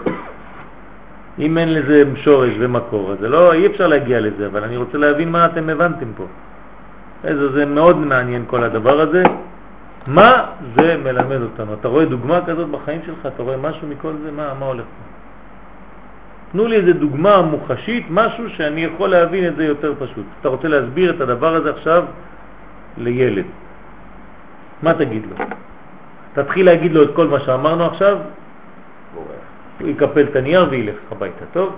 אם 1.39 1.57
אין 1.57 1.73
לזה 1.73 2.03
שורש 2.15 2.53
ומקור, 2.59 3.11
אז 3.11 3.17
זה 3.19 3.29
לא, 3.29 3.53
אי 3.53 3.67
אפשר 3.67 3.87
להגיע 3.87 4.19
לזה, 4.19 4.47
אבל 4.47 4.63
אני 4.63 4.77
רוצה 4.77 4.97
להבין 4.97 5.29
מה 5.31 5.45
אתם 5.45 5.69
הבנתם 5.69 6.07
פה. 6.17 6.25
איזה, 7.23 7.51
זה 7.51 7.65
מאוד 7.65 7.97
מעניין 7.97 8.43
כל 8.47 8.63
הדבר 8.63 9.01
הזה. 9.01 9.23
מה 10.07 10.45
זה 10.75 10.97
מלמד 11.03 11.41
אותנו? 11.41 11.73
אתה 11.73 11.87
רואה 11.87 12.05
דוגמה 12.05 12.39
כזאת 12.45 12.69
בחיים 12.69 13.01
שלך? 13.05 13.25
אתה 13.35 13.43
רואה 13.43 13.57
משהו 13.57 13.87
מכל 13.87 14.13
זה? 14.23 14.31
מה, 14.31 14.53
מה 14.59 14.65
הולך 14.65 14.83
פה? 14.83 15.10
תנו 16.51 16.67
לי 16.67 16.75
איזה 16.75 16.93
דוגמה 16.93 17.41
מוחשית, 17.41 18.05
משהו 18.09 18.49
שאני 18.49 18.83
יכול 18.83 19.09
להבין 19.09 19.47
את 19.47 19.55
זה 19.55 19.65
יותר 19.65 19.93
פשוט. 19.99 20.25
אתה 20.39 20.49
רוצה 20.49 20.67
להסביר 20.67 21.15
את 21.15 21.21
הדבר 21.21 21.55
הזה 21.55 21.69
עכשיו 21.69 22.03
לילד. 22.97 23.45
מה 24.83 24.93
תגיד 24.93 25.23
לו? 25.29 25.45
תתחיל 26.33 26.65
להגיד 26.65 26.91
לו 26.91 27.03
את 27.03 27.09
כל 27.15 27.27
מה 27.27 27.39
שאמרנו 27.39 27.85
עכשיו, 27.85 28.17
הוא 29.79 29.89
יקפל 29.89 30.25
את 30.31 30.35
הנייר 30.35 30.67
וילך 30.69 30.95
הביתה, 31.11 31.45
טוב? 31.53 31.75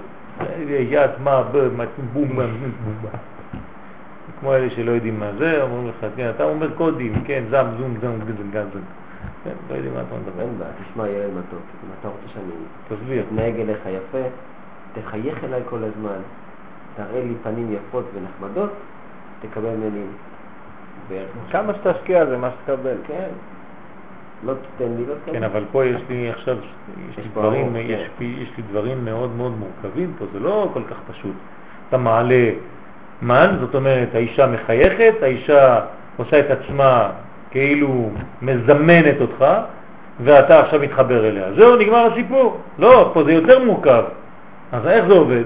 יד, 0.70 1.12
מה, 1.24 1.44
בום, 1.44 1.78
בום, 2.14 2.28
בום, 2.36 2.36
בום. 2.36 3.12
כמו 4.40 4.54
אלה 4.54 4.70
שלא 4.70 4.92
יודעים 4.92 5.20
מה 5.20 5.30
זה, 5.38 5.62
אומרים 5.62 5.88
לך, 5.88 6.06
כן, 6.16 6.30
אתה 6.36 6.44
אומר 6.44 6.70
קודים, 6.78 7.24
כן, 7.26 7.44
זם, 7.50 7.66
זום, 7.78 7.96
זם, 8.02 8.20
גזם, 8.20 8.52
גזם. 8.52 8.80
כן, 9.44 9.52
לא 9.70 9.76
יודעים 9.76 9.94
מה 9.94 10.02
אתה 10.02 10.16
מדבר. 10.16 10.42
אין 10.42 10.58
בעיה, 10.60 10.72
תשמע 10.84 11.08
ילד 11.08 11.30
מתוק, 11.30 11.62
אם 11.84 11.90
אתה 12.00 12.08
רוצה 12.08 12.28
שאני 12.34 12.52
תסביר. 12.88 13.24
אתנהג 13.28 13.60
אליך 13.60 13.80
יפה, 13.86 14.28
תחייך 14.94 15.44
אליי 15.44 15.62
כל 15.70 15.80
הזמן, 15.84 16.20
תראה 16.96 17.22
לי 17.24 17.34
פנים 17.44 17.74
יפות 17.74 18.06
ונחמדות, 18.14 18.72
תקבל 19.42 19.70
ממני 19.70 20.06
בערך. 21.10 21.30
כמה 21.52 21.74
שתשקיע 21.74 22.26
זה 22.26 22.38
מה 22.38 22.50
שתקבל. 22.52 22.96
כן. 23.08 23.30
לא 24.46 24.54
תיתן 24.54 24.92
לי, 24.98 25.06
לא 25.06 25.14
תקבל. 25.24 25.34
כן, 25.34 25.44
אבל 25.44 25.64
פה 25.72 25.86
יש 25.86 26.02
לי 26.10 26.30
עכשיו, 26.30 26.58
יש 27.10 27.18
לי 27.18 27.24
דברים, 27.32 27.66
ארוך, 27.66 27.78
יש 27.78 28.08
כן. 28.20 28.26
יש 28.26 28.50
לי 28.58 28.64
דברים 28.72 29.06
מאוד 29.06 29.36
מאוד 29.36 29.52
מורכבים 29.58 30.14
פה, 30.20 30.26
זה 30.34 30.40
לא 30.40 30.70
כל 30.74 30.82
כך 30.90 30.96
פשוט. 31.12 31.36
אתה 31.90 31.98
מעלה 31.98 32.50
מן, 33.22 33.58
זאת 33.60 33.76
אומרת, 33.76 34.16
האישה 34.16 34.48
מחייכת, 34.48 35.14
האישה 35.22 35.80
עושה 36.18 36.40
את 36.40 36.46
עצמה 36.52 37.10
כאילו 37.52 38.10
מזמנת 38.42 39.22
אותך, 39.22 39.46
ואתה 40.24 40.60
עכשיו 40.60 40.80
מתחבר 40.80 41.28
אליה. 41.28 41.54
זהו, 41.54 41.76
נגמר 41.76 42.12
הסיפור. 42.12 42.58
לא, 42.80 43.12
פה 43.14 43.24
זה 43.24 43.34
יותר 43.34 43.66
מורכב. 43.66 44.04
אז 44.74 44.88
איך 44.88 45.06
זה 45.08 45.14
עובד? 45.14 45.44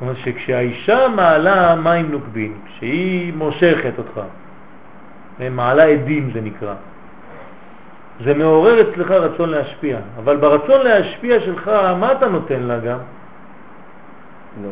זאת 0.00 0.02
אומרת 0.02 0.16
שכשהאישה 0.16 1.08
מעלה 1.08 1.76
מים 1.76 2.10
נוקבים, 2.10 2.58
כשהיא 2.66 3.32
מושכת 3.34 3.92
אותך, 3.98 4.20
מעלה 5.50 5.84
עדים 5.84 6.30
זה 6.34 6.40
נקרא, 6.40 6.74
זה 8.24 8.34
מעורר 8.34 8.90
אצלך 8.90 9.10
רצון 9.10 9.48
להשפיע, 9.48 9.98
אבל 10.16 10.36
ברצון 10.36 10.80
להשפיע 10.80 11.40
שלך, 11.40 11.68
מה 12.00 12.12
אתה 12.12 12.28
נותן 12.28 12.62
לה 12.62 12.78
גם? 12.78 12.98
לא. 14.62 14.68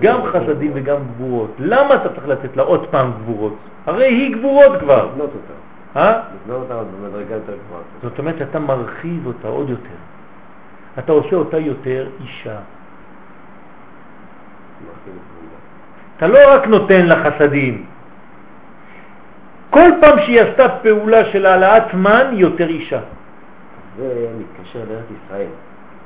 גם 0.00 0.20
חסדים 0.32 0.70
וגם 0.74 0.96
גבורות. 1.14 1.50
למה 1.58 1.94
אתה 1.94 2.08
צריך 2.08 2.28
לתת 2.28 2.56
לה 2.56 2.62
עוד 2.62 2.86
פעם 2.90 3.12
גבורות? 3.22 3.56
הרי 3.86 4.06
היא 4.06 4.36
גבורות 4.36 4.72
כבר, 4.80 5.08
אה? 5.96 6.20
זאת 8.02 8.18
אומרת 8.18 8.38
שאתה 8.38 8.58
מרחיב 8.58 9.26
אותה 9.26 9.48
עוד 9.48 9.70
יותר. 9.70 9.98
אתה 10.98 11.12
עושה 11.12 11.36
אותה 11.36 11.58
יותר 11.58 12.08
אישה. 12.20 12.56
אתה 16.16 16.26
לא 16.26 16.38
רק 16.46 16.66
נותן 16.66 17.06
לה 17.06 17.24
חסדים. 17.24 17.84
כל 19.70 19.90
פעם 20.00 20.18
שהיא 20.18 20.40
עשתה 20.40 20.68
פעולה 20.68 21.24
של 21.24 21.46
העלאת 21.46 21.94
מן, 21.94 22.26
היא 22.30 22.40
יותר 22.40 22.68
אישה. 22.68 23.00
זה 23.96 24.26
מתקשר 24.38 24.78
לארץ 24.90 25.04
ישראל. 25.24 25.46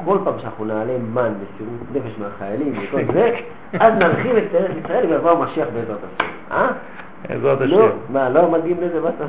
כל 0.04 0.18
פעם 0.24 0.34
שאנחנו 0.40 0.64
נעלה 0.64 0.98
מן 0.98 1.32
מסירות 1.42 1.80
נפש 1.92 2.18
מהחיילים 2.18 2.74
וכל 2.82 3.12
זה, 3.12 3.36
אז 3.80 3.92
נרחיב 3.94 4.36
את 4.36 4.54
ארץ 4.54 4.70
ישראל 4.84 5.06
ויבוא 5.06 5.30
המשיח 5.30 5.68
בעזרת 5.74 5.98
השם. 5.98 6.30
אה? 6.50 6.68
בעזרת 7.28 7.60
לא, 7.60 7.86
השם. 7.86 7.96
מה, 8.08 8.28
לא 8.28 8.50
מדהים 8.50 8.76
לזה? 8.80 9.00
מה 9.00 9.08
אתה... 9.08 9.24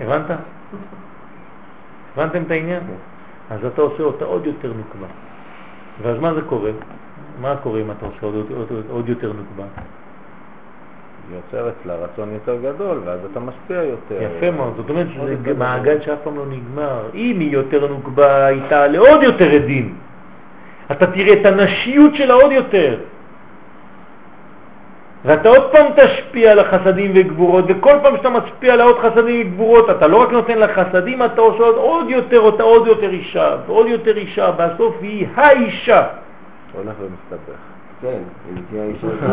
הבנת? 0.00 0.26
הבנתם 2.16 2.42
את 2.42 2.50
העניין? 2.50 2.80
אז 3.50 3.64
אתה 3.64 3.82
עושה 3.82 4.02
אותה 4.02 4.24
עוד 4.24 4.46
יותר 4.46 4.72
נוקבה. 4.72 5.06
ואז 6.02 6.18
מה 6.18 6.34
זה 6.34 6.40
קורה? 6.42 6.70
מה 7.40 7.56
קורה 7.62 7.80
אם 7.80 7.90
אתה 7.90 8.06
עושה 8.06 8.18
עוד, 8.22 8.34
עוד, 8.34 8.70
עוד, 8.70 8.84
עוד 8.90 9.08
יותר 9.08 9.32
נוקבה? 9.32 9.64
יוצר 11.32 11.68
אצלה 11.68 11.94
רצון 11.94 12.28
יותר 12.32 12.56
גדול, 12.62 13.00
ואז 13.04 13.20
אתה 13.32 13.40
משפיע 13.40 13.82
יותר. 13.82 14.22
יפה 14.22 14.50
מאוד, 14.50 14.72
זאת 14.76 14.90
אומרת 14.90 15.06
שזה 15.14 15.54
מעגל 15.58 16.00
שאף 16.00 16.18
פעם 16.24 16.36
לא 16.36 16.46
נגמר. 16.46 17.02
אם 17.14 17.36
היא 17.40 17.50
יותר 17.50 17.86
נוקבה, 17.86 18.46
היא 18.46 18.62
תעלה 18.68 18.98
עוד 18.98 19.22
יותר 19.22 19.50
עדים. 19.50 19.94
אתה 20.90 21.06
תראה 21.06 21.40
את 21.40 21.46
הנשיות 21.46 22.14
שלה 22.14 22.34
עוד 22.34 22.52
יותר. 22.52 22.98
ואתה 25.24 25.48
עוד 25.48 25.72
פעם 25.72 25.86
תשפיע 25.96 26.52
על 26.52 26.58
החסדים 26.58 27.12
וגבורות, 27.14 27.64
וכל 27.68 27.94
פעם 28.02 28.16
שאתה 28.16 28.30
משפיע 28.30 28.72
על 28.72 28.80
עוד 28.80 28.98
חסדים 28.98 29.46
וגבורות, 29.46 29.90
אתה 29.90 30.06
לא 30.06 30.22
רק 30.22 30.30
נותן 30.30 30.58
לה 30.58 30.74
חסדים, 30.74 31.22
אתה 31.22 31.40
עושה 31.40 31.62
עוד, 31.62 31.74
עוד 31.74 32.10
יותר 32.10 32.40
אותה, 32.40 32.62
עוד 32.62 32.86
יותר 32.86 33.10
אישה, 33.10 33.56
ועוד 33.66 33.86
יותר 33.86 34.16
אישה, 34.16 34.50
בסוף 34.50 34.96
היא 35.00 35.26
האישה. 35.34 36.06
הולך 36.72 36.94
ומסתבך. 37.00 37.58
כן, 38.00 38.18
אם 38.50 38.62
תהיה 38.70 38.84
אישה, 38.84 39.06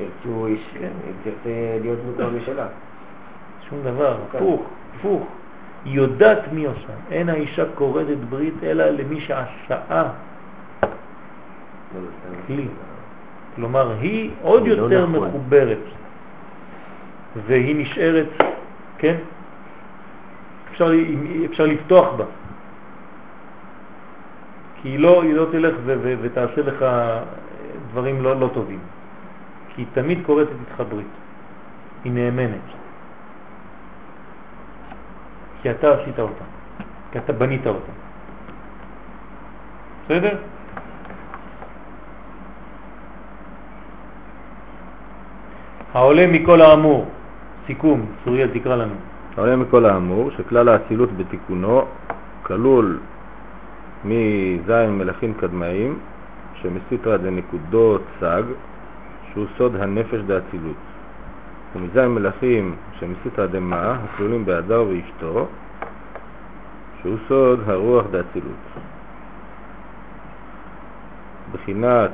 ירצו 0.00 0.46
איש, 0.46 0.60
כן, 0.80 0.88
אם 1.08 1.12
תרצה 1.24 1.78
להיות 1.82 1.98
מוכר 2.06 2.28
משלה. 2.42 2.66
שום 3.68 3.78
דבר, 3.84 4.16
הפוך, 4.34 4.62
הפוך. 4.98 5.26
היא 5.84 5.94
יודעת 5.94 6.52
מי 6.52 6.64
עושה. 6.64 6.92
אין 7.10 7.28
האישה 7.28 7.64
כורתת 7.74 8.16
ברית 8.28 8.54
אלא 8.62 8.84
למי 8.84 9.20
שעשאה. 9.20 10.02
לא, 10.02 10.88
זה 11.92 12.06
סתם. 12.20 12.34
כלי. 12.46 12.66
כלומר, 13.58 13.92
היא 14.00 14.30
עוד 14.42 14.66
לא 14.66 14.72
יותר 14.72 15.06
נכון. 15.06 15.28
מחוברת, 15.28 15.78
והיא 17.46 17.76
נשארת, 17.76 18.26
כן? 18.98 19.16
אפשר, 20.70 20.92
אפשר 21.44 21.66
לפתוח 21.66 22.14
בה. 22.14 22.24
כי 24.82 24.88
היא 24.88 24.98
לא, 24.98 25.22
היא 25.22 25.34
לא 25.34 25.46
תלך 25.52 25.74
ו- 25.84 25.98
ו- 26.02 26.14
ותעשה 26.22 26.60
לך 26.62 26.84
דברים 27.90 28.22
לא, 28.22 28.40
לא 28.40 28.50
טובים. 28.54 28.80
כי 29.74 29.82
היא 29.82 29.86
תמיד 29.92 30.18
קוראת 30.26 30.48
איתך 30.60 30.82
ברית. 30.88 31.06
היא 32.04 32.12
נאמנת. 32.12 32.66
כי 35.62 35.70
אתה 35.70 35.94
עשית 35.94 36.18
אותה. 36.18 36.44
כי 37.12 37.18
אתה 37.18 37.32
בנית 37.32 37.66
אותה. 37.66 37.92
בסדר? 40.04 40.36
העולה 45.98 46.26
מכל 46.26 46.60
האמור, 46.60 47.06
סיכום, 47.66 48.06
צוריאל 48.24 48.50
תקרא 48.54 48.76
לנו. 48.76 48.94
העולה 49.36 49.56
מכל 49.56 49.86
האמור, 49.86 50.30
שכלל 50.30 50.68
האצילות 50.68 51.16
בתיקונו 51.16 51.82
כלול 52.42 52.98
מזין 54.04 54.90
מלכים 54.98 55.34
קדמאים, 55.34 55.98
שמסיתרא 56.54 57.16
דנקודות 57.16 58.02
סג, 58.20 58.42
שהוא 59.32 59.46
סוד 59.58 59.76
הנפש 59.76 60.20
דאצילות, 60.20 60.82
ומזין 61.76 62.08
מלכים 62.08 62.76
שמסיתרא 62.98 63.46
דמה, 63.46 63.98
הכלולים 64.04 64.44
באדר 64.44 64.84
ואשתו, 64.88 65.46
שהוא 67.00 67.16
סוד 67.28 67.60
הרוח 67.66 68.06
דאצילות. 68.10 68.64
בחינת... 71.52 72.10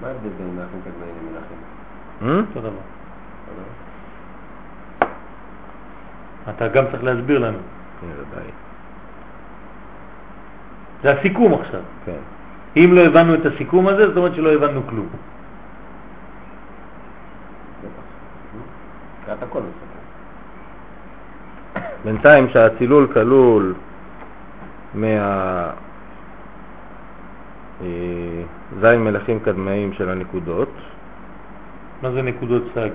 מה 0.00 0.08
ההבדל 0.08 0.28
בין 0.38 0.56
מלכים 0.56 0.80
קדמאים 0.84 1.14
למלכים? 1.24 1.58
Hmm? 2.20 2.48
אותו 2.48 2.60
דבר. 2.60 2.93
אתה 6.48 6.68
גם 6.68 6.84
צריך 6.90 7.04
להסביר 7.04 7.38
לנו. 7.38 7.58
כן, 8.00 8.06
ודאי. 8.06 8.50
זה 11.02 11.12
הסיכום 11.12 11.54
עכשיו. 11.54 11.80
כן. 12.04 12.22
אם 12.76 12.90
לא 12.92 13.00
הבנו 13.00 13.34
את 13.34 13.46
הסיכום 13.46 13.88
הזה, 13.88 14.08
זאת 14.08 14.16
אומרת 14.16 14.34
שלא 14.34 14.52
הבנו 14.52 14.86
כלום. 14.86 15.08
בינתיים 22.04 22.48
שהצילול 22.48 23.06
כלול 23.12 23.74
מה... 24.94 25.06
אה, 27.82 28.42
זין 28.80 29.04
מלכים 29.04 29.40
קדמאים 29.40 29.92
של 29.92 30.10
הנקודות, 30.10 30.68
מה 32.02 32.10
זה 32.10 32.22
נקודות 32.22 32.62
סג? 32.74 32.90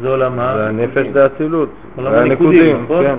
זה 0.00 0.08
עולם 0.08 0.36
מה? 0.36 0.54
זה 0.56 0.68
הנפש 0.68 1.06
דאצילות, 1.06 1.70
עולם 1.96 2.12
זה 2.12 2.20
הניקודים, 2.20 2.82
נכון? 2.84 3.04
כן. 3.04 3.18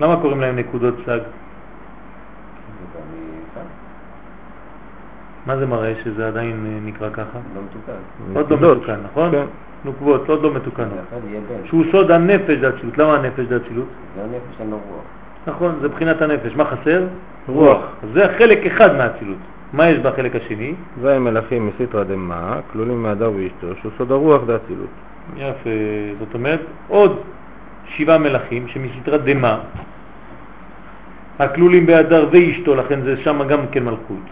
למה 0.00 0.16
קוראים 0.16 0.40
להם 0.40 0.56
נקודות 0.56 0.94
סג? 1.06 1.18
זה 1.18 1.20
מה 5.46 5.56
זה 5.56 5.66
מראה 5.66 5.92
שזה 6.04 6.28
עדיין 6.28 6.66
אה, 6.66 6.78
נקרא 6.86 7.10
ככה? 7.10 7.38
לא 7.54 7.62
מתוקן. 7.62 7.92
עוד 8.34 8.62
לא. 8.62 8.74
מתוקן, 8.74 9.00
נכון? 9.04 9.30
כן. 9.30 9.44
נוקבות, 9.84 10.28
עוד 10.28 10.42
לא 10.42 10.54
מתוקנות. 10.54 10.98
שהוא 11.64 11.84
סוד 11.92 12.10
הנפש 12.10 12.56
דאצילות. 12.56 12.98
למה 12.98 13.14
הנפש 13.14 13.44
דאצילות? 13.44 13.86
זה 14.16 14.22
הנפש 14.22 14.60
אין 14.60 14.70
לו 14.70 14.76
רוח. 14.76 15.02
נכון, 15.46 15.78
זה 15.80 15.88
בחינת 15.88 16.22
הנפש. 16.22 16.56
מה 16.56 16.64
חסר? 16.64 17.06
רוח. 17.48 17.80
זה 18.14 18.26
חלק 18.38 18.66
אחד 18.66 18.96
מהאצילות. 18.96 19.38
מה 19.72 19.88
יש 19.88 19.98
בחלק 19.98 20.36
השני? 20.36 20.74
זין 21.02 21.18
מלכים 21.18 21.66
מסיתרא 21.66 22.04
דמה, 22.04 22.60
כלולים 22.72 23.02
מהדר 23.02 23.32
ואשתו, 23.36 23.76
שהוא 23.80 23.92
סוד 23.98 24.12
הרוח 24.12 24.42
דאצילות. 24.46 24.90
יפה. 25.36 25.70
זאת 26.18 26.34
אומרת, 26.34 26.60
עוד 26.88 27.20
שבעה 27.86 28.18
מלכים 28.18 28.68
שמסתרה 28.68 29.18
דמה, 29.18 29.60
הכלולים 31.38 31.86
באדר 31.86 32.28
ואשתו, 32.32 32.74
לכן 32.74 33.02
זה 33.02 33.16
שם 33.16 33.48
גם 33.48 33.60
כן 33.72 33.84
מלכות, 33.84 34.26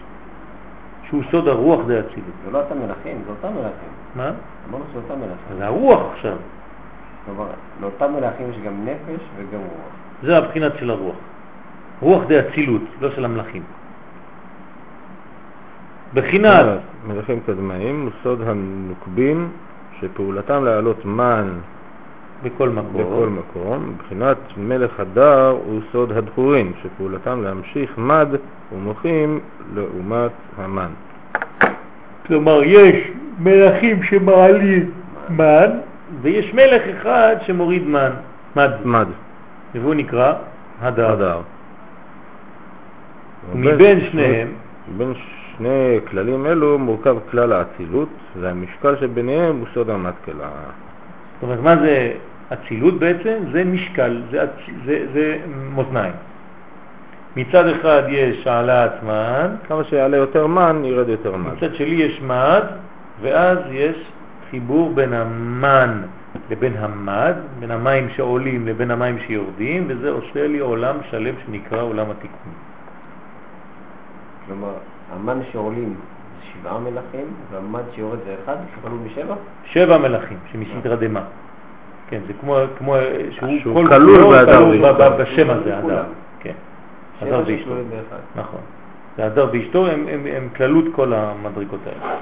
שהוא 1.07 1.23
סוד 1.31 1.47
הרוח 1.47 1.79
דאצילות. 1.87 2.35
זה 2.45 2.51
לא 2.51 2.59
אותם 2.59 2.75
מלכים, 2.77 3.21
זה 3.25 3.31
אותם 3.31 3.57
מלכים. 3.57 3.91
מה? 4.15 4.31
אמרנו 4.69 4.83
שזה 4.91 4.99
אותם 4.99 5.19
מלכים. 5.19 5.57
זה 5.57 5.65
הרוח 5.65 6.01
עכשיו. 6.13 6.37
כלומר, 7.25 7.45
לאותם 7.81 8.13
מלכים 8.13 8.49
יש 8.49 8.57
גם 8.65 8.73
נפש 8.85 9.23
וגם 9.37 9.59
רוח. 9.59 9.91
זה 10.23 10.37
הבחינת 10.37 10.71
של 10.79 10.89
הרוח. 10.89 11.15
רוח 12.01 12.23
דה 12.27 12.39
אצילות, 12.39 12.81
לא 13.01 13.11
של 13.11 13.25
המלאכים. 13.25 13.63
בחינת, 16.13 16.65
מלכים 17.07 17.39
קדמאים 17.45 18.09
סוד 18.23 18.41
הנוקבים 18.45 19.49
שפעולתם 19.99 20.65
להעלות 20.65 21.05
מן 21.05 21.49
בכל 22.43 22.69
מקום, 22.69 22.93
בכל 22.93 23.29
מקום. 23.29 23.89
מבחינת 23.95 24.37
מלך 24.57 24.99
הדר 24.99 25.47
הוא 25.65 25.81
סוד 25.91 26.11
הדחורים 26.11 26.71
שפעולתם 26.83 27.43
להמשיך 27.43 27.97
מד 27.97 28.27
ומוחים 28.73 29.39
לעומת 29.75 30.31
המן. 30.57 30.91
כלומר 32.27 32.63
יש 32.63 32.95
מלכים 33.39 34.03
שמעלים 34.03 34.91
מן, 35.29 35.69
ויש 36.21 36.53
מלך 36.53 36.81
אחד 36.97 37.35
שמוריד 37.45 37.87
מן, 37.87 38.11
מד, 38.55 38.71
מד, 38.85 39.07
והוא 39.75 39.95
נקרא 39.95 40.33
הדר. 40.81 41.11
הדר. 41.11 41.41
מבין 43.55 43.99
שניהם, 44.11 44.47
בין 44.97 45.13
שני 45.59 45.99
כללים 46.09 46.45
אלו 46.45 46.79
מורכב 46.79 47.17
כלל 47.31 47.53
האצילות, 47.53 48.09
והמשקל 48.41 48.95
שביניהם 48.99 49.59
הוא 49.59 49.67
סוד 49.73 49.89
המטקלה. 49.89 50.49
זאת 51.33 51.43
אומרת, 51.43 51.59
מה 51.59 51.75
זה 51.75 52.11
אצילות 52.53 52.99
בעצם? 52.99 53.37
זה 53.51 53.63
משקל, 53.63 54.21
זה, 54.31 54.45
זה, 54.85 55.05
זה 55.13 55.37
מותניים. 55.73 56.13
מצד 57.35 57.67
אחד 57.67 58.03
יש 58.07 58.47
העלאת 58.47 59.03
מן, 59.03 59.55
כמה 59.67 59.83
שיעלה 59.83 60.17
יותר 60.17 60.47
מן, 60.47 60.81
ירד 60.85 61.09
יותר 61.09 61.35
מן. 61.35 61.51
מצד 61.57 61.75
שלי 61.75 61.95
יש 61.95 62.21
מד, 62.21 62.63
ואז 63.21 63.57
יש 63.71 63.95
חיבור 64.51 64.93
בין 64.93 65.13
המן 65.13 66.01
לבין 66.49 66.73
המד, 66.77 67.35
בין 67.59 67.71
המים 67.71 68.09
שעולים 68.15 68.67
לבין 68.67 68.91
המים 68.91 69.17
שיורדים, 69.27 69.85
וזה 69.87 70.09
עושה 70.09 70.47
לי 70.47 70.59
עולם 70.59 70.95
שלם 71.09 71.35
שנקרא 71.45 71.81
עולם 71.81 72.11
התיקון. 72.11 72.53
כלומר, 74.47 74.73
המן 75.11 75.39
שעולים 75.51 75.93
זה 75.93 76.45
שבעה 76.53 76.79
מלכים, 76.79 77.25
והמד 77.51 77.81
שיורד 77.95 78.19
זה 78.25 78.35
אחד, 78.43 78.55
שכלול 78.75 78.99
משבע? 79.05 79.35
שבע 79.65 79.97
מלכים 79.97 80.37
שמסדרה 80.51 80.95
דמה. 80.95 81.23
כן, 82.09 82.19
זה 82.27 82.33
כמו, 82.41 82.57
כמו 82.77 82.95
שהוא 83.39 83.73
כל 83.73 83.87
כלול 83.87 84.45
כלול 84.45 84.85
בשם 85.19 85.49
הזה. 85.49 85.77
הדר. 85.77 86.03
כן, 86.39 86.53
הדר 87.21 87.43
ואשתו. 87.45 87.73
נכון. 88.35 88.61
זה 89.17 89.25
הדר 89.25 89.49
ואשתו, 89.53 89.87
הם, 89.87 90.05
הם, 90.09 90.27
הם 90.35 90.49
כללות 90.55 90.85
כל 90.95 91.13
המדרגות 91.13 91.79
האלה. 91.85 92.15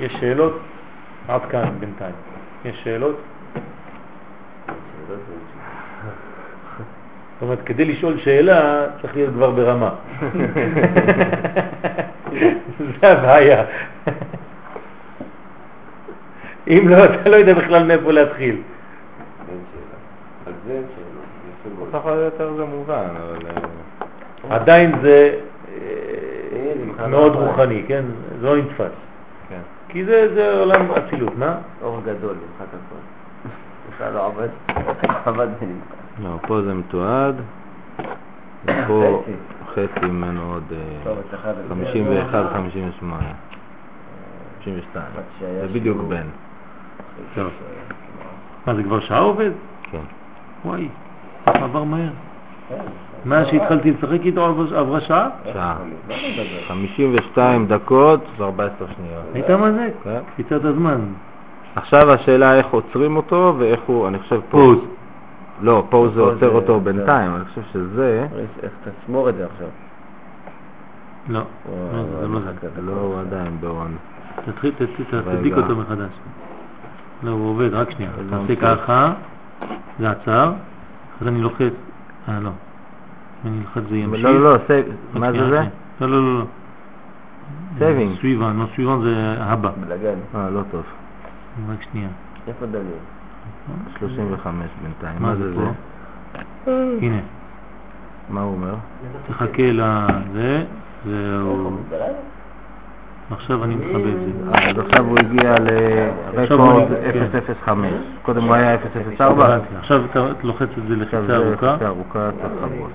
יש 0.00 0.12
שאלות? 0.20 0.60
עד 1.28 1.40
כאן 1.50 1.70
בינתיים. 1.80 2.14
יש 2.64 2.84
שאלות? 2.84 3.16
זאת 7.40 7.42
אומרת, 7.42 7.58
כדי 7.66 7.84
לשאול 7.84 8.18
שאלה 8.18 8.86
צריך 9.00 9.16
להיות 9.16 9.34
כבר 9.34 9.50
ברמה. 9.50 9.90
זה 13.00 13.12
הבעיה. 13.12 13.64
אם 16.68 16.88
לא, 16.88 17.04
אתה 17.04 17.28
לא 17.30 17.36
יודע 17.36 17.54
בכלל 17.54 17.84
מאיפה 17.86 18.12
להתחיל. 18.12 18.56
אין 19.48 19.58
שאלה. 19.72 19.96
על 20.46 20.52
זה 20.66 20.72
אין 20.72 20.82
שאלה. 20.94 21.20
יפה 21.50 21.68
מאוד. 21.78 21.88
ככה 21.92 22.10
יותר 22.10 22.52
זה 22.56 22.64
מובן, 22.64 23.08
אבל... 23.16 23.46
אה, 24.50 24.54
עדיין 24.56 24.92
זה 25.02 25.34
אה, 25.68 25.82
אה, 27.00 27.06
מאוד. 27.06 27.34
רוחני, 27.34 27.84
כן? 27.88 28.04
זה 28.40 28.46
לא 28.46 28.56
נתפס. 28.56 28.92
כן. 29.48 29.60
כי 29.88 30.04
זה 30.04 30.34
זה 30.34 30.58
עולם 30.58 30.90
אצילות, 30.90 31.38
מה? 31.38 31.54
אור 31.82 32.00
גדול, 32.00 32.34
נמחק 32.34 32.68
הכל. 32.68 33.00
בכלל 33.94 34.12
לא 34.12 34.26
עבד, 34.26 34.48
עבד 35.24 35.48
ונמחק. 35.60 35.99
לא, 36.22 36.36
פה 36.46 36.62
זה 36.62 36.74
מתועד, 36.74 37.34
ופה 38.64 39.22
חצי. 39.72 40.06
ממנו 40.06 40.52
עוד 40.52 40.62
אה, 40.72 40.76
טוב, 41.04 41.18
אצלך 41.28 41.40
זה 41.44 41.62
51, 41.68 42.52
58, 42.52 43.22
52. 44.64 45.04
עד 45.16 45.22
שהיה 45.38 45.66
זה 45.66 45.72
בדיוק. 45.72 45.98
טוב. 47.34 47.46
מה, 48.66 48.74
זה 48.74 48.82
כבר 48.82 49.00
שעה 49.00 49.18
עובד? 49.18 49.50
כן. 49.90 49.98
וואי, 50.64 50.88
עבר 51.44 51.84
מהר. 51.84 52.10
מאז 53.24 53.46
שהתחלתי 53.46 53.90
לשחק 53.90 54.20
איתו 54.24 54.46
עבר- 54.46 54.78
עברה 54.78 55.00
שעה? 55.00 55.28
שעה. 55.52 55.76
52 56.68 57.66
דקות 57.66 58.20
ו-14 58.38 58.50
שניות. 58.78 59.24
היית 59.34 59.50
מה 59.50 59.72
זה? 59.72 59.88
כן. 60.04 60.18
קפיצת 60.32 60.64
הזמן. 60.64 61.00
עכשיו 61.76 62.12
השאלה 62.12 62.54
איך 62.54 62.66
עוצרים 62.66 63.16
אותו 63.16 63.54
ואיך 63.58 63.80
הוא, 63.86 64.08
אני 64.08 64.18
חושב 64.18 64.40
פה... 64.50 64.72
לא, 65.62 65.86
פה 65.90 66.08
זה 66.14 66.20
עוצר 66.20 66.48
אותו 66.50 66.80
בינתיים, 66.80 67.36
אני 67.36 67.44
חושב 67.44 67.62
שזה... 67.72 68.26
איך 68.62 68.72
תשמור 69.02 69.28
את 69.28 69.34
זה 69.34 69.46
עכשיו? 69.46 69.66
לא, 71.28 71.40
לא, 71.92 72.02
זה 72.20 72.28
לא 72.28 72.40
זה. 72.40 72.82
לא, 72.82 72.92
הוא 72.92 73.20
עדיין 73.20 73.56
בהון. 73.60 73.96
תתחיל, 74.44 74.70
ת- 74.70 74.82
ת- 74.82 75.14
רגע. 75.14 75.36
תדליק 75.36 75.54
אותו 75.56 75.76
מחדש. 75.76 76.10
לא, 77.22 77.30
הוא 77.30 77.50
עובד, 77.50 77.74
רק 77.74 77.90
שנייה. 77.90 78.10
לא 78.30 78.36
תעשה. 78.46 78.56
ככה, 78.76 79.12
זה 79.98 80.10
עצר, 80.10 80.52
אז 81.20 81.26
אני 81.28 81.40
לוחץ, 81.42 81.72
אה 82.28 82.40
לא. 82.40 82.50
אני 83.46 83.58
אלחץ 83.60 83.82
זה 83.90 83.96
ימשיך. 83.96 84.24
לא, 84.24 84.40
לא, 84.40 84.56
מה 85.14 85.32
זה 85.32 85.50
זה? 85.50 85.60
לא, 86.00 86.08
לא, 86.08 86.22
לא, 86.22 86.38
לא. 86.38 86.44
Saving. 87.78 88.18
סביבן, 88.20 88.56
לא 88.56 88.64
סביבן 88.74 89.02
זה 89.02 89.34
הבא. 89.38 89.70
בלגן. 89.80 90.18
אה, 90.34 90.50
לא 90.50 90.60
טוב. 90.70 90.82
רק 91.70 91.82
שנייה. 91.92 92.08
איפה 92.48 92.66
דניאל? 92.66 92.84
35 93.98 94.70
בינתיים. 94.82 95.22
מה 95.22 95.34
זה 95.36 95.52
פה? 95.54 96.70
הנה, 97.00 97.20
מה 98.28 98.40
הוא 98.40 98.52
אומר? 98.52 98.74
תחכה 99.28 99.62
לזה, 99.72 100.64
זהו. 101.04 101.76
עכשיו 103.30 103.64
אני 103.64 103.74
מכבה 103.74 103.98
את 103.98 104.20
זה. 104.20 104.70
אז 104.70 104.78
עכשיו 104.78 105.04
הוא 105.06 105.18
הגיע 105.18 105.54
לרקורד 105.58 106.92
הגיע, 106.92 107.12
כן. 107.12 107.52
005. 107.64 107.92
קודם 108.22 108.44
הוא 108.44 108.54
היה 108.54 108.76
004. 109.18 109.46
הבנתי. 109.46 109.76
עכשיו 109.76 110.04
אתה 110.04 110.26
לוחץ 110.42 110.68
את 110.78 110.88
זה 110.88 110.94
עכשיו 111.02 111.20
לחיצה 111.20 111.26
זה 111.26 111.36
ארוכה. 111.36 111.66
לחיצה 111.66 111.86
ארוכה, 111.86 112.30
צריך 112.40 112.52
לחבוש. 112.56 112.92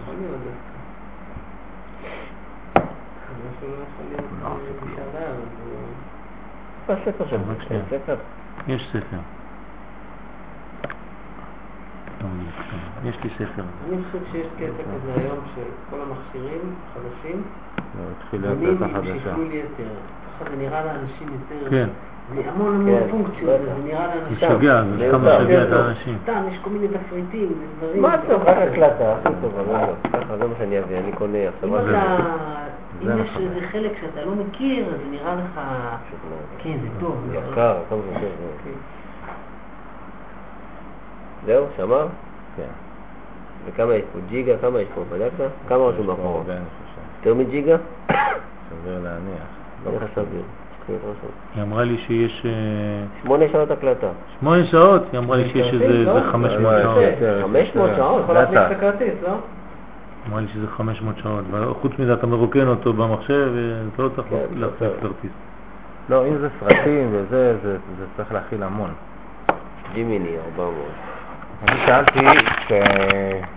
איפה 6.89 7.01
הספר 7.01 7.27
שלך? 7.29 7.41
רק 7.49 7.67
שנייה. 7.67 7.83
אין 7.91 7.99
ספר? 7.99 8.15
יש 8.67 8.89
ספר. 8.89 9.17
לא, 12.04 12.04
יש 13.03 13.15
לי 13.23 13.29
ספר. 13.29 13.63
אני 13.89 13.97
חושב 14.03 14.19
שיש 14.31 14.47
קטע 14.57 14.83
כזה 14.83 15.13
היום 15.21 15.37
שכל 15.55 16.01
המכשירים 16.01 16.75
לא, 17.95 18.01
התחיל 18.17 18.41
בונים 18.41 18.81
להקלטה 18.81 18.85
עם 18.85 18.93
חדשה. 18.93 19.19
שקלול 19.31 19.51
יתר. 19.51 19.89
ככה 20.39 20.49
זה 20.49 20.55
נראה 20.57 20.85
לאנשים 20.85 21.27
יותר... 21.33 21.69
כן. 21.69 21.87
זה 22.35 22.41
המון 22.49 22.75
המון 22.75 22.99
כן, 22.99 23.07
פונקציות, 23.11 23.61
בטח. 23.61 23.73
זה 23.77 23.83
נראה 23.83 24.15
לאנשים... 24.15 24.49
משגע, 24.51 24.83
זה 24.97 25.07
כמה 25.11 25.29
יותר, 25.29 25.43
משגע 25.43 25.61
את 25.63 25.67
יותר. 25.67 25.83
האנשים. 25.83 26.17
סתם, 26.23 26.43
יש 26.51 26.57
כל 26.61 26.69
מיני 26.69 26.87
תפריטים 26.87 27.51
ודברים. 27.61 28.01
מה 28.01 28.15
טוב, 28.27 28.41
רק 28.41 28.57
הקלטה, 28.57 29.15
הכי 29.15 29.29
טובה, 29.41 29.61
לא, 29.61 29.73
לא. 29.81 29.93
ככה, 30.13 30.37
זה 30.37 30.47
מה 30.47 30.53
שאני 30.57 30.79
אביא, 30.79 30.97
אני 30.97 31.11
קונה 31.11 31.37
עכשיו. 31.47 31.69
אם 31.69 31.85
אם 33.01 33.19
יש 33.23 33.29
נכון. 33.29 33.41
איזה 33.41 33.67
חלק 33.67 33.91
שאתה 34.01 34.25
לא 34.25 34.31
מכיר, 34.35 34.85
אז 34.85 34.91
זה 34.91 35.05
נראה 35.11 35.35
לך... 35.35 35.59
כן, 36.57 36.77
זה 36.81 36.87
טוב. 36.99 37.25
זה- 37.29 37.37
יקר, 37.51 37.77
כמה 37.89 37.99
זה 38.01 38.13
יותר. 38.13 38.29
זה. 41.45 41.53
כן. 41.53 41.57
זהו, 41.57 41.65
שמר? 41.77 42.07
כן. 42.57 42.63
וכמה 43.65 43.93
יש 43.95 44.03
פה? 44.13 44.19
ג'יגה? 44.29 44.57
כמה 44.61 44.81
יש 44.81 44.87
פה? 44.95 45.01
בדקת? 45.11 45.49
כמה 45.67 45.77
רשום 45.77 46.05
חושב. 46.05 46.55
יותר 47.19 47.33
מג'יגה? 47.33 47.75
סביר 48.69 48.99
להניח. 49.03 49.93
איך 50.01 50.03
סביר? 50.15 50.41
רשום. 50.89 51.29
היא 51.55 51.63
אמרה 51.63 51.83
לי 51.83 51.97
שיש 51.97 52.45
אה, 52.45 52.51
שמונה 53.23 53.45
שעות 53.51 53.71
הקלטה. 53.71 54.07
שמונה 54.39 54.65
שעות, 54.65 55.03
היא 55.11 55.19
אמרה 55.19 55.37
לי 55.37 55.49
שיש 55.49 55.73
איזה 55.73 56.03
לא? 56.03 56.17
איזה 56.17 56.31
500 56.31 56.73
לא, 56.73 56.81
שעות. 56.83 57.03
יותר, 57.03 57.37
יש 57.37 57.43
500 57.43 57.89
יותר. 57.89 58.01
שעות? 58.01 58.21
יכול 58.23 58.35
להכניס. 58.35 58.59
את 58.59 58.71
הכרטיס, 58.71 59.13
לא? 59.23 59.33
אמרה 60.29 60.41
לי 60.41 60.47
שזה 60.47 60.67
500 60.67 61.15
שעות. 61.17 61.43
וחוץ 61.51 61.91
מזה 61.99 62.13
אתה 62.13 62.27
מרוקן 62.27 62.67
אותו 62.67 62.93
במחשב, 62.93 63.51
ואתה 63.55 64.03
לא 64.03 64.09
צריך 64.15 64.27
כן, 64.29 64.35
להחזיק 64.55 64.79
בסדר. 64.81 64.93
כרטיס. 65.01 65.31
לא, 66.09 66.27
אם 66.27 66.37
זה 66.37 66.49
סרטים 66.59 67.09
וזה, 67.11 67.57
זה 67.63 67.77
זה 67.99 68.05
צריך 68.17 68.33
להכיל 68.33 68.63
המון. 68.63 68.89
ג'ימיני, 69.93 70.29
400. 70.57 70.75
אני 71.61 71.77
שאלתי, 71.85 72.19
כש- 72.57 73.54